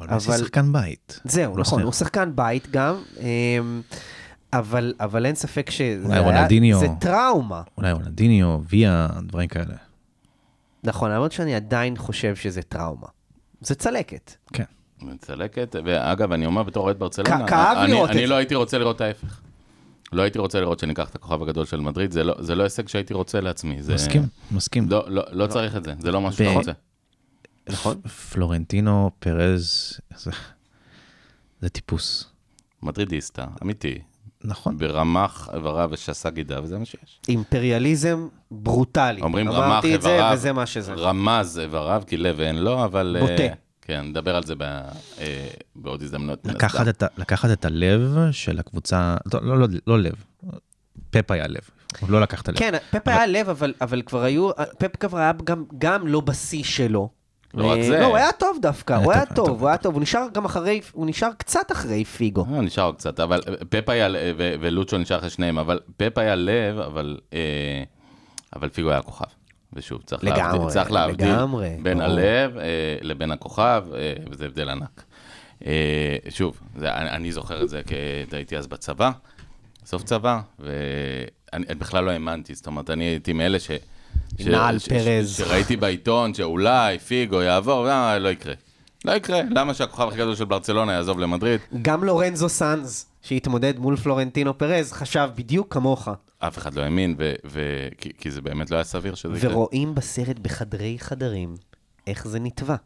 אבל 0.00 0.16
מסי 0.16 0.28
אבל- 0.28 0.38
שחקן 0.38 0.72
בית. 0.72 1.20
זהו, 1.24 1.56
לא 1.56 1.60
נכון. 1.60 1.82
הוא 1.82 1.92
שחקן 1.92 2.30
בית 2.34 2.70
גם, 2.70 2.94
אה, 3.20 3.26
אבל, 4.52 4.94
אבל 5.00 5.26
אין 5.26 5.34
ספק 5.34 5.70
שזה 5.70 6.04
אולי 6.04 6.14
היה- 6.18 6.24
רונלדיניו. 6.26 6.78
זה 6.78 6.86
טראומה. 7.00 7.62
אולי 7.78 7.92
רונלדיניו, 7.92 8.58
ויה, 8.68 9.08
דברים 9.26 9.48
כאלה. 9.48 9.74
נכון, 10.84 11.10
למרות 11.10 11.32
שאני 11.32 11.54
עדיין 11.54 11.96
חושב 11.96 12.36
שזה 12.36 12.62
טראומה. 12.62 13.06
זה 13.60 13.74
צלקת. 13.74 14.34
כן. 14.52 14.64
מצלקת, 15.02 15.76
ואגב, 15.84 16.32
אני 16.32 16.46
אומר 16.46 16.62
בתור 16.62 16.84
אוהד 16.84 16.98
ברצלונה, 16.98 17.46
כ- 17.46 17.50
כאב 17.50 17.76
אני, 17.78 17.92
לראות 17.92 18.10
את 18.10 18.14
אני 18.14 18.20
זה. 18.22 18.26
לא 18.26 18.34
הייתי 18.34 18.54
רוצה 18.54 18.78
לראות 18.78 19.00
ההפך. 19.00 19.40
לא 20.12 20.22
הייתי 20.22 20.38
רוצה 20.38 20.60
לראות 20.60 20.78
שניקח 20.78 21.08
את 21.10 21.14
הכוכב 21.14 21.42
הגדול 21.42 21.66
של 21.66 21.80
מדריד, 21.80 22.12
זה 22.12 22.24
לא, 22.24 22.34
זה 22.38 22.54
לא 22.54 22.62
הישג 22.62 22.88
שהייתי 22.88 23.14
רוצה 23.14 23.40
לעצמי. 23.40 23.82
זה, 23.82 23.94
מסכים, 23.94 24.22
מסכים. 24.50 24.86
לא, 24.90 25.04
לא, 25.10 25.22
לא 25.30 25.46
צריך 25.46 25.76
את 25.76 25.84
זה, 25.84 25.94
זה 25.98 26.10
לא 26.12 26.20
משהו 26.20 26.44
ב- 26.44 26.48
שאתה 26.48 26.58
רוצה. 26.58 26.72
נכון. 27.68 28.00
פלורנטינו, 28.32 29.10
פרז, 29.18 29.92
זה- 30.16 30.30
זה 31.60 31.68
טיפוס. 31.68 32.26
מדרידיסטה, 32.82 33.46
אמיתי, 33.62 33.98
נכון. 34.44 34.78
ברמ"ח 34.78 35.48
איבריו 35.54 35.88
ושסה 35.92 36.30
גידה, 36.30 36.62
וזה 36.62 36.78
מה 36.78 36.84
שיש. 36.84 37.20
אימפריאליזם 37.28 38.28
ברוטלי. 38.50 39.20
אומרים 39.20 39.50
רמ"ח 39.50 39.64
אמרתי 39.66 39.94
את 39.94 40.02
זה, 40.02 40.08
איבריו, 40.14 40.30
וזה 40.34 40.52
מה 40.52 40.66
שזה. 40.66 40.92
רמז 40.92 41.58
איבריו, 41.58 42.02
כי 42.06 42.16
לב 42.16 42.40
אין 42.40 42.56
לו, 42.58 42.84
אבל... 42.84 43.16
בוטה. 43.20 43.32
אה, 43.42 43.48
כן, 43.82 44.00
נדבר 44.04 44.36
על 44.36 44.42
זה 44.44 44.54
ב- 44.54 44.62
אה, 45.20 45.48
בעוד 45.76 46.02
הזדמנות. 46.02 46.38
לקחת. 46.46 46.88
את, 46.88 47.02
ה- 47.02 47.06
לקחת 47.16 47.50
את 47.52 47.64
הלב 47.64 48.00
של 48.30 48.58
הקבוצה, 48.58 49.16
לא, 49.34 49.40
לא, 49.42 49.58
לא, 49.58 49.66
לא 49.86 49.98
לב, 49.98 50.14
פפ 51.10 51.30
היה 51.30 51.46
לב, 51.46 51.60
הוא 52.00 52.10
לא 52.10 52.20
לקח 52.20 52.42
את 52.42 52.48
הלב. 52.48 52.58
כן, 52.58 52.72
פפ 52.90 53.08
היה 53.08 53.26
לב, 53.26 53.48
אבל, 53.48 53.74
אבל 53.80 54.02
כבר 54.02 54.22
היו, 54.22 54.50
פפ 54.78 54.96
כבר 55.00 55.18
היה 55.18 55.32
גם, 55.44 55.64
גם 55.78 56.06
לא 56.06 56.20
בשיא 56.20 56.64
שלו. 56.64 57.08
לא 57.54 57.66
רק 57.66 57.78
אה, 57.78 57.82
זה. 57.82 58.00
לא, 58.00 58.04
הוא 58.04 58.16
היה 58.16 58.32
טוב 58.32 58.58
דווקא, 58.62 58.92
הוא 58.92 59.12
היה 59.12 59.26
טוב. 59.26 59.60
הוא 59.60 59.68
היה 59.68 59.76
טוב, 59.76 59.94
הוא 59.94 60.02
נשאר 60.02 60.26
גם 60.32 60.44
אחרי, 60.44 60.80
הוא 60.92 61.06
נשאר 61.06 61.30
קצת 61.38 61.72
אחרי 61.72 62.04
פיגו. 62.04 62.46
אה, 62.54 62.60
נשאר 62.60 62.92
קצת, 62.92 63.20
אבל 63.20 63.40
אה, 63.48 63.54
פפ 63.68 63.88
היה, 63.88 64.08
ולוצ'ו 64.36 64.98
נשאר 64.98 65.18
אחרי 65.18 65.30
שניהם, 65.30 65.58
אבל 65.58 65.80
פפ 65.96 66.18
היה 66.18 66.34
לב, 66.34 66.78
אבל, 66.78 67.18
אבל 68.56 68.68
פיגו 68.68 68.90
היה 68.90 69.02
כוכב. 69.02 69.38
ושוב, 69.72 70.02
צריך 70.06 70.24
לגמרי, 70.24 70.42
להבדיל, 70.42 70.68
צריך 70.68 70.90
להבדיל 70.90 71.28
לגמרי, 71.28 71.76
בין 71.82 71.98
ברור. 71.98 72.10
הלב 72.10 72.58
אה, 72.58 72.64
לבין 73.00 73.30
הכוכב, 73.30 73.84
אה, 73.94 74.12
וזה 74.30 74.46
הבדל 74.46 74.68
ענק. 74.68 75.04
אה, 75.66 76.16
שוב, 76.28 76.60
זה, 76.76 76.94
אני, 76.94 77.10
אני 77.10 77.32
זוכר 77.32 77.62
את 77.62 77.68
זה 77.68 77.82
כי 77.86 77.94
הייתי 78.32 78.56
אז 78.56 78.66
בצבא, 78.66 79.10
סוף 79.84 80.02
צבא, 80.02 80.40
ואני 80.58 81.26
אני 81.52 81.74
בכלל 81.74 82.04
לא 82.04 82.10
האמנתי, 82.10 82.54
זאת 82.54 82.66
אומרת, 82.66 82.90
אני 82.90 83.04
הייתי 83.04 83.32
מאלה 83.32 83.60
ש... 83.60 83.70
נעל 84.46 84.78
פרז. 84.78 85.36
שראיתי 85.36 85.76
בעיתון 85.76 86.34
שאולי 86.34 86.98
פיגו 86.98 87.42
יעבור, 87.42 87.90
אה, 87.90 88.18
לא 88.18 88.28
יקרה. 88.28 88.54
לא 89.04 89.12
יקרה, 89.12 89.40
למה 89.50 89.74
שהכוכב 89.74 90.08
הכי 90.08 90.16
גדול 90.18 90.34
של 90.34 90.44
ברצלונה 90.44 90.92
יעזוב 90.92 91.18
למדריד? 91.18 91.60
גם 91.82 92.04
לורנזו 92.04 92.48
סאנז, 92.48 93.06
שהתמודד 93.22 93.78
מול 93.78 93.96
פלורנטינו 93.96 94.58
פרז, 94.58 94.92
חשב 94.92 95.28
בדיוק 95.34 95.74
כמוך. 95.74 96.08
אף 96.38 96.58
אחד 96.58 96.74
לא 96.74 96.82
האמין, 96.82 97.14
ו- 97.18 97.34
ו- 97.46 97.88
כי, 97.98 98.10
כי 98.18 98.30
זה 98.30 98.40
באמת 98.40 98.70
לא 98.70 98.76
היה 98.76 98.84
סביר 98.84 99.14
שזה 99.14 99.38
יקרה. 99.38 99.52
ורואים 99.52 99.94
בסרט 99.94 100.38
בחדרי 100.38 100.96
חדרים 100.98 101.54
איך 102.06 102.28
זה 102.28 102.40
נתבע. 102.40 102.76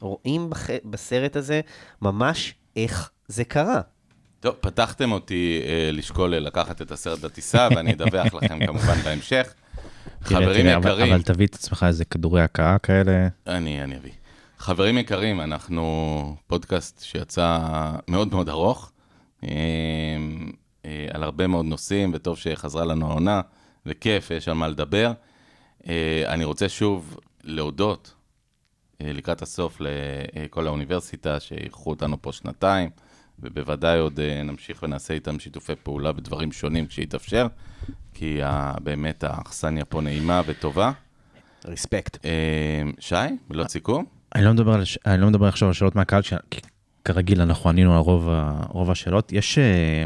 רואים 0.00 0.50
בח... 0.50 0.66
בסרט 0.84 1.36
הזה 1.36 1.60
ממש 2.02 2.54
איך 2.76 3.10
זה 3.28 3.44
קרה. 3.44 3.80
טוב, 4.40 4.54
פתחתם 4.60 5.12
אותי 5.12 5.60
אה, 5.64 5.90
לשקול 5.92 6.34
לקחת 6.36 6.82
את 6.82 6.90
הסרט 6.90 7.22
לטיסה, 7.22 7.68
ואני 7.76 7.92
אדווח 7.92 8.34
לכם 8.34 8.66
כמובן 8.66 8.96
בהמשך. 9.04 9.54
חברים 10.22 10.62
תראה, 10.62 10.76
אבל- 10.76 10.90
יקרים, 10.90 11.12
אבל 11.12 11.22
תביא 11.22 11.46
את 11.46 11.54
עצמך 11.54 11.84
איזה 11.88 12.04
כדורי 12.04 12.42
הכאה 12.42 12.78
כאלה. 12.78 13.28
אני, 13.46 13.84
אני 13.84 13.96
אביא. 13.96 14.10
חברים 14.58 14.98
יקרים, 14.98 15.40
אנחנו 15.40 16.36
פודקאסט 16.46 17.02
שיצא 17.02 17.58
מאוד 18.08 18.28
מאוד 18.32 18.48
ארוך, 18.48 18.92
אה, 19.44 19.48
אה, 20.84 21.06
על 21.12 21.22
הרבה 21.22 21.46
מאוד 21.46 21.64
נושאים, 21.64 22.10
וטוב 22.14 22.38
שחזרה 22.38 22.84
לנו 22.84 23.10
העונה, 23.10 23.40
וכיף, 23.86 24.30
יש 24.30 24.48
על 24.48 24.54
מה 24.54 24.68
לדבר. 24.68 25.12
אה, 25.88 26.22
אני 26.26 26.44
רוצה 26.44 26.68
שוב 26.68 27.16
להודות 27.44 28.14
לקראת 29.00 29.42
הסוף 29.42 29.78
לכל 29.80 30.66
האוניברסיטה, 30.66 31.40
שאירחו 31.40 31.90
אותנו 31.90 32.22
פה 32.22 32.32
שנתיים, 32.32 32.90
ובוודאי 33.38 33.98
עוד 33.98 34.20
אה, 34.20 34.42
נמשיך 34.42 34.82
ונעשה 34.82 35.14
איתם 35.14 35.38
שיתופי 35.38 35.72
פעולה 35.82 36.12
בדברים 36.12 36.52
שונים 36.52 36.86
כשיתאפשר, 36.86 37.46
כי 38.14 38.38
באמת 38.82 39.24
האכסניה 39.24 39.84
פה 39.84 40.00
נעימה 40.00 40.40
וטובה. 40.46 40.92
רספקט. 41.64 42.24
אה, 42.24 42.30
שי, 42.98 43.14
מילות 43.50 43.68
סיכום? 43.70 44.04
אני 44.34 44.44
לא 44.44 44.52
מדבר, 44.52 44.72
על, 44.74 44.80
הש- 44.82 44.98
אני 45.06 45.20
לא 45.20 45.26
מדבר 45.28 45.46
עכשיו 45.46 45.68
על 45.68 45.74
שאלות 45.74 45.96
מהקהל, 45.96 46.22
כי 46.50 46.60
כרגיל 47.04 47.40
אנחנו 47.40 47.70
ענינו 47.70 47.92
על 47.94 47.98
רוב, 48.68 48.90
השאלות. 48.90 49.32
יש, 49.32 49.58
אה, 49.58 50.04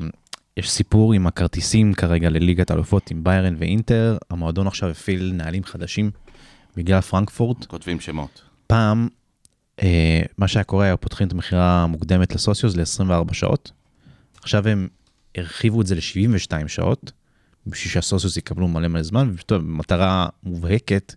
יש 0.56 0.70
סיפור 0.70 1.12
עם 1.14 1.26
הכרטיסים 1.26 1.94
כרגע 1.94 2.30
לליגת 2.30 2.70
האלופות 2.70 3.10
עם 3.10 3.24
ביירן 3.24 3.54
ואינטר, 3.58 4.16
המועדון 4.30 4.66
עכשיו 4.66 4.90
הפעיל 4.90 5.32
נהלים 5.34 5.64
חדשים 5.64 6.10
בגלל 6.76 7.00
פרנקפורט. 7.00 7.64
כותבים 7.66 8.00
שמות. 8.00 8.42
פעם, 8.66 9.08
מה 10.38 10.48
שהיה 10.48 10.64
קורה, 10.64 10.86
היו 10.86 11.00
פותחים 11.00 11.26
את 11.26 11.32
המכירה 11.32 11.82
המוקדמת 11.82 12.34
לסוציוס 12.34 12.76
ל-24 12.76 13.34
שעות. 13.34 13.72
עכשיו 14.42 14.68
הם 14.68 14.88
הרחיבו 15.36 15.80
את 15.80 15.86
זה 15.86 15.94
ל-72 15.94 16.68
שעות, 16.68 17.12
בשביל 17.66 17.92
שהסוציוס 17.92 18.36
יקבלו 18.36 18.68
מלא 18.68 18.88
מלא 18.88 19.02
זמן, 19.02 19.30
ופשוט 19.32 19.52
במטרה 19.52 20.28
מובהקת 20.42 21.14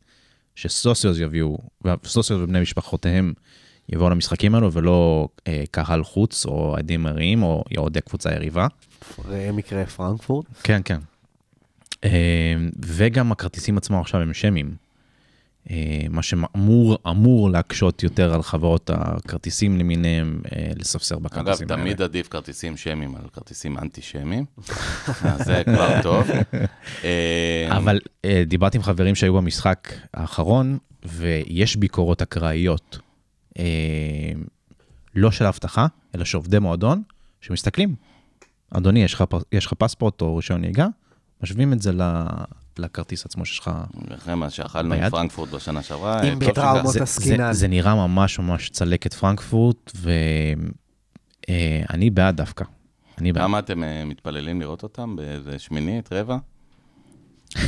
שסוציוס 0.56 1.18
יביאו, 1.20 1.58
וסוציוס 2.04 2.42
ובני 2.42 2.62
משפחותיהם 2.62 3.34
יבואו 3.90 4.10
למשחקים 4.10 4.56
האלו, 4.56 4.74
ולא 4.74 5.28
אה, 5.48 5.64
קהל 5.72 6.04
חוץ, 6.04 6.46
או 6.46 6.76
עדים 6.78 7.04
מראים, 7.04 7.44
או 7.44 7.64
אוהדי 7.78 8.02
קבוצה 8.02 8.32
יריבה. 8.32 8.68
ראה 9.26 9.52
מקרה 9.52 9.86
פרנקפורט. 9.86 10.46
כן, 10.64 10.82
כן. 10.86 11.00
אה, 12.04 12.56
וגם 12.86 13.32
הכרטיסים 13.32 13.78
עצמם 13.78 14.00
עכשיו 14.00 14.22
הם 14.22 14.34
שמים. 14.34 14.76
אה, 15.70 16.02
מה 16.10 16.22
שאמור 16.22 16.98
אמור 17.10 17.50
להקשות 17.50 18.04
יותר 18.04 18.34
על 18.34 18.44
חברות 18.44 18.90
הכרטיסים 18.94 19.78
למיניהם 19.78 20.42
אה, 20.56 20.72
לספסר 20.76 21.16
אגב, 21.16 21.24
בכרטיסים 21.24 21.68
האלה. 21.70 21.82
תמיד 21.82 22.02
עדיף 22.02 22.28
כרטיסים 22.28 22.78
שמיים 22.78 23.16
על 23.16 23.28
כרטיסים 23.34 23.78
אנטי-שמיים, 23.78 24.46
אז 25.22 25.46
זה 25.46 25.62
כבר 25.66 26.02
טוב. 26.04 26.28
אה, 27.04 27.78
אבל 27.78 28.00
אה, 28.26 28.44
דיברתי 28.48 28.78
עם 28.78 28.84
חברים 28.84 29.16
שהיו 29.16 29.34
במשחק 29.34 29.94
האחרון, 30.14 30.78
ויש 31.06 31.76
ביקורות 31.76 32.22
אקראיות, 32.22 33.00
אה, 33.60 33.64
לא 35.16 35.32
של 35.32 35.46
אבטחה, 35.46 35.88
אלא 36.16 36.26
של 36.26 36.38
עובדי 36.38 36.60
מועדון, 36.60 37.04
שמסתכלים. 37.42 37.96
אדוני, 38.72 39.04
יש 39.52 39.64
לך, 39.64 39.74
פספורט 39.78 40.22
או 40.22 40.36
רישיון 40.36 40.62
נהיגה? 40.62 40.88
משווים 41.44 41.74
את 41.74 41.82
זה 41.82 41.92
לכרטיס 42.80 43.26
עצמו 43.26 43.46
שיש 43.46 43.60
לך. 43.60 43.72
אחרי 44.18 44.36
מה 44.36 44.50
שאכלנו 44.50 44.90
ביד? 44.90 45.04
עם 45.04 45.10
פרנקפורט 45.10 45.50
בשנה 45.50 45.84
שעברה, 45.84 46.24
אם 46.24 46.28
אה, 46.30 46.36
בטראומות 46.36 46.82
שכך. 46.82 46.92
זה, 46.92 46.98
זה, 46.98 47.04
עסקינן. 47.04 47.54
זה 47.54 47.68
נראה 47.68 47.96
ממש 47.96 48.40
ממש 48.40 48.70
צלקת 48.70 49.14
פרנקפורט, 49.14 49.92
ואני 51.50 52.10
בעד 52.10 52.38
דווקא. 52.38 52.66
אני 53.18 53.34
בעד. 53.34 53.44
כמה 53.44 53.60
אתם 53.60 53.84
אה, 53.84 54.06
מתפללים 54.06 54.62
לראות 54.62 54.84
אותם? 54.84 55.16
באיזה 55.16 55.60
שמינית, 55.60 56.10
רבע? 56.14 56.38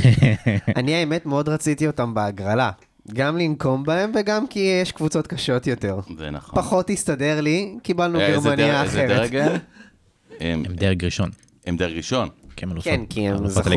אני 0.76 0.96
האמת 0.96 1.26
מאוד 1.26 1.50
רציתי 1.50 1.88
אותם 1.88 2.14
בהגרלה. 2.14 2.72
גם 3.14 3.38
לנקום 3.38 3.84
בהם 3.84 4.12
וגם 4.20 4.48
כי 4.48 4.60
יש 4.82 4.92
קבוצות 4.92 5.28
קשות 5.28 5.68
יותר. 5.68 6.00
זה 6.18 6.32
נכון. 6.32 6.62
פחות 6.62 6.90
הסתדר 6.90 7.42
לי, 7.42 7.76
קיבלנו 7.84 8.20
אה, 8.20 8.32
גרמניה 8.32 8.56
דר- 8.56 8.82
איזה 8.84 9.06
אחרת. 9.06 9.32
דרג? 9.32 9.36
הם- 10.40 10.64
הם 10.66 10.74
דרג 10.76 11.06
ראשון, 11.06 11.30
הם 11.66 11.78
דרג 11.78 11.98
ראשון. 11.98 12.30
כי 12.56 12.66
הם 12.66 12.72
אלופות. 12.72 12.94
כן, 12.94 13.06
כי 13.06 13.30
הם 13.30 13.48
זכו. 13.48 13.70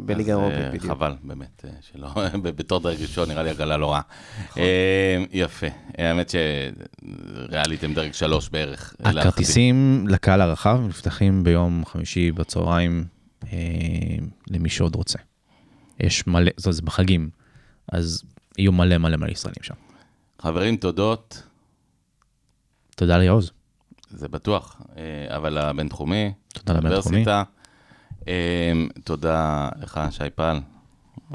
בליגה 0.00 0.32
אז, 0.32 0.38
האירופית 0.38 0.64
אה, 0.64 0.70
בדיוק. 0.70 0.86
חבל, 0.86 1.14
באמת, 1.22 1.64
אה, 1.64 1.70
שלא, 1.80 2.08
בתור 2.42 2.80
דרג 2.80 3.02
ראשון 3.02 3.28
נראה 3.28 3.42
לי 3.42 3.50
הגרלה 3.50 3.76
לא 3.76 3.92
רעה. 3.92 4.00
אה, 4.58 5.24
יפה. 5.32 5.66
האמת 5.98 6.30
שריאלית 7.48 7.84
הם 7.84 7.94
דרג 7.94 8.12
שלוש 8.12 8.48
בערך. 8.48 8.94
הכרטיסים 9.04 10.04
לקהל 10.08 10.40
הרחב 10.40 10.80
נפתחים 10.88 11.44
ביום 11.44 11.84
חמישי 11.86 12.32
בצהריים 12.32 13.04
למי 14.50 14.68
שעוד 14.68 14.94
רוצה. 14.94 15.18
יש 16.00 16.26
מלא, 16.26 16.50
זאת 16.56 16.74
זה 16.74 16.82
בחגים, 16.82 17.30
אז 17.92 18.22
יהיו 18.58 18.72
מלא 18.72 18.98
מלא 18.98 19.16
מלא 19.16 19.30
ישראלים 19.30 19.62
שם. 19.62 19.74
חברים, 20.38 20.76
תודות. 20.76 21.42
תודה 22.96 23.18
ליעוז. 23.18 23.50
זה 24.10 24.28
בטוח, 24.28 24.80
אבל 25.28 25.58
הבינתחומי, 25.58 26.32
תודה 26.52 26.72
לבינתחומי. 26.78 27.24
אה, 28.28 28.72
תודה 29.04 29.68
לך, 29.82 30.00
שי 30.10 30.30
פל, 30.34 30.58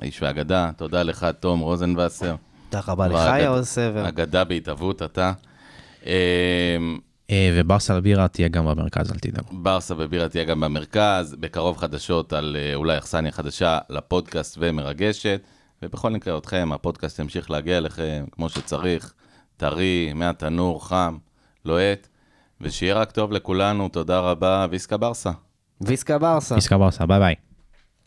האיש 0.01 0.21
והאגדה. 0.21 0.71
תודה 0.77 1.03
לך, 1.03 1.27
תום 1.39 1.59
רוזנבסר. 1.59 2.35
תודה 2.69 2.83
רבה 2.87 3.07
לך, 3.07 3.41
יעוז 3.41 3.67
סבר. 3.67 4.07
אגדה 4.07 4.43
בהתהוות, 4.43 5.01
אתה. 5.01 5.33
אה, 6.05 6.77
אה, 7.29 7.51
וברסה 7.53 7.97
לבירה 7.97 8.27
תהיה 8.27 8.47
גם 8.47 8.65
במרכז, 8.65 9.11
אל 9.11 9.17
תדאגו. 9.17 9.47
ברסה 9.51 9.93
ובירה 9.97 10.29
תהיה 10.29 10.43
גם 10.43 10.59
במרכז, 10.59 11.35
בקרוב 11.39 11.77
חדשות 11.77 12.33
על 12.33 12.57
אה, 12.59 12.75
אולי 12.75 12.97
אכסניה 12.97 13.31
חדשה 13.31 13.79
לפודקאסט 13.89 14.57
ומרגשת, 14.61 15.41
ובכל 15.81 16.09
מקרה 16.09 16.37
אתכם, 16.37 16.69
הפודקאסט 16.73 17.19
ימשיך 17.19 17.51
להגיע 17.51 17.77
אליכם 17.77 18.25
כמו 18.31 18.49
שצריך, 18.49 19.13
טרי, 19.57 20.11
מהתנור, 20.15 20.87
חם, 20.87 21.17
לוהט, 21.65 22.07
ושיהיה 22.61 22.95
רק 22.95 23.11
טוב 23.11 23.31
לכולנו, 23.31 23.89
תודה 23.89 24.19
רבה, 24.19 24.67
Visca 24.69 24.97
Barça. 24.97 25.31
Visca 25.81 26.17
Barça. 26.17 26.55
Visca 26.55 26.77
Barça, 26.77 27.05
ביי 27.05 27.19
ביי. 27.19 27.35